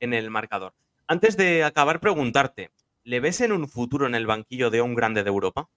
en 0.00 0.14
el 0.14 0.30
marcador. 0.30 0.74
Antes 1.08 1.36
de 1.36 1.64
acabar, 1.64 2.00
preguntarte, 2.00 2.70
¿le 3.06 3.20
ves 3.20 3.40
en 3.40 3.52
un 3.52 3.68
futuro 3.68 4.06
en 4.06 4.16
el 4.16 4.26
banquillo 4.26 4.68
de 4.68 4.82
un 4.82 4.96
grande 4.96 5.22
de 5.22 5.30
Europa? 5.30 5.68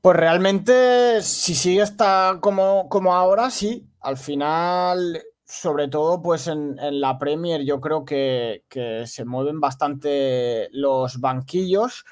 Pues 0.00 0.16
realmente, 0.16 1.20
si 1.20 1.54
sigue 1.54 1.82
hasta 1.82 2.38
como, 2.40 2.88
como 2.88 3.14
ahora, 3.14 3.50
sí. 3.50 3.88
Al 4.00 4.16
final, 4.16 5.20
sobre 5.44 5.88
todo 5.88 6.22
pues 6.22 6.46
en, 6.46 6.76
la 7.00 7.18
Premier 7.18 7.64
yo 7.64 7.80
creo 7.80 8.04
que, 8.04 8.62
se 9.04 9.24
mueven 9.24 9.60
bastante 9.60 10.68
los 10.70 11.18
banquillos 11.20 12.04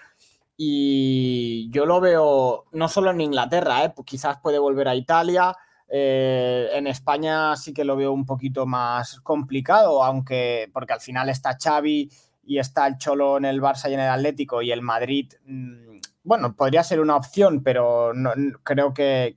y 0.57 1.71
yo 1.71 1.87
lo 1.87 2.01
veo 2.01 2.65
no 2.73 2.89
solo 2.89 3.13
en 3.13 3.21
Inglaterra, 3.21 3.85
¿eh? 3.85 3.95
quizás 4.05 4.39
puede 4.43 4.59
volver 4.59 4.89
a 4.89 4.97
Italia, 4.97 5.55
Eh, 5.91 6.69
en 6.75 6.87
España 6.87 7.57
sí 7.57 7.73
que 7.73 7.83
lo 7.83 7.97
veo 7.97 8.13
un 8.13 8.27
poquito 8.27 8.67
más 8.67 9.21
complicado, 9.23 10.05
aunque 10.05 10.69
porque 10.71 10.93
al 10.93 11.01
final 11.01 11.31
está 11.31 11.57
Xavi 11.57 12.11
y 12.49 12.59
está 12.59 12.87
el 12.87 12.97
Cholo 12.97 13.37
en 13.37 13.45
el 13.45 13.61
Barça 13.61 13.91
y 13.91 13.95
en 13.95 14.01
el 14.01 14.09
Atlético 14.09 14.63
y 14.63 14.73
el 14.73 14.81
Madrid, 14.81 15.35
mm, 15.45 15.99
bueno, 16.25 16.57
podría 16.57 16.83
ser 16.83 16.99
una 17.01 17.17
opción, 17.17 17.63
pero 17.63 18.15
no, 18.15 18.33
creo 18.63 18.95
que, 18.95 19.35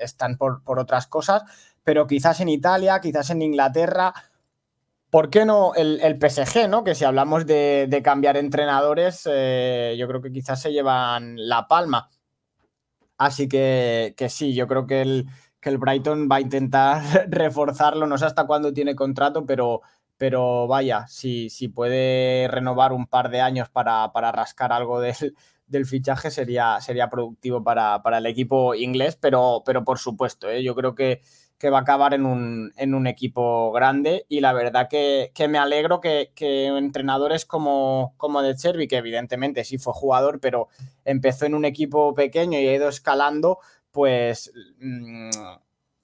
están 0.00 0.38
por, 0.38 0.62
otras 0.64 1.06
cosas, 1.06 1.42
pero 1.84 2.06
quizás 2.06 2.40
en 2.40 2.48
Italia, 2.48 3.00
quizás 3.00 3.28
en 3.30 3.42
Inglaterra, 3.42 4.14
¿por 5.10 5.28
qué 5.28 5.44
no 5.44 5.74
el, 5.74 6.18
PSG, 6.18 6.68
¿no? 6.70 6.84
Que 6.84 6.94
si 6.94 7.04
hablamos 7.04 7.46
de, 7.46 8.00
cambiar 8.02 8.38
entrenadores, 8.38 9.28
eh, 9.30 9.94
yo 9.98 10.08
creo 10.08 10.22
que 10.22 10.32
quizás 10.32 10.60
se 10.60 10.72
llevan 10.72 11.34
la 11.36 11.68
palma. 11.68 12.08
Así 13.18 13.48
que, 13.48 14.14
que 14.16 14.28
sí, 14.30 14.54
yo 14.54 14.66
creo 14.66 14.86
que 14.86 15.02
el, 15.02 15.26
que 15.60 15.68
el 15.68 15.78
Brighton 15.78 16.28
va 16.30 16.36
a 16.36 16.40
intentar 16.40 17.02
reforzarlo, 17.30 18.06
no 18.06 18.16
sé 18.16 18.24
hasta 18.24 18.46
cuándo 18.46 18.72
tiene 18.72 18.94
contrato, 18.94 19.44
pero, 19.44 19.82
pero 20.18 20.66
vaya, 20.66 21.06
si, 21.08 21.50
si 21.50 21.68
puede 21.68 22.48
renovar 22.48 22.92
un 22.92 23.06
par 23.06 23.30
de 23.30 23.40
años 23.40 23.68
para, 23.68 24.10
rascar 24.32 24.72
algo 24.72 25.00
del, 25.66 25.86
fichaje 25.86 26.30
sería, 26.30 26.80
sería 26.80 27.10
productivo 27.10 27.62
para, 27.62 28.00
el 28.18 28.26
equipo 28.26 28.74
inglés, 28.74 29.16
pero, 29.16 29.62
pero 29.64 29.84
por 29.84 29.98
supuesto, 29.98 30.48
¿eh? 30.48 30.62
yo 30.62 30.74
creo 30.74 30.94
que, 30.94 31.20
que, 31.58 31.70
va 31.70 31.78
a 31.78 31.82
acabar 31.82 32.14
en 32.14 32.24
un, 32.24 32.72
en 32.76 32.94
un, 32.94 33.06
equipo 33.06 33.72
grande 33.72 34.24
y 34.28 34.40
la 34.40 34.52
verdad 34.52 34.88
que, 34.88 35.32
me 35.48 35.58
alegro 35.58 36.00
que, 36.00 36.30
entrenadores 36.38 37.44
como, 37.44 38.14
como 38.16 38.42
De 38.42 38.56
Chervi, 38.56 38.88
que 38.88 38.96
evidentemente 38.96 39.64
sí 39.64 39.78
fue 39.78 39.92
jugador, 39.92 40.40
pero 40.40 40.68
empezó 41.04 41.46
en 41.46 41.54
un 41.54 41.64
equipo 41.64 42.14
pequeño 42.14 42.58
y 42.58 42.66
ha 42.66 42.74
ido 42.74 42.88
escalando, 42.88 43.58
pues 43.90 44.52
mm, 44.78 45.30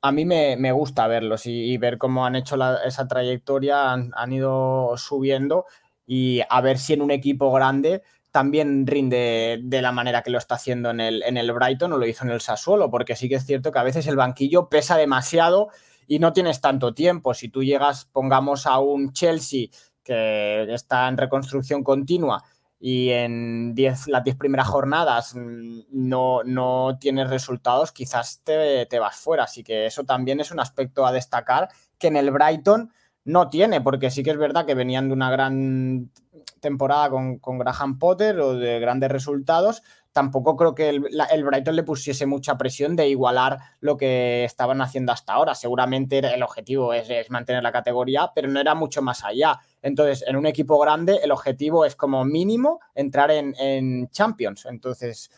a 0.03 0.11
mí 0.11 0.25
me, 0.25 0.73
gusta 0.73 1.07
verlos 1.07 1.47
y, 1.47 1.77
ver 1.79 1.97
cómo 1.97 2.27
han 2.27 2.35
hecho 2.35 2.57
esa 2.85 3.07
trayectoria, 3.07 3.93
han, 3.93 4.33
ido 4.33 4.95
subiendo 4.97 5.67
y 6.07 6.41
a 6.51 6.61
ver 6.61 6.79
si 6.79 6.93
en 6.93 7.03
un 7.03 7.13
equipo 7.13 7.53
grande 7.53 8.03
también 8.33 8.87
rinde 8.87 9.61
de 9.63 9.83
la 9.83 9.93
manera 9.93 10.23
que 10.23 10.31
lo 10.31 10.39
está 10.39 10.57
haciendo 10.57 10.91
en 10.91 11.01
el, 11.01 11.23
en 11.23 11.37
el 11.37 11.53
Brighton 11.53 11.93
o 11.93 11.99
lo 11.99 12.07
hizo 12.07 12.25
en 12.25 12.31
el 12.31 12.41
Sassuolo, 12.41 12.91
porque 12.91 13.15
sí 13.15 13.29
que 13.29 13.37
es 13.37 13.47
cierto 13.47 13.71
que 13.71 13.79
a 13.79 13.85
veces 13.85 14.07
el 14.09 14.17
banquillo 14.17 14.69
pesa 14.69 14.97
demasiado 14.97 15.69
y 16.09 16.19
no 16.19 16.33
tienes 16.33 16.61
tanto 16.61 16.95
tiempo. 16.95 17.35
Si 17.35 17.49
tú 17.49 17.63
llegas, 17.63 18.07
pongamos 18.07 18.67
a 18.67 18.81
un 18.81 19.13
Chelsea 19.13 19.69
que 20.03 20.73
está 20.73 21.07
en 21.09 21.17
reconstrucción 21.17 21.85
continua 21.85 22.43
y 22.85 23.11
en 23.11 23.77
diez, 23.77 24.09
las 24.09 24.25
10 24.25 24.37
primeras 24.37 24.67
jornadas 24.67 25.37
mm, 25.37 25.83
no, 25.93 26.43
no 26.43 26.99
tienes 26.99 27.31
resultados, 27.31 27.93
quizás 27.93 28.41
te, 28.43 28.87
te, 28.87 28.99
vas 28.99 29.15
fuera. 29.15 29.45
Así 29.45 29.63
que 29.63 29.87
eso 29.87 30.03
también 30.03 30.41
es 30.41 30.51
un 30.51 30.59
aspecto 30.59 31.07
a 31.07 31.13
destacar 31.13 31.69
que 31.97 32.09
en 32.09 32.17
el 32.17 32.33
Brighton 32.33 32.93
no 33.25 33.49
tiene, 33.51 33.81
porque 33.81 34.11
sí 34.11 34.25
que 34.25 34.33
es 34.33 34.37
verdad 34.37 34.67
que 34.67 34.75
venían 34.75 35.07
de 35.07 35.15
una 35.15 35.31
gran 35.31 36.11
temporada 36.59 37.09
con, 37.09 37.39
con 37.39 37.57
Graham 37.57 38.01
Potter 38.01 38.41
o 38.41 38.55
de 38.55 38.81
grandes 38.81 39.13
resultados, 39.13 39.85
tampoco 40.13 40.57
creo 40.57 40.75
que 40.75 40.91
el, 40.91 41.45
Brighton 41.45 41.75
le 41.75 41.83
pusiese 41.83 42.27
mucha 42.27 42.59
presión 42.59 42.97
de 42.97 43.09
igualar 43.09 43.59
lo 43.81 43.97
que 43.97 44.45
estaban 44.45 44.81
haciendo 44.81 45.13
hasta 45.13 45.33
ahora. 45.33 45.55
Seguramente 45.55 46.19
el 46.19 46.43
objetivo 46.43 46.93
es, 46.93 47.31
mantener 47.31 47.63
la 47.63 47.73
categoría, 47.73 48.31
pero 48.35 48.49
no 48.49 48.61
era 48.61 48.75
mucho 48.75 49.03
más 49.03 49.25
allá. 49.25 49.59
Entonces, 49.81 50.25
en 50.27 50.37
un 50.37 50.47
equipo 50.47 50.79
grande, 50.79 51.21
el 51.23 51.33
objetivo 51.33 51.85
es 51.85 51.97
como 51.97 52.25
mínimo 52.25 52.81
entrar 52.95 53.31
en, 53.31 54.09
Champions. 54.11 54.67
Entonces, 54.67 55.31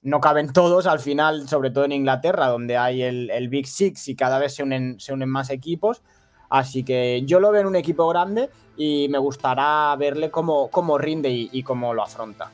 no 0.00 0.20
caben 0.20 0.52
todos 0.52 0.86
al 0.86 1.00
final, 1.00 1.48
sobre 1.48 1.70
todo 1.70 1.84
en 1.84 1.92
Inglaterra, 1.92 2.48
donde 2.48 2.76
hay 2.76 3.02
el, 3.02 3.48
Big 3.48 3.66
Six 3.66 4.08
y 4.08 4.16
cada 4.16 4.38
vez 4.38 4.54
se 4.54 4.62
unen, 4.62 4.98
más 5.26 5.50
equipos. 5.50 6.02
Así 6.48 6.84
que 6.84 7.22
yo 7.24 7.40
lo 7.40 7.50
veo 7.50 7.62
en 7.62 7.66
un 7.66 7.76
equipo 7.76 8.06
grande 8.08 8.50
y 8.76 9.08
me 9.08 9.18
gustará 9.18 9.94
verle 9.96 10.30
cómo 10.30 10.98
rinde 10.98 11.30
y 11.30 11.62
cómo 11.62 11.94
lo 11.94 12.02
afronta. 12.02 12.50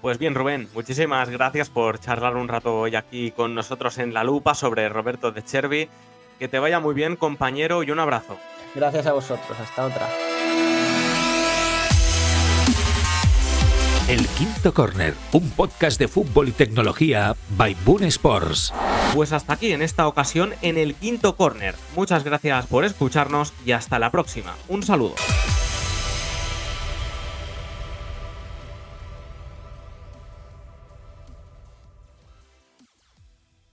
Pues 0.00 0.18
bien, 0.18 0.34
Rubén, 0.34 0.68
muchísimas 0.74 1.28
gracias 1.28 1.70
por 1.70 1.98
charlar 1.98 2.36
un 2.36 2.46
rato 2.46 2.78
hoy 2.78 2.94
aquí 2.94 3.32
con 3.32 3.54
nosotros 3.54 3.98
en 3.98 4.14
La 4.14 4.22
Lupa 4.22 4.54
sobre 4.54 4.88
Roberto 4.88 5.32
de 5.32 5.44
Chervi. 5.44 5.88
Que 6.38 6.46
te 6.46 6.60
vaya 6.60 6.78
muy 6.78 6.94
bien, 6.94 7.16
compañero, 7.16 7.82
y 7.82 7.90
un 7.90 7.98
abrazo. 7.98 8.38
Gracias 8.76 9.06
a 9.06 9.12
vosotros, 9.12 9.58
hasta 9.58 9.86
otra. 9.86 10.08
El 14.08 14.26
Quinto 14.28 14.72
Corner, 14.72 15.14
un 15.32 15.50
podcast 15.50 15.98
de 15.98 16.08
fútbol 16.08 16.48
y 16.48 16.52
tecnología 16.52 17.36
by 17.50 17.76
Boon 17.84 18.04
Sports. 18.04 18.72
Pues 19.14 19.32
hasta 19.32 19.54
aquí 19.54 19.72
en 19.72 19.82
esta 19.82 20.06
ocasión 20.06 20.54
en 20.62 20.78
el 20.78 20.94
Quinto 20.94 21.36
Corner. 21.36 21.74
Muchas 21.96 22.24
gracias 22.24 22.66
por 22.68 22.84
escucharnos 22.84 23.52
y 23.66 23.72
hasta 23.72 23.98
la 23.98 24.10
próxima. 24.10 24.54
Un 24.68 24.82
saludo. 24.82 25.14